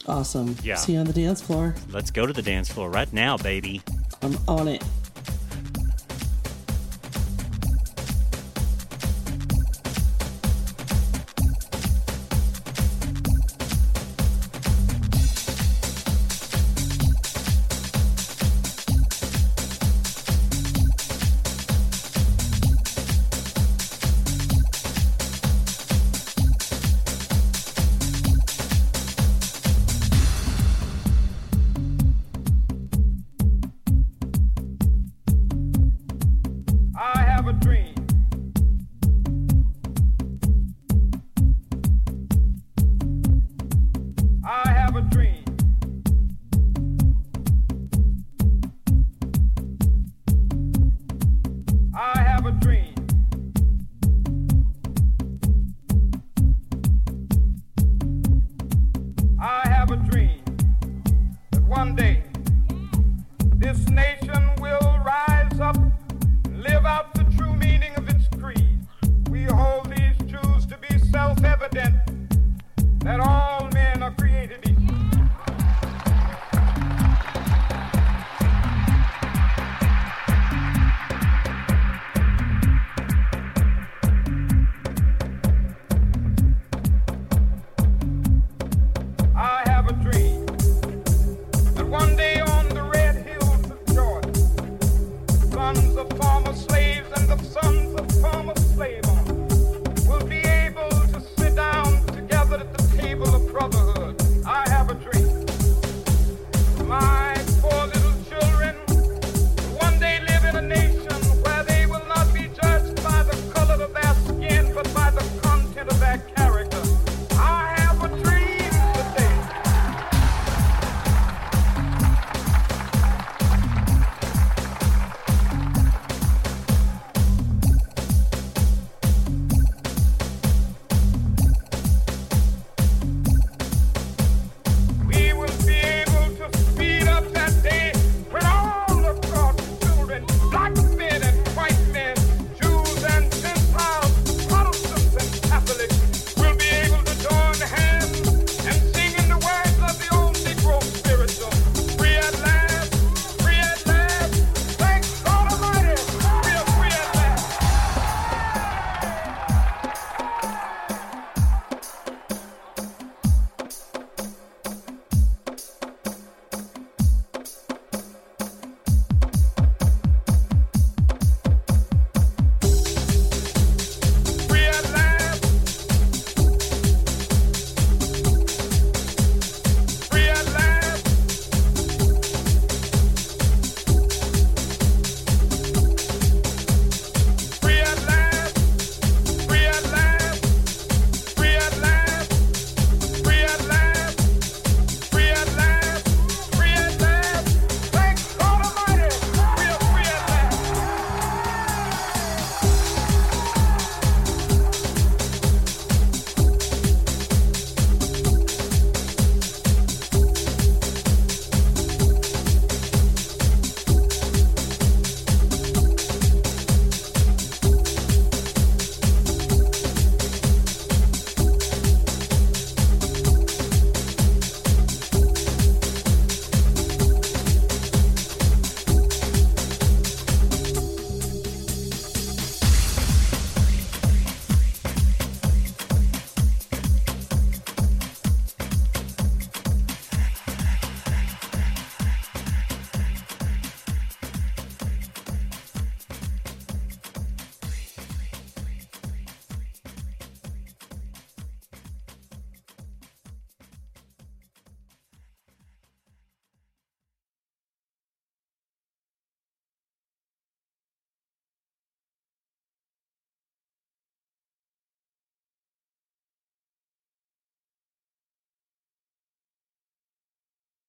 Awesome. 0.07 0.55
Yeah. 0.63 0.75
See 0.75 0.93
you 0.93 0.99
on 0.99 1.05
the 1.05 1.13
dance 1.13 1.41
floor. 1.41 1.75
Let's 1.89 2.11
go 2.11 2.25
to 2.25 2.33
the 2.33 2.41
dance 2.41 2.71
floor 2.71 2.89
right 2.89 3.11
now, 3.13 3.37
baby. 3.37 3.81
I'm 4.21 4.37
on 4.47 4.67
it. 4.67 4.83